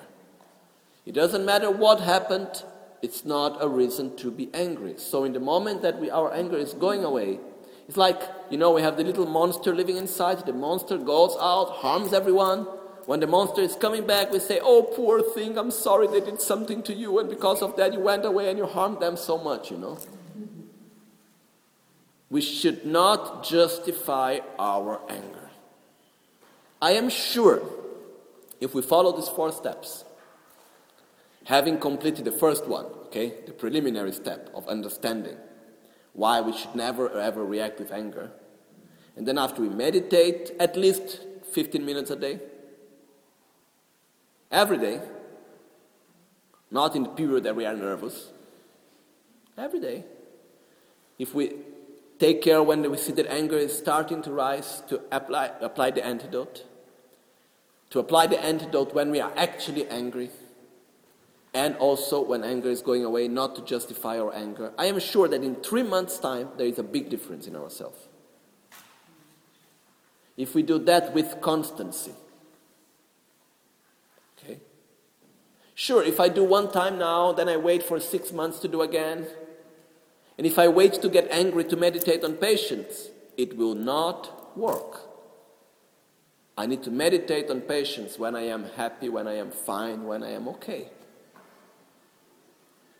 It 1.06 1.14
doesn't 1.14 1.45
matter 1.45 1.69
what 1.69 1.99
happened, 1.99 2.64
it's 3.02 3.23
not 3.23 3.64
a 3.64 3.68
reason 3.68 4.15
to 4.18 4.32
be 4.32 4.49
angry. 4.53 4.95
So, 4.98 5.23
in 5.23 5.34
the 5.34 5.40
moment 5.40 5.84
that 5.84 5.99
we, 5.99 6.10
our 6.10 6.34
anger 6.34 6.57
is 6.57 6.73
going 6.73 7.03
away, 7.03 7.40
it's 7.88 7.98
like, 7.98 8.19
you 8.49 8.57
know, 8.57 8.72
we 8.72 8.82
have 8.82 8.98
the 8.98 9.03
little 9.03 9.27
monster 9.27 9.76
living 9.76 9.98
inside. 9.98 10.44
The 10.45 10.53
monster 10.53 10.98
goes 10.98 11.38
out, 11.40 11.69
harms 11.69 12.14
everyone. 12.14 12.61
When 13.06 13.19
the 13.19 13.27
monster 13.27 13.61
is 13.61 13.76
coming 13.76 14.07
back, 14.07 14.32
we 14.32 14.40
say, 14.40 14.60
Oh, 14.64 14.82
poor 14.82 15.22
thing, 15.22 15.60
I'm 15.60 15.69
sorry 15.69 16.07
they 16.07 16.22
did 16.22 16.41
something 16.41 16.82
to 16.84 16.94
you, 16.94 17.19
and 17.19 17.30
because 17.30 17.61
of 17.61 17.76
that 17.77 17.94
you 17.94 17.99
went 17.99 18.26
away 18.26 18.49
and 18.49 18.57
you 18.57 18.65
harmed 18.65 18.99
them 18.99 19.15
so 19.15 19.38
much, 19.38 19.69
you 19.69 19.77
know. 19.77 19.99
We 22.32 22.41
should 22.41 22.88
not 22.88 23.44
justify 23.44 24.40
our 24.57 24.99
anger. 25.07 25.35
I 26.86 26.91
am 26.91 27.10
sure 27.10 27.62
if 28.62 28.76
we 28.76 28.82
follow 28.82 29.12
these 29.16 29.30
four 29.30 29.52
steps, 29.52 30.06
Having 31.45 31.80
completed 31.80 32.26
the 32.26 32.32
first 32.32 32.68
one, 32.68 32.86
okay, 33.06 33.34
the 33.45 33.52
preliminary 33.53 34.12
step 34.12 34.49
of 34.56 34.68
understanding 34.68 35.38
why 36.14 36.41
we 36.41 36.52
should 36.57 36.74
never 36.76 37.20
ever 37.20 37.45
react 37.45 37.80
with 37.80 37.91
anger, 37.91 38.32
and 39.16 39.28
then 39.28 39.38
after 39.38 39.62
we 39.62 39.70
meditate 39.70 40.52
at 40.60 40.76
least 40.76 41.20
15 41.52 41.86
minutes 41.86 42.10
a 42.10 42.16
day, 42.16 42.40
every 44.52 44.80
day, 44.80 45.02
not 46.72 46.95
in 46.95 47.03
the 47.03 47.10
period 47.10 47.44
that 47.44 47.56
we 47.56 47.64
are 47.64 47.76
nervous, 47.76 48.30
every 49.56 49.80
day. 49.80 50.03
If 51.20 51.36
we 51.36 51.53
take 52.18 52.41
care 52.41 52.64
when 52.64 52.90
we 52.90 52.98
see 52.98 53.14
that 53.14 53.28
anger 53.28 53.57
is 53.57 53.78
starting 53.78 54.24
to 54.24 54.32
rise, 54.32 54.82
to 54.90 54.99
apply, 55.12 55.52
apply 55.62 55.91
the 55.91 56.03
antidote, 56.03 56.64
to 57.95 58.01
apply 58.01 58.27
the 58.27 58.38
antidote 58.43 58.93
when 58.93 59.09
we 59.09 59.22
are 59.22 59.31
actually 59.38 59.88
angry 59.88 60.30
and 61.53 61.77
also 61.77 62.22
when 62.22 62.43
anger 62.43 62.69
is 62.69 62.81
going 62.81 63.05
away, 63.05 63.30
not 63.30 63.55
to 63.55 63.61
justify 63.61 64.19
our 64.19 64.35
anger. 64.35 64.73
I 64.77 64.88
am 64.88 64.99
sure 64.99 65.30
that 65.30 65.41
in 65.41 65.55
three 65.55 65.81
months' 65.81 66.19
time, 66.19 66.49
there 66.57 66.67
is 66.67 66.77
a 66.77 66.84
big 66.84 67.09
difference 67.09 67.47
in 67.47 67.55
ourselves. 67.55 68.09
If 70.35 70.53
we 70.53 70.61
do 70.61 70.77
that 70.80 71.13
with 71.13 71.39
constancy. 71.39 72.11
Okay? 74.38 74.59
Sure, 75.73 76.03
if 76.03 76.19
I 76.19 76.27
do 76.27 76.43
one 76.43 76.69
time 76.69 76.99
now, 76.99 77.31
then 77.31 77.47
I 77.47 77.55
wait 77.55 77.81
for 77.81 78.01
six 78.01 78.34
months 78.34 78.59
to 78.59 78.67
do 78.67 78.81
again. 78.81 79.26
And 80.38 80.45
if 80.45 80.59
I 80.59 80.67
wait 80.67 81.01
to 81.01 81.07
get 81.07 81.30
angry 81.31 81.63
to 81.63 81.77
meditate 81.77 82.26
on 82.26 82.34
patience, 82.34 83.07
it 83.38 83.55
will 83.55 83.73
not 83.73 84.57
work. 84.57 85.14
I 86.57 86.65
need 86.65 86.84
to 86.84 86.91
meditate 86.91 87.49
on 87.49 87.61
patience 87.61 88.18
when 88.18 88.36
I 88.36 88.44
am 88.44 88.65
happy, 88.76 89.10
when 89.10 89.27
I 89.27 89.34
am 89.34 89.52
fine, 89.52 90.06
when 90.06 90.23
I 90.23 90.32
am 90.32 90.48
okay. 90.48 90.90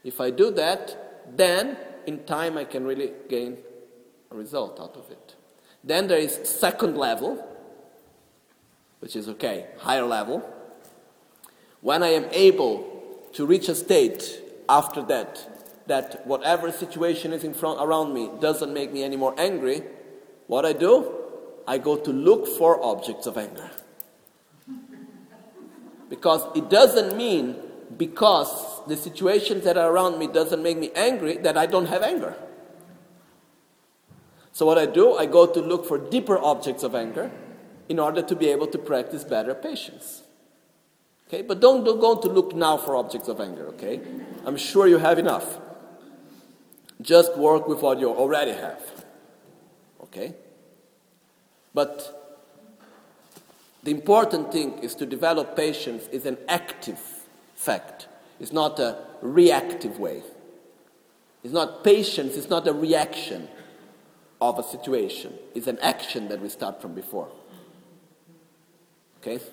If 0.04 0.20
I 0.20 0.30
do 0.30 0.52
that, 0.52 1.38
then 1.38 1.78
in 2.06 2.26
time 2.26 2.58
I 2.58 2.66
can 2.66 2.86
really 2.86 3.12
gain 3.30 3.58
a 4.30 4.36
result 4.36 4.80
out 4.80 4.96
of 4.96 5.10
it. 5.10 5.36
Then 5.84 6.08
there 6.08 6.18
is 6.18 6.40
second 6.44 6.98
level, 6.98 7.48
which 9.00 9.16
is 9.16 9.30
okay, 9.30 9.68
higher 9.80 10.06
level. 10.06 10.48
When 11.82 12.04
I 12.04 12.10
am 12.10 12.26
able 12.32 13.20
to 13.34 13.46
reach 13.46 13.70
a 13.70 13.76
state 13.76 14.42
after 14.68 15.02
that, 15.04 15.86
that 15.88 16.26
whatever 16.26 16.72
situation 16.72 17.32
is 17.32 17.44
in 17.44 17.54
front 17.54 17.80
around 17.80 18.14
me 18.14 18.30
doesn't 18.40 18.74
make 18.74 18.92
me 18.92 19.04
any 19.04 19.16
more 19.16 19.34
angry, 19.38 19.84
what 20.48 20.66
I 20.66 20.74
do? 20.74 21.25
I 21.68 21.78
go 21.78 21.98
to 21.98 22.12
look 22.12 22.48
for 22.48 22.84
objects 22.84 23.26
of 23.28 23.38
anger. 23.38 23.70
Because 26.10 26.46
it 26.56 26.70
doesn't 26.70 27.18
mean 27.18 27.56
because 27.98 28.82
the 28.88 28.96
situations 28.96 29.64
that 29.64 29.78
are 29.78 29.92
around 29.92 30.20
me 30.20 30.28
doesn't 30.28 30.62
make 30.62 30.78
me 30.78 30.92
angry 30.96 31.38
that 31.38 31.58
I 31.58 31.66
don't 31.66 31.88
have 31.88 32.04
anger. 32.04 32.36
So 34.52 34.66
what 34.66 34.78
I 34.78 34.86
do, 34.86 35.16
I 35.16 35.26
go 35.26 35.48
to 35.48 35.60
look 35.60 35.86
for 35.86 35.98
deeper 35.98 36.38
objects 36.38 36.84
of 36.84 36.96
anger 36.96 37.32
in 37.90 38.00
order 38.00 38.22
to 38.22 38.36
be 38.36 38.48
able 38.50 38.68
to 38.68 38.78
practice 38.78 39.24
better 39.24 39.54
patience. 39.54 40.24
Okay, 41.28 41.42
but 41.42 41.60
don't, 41.60 41.84
don't 41.84 42.00
go 42.00 42.16
to 42.16 42.28
look 42.28 42.56
now 42.56 42.78
for 42.78 42.96
objects 42.96 43.28
of 43.28 43.42
anger, 43.42 43.68
okay? 43.70 44.00
I'm 44.46 44.58
sure 44.58 44.88
you 44.88 45.00
have 45.00 45.18
enough. 45.18 45.60
Just 47.02 47.36
work 47.38 47.68
with 47.68 47.82
what 47.82 48.00
you 48.00 48.10
already 48.10 48.52
have. 48.52 48.82
Okay? 50.04 50.36
But 51.76 52.40
the 53.84 53.92
important 53.92 54.54
thing 54.54 54.80
is 54.80 54.96
to 54.96 55.06
develop 55.06 55.58
patience 55.58 56.08
is 56.08 56.26
an 56.26 56.38
active 56.48 57.00
fact. 57.54 58.08
It's 58.40 58.54
not 58.54 58.80
a 58.80 58.98
reactive 59.22 60.00
way. 60.00 60.24
It's 61.44 61.54
not 61.54 61.84
patience, 61.84 62.38
it's 62.38 62.50
not 62.50 62.66
a 62.68 62.74
reaction 62.74 63.50
of 64.42 64.58
a 64.58 64.64
situation. 64.64 65.34
It's 65.54 65.68
an 65.68 65.78
action 65.80 66.30
that 66.30 66.42
we 66.42 66.50
start 66.50 66.82
from 66.82 66.96
before. 66.96 67.28
Okay? 69.20 69.44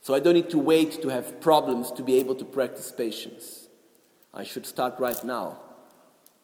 So 0.00 0.14
I 0.14 0.18
don't 0.18 0.34
need 0.34 0.50
to 0.50 0.58
wait 0.58 1.02
to 1.02 1.08
have 1.10 1.40
problems 1.42 1.92
to 1.92 2.02
be 2.02 2.18
able 2.18 2.34
to 2.36 2.44
practice 2.44 2.90
patience. 2.90 3.68
I 4.32 4.44
should 4.44 4.64
start 4.64 4.94
right 4.98 5.22
now 5.22 5.58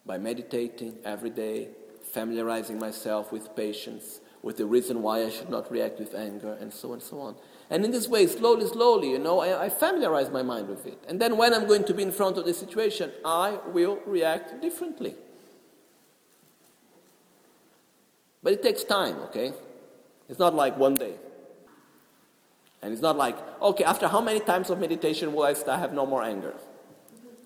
by 0.05 0.19
meditating 0.19 0.98
every 1.05 1.31
day, 1.31 1.69
familiarizing 2.09 2.78
myself 2.78 3.30
with 3.32 3.55
patience, 3.55 4.20
with 4.43 4.56
the 4.56 4.66
reason 4.66 5.02
why 5.02 5.24
I 5.24 5.30
should 5.30 5.51
not 5.51 5.70
react 5.70 5.98
with 5.98 6.14
anger, 6.14 6.56
and 6.60 6.72
so 6.72 6.89
on 6.89 6.94
and 6.94 7.02
so 7.02 7.20
on. 7.20 7.36
And 7.70 7.85
in 7.85 7.90
this 7.90 8.09
way, 8.09 8.26
slowly, 8.26 8.66
slowly, 8.66 9.10
you 9.10 9.18
know, 9.18 9.40
I, 9.40 9.66
I 9.66 9.68
familiarize 9.68 10.30
my 10.30 10.43
mind 10.43 10.68
with 10.68 10.86
it. 10.86 11.02
And 11.06 11.20
then 11.20 11.36
when 11.36 11.52
I'm 11.52 11.66
going 11.66 11.85
to 11.85 11.94
be 11.94 12.02
in 12.02 12.12
front 12.12 12.39
of 12.39 12.47
the 12.47 12.55
situation, 12.55 13.12
I 13.24 13.59
will 13.66 13.98
react 14.06 14.60
differently. 14.62 15.14
But 18.43 18.52
it 18.55 18.62
takes 18.62 18.85
time, 18.85 19.16
okay? 19.24 19.52
It's 20.28 20.39
not 20.39 20.55
like 20.55 20.78
one 20.78 20.94
day. 20.94 21.14
And 22.80 22.93
it's 22.93 23.02
not 23.02 23.16
like, 23.16 23.36
okay, 23.60 23.85
after 23.85 24.09
how 24.09 24.20
many 24.20 24.40
times 24.40 24.70
of 24.70 24.78
meditation 24.78 25.35
will 25.35 25.43
I 25.43 25.55
have 25.76 25.93
no 25.93 26.06
more 26.06 26.22
anger? 26.22 26.55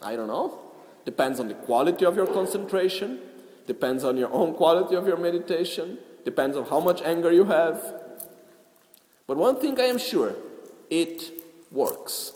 I 0.03 0.15
don't 0.15 0.29
know. 0.29 0.59
Depends 1.05 1.41
on 1.41 1.49
the 1.49 1.55
quality 1.55 2.05
of 2.05 2.15
your 2.15 2.27
concentration, 2.27 3.19
depends 3.67 4.05
on 4.05 4.17
your 4.17 4.33
own 4.33 4.55
quality 4.55 4.95
of 4.95 5.07
your 5.07 5.17
meditation, 5.17 5.99
depends 6.25 6.57
on 6.57 6.65
how 6.67 6.81
much 6.81 7.03
anger 7.03 7.33
you 7.33 7.45
have. 7.45 7.95
But 9.27 9.37
one 9.37 9.61
thing 9.61 9.79
I 9.81 9.85
am 9.85 9.99
sure 9.99 10.35
it 10.91 11.31
works. 11.71 12.33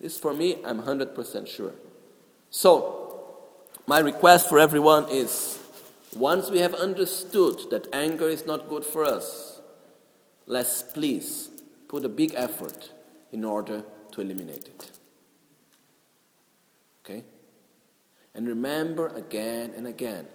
This 0.00 0.18
for 0.18 0.34
me, 0.34 0.58
I'm 0.64 0.82
100% 0.82 1.46
sure. 1.48 1.72
So, 2.50 3.36
my 3.86 4.00
request 4.00 4.48
for 4.48 4.58
everyone 4.58 5.06
is 5.08 5.58
once 6.14 6.50
we 6.50 6.58
have 6.58 6.74
understood 6.74 7.70
that 7.70 7.88
anger 7.92 8.28
is 8.28 8.46
not 8.46 8.68
good 8.68 8.84
for 8.84 9.04
us, 9.04 9.60
let's 10.46 10.82
please 10.82 11.50
put 11.88 12.04
a 12.04 12.08
big 12.08 12.34
effort 12.34 12.90
in 13.32 13.44
order 13.44 13.84
to 14.12 14.20
eliminate 14.20 14.66
it. 14.66 14.90
Okay? 17.04 17.24
And 18.36 18.46
remember 18.46 19.08
again 19.08 19.72
and 19.76 19.86
again 19.86 20.26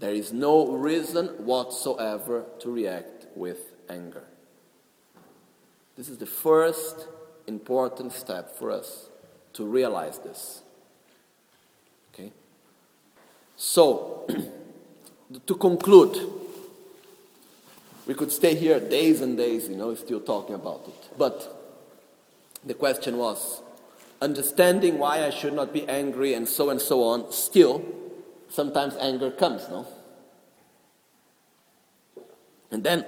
there 0.00 0.12
is 0.12 0.32
no 0.32 0.68
reason 0.68 1.26
whatsoever 1.44 2.44
to 2.60 2.70
react 2.70 3.26
with 3.34 3.72
anger. 3.88 4.22
This 5.96 6.08
is 6.08 6.18
the 6.18 6.26
first 6.26 7.08
important 7.48 8.12
step 8.12 8.56
for 8.56 8.70
us 8.70 9.08
to 9.54 9.66
realize 9.66 10.20
this. 10.20 10.62
Okay? 12.14 12.30
So, 13.56 14.28
to 15.46 15.54
conclude, 15.56 16.16
we 18.06 18.14
could 18.14 18.30
stay 18.30 18.54
here 18.54 18.78
days 18.78 19.20
and 19.20 19.36
days, 19.36 19.68
you 19.68 19.74
know, 19.74 19.92
still 19.96 20.20
talking 20.20 20.54
about 20.54 20.84
it. 20.86 21.18
But 21.18 21.58
the 22.64 22.74
question 22.74 23.18
was 23.18 23.62
understanding 24.20 24.98
why 24.98 25.24
I 25.24 25.30
should 25.30 25.52
not 25.52 25.72
be 25.72 25.88
angry 25.88 26.34
and 26.34 26.48
so 26.48 26.70
and 26.70 26.80
so 26.80 27.02
on, 27.04 27.30
still, 27.32 27.84
sometimes 28.48 28.96
anger 28.96 29.30
comes, 29.30 29.68
no? 29.68 29.86
And 32.70 32.84
then 32.84 33.04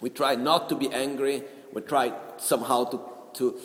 we 0.00 0.10
try 0.10 0.34
not 0.34 0.68
to 0.68 0.76
be 0.76 0.90
angry, 0.92 1.42
we 1.72 1.80
try 1.82 2.12
somehow 2.36 2.84
to, 2.84 3.00
to 3.34 3.58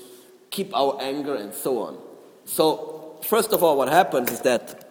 keep 0.49 0.75
our 0.75 0.97
anger 1.01 1.35
and 1.35 1.53
so 1.53 1.79
on. 1.79 1.97
So, 2.45 3.19
first 3.23 3.51
of 3.51 3.63
all, 3.63 3.77
what 3.77 3.89
happens 3.89 4.31
is 4.31 4.41
that 4.41 4.83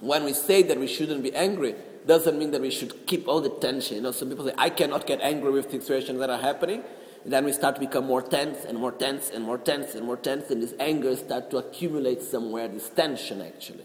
when 0.00 0.24
we 0.24 0.32
say 0.32 0.62
that 0.64 0.78
we 0.78 0.86
shouldn't 0.86 1.22
be 1.22 1.34
angry, 1.34 1.74
doesn't 2.06 2.38
mean 2.38 2.50
that 2.50 2.60
we 2.60 2.70
should 2.70 3.06
keep 3.06 3.28
all 3.28 3.40
the 3.40 3.50
tension. 3.50 3.96
You 3.96 4.02
know, 4.02 4.10
some 4.10 4.28
people 4.28 4.44
say, 4.44 4.54
I 4.58 4.70
cannot 4.70 5.06
get 5.06 5.20
angry 5.20 5.52
with 5.52 5.70
situations 5.70 6.18
that 6.18 6.30
are 6.30 6.38
happening. 6.38 6.82
And 7.24 7.32
then 7.32 7.44
we 7.44 7.52
start 7.52 7.76
to 7.76 7.80
become 7.80 8.06
more 8.06 8.22
tense 8.22 8.64
and 8.64 8.78
more 8.78 8.92
tense 8.92 9.30
and 9.30 9.44
more 9.44 9.58
tense 9.58 9.94
and 9.94 10.04
more 10.04 10.16
tense, 10.16 10.50
and 10.50 10.62
this 10.62 10.74
anger 10.80 11.14
start 11.16 11.50
to 11.50 11.58
accumulate 11.58 12.22
somewhere, 12.22 12.68
this 12.68 12.88
tension 12.88 13.40
actually. 13.40 13.84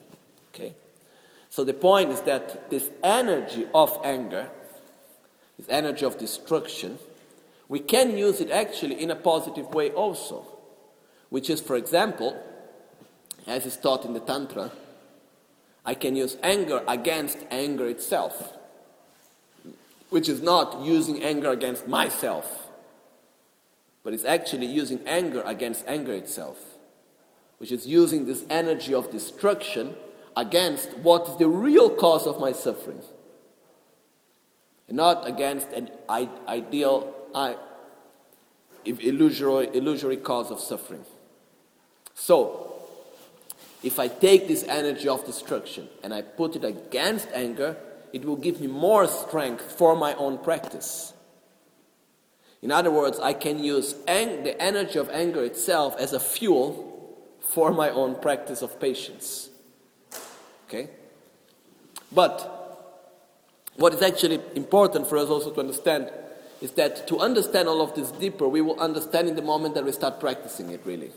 Okay? 0.54 0.74
So 1.50 1.64
the 1.64 1.74
point 1.74 2.10
is 2.10 2.22
that 2.22 2.70
this 2.70 2.90
energy 3.04 3.68
of 3.74 4.00
anger, 4.04 4.50
this 5.58 5.68
energy 5.70 6.06
of 6.06 6.18
destruction, 6.18 6.98
we 7.70 7.80
can 7.80 8.18
use 8.18 8.42
it 8.42 8.50
actually 8.50 9.02
in 9.02 9.12
a 9.12 9.16
positive 9.16 9.74
way 9.74 9.92
also. 9.92 10.46
Which 11.30 11.50
is, 11.50 11.60
for 11.60 11.76
example, 11.76 12.42
as 13.46 13.66
is 13.66 13.78
taught 13.78 14.06
in 14.06 14.14
the 14.14 14.20
Tantra, 14.20 14.72
I 15.86 15.94
can 15.94 16.16
use 16.16 16.38
anger 16.42 16.84
against 16.88 17.38
anger 17.52 17.88
itself, 17.88 18.58
which 20.10 20.28
is 20.28 20.42
not 20.42 20.82
using 20.82 21.24
anger 21.24 21.52
against 21.52 21.88
myself, 21.88 22.67
but 24.08 24.14
it's 24.14 24.24
actually 24.24 24.68
using 24.68 25.02
anger 25.06 25.44
against 25.46 25.84
anger 25.86 26.14
itself, 26.14 26.58
which 27.58 27.74
is 27.74 27.86
using 27.86 28.26
this 28.26 28.46
energy 28.50 28.94
of 28.94 29.12
destruction 29.12 29.94
against 30.38 30.98
what 31.00 31.28
is 31.28 31.36
the 31.36 31.48
real 31.50 31.90
cause 31.90 32.26
of 32.26 32.40
my 32.40 32.54
suffering, 32.54 33.02
and 34.88 34.96
not 34.96 35.28
against 35.28 35.68
an 35.74 35.90
ideal, 36.08 37.14
illusory, 38.86 39.68
illusory 39.74 40.16
cause 40.16 40.52
of 40.52 40.62
suffering. 40.62 41.04
So, 42.16 42.76
if 43.84 44.00
I 44.00 44.08
take 44.08 44.48
this 44.48 44.64
energy 44.70 45.10
of 45.10 45.26
destruction 45.26 45.90
and 46.02 46.14
I 46.14 46.22
put 46.22 46.56
it 46.56 46.64
against 46.64 47.28
anger, 47.34 47.76
it 48.14 48.24
will 48.24 48.38
give 48.38 48.62
me 48.62 48.68
more 48.68 49.06
strength 49.06 49.70
for 49.78 49.98
my 49.98 50.14
own 50.14 50.38
practice. 50.38 51.12
In 52.68 52.72
other 52.74 52.92
words, 52.92 53.18
I 53.22 53.32
can 53.32 53.64
use 53.64 53.96
ang- 54.10 54.44
the 54.44 54.62
energy 54.62 55.00
of 55.00 55.10
anger 55.12 55.42
itself 55.42 55.96
as 55.98 56.12
a 56.12 56.20
fuel 56.20 57.18
for 57.40 57.72
my 57.72 57.90
own 57.90 58.16
practice 58.16 58.62
of 58.62 58.78
patience. 58.78 59.50
Okay? 60.68 60.90
But 62.12 62.36
what 63.78 63.94
is 63.94 64.02
actually 64.02 64.42
important 64.56 65.08
for 65.08 65.18
us 65.18 65.30
also 65.30 65.52
to 65.52 65.62
understand 65.62 66.12
is 66.60 66.72
that 66.72 67.08
to 67.08 67.20
understand 67.20 67.70
all 67.70 67.82
of 67.82 67.96
this 67.96 68.12
deeper, 68.12 68.50
we 68.50 68.60
will 68.60 68.78
understand 68.82 69.30
in 69.30 69.38
the 69.38 69.42
moment 69.42 69.74
that 69.76 69.86
we 69.86 69.94
start 69.94 70.20
practicing 70.20 70.70
it 70.72 70.82
really. 70.84 71.12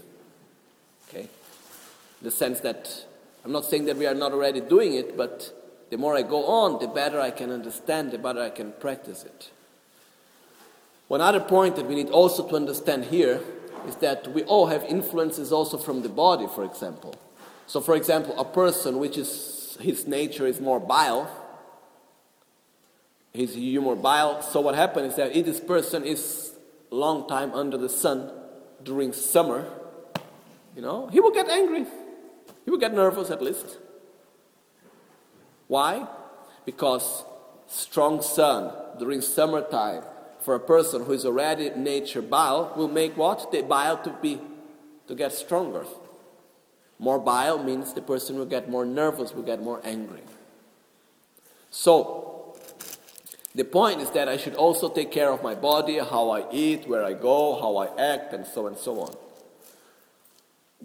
Okay? 1.09 1.23
In 1.23 2.23
the 2.23 2.31
sense 2.31 2.61
that 2.61 3.07
I'm 3.45 3.51
not 3.51 3.65
saying 3.65 3.87
that 3.87 3.97
we 3.97 4.07
are 4.07 4.15
not 4.15 4.31
already 4.31 4.61
doing 4.61 4.95
it, 4.95 5.17
but 5.17 5.53
the 5.91 5.99
more 5.99 6.15
I 6.15 6.23
go 6.23 6.47
on, 6.47 6.79
the 6.79 6.87
better 6.87 7.21
I 7.21 7.33
can 7.33 7.51
understand, 7.51 8.13
the 8.13 8.19
better 8.19 8.41
I 8.41 8.51
can 8.51 8.71
practice 8.71 9.25
it. 9.25 9.51
One 11.11 11.21
other 11.21 11.41
point 11.41 11.75
that 11.75 11.87
we 11.87 11.97
need 11.97 12.11
also 12.11 12.47
to 12.47 12.55
understand 12.55 13.07
here 13.07 13.41
is 13.89 13.97
that 13.97 14.33
we 14.33 14.45
all 14.45 14.67
have 14.67 14.85
influences 14.85 15.51
also 15.51 15.77
from 15.77 16.03
the 16.03 16.09
body, 16.09 16.47
for 16.47 16.63
example. 16.63 17.17
So, 17.67 17.81
for 17.81 17.97
example, 17.97 18.39
a 18.39 18.45
person 18.45 19.01
which 19.01 19.19
is 19.19 19.77
his 19.81 20.07
nature 20.07 20.47
is 20.47 20.61
more 20.61 20.79
bile, 20.79 21.29
his 23.33 23.57
humor 23.57 23.97
bile. 23.97 24.41
So, 24.41 24.61
what 24.61 24.77
happens 24.77 25.11
is 25.11 25.17
that 25.17 25.35
if 25.35 25.47
this 25.47 25.59
person 25.59 26.05
is 26.05 26.53
long 26.91 27.27
time 27.27 27.55
under 27.55 27.77
the 27.77 27.89
sun 27.89 28.31
during 28.85 29.13
summer, 29.13 29.69
you 30.77 30.83
know, 30.83 31.09
he 31.09 31.19
will 31.19 31.33
get 31.33 31.49
angry. 31.49 31.87
He 32.65 32.71
will 32.71 32.79
get 32.79 32.95
nervous 32.95 33.31
at 33.31 33.43
least. 33.43 33.79
Why? 35.67 36.07
Because 36.65 37.25
strong 37.67 38.23
sun 38.23 38.73
during 39.01 39.23
summertime 39.23 40.05
for 40.43 40.55
a 40.55 40.61
person 40.61 41.05
who 41.05 41.13
is 41.13 41.25
already 41.25 41.71
nature 41.71 42.23
bile 42.23 42.73
will 42.77 42.89
make 42.89 43.17
what? 43.17 43.53
The 43.53 43.63
bile 43.63 43.99
to 44.03 44.11
be 44.23 44.41
to 45.07 45.15
get 45.15 45.33
stronger. 45.33 45.85
More 46.99 47.19
bile 47.19 47.63
means 47.63 47.95
the 47.95 48.03
person 48.03 48.37
will 48.37 48.47
get 48.47 48.71
more 48.71 48.85
nervous, 48.85 49.33
will 49.33 49.43
get 49.43 49.63
more 49.63 49.81
angry. 49.85 50.23
So 51.71 52.57
the 53.55 53.65
point 53.65 54.01
is 54.01 54.11
that 54.11 54.29
I 54.29 54.37
should 54.37 54.55
also 54.55 54.89
take 54.89 55.11
care 55.11 55.31
of 55.31 55.43
my 55.43 55.55
body, 55.55 55.99
how 55.99 56.31
I 56.31 56.51
eat, 56.53 56.87
where 56.89 57.05
I 57.05 57.15
go, 57.15 57.61
how 57.61 57.77
I 57.77 57.87
act, 58.01 58.33
and 58.33 58.47
so 58.47 58.67
on 58.67 58.73
and 58.73 58.77
so 58.77 59.01
on 59.01 59.17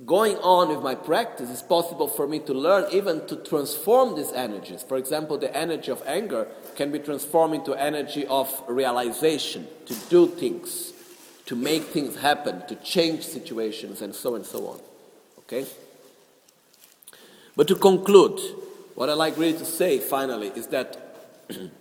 going 0.04 0.36
on 0.38 0.70
with 0.70 0.82
my 0.82 0.94
practice, 0.94 1.50
it's 1.50 1.62
possible 1.62 2.08
for 2.08 2.28
me 2.28 2.40
to 2.40 2.54
learn 2.54 2.86
even 2.92 3.26
to 3.28 3.38
transform 3.38 4.16
these 4.16 4.34
energies. 4.34 4.84
For 4.84 4.98
example, 4.98 5.38
the 5.38 5.56
energy 5.56 5.92
of 5.92 6.04
anger 6.06 6.48
can 6.76 6.92
be 6.92 7.00
transformed 7.00 7.56
into 7.56 7.74
energy 7.76 8.26
of 8.28 8.62
realization, 8.68 9.68
to 9.86 9.96
do 10.10 10.28
things, 10.28 10.92
to 11.46 11.56
make 11.56 11.84
things 11.84 12.18
happen, 12.18 12.68
to 12.68 12.76
change 12.76 13.24
situations, 13.24 14.02
and 14.02 14.14
so 14.14 14.36
and 14.36 14.46
so 14.46 14.68
on. 14.68 14.80
Okay? 15.40 15.66
But 17.56 17.70
to 17.70 17.76
conclude, 17.76 18.40
what 18.96 19.10
I 19.10 19.14
like 19.14 19.38
really 19.38 19.58
to 19.58 19.66
say 19.66 20.00
finally 20.00 20.48
is 20.56 20.68
that 20.68 20.98
you 21.50 21.72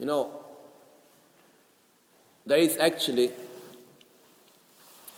know 0.00 0.32
there 2.46 2.58
is 2.58 2.78
actually 2.78 3.30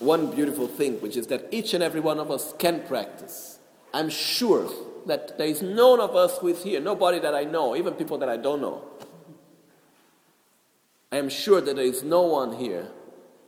one 0.01 0.35
beautiful 0.35 0.67
thing, 0.67 1.01
which 1.01 1.17
is 1.17 1.29
that 1.29 1.47
each 1.51 1.75
and 1.75 1.83
every 1.83 2.01
one 2.01 2.19
of 2.19 2.31
us 2.31 2.53
can 2.59 2.83
practice. 2.87 3.59
I'm 3.95 4.09
sure 4.09 4.71
that 5.07 5.39
there 5.39 5.47
is 5.47 5.63
none 5.63 6.01
of 6.01 6.17
us 6.17 6.39
who 6.39 6.49
is 6.49 6.63
here, 6.63 6.81
nobody 6.81 7.19
that 7.21 7.35
I 7.35 7.45
know, 7.45 7.77
even 7.77 7.95
people 7.95 8.19
that 8.19 8.29
I 8.29 8.37
don't 8.37 8.61
know, 8.61 8.85
I 11.13 11.17
am 11.17 11.29
sure 11.29 11.61
that 11.61 11.77
there 11.77 11.85
is 11.85 12.03
no 12.03 12.23
one 12.23 12.57
here 12.57 12.89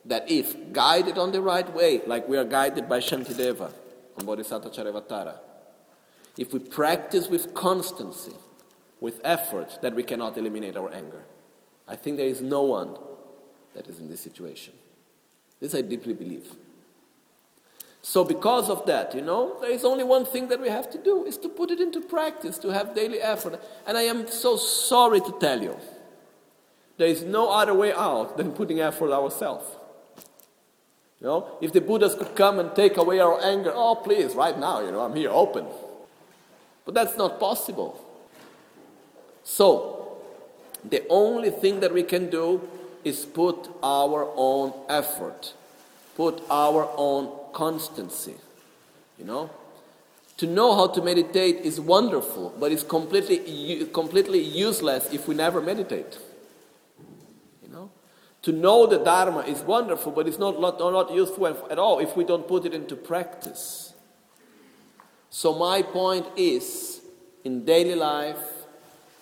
that 0.04 0.30
if 0.30 0.72
guided 0.72 1.16
on 1.16 1.32
the 1.32 1.40
right 1.40 1.72
way, 1.74 2.02
like 2.06 2.28
we 2.28 2.36
are 2.36 2.44
guided 2.44 2.88
by 2.88 2.98
Shantideva 2.98 3.72
on 4.18 4.26
Bodhisattva 4.26 5.40
if 6.36 6.52
we 6.52 6.58
practice 6.58 7.28
with 7.28 7.54
constancy, 7.54 8.32
with 9.00 9.20
effort, 9.22 9.78
that 9.82 9.94
we 9.94 10.02
cannot 10.02 10.36
eliminate 10.38 10.76
our 10.76 10.90
anger. 10.92 11.24
I 11.86 11.96
think 11.96 12.16
there 12.16 12.26
is 12.26 12.40
no 12.40 12.62
one 12.62 12.96
that 13.74 13.86
is 13.86 13.98
in 13.98 14.08
this 14.08 14.20
situation. 14.20 14.72
This 15.62 15.76
I 15.76 15.80
deeply 15.80 16.12
believe. 16.12 16.44
So, 18.02 18.24
because 18.24 18.68
of 18.68 18.84
that, 18.86 19.14
you 19.14 19.22
know, 19.22 19.60
there 19.60 19.70
is 19.70 19.84
only 19.84 20.02
one 20.02 20.26
thing 20.26 20.48
that 20.48 20.60
we 20.60 20.68
have 20.68 20.90
to 20.90 20.98
do 20.98 21.24
is 21.24 21.39
to 21.39 21.48
put 21.48 21.70
it 21.70 21.80
into 21.80 22.01
practice, 22.01 22.59
to 22.59 22.70
have 22.70 22.97
daily 22.97 23.20
effort. 23.20 23.62
And 23.86 23.97
I 23.97 24.02
am 24.02 24.26
so 24.26 24.56
sorry 24.56 25.20
to 25.20 25.36
tell 25.39 25.62
you, 25.62 25.76
there 26.98 27.06
is 27.06 27.22
no 27.22 27.48
other 27.48 27.74
way 27.74 27.93
out 27.93 28.36
than 28.36 28.51
putting 28.51 28.80
effort 28.80 29.12
ourselves. 29.12 29.64
You 31.20 31.28
know, 31.28 31.59
if 31.60 31.72
the 31.72 31.80
Buddhas 31.80 32.16
could 32.16 32.34
come 32.34 32.59
and 32.59 32.74
take 32.74 32.97
away 32.97 33.20
our 33.20 33.40
anger, 33.40 33.72
oh, 33.72 33.94
please, 33.94 34.34
right 34.34 34.59
now, 34.59 34.80
you 34.80 34.90
know, 34.90 35.02
I'm 35.02 35.14
here 35.14 35.30
open. 35.30 35.66
But 36.84 36.94
that's 36.94 37.16
not 37.16 37.39
possible. 37.39 38.05
So, 39.44 40.18
the 40.84 41.05
only 41.09 41.51
thing 41.51 41.78
that 41.78 41.94
we 41.94 42.02
can 42.02 42.30
do 42.30 42.68
is 43.04 43.24
put 43.24 43.68
our 43.82 44.30
own 44.36 44.72
effort, 44.88 45.54
put 46.16 46.42
our 46.50 46.90
own 46.96 47.30
constancy. 47.52 48.34
You 49.18 49.24
know? 49.24 49.50
To 50.38 50.46
know 50.46 50.74
how 50.74 50.88
to 50.88 51.02
meditate 51.02 51.64
is 51.64 51.80
wonderful, 51.80 52.54
but 52.58 52.72
it's 52.72 52.82
completely, 52.82 53.86
completely 53.92 54.40
useless 54.40 55.12
if 55.12 55.28
we 55.28 55.34
never 55.34 55.60
meditate. 55.60 56.18
You 57.62 57.68
know? 57.68 57.90
To 58.42 58.52
know 58.52 58.86
the 58.86 58.98
Dharma 58.98 59.40
is 59.40 59.60
wonderful, 59.60 60.12
but 60.12 60.26
it's 60.26 60.38
not, 60.38 60.60
not, 60.60 60.78
not 60.78 61.12
useful 61.12 61.46
at 61.46 61.78
all 61.78 62.00
if 62.00 62.16
we 62.16 62.24
don't 62.24 62.48
put 62.48 62.64
it 62.64 62.74
into 62.74 62.96
practice. 62.96 63.92
So, 65.30 65.54
my 65.54 65.80
point 65.82 66.26
is 66.36 67.00
in 67.44 67.64
daily 67.64 67.94
life, 67.94 68.36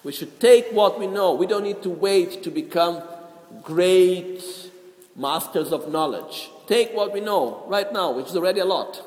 we 0.02 0.12
should 0.12 0.40
take 0.40 0.70
what 0.72 0.98
we 0.98 1.06
know. 1.06 1.34
We 1.34 1.46
don't 1.46 1.64
need 1.64 1.82
to 1.82 1.90
wait 1.90 2.42
to 2.42 2.50
become 2.50 3.02
great 3.62 4.42
masters 5.16 5.72
of 5.72 5.90
knowledge. 5.90 6.50
Take 6.66 6.92
what 6.92 7.12
we 7.12 7.20
know 7.20 7.64
right 7.66 7.92
now, 7.92 8.12
which 8.12 8.26
is 8.26 8.36
already 8.36 8.60
a 8.60 8.64
lot, 8.64 9.02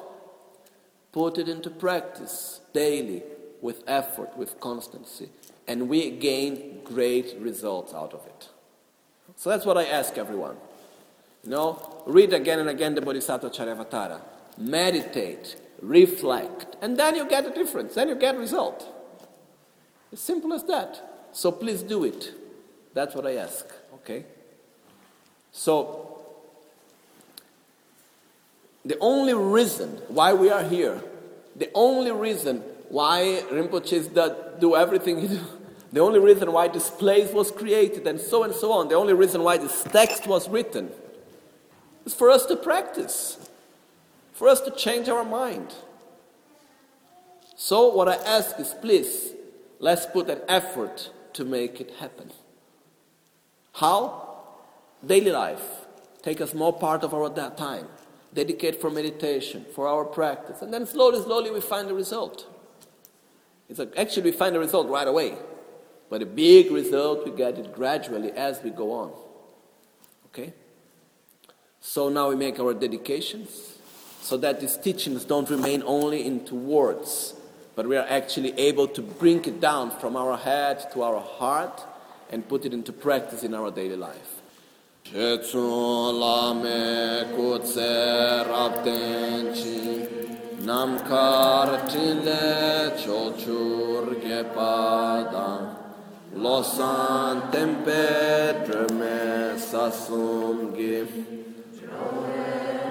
put 1.12 1.38
it 1.38 1.48
into 1.48 1.70
practice 1.70 2.62
daily 2.74 3.24
with 3.62 3.84
effort, 3.88 4.36
with 4.38 4.60
constancy, 4.60 5.30
and 5.68 5.88
we 5.88 6.12
gain 6.12 6.82
great 6.84 7.36
results 7.40 7.94
out 7.94 8.14
of 8.14 8.26
it. 8.26 8.50
So 9.36 9.50
that's 9.50 9.66
what 9.66 9.78
I 9.78 9.86
ask 9.86 10.18
everyone. 10.18 10.58
You 11.44 11.52
know, 11.52 12.04
read 12.06 12.34
again 12.34 12.60
and 12.60 12.70
again 12.70 12.96
the 12.96 13.02
Bodhisattvacharyavatara, 13.02 14.22
meditate, 14.58 15.56
reflect, 15.82 16.76
and 16.82 16.98
then 16.98 17.16
you 17.16 17.28
get 17.28 17.46
a 17.46 17.52
difference, 17.52 17.96
then 17.96 18.10
you 18.10 18.16
get 18.16 18.36
a 18.36 18.40
result. 18.40 18.86
As 20.12 20.20
simple 20.20 20.54
as 20.54 20.64
that. 20.66 21.30
So 21.32 21.52
please 21.52 21.82
do 21.82 22.04
it. 22.04 22.34
That's 22.94 23.16
what 23.16 23.26
I 23.26 23.38
ask, 23.38 23.66
okay? 24.04 24.26
So, 25.52 26.20
the 28.86 28.98
only 29.00 29.34
reason 29.34 29.90
why 30.10 30.34
we 30.34 30.50
are 30.50 30.64
here, 30.64 31.02
the 31.56 31.70
only 31.74 32.12
reason 32.12 32.58
why 32.90 33.44
Rinpoche 33.50 34.14
does 34.14 34.60
do 34.60 34.76
everything 34.76 35.40
the 35.92 36.00
only 36.00 36.20
reason 36.20 36.52
why 36.52 36.68
this 36.68 36.90
place 36.90 37.32
was 37.32 37.52
created 37.52 38.08
and 38.08 38.20
so 38.20 38.44
and 38.44 38.54
so 38.54 38.72
on, 38.72 38.88
the 38.88 38.96
only 38.96 39.14
reason 39.14 39.44
why 39.44 39.58
this 39.58 39.84
text 39.84 40.28
was 40.28 40.50
written 40.50 40.90
is 42.06 42.14
for 42.14 42.30
us 42.30 42.46
to 42.48 42.56
practice, 42.56 43.50
for 44.34 44.48
us 44.48 44.60
to 44.62 44.72
change 44.72 45.08
our 45.08 45.24
mind. 45.24 45.74
So, 47.56 47.94
what 47.94 48.10
I 48.10 48.16
ask 48.16 48.60
is 48.60 48.76
please, 48.82 49.34
let's 49.80 50.06
put 50.06 50.30
an 50.30 50.42
effort 50.50 51.12
to 51.34 51.46
make 51.46 51.80
it 51.80 51.92
happen. 52.00 52.32
How? 53.74 54.38
Daily 55.06 55.32
life. 55.32 55.64
Take 56.22 56.40
a 56.40 56.48
small 56.48 56.72
part 56.72 57.04
of 57.04 57.14
our 57.14 57.30
time 57.30 57.88
dedicate 58.34 58.82
for 58.82 58.90
meditation, 58.90 59.66
for 59.74 59.88
our 59.88 60.06
practice, 60.06 60.62
and 60.62 60.74
then 60.74 60.86
slowly, 60.86 61.22
slowly 61.22 61.52
we 61.52 61.62
find 61.62 61.88
the 61.88 61.94
result. 61.94 62.48
It's 63.70 63.80
like 63.80 63.94
actually 63.98 64.24
we 64.24 64.32
find 64.32 64.56
the 64.56 64.60
result 64.60 64.90
right 64.90 65.08
away, 65.08 65.38
but 66.10 66.22
a 66.22 66.26
big 66.26 66.72
result 66.72 67.26
we 67.26 67.32
get 67.32 67.58
it 67.58 67.74
gradually 67.74 68.32
as 68.32 68.62
we 68.64 68.70
go 68.70 68.92
on. 68.92 69.12
Okay? 70.28 70.54
So 71.80 72.10
now 72.10 72.30
we 72.30 72.36
make 72.36 72.60
our 72.60 72.74
dedications 72.74 73.78
so 74.22 74.38
that 74.38 74.60
these 74.62 74.78
teachings 74.78 75.26
don't 75.26 75.50
remain 75.50 75.84
only 75.86 76.26
into 76.26 76.56
words, 76.56 77.34
but 77.76 77.88
we 77.88 77.98
are 77.98 78.08
actually 78.08 78.58
able 78.58 78.88
to 78.88 79.02
bring 79.02 79.44
it 79.46 79.60
down 79.60 79.92
from 79.92 80.16
our 80.16 80.38
head 80.38 80.92
to 80.94 81.04
our 81.04 81.20
heart 81.20 81.84
and 82.34 82.48
put 82.50 82.66
it 82.66 82.74
into 82.74 82.92
practice 82.92 83.44
in 83.44 83.54
our 83.54 83.70
daily 83.70 83.96
life. 83.96 84.42
Losan 96.36 97.52
tempe 97.52 98.06
sasum 99.70 100.76
gi 100.76 101.06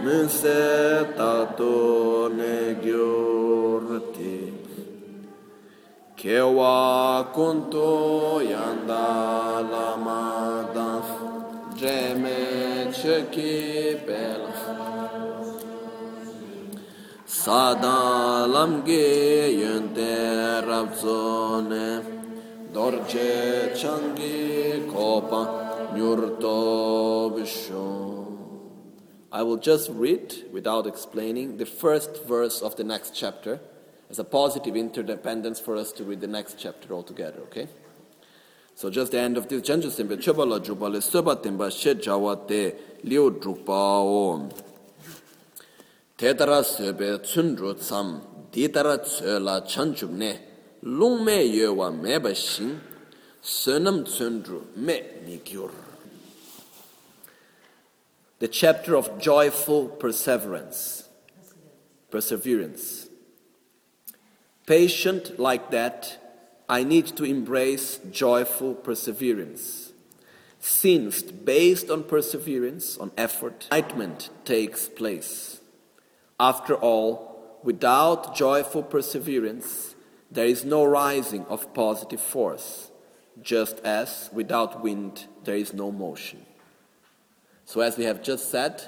Minse 0.04 1.14
tato 1.16 2.28
ne 2.28 2.74
gyurti 2.84 4.51
Kewa 6.22 7.34
kunto 7.34 8.38
yanda 8.40 9.58
lamada 9.72 11.02
Dreme 11.74 12.94
cheki 12.94 14.06
bel 14.06 14.46
Sada 17.26 18.46
lamge 18.46 19.50
yönte 19.50 20.62
rabzone 20.64 22.04
Dorje 22.72 23.74
changi 23.74 24.86
kopa 24.92 25.90
nyurto 25.96 27.34
bisho 27.34 28.28
I 29.32 29.42
will 29.42 29.56
just 29.56 29.90
read, 29.90 30.32
without 30.52 30.86
explaining, 30.86 31.56
the 31.56 31.66
first 31.66 32.22
verse 32.24 32.62
of 32.62 32.76
the 32.76 32.84
next 32.84 33.10
chapter 33.12 33.58
as 34.12 34.18
a 34.18 34.24
positive 34.24 34.76
interdependence 34.76 35.58
for 35.58 35.74
us 35.74 35.90
to 35.90 36.04
read 36.04 36.20
the 36.20 36.26
next 36.26 36.58
chapter 36.58 36.92
altogether, 36.92 37.40
okay? 37.44 37.66
So 38.74 38.90
just 38.90 39.12
the 39.12 39.18
end 39.18 39.38
of 39.38 39.48
this 39.48 39.62
janju 39.62 39.90
simbe 39.90 40.18
choba 40.18 40.46
la 40.46 40.58
juba 40.58 40.84
le 40.84 41.00
soba 41.00 41.36
temba 41.36 41.72
she 41.72 41.94
jawa 41.94 42.46
te 42.46 42.74
liu 43.04 43.30
drukpa 43.30 43.70
o. 43.70 44.50
Te 46.18 46.34
tara 46.34 46.62
sebe 46.62 47.20
tsundru 47.20 47.74
tsam 47.78 48.20
di 48.50 48.68
tara 48.68 48.98
tse 48.98 49.38
la 49.38 49.62
chanchub 49.62 50.10
ne 50.10 50.38
lung 50.82 51.24
me 51.24 51.42
ye 51.44 51.66
wa 51.68 51.90
me 51.90 52.18
ba 52.18 52.34
sunam 53.40 54.04
tsundru 54.04 54.76
me 54.76 55.02
ni 55.24 55.38
gyur. 55.38 55.70
The 58.40 58.48
chapter 58.48 58.94
of 58.94 59.18
joyful 59.18 59.88
perseverance. 59.88 61.08
Perseverance. 62.10 63.01
Patient 64.72 65.38
like 65.38 65.70
that 65.70 66.16
I 66.66 66.82
need 66.82 67.06
to 67.18 67.24
embrace 67.24 68.00
joyful 68.10 68.74
perseverance. 68.74 69.92
Since, 70.60 71.20
based 71.20 71.90
on 71.90 72.04
perseverance, 72.04 72.96
on 72.96 73.10
effort, 73.18 73.68
enlightenment 73.70 74.30
takes 74.46 74.88
place. 74.88 75.60
After 76.40 76.74
all, 76.74 77.58
without 77.62 78.34
joyful 78.34 78.82
perseverance, 78.82 79.94
there 80.30 80.46
is 80.46 80.64
no 80.64 80.86
rising 80.86 81.44
of 81.50 81.74
positive 81.74 82.22
force, 82.22 82.90
just 83.42 83.78
as 83.80 84.30
without 84.32 84.82
wind 84.82 85.26
there 85.44 85.56
is 85.56 85.74
no 85.74 85.92
motion. 85.92 86.46
So, 87.66 87.82
as 87.82 87.98
we 87.98 88.04
have 88.04 88.22
just 88.22 88.50
said, 88.50 88.82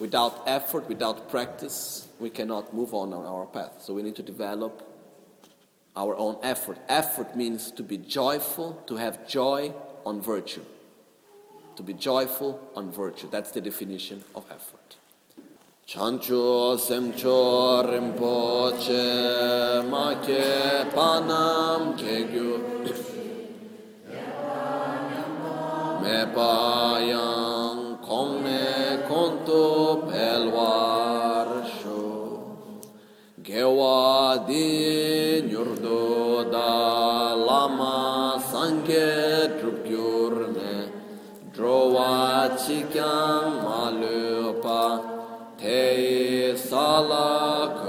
without 0.00 0.44
effort, 0.46 0.88
without 0.88 1.28
practice, 1.28 2.08
we 2.18 2.30
cannot 2.30 2.72
move 2.72 2.94
on 2.94 3.12
on 3.12 3.26
our 3.26 3.44
path. 3.44 3.82
So, 3.82 3.92
we 3.92 4.02
need 4.02 4.16
to 4.16 4.22
develop 4.22 4.92
our 5.96 6.16
own 6.16 6.36
effort. 6.42 6.78
Effort 6.88 7.36
means 7.36 7.70
to 7.72 7.82
be 7.82 7.98
joyful, 7.98 8.82
to 8.86 8.96
have 8.96 9.26
joy 9.26 9.72
on 10.04 10.20
virtue. 10.20 10.64
To 11.76 11.82
be 11.82 11.94
joyful 11.94 12.60
on 12.74 12.90
virtue. 12.90 13.28
That's 13.30 13.50
the 13.50 13.60
definition 13.60 14.24
of 14.34 14.44
effort. 14.50 14.96
Chancho 15.86 16.76
semcho 16.78 17.84
rinpoche 17.84 19.04
make 19.84 20.92
panam 20.94 21.94
kegyu 21.98 22.58
me 26.00 26.18
payang 26.34 28.00
kong 28.00 28.44
ne 28.44 29.02
konto 29.06 30.08
pelwar 30.08 31.24
gewa 33.44 34.40
di 34.48 34.83
sikyam 42.64 43.60
malupa 43.64 44.84
te 45.60 46.56
salak 46.56 47.83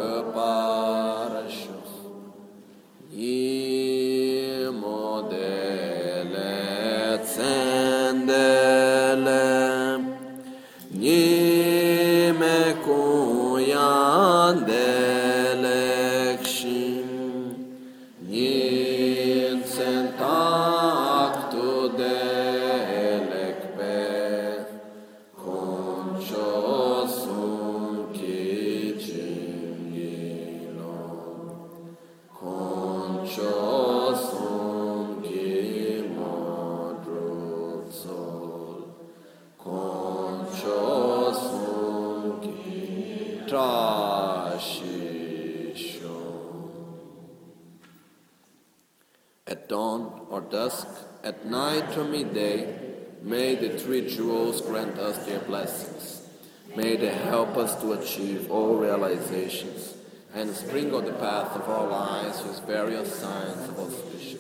help 57.36 57.58
us 57.58 57.76
to 57.82 57.92
achieve 57.92 58.50
all 58.50 58.78
realizations 58.78 59.94
and 60.34 60.50
sprinkle 60.56 61.02
the 61.02 61.12
path 61.14 61.52
of 61.60 61.68
our 61.68 61.88
lives 61.90 62.42
with 62.44 62.58
various 62.66 63.14
signs 63.14 63.68
of 63.68 63.78
auspicion. 63.78 64.40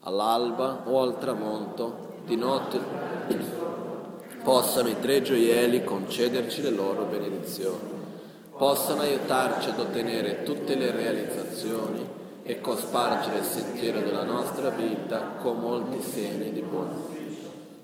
All'alba 0.00 0.84
o 0.86 1.02
al 1.02 1.18
tramonto, 1.18 2.20
di 2.24 2.36
notte, 2.36 2.80
possano 4.42 4.88
i 4.88 4.98
tre 4.98 5.20
gioielli 5.20 5.84
concederci 5.84 6.62
le 6.62 6.70
loro 6.70 7.04
benedizioni, 7.04 7.94
possano 8.56 9.02
aiutarci 9.02 9.68
ad 9.68 9.78
ottenere 9.78 10.42
tutte 10.42 10.74
le 10.74 10.92
realizzazioni 10.92 12.06
e 12.44 12.60
cospargere 12.62 13.38
il 13.38 13.44
sentiero 13.44 14.00
della 14.00 14.24
nostra 14.24 14.70
vita 14.70 15.34
con 15.42 15.58
molti 15.58 16.00
segni 16.00 16.50
di 16.50 16.62
buono. 16.62 17.14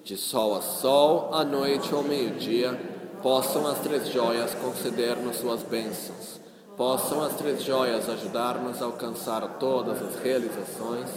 De 0.04 0.16
sol 0.16 0.56
a 0.56 0.60
sol, 0.60 1.28
à 1.32 1.44
noite 1.44 1.94
ou 1.94 2.02
meio-dia, 2.02 2.91
possam 3.22 3.66
as 3.68 3.78
três 3.78 4.08
joias 4.08 4.52
conceder-nos 4.54 5.36
suas 5.36 5.62
bênçãos, 5.62 6.40
possam 6.76 7.22
as 7.22 7.34
três 7.34 7.62
joias 7.62 8.08
ajudar-nos 8.08 8.82
a 8.82 8.86
alcançar 8.86 9.46
todas 9.60 10.02
as 10.02 10.16
realizações, 10.22 11.08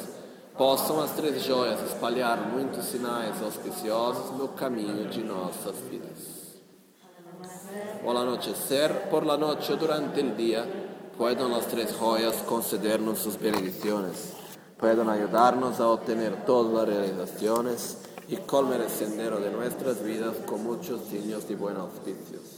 possam 0.56 1.02
as 1.02 1.12
três 1.12 1.42
joias 1.44 1.82
espalhar 1.82 2.38
muitos 2.52 2.86
sinais 2.86 3.42
auspiciosos 3.42 4.38
no 4.38 4.50
caminho 4.50 5.10
de 5.10 5.24
nossas 5.24 5.76
vidas. 5.90 6.46
O 8.04 8.12
al 8.12 8.18
anochecer, 8.18 9.10
por 9.10 9.26
la 9.26 9.36
noche 9.36 9.74
o 9.74 9.78
durante 9.78 10.20
el 10.20 10.38
día, 10.38 10.64
tres 11.70 11.98
joyas 11.98 12.36
concedernos 12.44 13.20
sus 13.20 13.38
bendiciones, 13.38 14.34
puedan 14.78 15.10
ayudarnos 15.10 15.80
a 15.80 15.88
obtener 15.88 16.46
todas 16.46 16.72
las 16.74 16.88
realizaciones 16.88 17.98
y 18.28 18.38
colmar 18.38 18.82
el 18.82 18.90
sendero 18.90 19.40
de 19.40 19.52
nuestras 19.52 20.04
vidas 20.04 20.36
con 20.46 20.64
muchos 20.64 21.02
signos 21.10 21.48
de 21.48 21.56
buenos 21.56 21.92
auspicios. 21.92 22.55